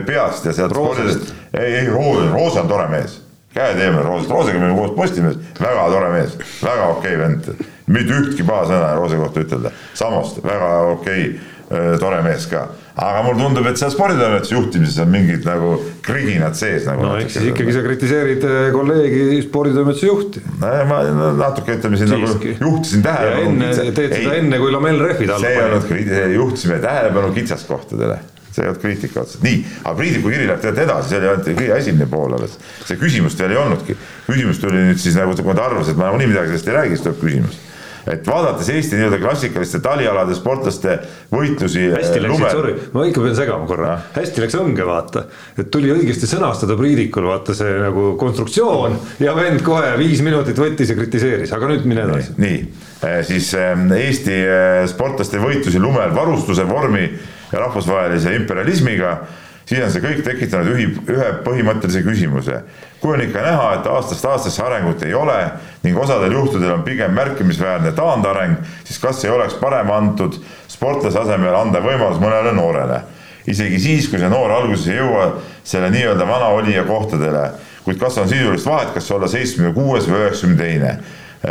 peast 0.08 0.46
ja 0.48 0.54
sealt 0.56 0.74
roosest. 0.76 1.32
ei, 1.56 1.80
ei 1.80 1.88
Roos, 1.88 2.26
Roos 2.32 2.58
on 2.60 2.68
tore 2.68 2.88
mees. 2.92 3.22
Käed 3.56 3.78
eemale 3.80 4.04
Roosest, 4.04 4.30
Roosega 4.30 4.58
me 4.60 4.66
olime 4.66 4.80
koos 4.82 4.96
Postimehes, 4.96 5.36
väga 5.60 5.86
tore 5.90 6.08
mees, 6.12 6.34
väga 6.60 6.88
okei 6.92 7.14
okay 7.16 7.20
vend, 7.22 7.68
mitte 7.88 8.18
ühtki 8.20 8.44
paha 8.44 8.66
sõna 8.68 8.90
Roose 8.98 9.20
kohta 9.20 9.44
ütelda, 9.46 9.72
Samost 9.96 10.42
väga 10.44 10.72
okei 10.92 11.30
okay, 11.30 11.96
tore 12.02 12.20
mees 12.26 12.44
ka 12.50 12.66
aga 12.96 13.22
mulle 13.26 13.42
tundub, 13.42 13.66
et 13.68 13.76
seal 13.76 13.90
sporditoimetuse 13.92 14.54
juhtimises 14.54 15.00
on 15.02 15.10
mingid 15.12 15.44
nagu 15.44 15.74
kriginad 16.04 16.56
sees 16.56 16.86
nagu. 16.88 17.04
no 17.04 17.18
ehk 17.20 17.32
siis 17.34 17.50
ikkagi 17.50 17.74
sa 17.76 17.82
kritiseerid 17.84 18.46
äh, 18.48 18.68
kolleegi 18.72 19.42
sporditoimetuse 19.44 20.08
juhti. 20.08 20.44
no 20.62 20.70
ma 20.88 21.02
natuke 21.36 21.76
ütleme 21.76 22.00
siin 22.00 22.14
nagu 22.14 22.30
juhtisin 22.54 23.04
tähelepanu. 23.04 23.50
enne, 23.50 23.92
teed 23.98 24.16
seda 24.16 24.38
enne, 24.38 24.62
kui 24.62 24.72
Lamel 24.72 25.02
rehvid 25.04 25.34
alla 25.36 25.52
pani. 25.52 26.08
see 26.08 26.22
ei 26.22 26.24
olnud, 26.24 26.40
juhtisime 26.40 26.80
tähelepanu 26.86 27.34
kitsaskohtadele 27.36 28.18
see 28.56 28.64
ei 28.64 28.72
olnud 28.72 28.80
kriitika 28.80 29.20
otseselt, 29.20 29.44
nii, 29.44 29.62
aga 29.82 29.94
Priidiku 29.98 30.32
kiri 30.32 30.46
läheb 30.48 30.62
tegelikult 30.64 30.84
edasi, 30.86 31.12
see 31.12 31.20
oli 31.20 31.28
ainult 31.34 31.48
kõige 31.50 31.76
esimene 31.76 32.08
pool 32.08 32.36
alles. 32.38 32.56
see 32.88 32.96
küsimust 32.96 33.44
veel 33.44 33.52
ei 33.52 33.60
olnudki, 33.60 34.00
küsimus 34.24 34.64
tuli 34.64 34.88
nüüd 34.88 35.04
siis 35.04 35.20
nagu, 35.20 35.36
kui 35.36 35.58
ta 35.58 35.68
arvas, 35.68 35.92
et 35.92 36.00
ma 36.00 36.08
nagunii 36.08 36.32
midagi 36.32 36.54
sellest 36.54 36.72
ei 36.72 36.78
räägi, 36.80 36.96
siis 36.96 37.04
tuleb 37.04 37.20
küsimus 37.20 37.64
et 38.06 38.26
vaadates 38.28 38.68
Eesti 38.70 38.98
nii-öelda 38.98 39.18
klassikaliste 39.22 39.80
talialade 39.84 40.34
sportlaste 40.38 40.96
võitlusi. 41.32 41.88
hästi 41.92 42.22
läksid, 42.22 42.46
sorry, 42.54 42.74
ma 42.94 43.06
ikka 43.08 43.24
pean 43.24 43.38
segama 43.38 43.68
korra, 43.68 43.94
hästi 44.14 44.44
läks 44.44 44.58
õnge 44.60 44.86
vaata, 44.86 45.24
et 45.58 45.70
tuli 45.74 45.90
õigesti 45.94 46.28
sõnastada 46.30 46.76
Priidikul 46.78 47.26
vaata 47.30 47.56
see 47.56 47.72
nagu 47.82 48.08
konstruktsioon 48.20 48.98
ja 49.22 49.34
vend 49.38 49.64
kohe 49.66 49.94
viis 50.00 50.22
minutit 50.26 50.58
võttis 50.60 50.92
ja 50.92 50.98
kritiseeris, 50.98 51.54
aga 51.56 51.72
nüüd 51.72 51.88
mine 51.88 52.06
edasi. 52.06 52.36
nii, 52.42 52.60
eh, 53.00 53.18
siis 53.26 53.50
ehm, 53.58 53.88
Eesti 53.96 54.36
eh, 54.42 54.84
sportlaste 54.90 55.42
võitlusi 55.42 55.82
lumel 55.82 56.14
varustuse 56.14 56.68
vormi 56.68 57.08
ja 57.52 57.66
rahvusvahelise 57.66 58.34
imperialismiga 58.38 59.18
siis 59.66 59.82
on 59.82 59.90
see 59.90 60.02
kõik 60.02 60.22
tekitanud 60.26 60.70
ühi, 60.74 60.86
ühe 61.10 61.30
põhimõttelise 61.46 62.02
küsimuse. 62.06 62.60
kui 63.00 63.12
on 63.14 63.20
ikka 63.20 63.42
näha, 63.42 63.66
et 63.74 63.86
aastast 63.86 64.24
aastasse 64.24 64.62
arengut 64.62 65.02
ei 65.02 65.14
ole 65.14 65.36
ning 65.82 65.98
osadel 65.98 66.32
juhtudel 66.32 66.72
on 66.78 66.82
pigem 66.82 67.12
märkimisväärne 67.14 67.92
taandareng, 67.92 68.56
siis 68.84 68.98
kas 68.98 69.24
ei 69.24 69.30
oleks 69.30 69.54
parem 69.60 69.90
antud 69.90 70.38
sportlase 70.68 71.18
asemel 71.18 71.54
anda 71.54 71.82
võimalus 71.82 72.22
mõnele 72.22 72.54
noorele. 72.54 73.00
isegi 73.46 73.78
siis, 73.78 74.08
kui 74.08 74.18
see 74.18 74.28
noor 74.28 74.50
alguses 74.50 74.88
ei 74.88 74.96
jõua 74.96 75.28
selle 75.64 75.90
nii-öelda 75.90 76.26
vana 76.26 76.48
olija 76.54 76.82
kohtadele, 76.84 77.50
kuid 77.84 77.98
kas 77.98 78.18
on 78.18 78.28
sisulist 78.28 78.66
vahet, 78.66 78.90
kas 78.94 79.10
olla 79.10 79.28
seitsmekümne 79.28 79.74
kuues 79.74 80.08
või 80.08 80.24
üheksakümne 80.24 80.56
teine. 80.58 80.98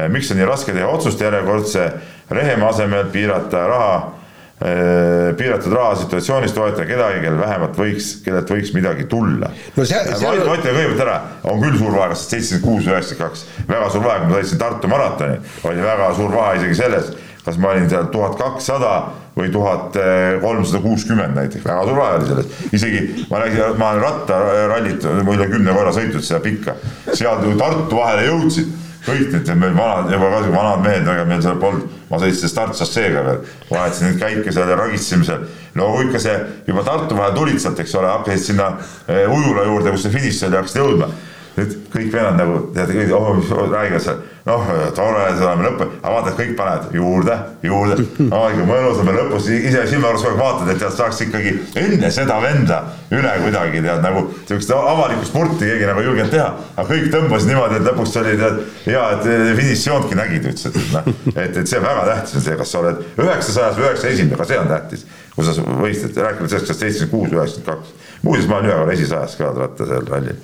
miks 0.09 0.31
on 0.31 0.37
nii 0.37 0.45
raske 0.45 0.73
teha 0.73 0.87
otsust 0.87 1.21
järjekordse 1.21 1.91
Rehemaa 2.29 2.69
asemel 2.69 3.05
piirata 3.13 3.67
raha 3.67 4.24
Äh, 4.56 5.36
piiratud 5.36 5.73
rahasituatsioonis 5.76 6.53
toetada 6.56 6.86
kedagi, 6.88 7.18
kellel 7.26 7.41
vähemalt 7.41 7.76
võiks, 7.76 8.14
kellelt 8.23 8.53
võiks 8.53 8.69
midagi 8.72 9.03
tulla. 9.11 9.49
No. 9.76 9.84
ma 9.84 10.56
ütlen 10.56 10.77
kõigepealt 10.77 11.02
ära, 11.03 11.15
on 11.52 11.60
küll 11.60 11.76
suur 11.76 11.91
vahe, 11.98 12.14
kas 12.14 12.23
seitsekümmend 12.30 12.64
kuus 12.64 12.88
või 12.88 12.94
üheksakümmend 12.94 13.34
kaks, 13.34 13.44
väga 13.68 13.90
suur 13.91 14.06
vahe, 14.06 14.22
kui 14.22 14.32
ma 14.32 14.38
sõitsin 14.38 14.61
Tartu 14.61 14.91
maratoni, 14.94 15.41
oli 15.68 15.84
väga 15.84 16.07
suur 16.15 16.32
vahe 16.38 16.56
isegi 16.61 16.80
selles, 16.80 17.11
kas 17.44 17.60
ma 17.60 17.73
olin 17.73 17.91
seal 17.91 18.07
tuhat 18.15 18.40
kakssada 18.40 18.94
või 19.36 19.52
tuhat 19.52 19.99
kolmsada 20.45 20.82
kuuskümmend 20.88 21.36
näiteks, 21.36 21.68
väga 21.68 21.84
suur 21.90 21.99
vahe 21.99 22.15
oli 22.22 22.32
selles. 22.32 22.64
isegi 22.80 23.27
ma 23.27 23.44
räägin, 23.44 23.76
ma 23.76 23.91
olen 23.91 24.07
rattarallit 24.07 25.11
üle 25.11 25.52
kümne 25.52 25.76
korra 25.76 25.91
sõitnud 25.99 26.23
seda 26.23 26.40
pikka, 26.48 26.80
seal 27.11 27.44
Tartu 27.60 27.99
vahele 27.99 28.30
jõudsid 28.32 28.72
kõik 29.06 29.32
need 29.34 29.52
meil 29.61 29.76
vanad, 29.77 30.10
juba 30.14 30.32
ka 30.34 30.41
vanad 30.49 30.82
mehed, 30.86 31.07
ega 31.14 31.26
meil 31.30 31.44
seal 31.44 31.60
polnud, 31.61 31.86
ma 32.10 32.19
sõitsin 32.22 32.52
startsasseega 32.52 33.23
veel, 33.27 33.44
vahetasin 33.69 34.10
neid 34.10 34.19
käike 34.22 34.53
seal 34.56 34.72
ja 34.72 34.80
ragistasime 34.80 35.27
seal. 35.27 35.45
no 35.76 35.91
kui 35.94 36.07
ikka 36.07 36.22
see 36.23 36.36
juba 36.68 36.84
Tartu 36.88 37.18
vahel 37.18 37.38
tulid 37.38 37.61
sealt, 37.61 37.80
eks 37.80 37.95
ole, 37.99 38.10
hakkasid 38.11 38.49
sinna 38.49 38.72
eh, 39.07 39.26
ujula 39.30 39.68
juurde, 39.69 39.94
kus 39.95 40.06
see 40.07 40.15
finiš 40.18 40.44
oli, 40.48 40.60
hakkasid 40.61 40.82
jõudma. 40.82 41.10
Nüüd 41.56 41.76
kõik 41.94 42.14
vennad 42.14 42.40
nagu 42.41 42.61
tead, 42.76 42.95
oh, 43.15 43.34
mis 43.38 43.52
räägivad 43.52 44.03
seal 44.03 44.23
noh, 44.45 44.65
tore, 44.94 45.22
see 45.34 45.45
oleme 45.45 45.65
lõpp, 45.65 45.80
aga 45.82 46.11
vaata, 46.14 46.32
kõik 46.38 46.52
panevad 46.57 46.91
juurde, 46.94 47.36
juurde, 47.65 47.95
aa 48.36 48.52
ikka 48.53 48.68
mõnus 48.69 48.99
on 49.02 49.10
veel 49.10 49.18
lõpus, 49.23 49.48
ise 49.49 49.86
silmakorras 49.90 50.26
kogu 50.26 50.36
aeg 50.36 50.41
vaatad, 50.41 50.69
et 50.69 50.82
tead, 50.84 50.94
saaks 50.94 51.22
ikkagi 51.26 51.53
enne 51.82 52.11
seda 52.14 52.38
venda 52.44 52.77
üle 53.10 53.32
kuidagi 53.41 53.82
tead 53.82 54.06
nagu 54.06 54.22
sihukest 54.44 54.73
avalikku 54.76 55.26
sporti 55.32 55.72
keegi 55.72 55.90
nagu 55.90 56.03
ei 56.03 56.10
julgenud 56.11 56.36
teha, 56.36 56.52
aga 56.76 56.86
kõik 56.91 57.07
tõmbasid 57.15 57.52
niimoodi, 57.52 57.80
et 57.80 57.90
lõpuks 57.90 58.14
oli 58.22 58.36
tead 58.44 58.60
hea, 58.86 59.06
et 59.15 59.57
finissioonki 59.61 60.19
nägid, 60.19 60.45
ütlesid, 60.52 60.77
et 60.77 60.94
noh, 60.94 61.10
et, 61.34 61.57
et 61.64 61.72
see 61.72 61.82
väga 61.82 62.06
tähtis 62.11 62.38
on 62.38 62.45
see, 62.45 62.60
kas 62.60 62.76
sa 62.76 62.84
oled 62.84 63.02
üheksasajas 63.15 63.80
või 63.80 63.88
üheksa 63.88 64.11
esimene, 64.11 64.38
ka 64.38 64.49
see 64.52 64.61
on 64.61 64.69
tähtis, 64.69 65.07
kui 65.34 65.48
sa 65.48 65.57
võistled, 65.57 66.22
rääkimata 66.22 66.53
sellest, 66.53 66.69
kas 66.69 66.84
seitsekümmend 66.84 67.15
kuus 67.15 67.34
või 67.34 67.41
üheksakümmend 67.41 67.82
kaks. 67.82 68.14
muuseas, 68.22 68.48
ma 68.52 68.61
olen 68.61 68.69
ühe 68.69 68.77
korra 68.84 68.95
esisajas 68.99 69.36
ka 69.40 69.49
vaata 69.57 69.90
seal 69.90 70.07
rallil 70.11 70.38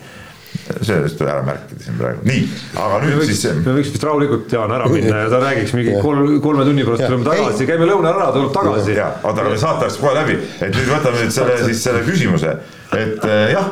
see 0.81 0.97
vist 1.03 1.21
ära 1.23 1.41
märkida 1.45 1.85
siin 1.85 1.99
praegu, 1.99 2.25
nii, 2.27 2.41
aga 2.79 2.99
nüüd 3.03 3.19
võiks, 3.21 3.31
siis. 3.31 3.59
me 3.61 3.75
võiks 3.77 3.93
vist 3.93 4.07
rahulikult 4.07 4.55
Jaan 4.55 4.73
ära 4.75 4.89
minna 4.91 5.23
ja 5.23 5.29
ta 5.31 5.39
räägiks 5.43 5.75
mingi 5.77 5.95
kolm, 6.03 6.33
kolme 6.43 6.65
tunni 6.67 6.85
pärast 6.87 7.05
tuleme 7.07 7.27
tagasi, 7.27 7.67
käime 7.69 7.87
lõunal 7.89 8.11
ära, 8.13 8.31
tuleb 8.35 8.51
tagasi. 8.55 8.97
oota, 9.01 9.45
aga 9.45 9.61
saate 9.61 9.87
ajast 9.87 10.01
kohe 10.03 10.15
läbi, 10.17 10.37
et 10.59 10.75
nüüd 10.75 10.91
võtame 10.91 11.23
nüüd 11.23 11.35
selle 11.35 11.57
siis 11.63 11.85
selle 11.87 12.03
küsimuse, 12.07 12.57
et 12.91 13.25
eh, 13.27 13.45
jah 13.55 13.71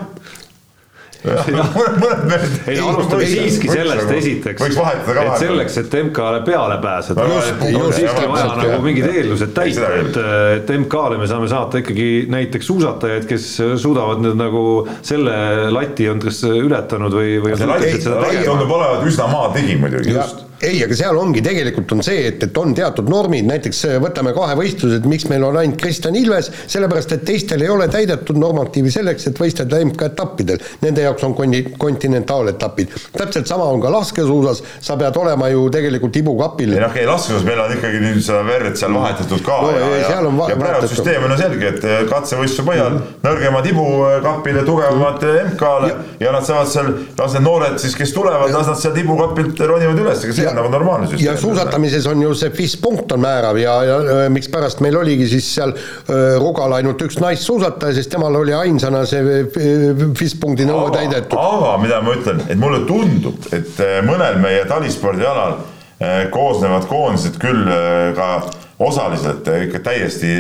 ei 2.70 2.78
no 2.80 2.90
alustame 2.94 3.26
siiski 3.28 3.68
sellest 3.68 4.12
esiteks, 4.16 4.64
et 4.64 5.32
selleks, 5.42 5.78
et 5.82 5.96
MK-le 6.06 6.42
peale 6.48 6.78
pääseda, 6.84 7.26
on 7.76 7.92
siiski 7.94 8.28
vaja 8.32 8.54
nagu 8.62 8.80
mingid 8.86 9.10
eeldused 9.12 9.52
täita, 9.56 9.92
et, 10.00 10.20
et 10.56 10.74
MK-le 10.80 11.20
me 11.20 11.28
saame 11.28 11.50
saata 11.52 11.84
ikkagi 11.84 12.10
näiteks 12.32 12.72
suusatajaid, 12.72 13.28
kes 13.30 13.50
suudavad 13.84 14.24
nüüd 14.24 14.40
nagu 14.40 14.64
selle 15.04 15.36
lati 15.76 16.08
on 16.12 16.24
kas 16.24 16.44
ületanud 16.48 17.20
või, 17.20 17.40
või. 17.44 17.58
see 17.60 17.68
lati 17.68 18.46
tundub 18.46 18.78
olevat 18.80 19.10
üsna 19.10 19.28
maatigi 19.32 19.76
muidugi. 19.82 20.16
just 20.16 20.49
ei, 20.62 20.82
aga 20.84 20.96
seal 20.98 21.18
ongi, 21.20 21.42
tegelikult 21.46 21.94
on 21.96 22.04
see, 22.06 22.26
et, 22.30 22.44
et 22.44 22.58
on 22.60 22.74
teatud 22.76 23.10
normid, 23.12 23.48
näiteks 23.48 23.82
võtame 24.04 24.34
kahevõistlused, 24.36 25.06
miks 25.10 25.28
meil 25.32 25.46
on 25.48 25.58
ainult 25.62 25.80
Kristjan 25.80 26.18
Ilves, 26.20 26.52
sellepärast 26.68 27.16
et 27.16 27.24
teistel 27.28 27.64
ei 27.64 27.72
ole 27.72 27.88
täidetud 27.92 28.40
normatiivi 28.40 28.92
selleks, 28.94 29.30
et 29.30 29.40
võistelda 29.40 29.80
MK-etappidel. 29.86 30.60
Nende 30.84 31.06
jaoks 31.06 31.24
on 31.28 31.36
konti-, 31.38 31.64
kontinentaaletapid. 31.80 32.96
täpselt 33.16 33.48
sama 33.48 33.70
on 33.72 33.82
ka 33.82 33.92
laskesuusas, 33.94 34.64
sa 34.84 34.98
pead 35.00 35.18
olema 35.18 35.50
ju 35.54 35.68
tegelikult 35.74 36.20
ibukapil. 36.20 36.74
ei 36.76 36.84
noh, 36.84 36.96
ei 36.96 37.08
laskesuusas 37.08 37.48
meil 37.48 37.64
on 37.64 37.76
ikkagi 37.78 38.04
nüüd 38.04 38.20
seda 38.26 38.44
verd 38.48 38.76
seal 38.80 38.94
vahetatud 38.96 39.44
ka 39.46 39.62
no, 39.64 39.72
ja, 39.76 39.88
ja, 39.96 40.12
ja, 40.20 40.20
ja 40.52 40.60
praegu 40.60 40.92
süsteem 40.92 41.24
on 41.28 41.36
ju 41.36 41.40
selge, 41.44 41.72
et 41.74 41.88
eh, 41.88 42.04
katsevõistluse 42.10 42.68
põhjal 42.68 42.92
mm 42.92 43.00
-hmm. 43.00 43.24
nõrgemad 43.28 43.72
ibukapile, 43.72 44.66
tugevamad 44.68 45.24
mm 45.24 45.30
-hmm. 45.30 45.54
MK-le 45.54 45.92
ja. 45.94 46.28
ja 46.28 46.36
nad 46.36 46.46
saavad 46.46 46.72
seal, 46.74 46.94
las 47.18 47.34
need 47.38 47.48
noored 47.48 47.80
siis, 47.80 47.96
kes 47.96 48.14
tulevad, 48.14 48.52
las 48.52 48.68
nad 48.68 48.80
sealt 48.80 48.98
ibukapilt 48.98 49.60
ronivad 49.60 50.04
üles, 50.04 50.24
ega 50.26 50.34
see 50.36 50.49
on 50.50 50.60
nagu 50.60 50.72
normaalne 50.74 51.08
süsteem. 51.08 51.26
ja 51.32 51.38
suusatamises 51.42 52.08
on 52.10 52.22
ju 52.22 52.34
see 52.38 52.54
FIS 52.56 52.78
punkt 52.82 53.12
on 53.16 53.24
määrav 53.24 53.58
ja, 53.62 53.76
ja 53.84 53.98
mikspärast 54.34 54.84
meil 54.86 54.98
oligi 55.00 55.28
siis 55.32 55.50
seal 55.56 55.74
Rugal 56.40 56.78
ainult 56.80 57.02
üks 57.06 57.20
naissuusataja, 57.22 57.96
sest 57.98 58.12
temal 58.14 58.36
oli 58.40 58.54
ainsana 58.56 59.06
see 59.10 59.44
FIS 60.18 60.38
punkti 60.42 60.68
nõue 60.70 60.92
täidetud. 60.96 61.38
aga 61.40 61.76
mida 61.82 62.02
ma 62.06 62.16
ütlen, 62.18 62.46
et 62.48 62.60
mulle 62.60 62.84
tundub, 62.90 63.50
et 63.56 63.84
mõnel 64.08 64.40
meie 64.44 64.64
talispordialal 64.70 65.60
koosnevad 66.32 66.86
koondised 66.88 67.36
küll 67.42 67.68
ka 68.16 68.30
osaliselt 68.80 69.48
ikka 69.66 69.82
täiesti 69.84 70.32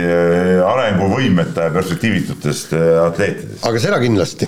arenguvõimeta 0.64 1.68
ja 1.68 1.76
perspektiivitutest 1.76 2.74
atleetidest. 3.04 3.66
aga 3.68 3.84
seda 3.84 4.00
kindlasti. 4.00 4.48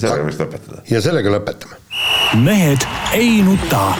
Sellega 0.00 0.26
võiks 0.28 0.40
lõpetada. 0.40 0.82
ja 0.90 1.00
sellega 1.04 1.36
lõpetame. 1.36 1.80
mehed 2.44 2.86
ei 3.16 3.40
nuta 3.46 3.94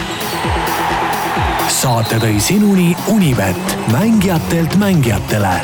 saate 1.71 2.19
tõi 2.21 2.39
sinuni 2.43 2.91
Unibet, 3.09 3.77
mängijatelt 3.93 4.75
mängijatele 4.81 5.55